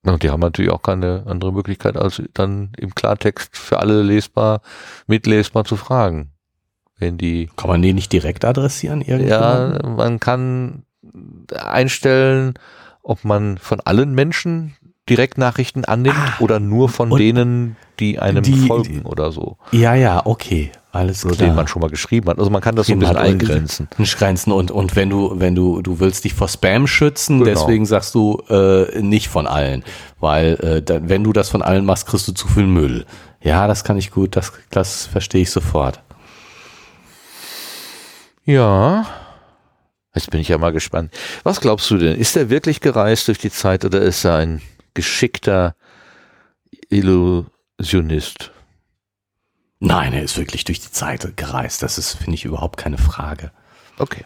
[0.03, 4.63] Und die haben natürlich auch keine andere Möglichkeit, als dann im Klartext für alle lesbar,
[5.07, 6.33] mitlesbar zu fragen.
[6.97, 7.51] Wenn die.
[7.57, 10.85] Kann man die nicht direkt adressieren Ja, man kann
[11.55, 12.55] einstellen,
[13.03, 14.77] ob man von allen Menschen
[15.09, 19.57] Direktnachrichten annimmt ah, oder nur von denen, die einem die, folgen oder so.
[19.73, 20.71] Ja, ja, okay.
[20.93, 21.37] Alles klar.
[21.37, 22.39] Den man schon mal geschrieben hat.
[22.39, 23.89] Also man kann das so ein bisschen eingrenzen.
[23.97, 27.51] Grenzen und, und wenn du, wenn du, du willst dich vor Spam schützen, genau.
[27.51, 29.85] deswegen sagst du äh, nicht von allen.
[30.19, 33.07] Weil äh, da, wenn du das von allen machst, kriegst du zu viel Müll.
[33.41, 36.01] Ja, das kann ich gut, das, das verstehe ich sofort.
[38.45, 39.07] Ja.
[40.15, 41.13] Jetzt bin ich ja mal gespannt.
[41.45, 42.17] Was glaubst du denn?
[42.17, 44.61] Ist er wirklich gereist durch die Zeit oder ist er ein
[44.95, 45.77] geschickter
[46.89, 48.51] Illusionist?
[49.79, 51.83] Nein, er ist wirklich durch die Zeit gereist.
[51.83, 53.53] Das ist, finde ich, überhaupt keine Frage.
[53.99, 54.25] Okay.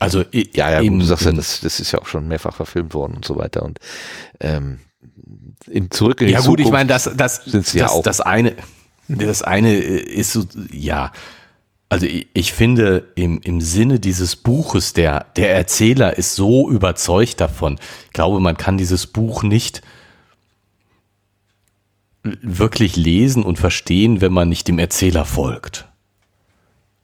[0.00, 2.94] Also ja, ja, eben, du sagst ja, das, das ist ja auch schon mehrfach verfilmt
[2.94, 3.62] worden und so weiter.
[3.62, 3.78] Und
[4.40, 4.80] ähm,
[5.68, 8.20] in zurück in die Ja gut, Zukunft ich meine, das, das, das, ja das, das
[8.20, 8.56] eine,
[9.08, 11.12] das eine ist so, ja.
[11.88, 17.40] Also ich, ich finde im, im Sinne dieses Buches, der, der Erzähler ist so überzeugt
[17.40, 17.78] davon.
[18.06, 19.82] Ich glaube, man kann dieses Buch nicht
[22.24, 25.86] wirklich lesen und verstehen, wenn man nicht dem Erzähler folgt.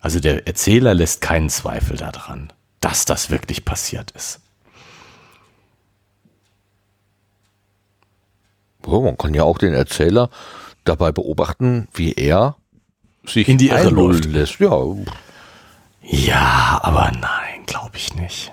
[0.00, 4.40] Also der Erzähler lässt keinen Zweifel daran, dass das wirklich passiert ist.
[8.86, 10.30] Oh, man kann ja auch den Erzähler
[10.84, 12.56] dabei beobachten, wie er
[13.32, 14.58] sich in die Irre lässt.
[14.58, 14.84] Ja.
[16.02, 18.52] ja, aber nein, glaube ich nicht.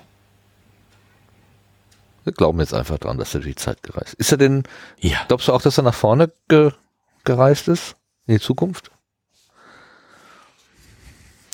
[2.24, 4.20] Wir glauben jetzt einfach dran, dass er durch die Zeit gereist ist.
[4.20, 4.64] Ist er denn,
[5.00, 5.20] ja.
[5.28, 6.72] glaubst du auch, dass er nach vorne ge
[7.24, 7.96] gereist ist?
[8.26, 8.92] In die Zukunft?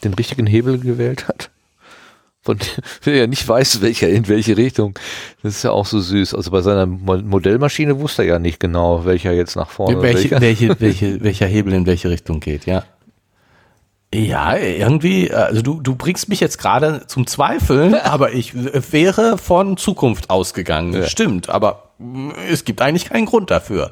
[0.04, 1.52] Den richtigen Hebel gewählt hat?
[2.44, 2.58] Von
[3.06, 5.00] dem er nicht weiß, welcher in welche Richtung.
[5.42, 6.34] Das ist ja auch so süß.
[6.34, 10.76] Also bei seiner Modellmaschine wusste er ja nicht genau, welcher jetzt nach vorne welche, welche,
[10.80, 12.84] welche, welcher Hebel in welche Richtung geht, ja.
[14.14, 19.76] Ja, irgendwie, also du, du bringst mich jetzt gerade zum Zweifeln, aber ich wäre von
[19.76, 20.94] Zukunft ausgegangen.
[20.94, 21.08] Ja.
[21.08, 21.94] Stimmt, aber
[22.48, 23.90] es gibt eigentlich keinen Grund dafür.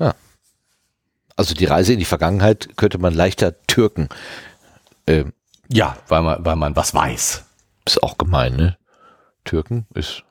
[0.00, 0.14] Ja.
[1.36, 4.08] Also die Reise in die Vergangenheit könnte man leichter türken.
[5.06, 5.32] Ähm,
[5.68, 7.44] ja, weil man, weil man was weiß.
[7.84, 8.78] Ist auch gemein, ne?
[9.44, 10.24] Türken ist.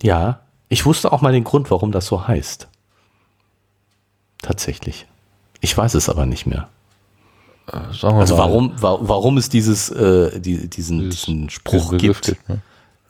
[0.00, 2.68] Ja, ich wusste auch mal den Grund, warum das so heißt.
[4.42, 5.06] Tatsächlich.
[5.60, 6.68] Ich weiß es aber nicht mehr.
[7.68, 12.36] Äh, also warum, wa warum es dieses, äh, die, diesen, diesen Spruch gibt.
[12.48, 12.60] Ne?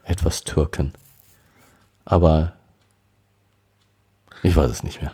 [0.04, 0.92] Etwas Türken.
[2.04, 2.52] Aber
[4.42, 5.12] ich weiß es nicht mehr.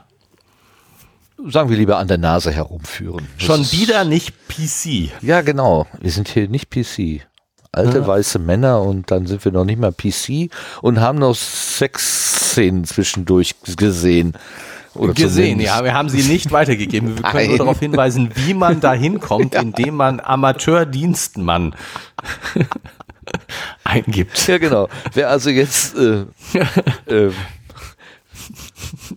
[1.49, 3.27] Sagen wir lieber an der Nase herumführen.
[3.37, 5.11] Das Schon wieder nicht PC.
[5.23, 5.87] Ja, genau.
[5.99, 7.27] Wir sind hier nicht PC
[7.73, 8.07] alte ja.
[8.07, 10.51] weiße Männer und dann sind wir noch nicht mal PC
[10.83, 14.35] und haben noch Sexszenen zwischendurch gesehen.
[14.95, 17.17] Oder gesehen, ja, wir haben sie nicht weitergegeben.
[17.17, 17.49] Wir können Nein.
[17.49, 19.63] nur darauf hinweisen, wie man da hinkommt, ja.
[19.63, 21.75] indem man Amateurdienstmann
[23.85, 24.47] eingibt.
[24.47, 24.89] Ja, genau.
[25.15, 26.27] Wer also jetzt äh,
[27.07, 27.31] äh,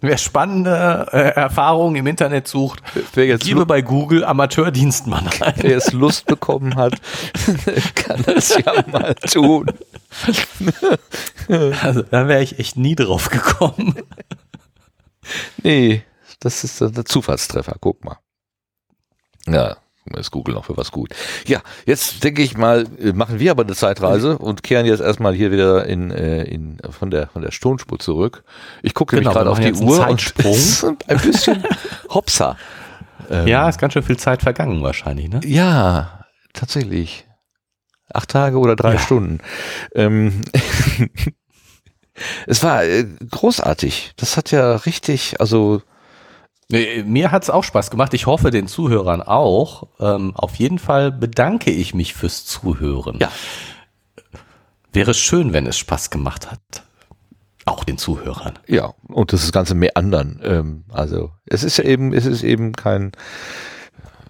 [0.02, 2.82] Wer spannende äh, Erfahrungen im Internet sucht,
[3.14, 5.54] wer jetzt gebe bei Google Amateurdienstmann ein.
[5.58, 6.94] Wer jetzt Lust bekommen hat,
[7.96, 9.68] kann das ja mal tun.
[11.48, 13.96] Also, da wäre ich echt nie drauf gekommen.
[15.64, 16.04] Nee,
[16.40, 17.76] das ist der Zufallstreffer.
[17.80, 18.18] Guck mal.
[19.48, 19.78] Ja,
[20.17, 21.09] ist Google noch für was gut.
[21.48, 25.34] Ja, jetzt denke ich mal, äh, machen wir aber eine Zeitreise und kehren jetzt erstmal
[25.34, 28.43] hier wieder in, äh, in von der von der Tonspur zurück.
[28.84, 31.64] Ich gucke Genau, nämlich gerade auf die Uhr und ein bisschen
[32.14, 32.56] hopsa.
[33.30, 35.40] Ähm, Ja, ist ganz schön viel Zeit vergangen wahrscheinlich, ne?
[35.43, 37.25] Ja, tatsächlich.
[38.14, 39.00] Acht Tage oder drei Ja.
[39.00, 39.40] Stunden.
[39.95, 40.42] Ähm,
[42.48, 44.14] es war äh, großartig.
[44.17, 45.82] Das hat ja richtig, also
[46.69, 48.14] Nee, Mir hat's auch Spaß gemacht.
[48.14, 49.88] Ich hoffe, den Zuhörern auch.
[50.00, 53.19] Ähm, auf jeden Fall bedanke ich mich fürs Zuhören.
[53.19, 53.32] Ja.
[54.92, 56.60] Wäre schön, wenn es Spaß gemacht hat.
[57.66, 58.60] Auch den Zuhörern.
[58.68, 60.40] ja, und das Ganze mehr anderen.
[60.44, 63.11] Ähm, also es ist ja eben, es ist eben kein,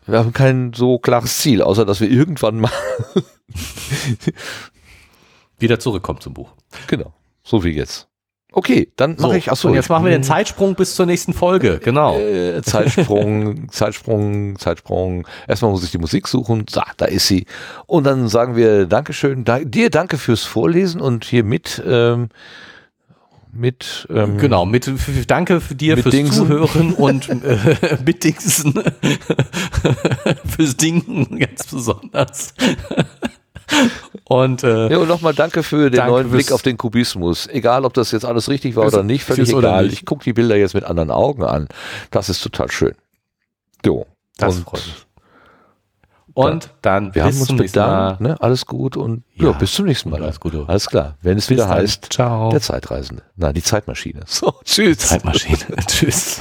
[0.05, 2.71] wir haben kein so klares Ziel, außer dass wir irgendwann mal,
[5.59, 6.53] Wieder zurückkommen zum Buch.
[6.87, 8.07] genau, so wie jetzt.
[8.57, 11.81] Okay, dann mache ich, achso, und jetzt machen wir den Zeitsprung bis zur nächsten Folge.
[11.83, 12.17] Genau.
[12.17, 15.27] Äh, Zeitsprung, Zeitsprung, Zeitsprung.
[15.45, 16.63] Erstmal muss ich die Musik suchen.
[16.69, 17.47] So, da ist sie.
[17.85, 19.43] Und dann sagen wir Dankeschön.
[19.43, 22.29] Da, dir danke fürs Vorlesen und hier mit, ähm,
[23.51, 24.89] mit, ähm, Genau, mit,
[25.27, 26.47] danke für dir fürs Dingsen.
[26.47, 28.73] Zuhören und äh, mit Dingsen
[30.55, 32.53] fürs Dingen ganz besonders.
[34.25, 37.47] Und äh, Ja, und nochmal danke für den Danke neuen Blick auf den Kubismus.
[37.47, 39.83] Egal, ob das jetzt alles richtig war oder nicht, völlig egal.
[39.85, 39.93] nicht.
[39.93, 41.67] Ich gucke die Bilder jetzt mit anderen Augen an.
[42.11, 42.95] Das ist total schön.
[43.85, 44.05] So.
[44.37, 45.05] das und freut mich.
[46.33, 48.19] Und dann wir bis haben uns zum nächsten bedankt.
[48.19, 48.27] Mal.
[48.29, 48.41] Ne?
[48.41, 49.45] Alles gut und ja.
[49.45, 49.51] Ja.
[49.53, 50.21] bis zum nächsten Mal.
[50.21, 50.65] Alles Gute.
[50.67, 51.17] Alles klar.
[51.21, 51.77] Wenn es Bis wieder dann.
[51.77, 52.51] heißt, Ciao.
[52.51, 53.23] der Zeitreisende.
[53.37, 54.21] Nein, die Zeitmaschine.
[54.25, 54.97] So, tschüss.
[54.97, 55.59] Zeitmaschine.
[55.87, 56.39] Tschüss.